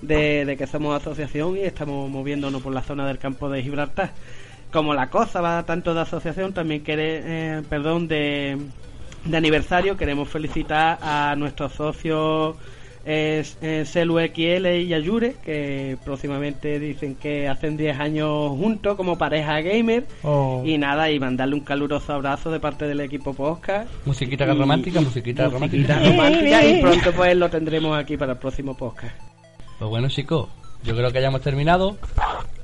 de, 0.00 0.46
de 0.46 0.56
que 0.56 0.66
somos 0.66 0.98
asociación 0.98 1.58
y 1.58 1.60
estamos 1.60 2.08
moviéndonos 2.08 2.62
por 2.62 2.72
la 2.72 2.80
zona 2.80 3.06
del 3.06 3.18
campo 3.18 3.50
de 3.50 3.62
Gibraltar. 3.62 4.12
Como 4.72 4.94
la 4.94 5.10
cosa 5.10 5.42
va 5.42 5.62
tanto 5.66 5.92
de 5.92 6.00
asociación, 6.00 6.54
también 6.54 6.80
quiere, 6.80 7.20
eh, 7.58 7.62
perdón, 7.68 8.08
de, 8.08 8.56
de 9.26 9.36
aniversario, 9.36 9.98
queremos 9.98 10.30
felicitar 10.30 10.98
a 11.02 11.34
nuestros 11.36 11.74
socios 11.74 12.56
es 13.04 13.58
eh, 13.62 13.84
Celu 13.86 14.18
XL 14.18 14.66
y 14.66 14.94
Ayure, 14.94 15.34
que 15.44 15.96
próximamente 16.04 16.78
dicen 16.78 17.14
que 17.16 17.48
hacen 17.48 17.76
10 17.76 18.00
años 18.00 18.48
juntos 18.50 18.96
como 18.96 19.18
pareja 19.18 19.60
gamer. 19.60 20.06
Oh. 20.22 20.62
Y 20.64 20.78
nada, 20.78 21.10
y 21.10 21.20
mandarle 21.20 21.54
un 21.54 21.60
caluroso 21.60 22.12
abrazo 22.12 22.50
de 22.50 22.60
parte 22.60 22.86
del 22.86 23.00
equipo 23.00 23.34
podcast. 23.34 23.88
Musiquita 24.06 24.44
Y- 24.44 24.56
romántica, 24.58 25.00
musiquita 25.00 25.48
musiquita 25.48 25.98
romántica. 25.98 25.98
romántica, 26.10 26.64
y 26.66 26.80
pronto 26.80 27.12
pues 27.12 27.36
lo 27.36 27.48
tendremos 27.50 27.96
aquí 27.98 28.16
para 28.16 28.32
el 28.32 28.38
próximo 28.38 28.76
podcast. 28.76 29.14
Pues 29.78 29.90
bueno, 29.90 30.08
chicos, 30.08 30.48
yo 30.82 30.94
creo 30.96 31.10
que 31.12 31.20
ya 31.20 31.28
hemos 31.28 31.42
terminado. 31.42 31.96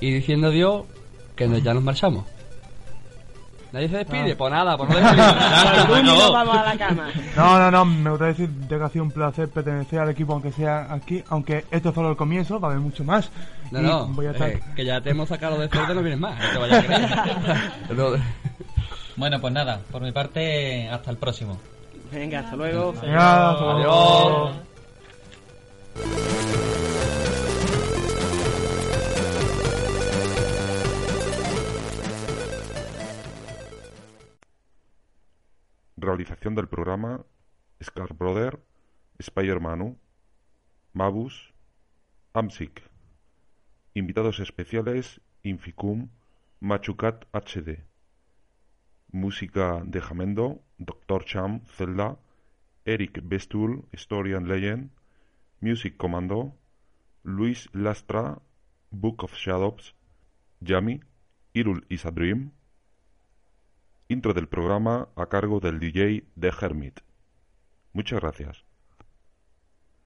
Y 0.01 0.11
diciendo 0.13 0.49
adiós, 0.49 0.85
que 1.37 1.47
nos- 1.47 1.63
ya 1.63 1.75
nos 1.75 1.83
marchamos. 1.83 2.25
Nadie 3.73 3.89
se 3.89 3.97
despide, 3.99 4.33
Ah. 4.33 4.35
pues 4.37 4.51
nada, 4.53 4.77
pues 4.77 4.91
no 4.91 4.97
vamos 6.33 6.57
a 6.57 6.65
la 6.65 6.77
cama. 6.77 7.09
No, 7.37 7.59
no, 7.59 7.71
no, 7.71 7.85
me 7.85 8.11
gustaría 8.11 8.33
decir 8.35 8.49
de 8.51 8.79
que 8.79 8.85
ha 8.85 8.89
sido 8.89 9.05
un 9.05 9.13
placer 9.13 9.49
pertenecer 9.49 10.01
al 10.01 10.09
equipo, 10.11 10.33
aunque 10.33 10.51
sea 10.51 10.93
aquí, 10.93 11.23
aunque 11.29 11.65
esto 11.71 11.91
es 11.91 11.95
solo 11.95 12.11
el 12.11 12.17
comienzo, 12.17 12.59
va 12.59 12.69
a 12.69 12.71
haber 12.73 12.83
mucho 12.83 13.05
más. 13.05 13.31
No, 13.71 13.81
Y 13.81 13.83
no, 13.83 14.07
voy 14.09 14.27
a 14.27 14.33
estar... 14.33 14.49
eh, 14.51 14.61
que 14.75 14.85
ya 14.85 15.01
te 15.01 15.11
hemos 15.11 15.29
sacado 15.29 15.57
de 15.59 15.69
Zelda, 15.69 15.95
no 15.95 16.01
vienes 16.03 16.19
más. 16.19 16.37
No 16.39 16.51
te 16.51 16.59
vayas 16.59 16.85
a 16.85 16.87
creer. 16.87 17.09
No, 17.97 18.11
Bueno, 19.17 19.41
pues 19.41 19.53
nada, 19.53 19.81
por 19.93 20.03
mi 20.03 20.11
parte, 20.13 20.89
hasta 20.91 21.11
el 21.13 21.17
próximo. 21.19 21.59
Venga, 22.11 22.41
hasta 22.41 22.57
luego. 22.57 22.93
Venga, 23.01 23.51
hasta 23.51 23.65
luego. 23.75 24.49
Adiós. 24.49 24.57
Realización 36.01 36.55
del 36.55 36.67
programa 36.67 37.27
Scar 37.83 38.15
Brother, 38.15 38.59
Spider 39.19 39.61
Manu, 39.61 39.99
Mabus, 40.95 41.53
Amsic. 42.33 42.83
Invitados 43.93 44.41
especiales 44.41 45.21
Inficum, 45.43 46.09
Machucat 46.59 47.27
HD. 47.35 47.85
Música 49.13 49.83
de 49.85 50.01
Jamendo, 50.01 50.63
Dr. 50.79 51.27
Cham, 51.27 51.67
Zelda, 51.67 52.19
Eric 52.87 53.21
Bestul, 53.23 53.85
Story 53.93 54.33
and 54.33 54.49
Legend, 54.49 54.91
Music 55.61 55.99
Commando, 55.99 56.55
Luis 57.25 57.69
Lastra, 57.75 58.41
Book 58.91 59.23
of 59.23 59.35
Shadows, 59.35 59.95
Yami, 60.63 61.03
Irul 61.53 61.85
is 61.91 62.07
a 62.07 62.11
Dream, 62.11 62.53
Intro 64.11 64.35
del 64.35 64.49
programa 64.49 65.09
a 65.15 65.27
cargo 65.27 65.61
del 65.61 65.79
DJ 65.79 66.25
The 66.37 66.51
Hermit. 66.61 66.99
Muchas 67.93 68.19
gracias. 68.19 68.65